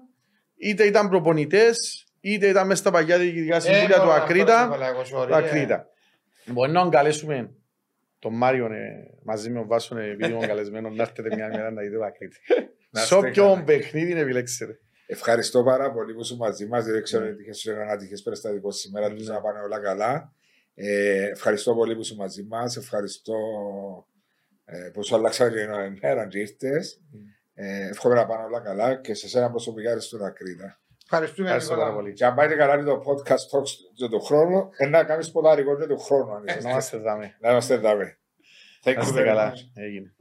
είτε 0.57 0.83
ήταν 0.83 1.09
προπονητές, 1.09 2.05
είτε 2.19 2.47
ήταν 2.47 2.67
μέσα 2.67 2.81
στα 2.81 2.91
παγιά 2.91 3.17
διοικητικά 3.17 3.55
Ε, 3.55 3.59
συμβούλια 3.59 3.99
του 4.01 4.11
Ακρίτα. 4.11 4.69
Του 5.09 5.25
του 5.27 5.35
Ακρίτα. 5.35 5.85
Μπορεί 6.45 6.71
να 6.71 6.81
τον 6.81 6.89
καλέσουμε 6.91 7.51
τον 8.19 8.33
Μάριο 8.37 8.65
ε, 8.65 8.89
μαζί 9.23 9.49
με 9.49 9.59
τον 9.59 9.67
Βάσο, 9.67 9.97
ε, 9.97 10.09
επειδή 10.09 10.31
είμαι 10.31 10.47
καλεσμένο, 10.47 10.89
να 10.89 11.03
έρθετε 11.03 11.35
μια 11.35 11.47
μέρα 11.47 11.71
να 11.71 11.81
δείτε 11.81 11.97
το 11.97 12.03
Ακρίτη. 12.03 12.37
Να 12.89 12.99
Σε 12.99 13.15
είστε 13.15 13.27
όποιον 13.27 13.51
καλά. 13.53 13.63
παιχνίδι 13.63 14.19
επιλέξετε. 14.19 14.79
Ευχαριστώ 15.09 15.63
πάρα 15.63 15.91
πολύ 15.91 16.13
που 16.13 16.19
είσαι 16.19 16.35
μαζί 16.35 16.65
μας. 16.67 16.85
Δεν 16.85 17.03
ξέρω 17.03 17.23
αν 17.23 17.29
έτυχε 17.29 17.53
σου 17.53 17.71
έναν 17.71 17.89
άτυχες 17.89 18.21
περιστατικό 18.21 18.71
σήμερα. 18.71 19.13
Του 19.13 19.23
να 19.23 19.41
πάνε 19.41 19.59
όλα 19.59 19.79
καλά. 19.79 20.33
Ε, 20.75 21.29
ευχαριστώ 21.29 21.75
πολύ 21.75 21.95
που 21.95 22.01
είσαι 22.01 22.15
μαζί 22.15 22.43
μας. 22.43 22.75
Ευχαριστώ 22.77 23.35
ε, 24.65 24.89
που 24.93 25.03
σου 25.05 25.15
αλλάξα 25.15 25.49
και 25.49 25.59
η 25.59 25.97
μέρα 26.01 26.27
και 26.27 26.39
ήρθες. 26.39 27.01
Ε, 27.53 27.87
εύχομαι 27.87 28.15
να 28.15 28.25
πάνε 28.25 28.43
όλα 28.43 28.59
καλά 28.59 28.95
και 28.95 29.13
σε 29.13 29.27
σένα 29.27 29.49
προσωπικά 29.49 29.87
ευχαριστώ 29.87 30.17
τα 30.17 30.29
κρίτα. 30.29 30.79
Ευχαριστούμε 31.03 31.47
Ευχαριστώ 31.47 31.73
πάρα 31.73 31.83
Νικόλα. 31.85 32.01
πολύ. 32.03 32.13
Και 32.13 32.25
αν 32.25 32.35
πάει 32.35 32.47
και 32.47 32.55
καλά 32.55 32.83
το 32.83 33.03
podcast 33.05 33.57
talks 33.59 33.71
για 33.93 34.09
τον 34.09 34.21
χρόνο, 34.21 34.69
ε, 34.77 34.85
να 34.87 35.03
κάνεις 35.03 35.31
ποδαρικό 35.31 35.75
για 35.75 35.87
τον 35.87 35.99
χρόνο. 35.99 36.31
αν 36.33 36.43
Να 36.43 36.51
είσαστε. 36.51 36.69
είμαστε 36.69 36.97
δάμε. 36.97 37.35
Να 37.39 37.49
είμαστε 37.51 37.77
δάμε. 37.77 38.17
Thank 38.83 38.95
Να 38.95 39.01
you 39.01 39.05
είστε 39.05 39.21
very 39.21 39.25
καλά. 39.25 39.53
much. 39.53 39.57
Έγινε. 39.73 40.15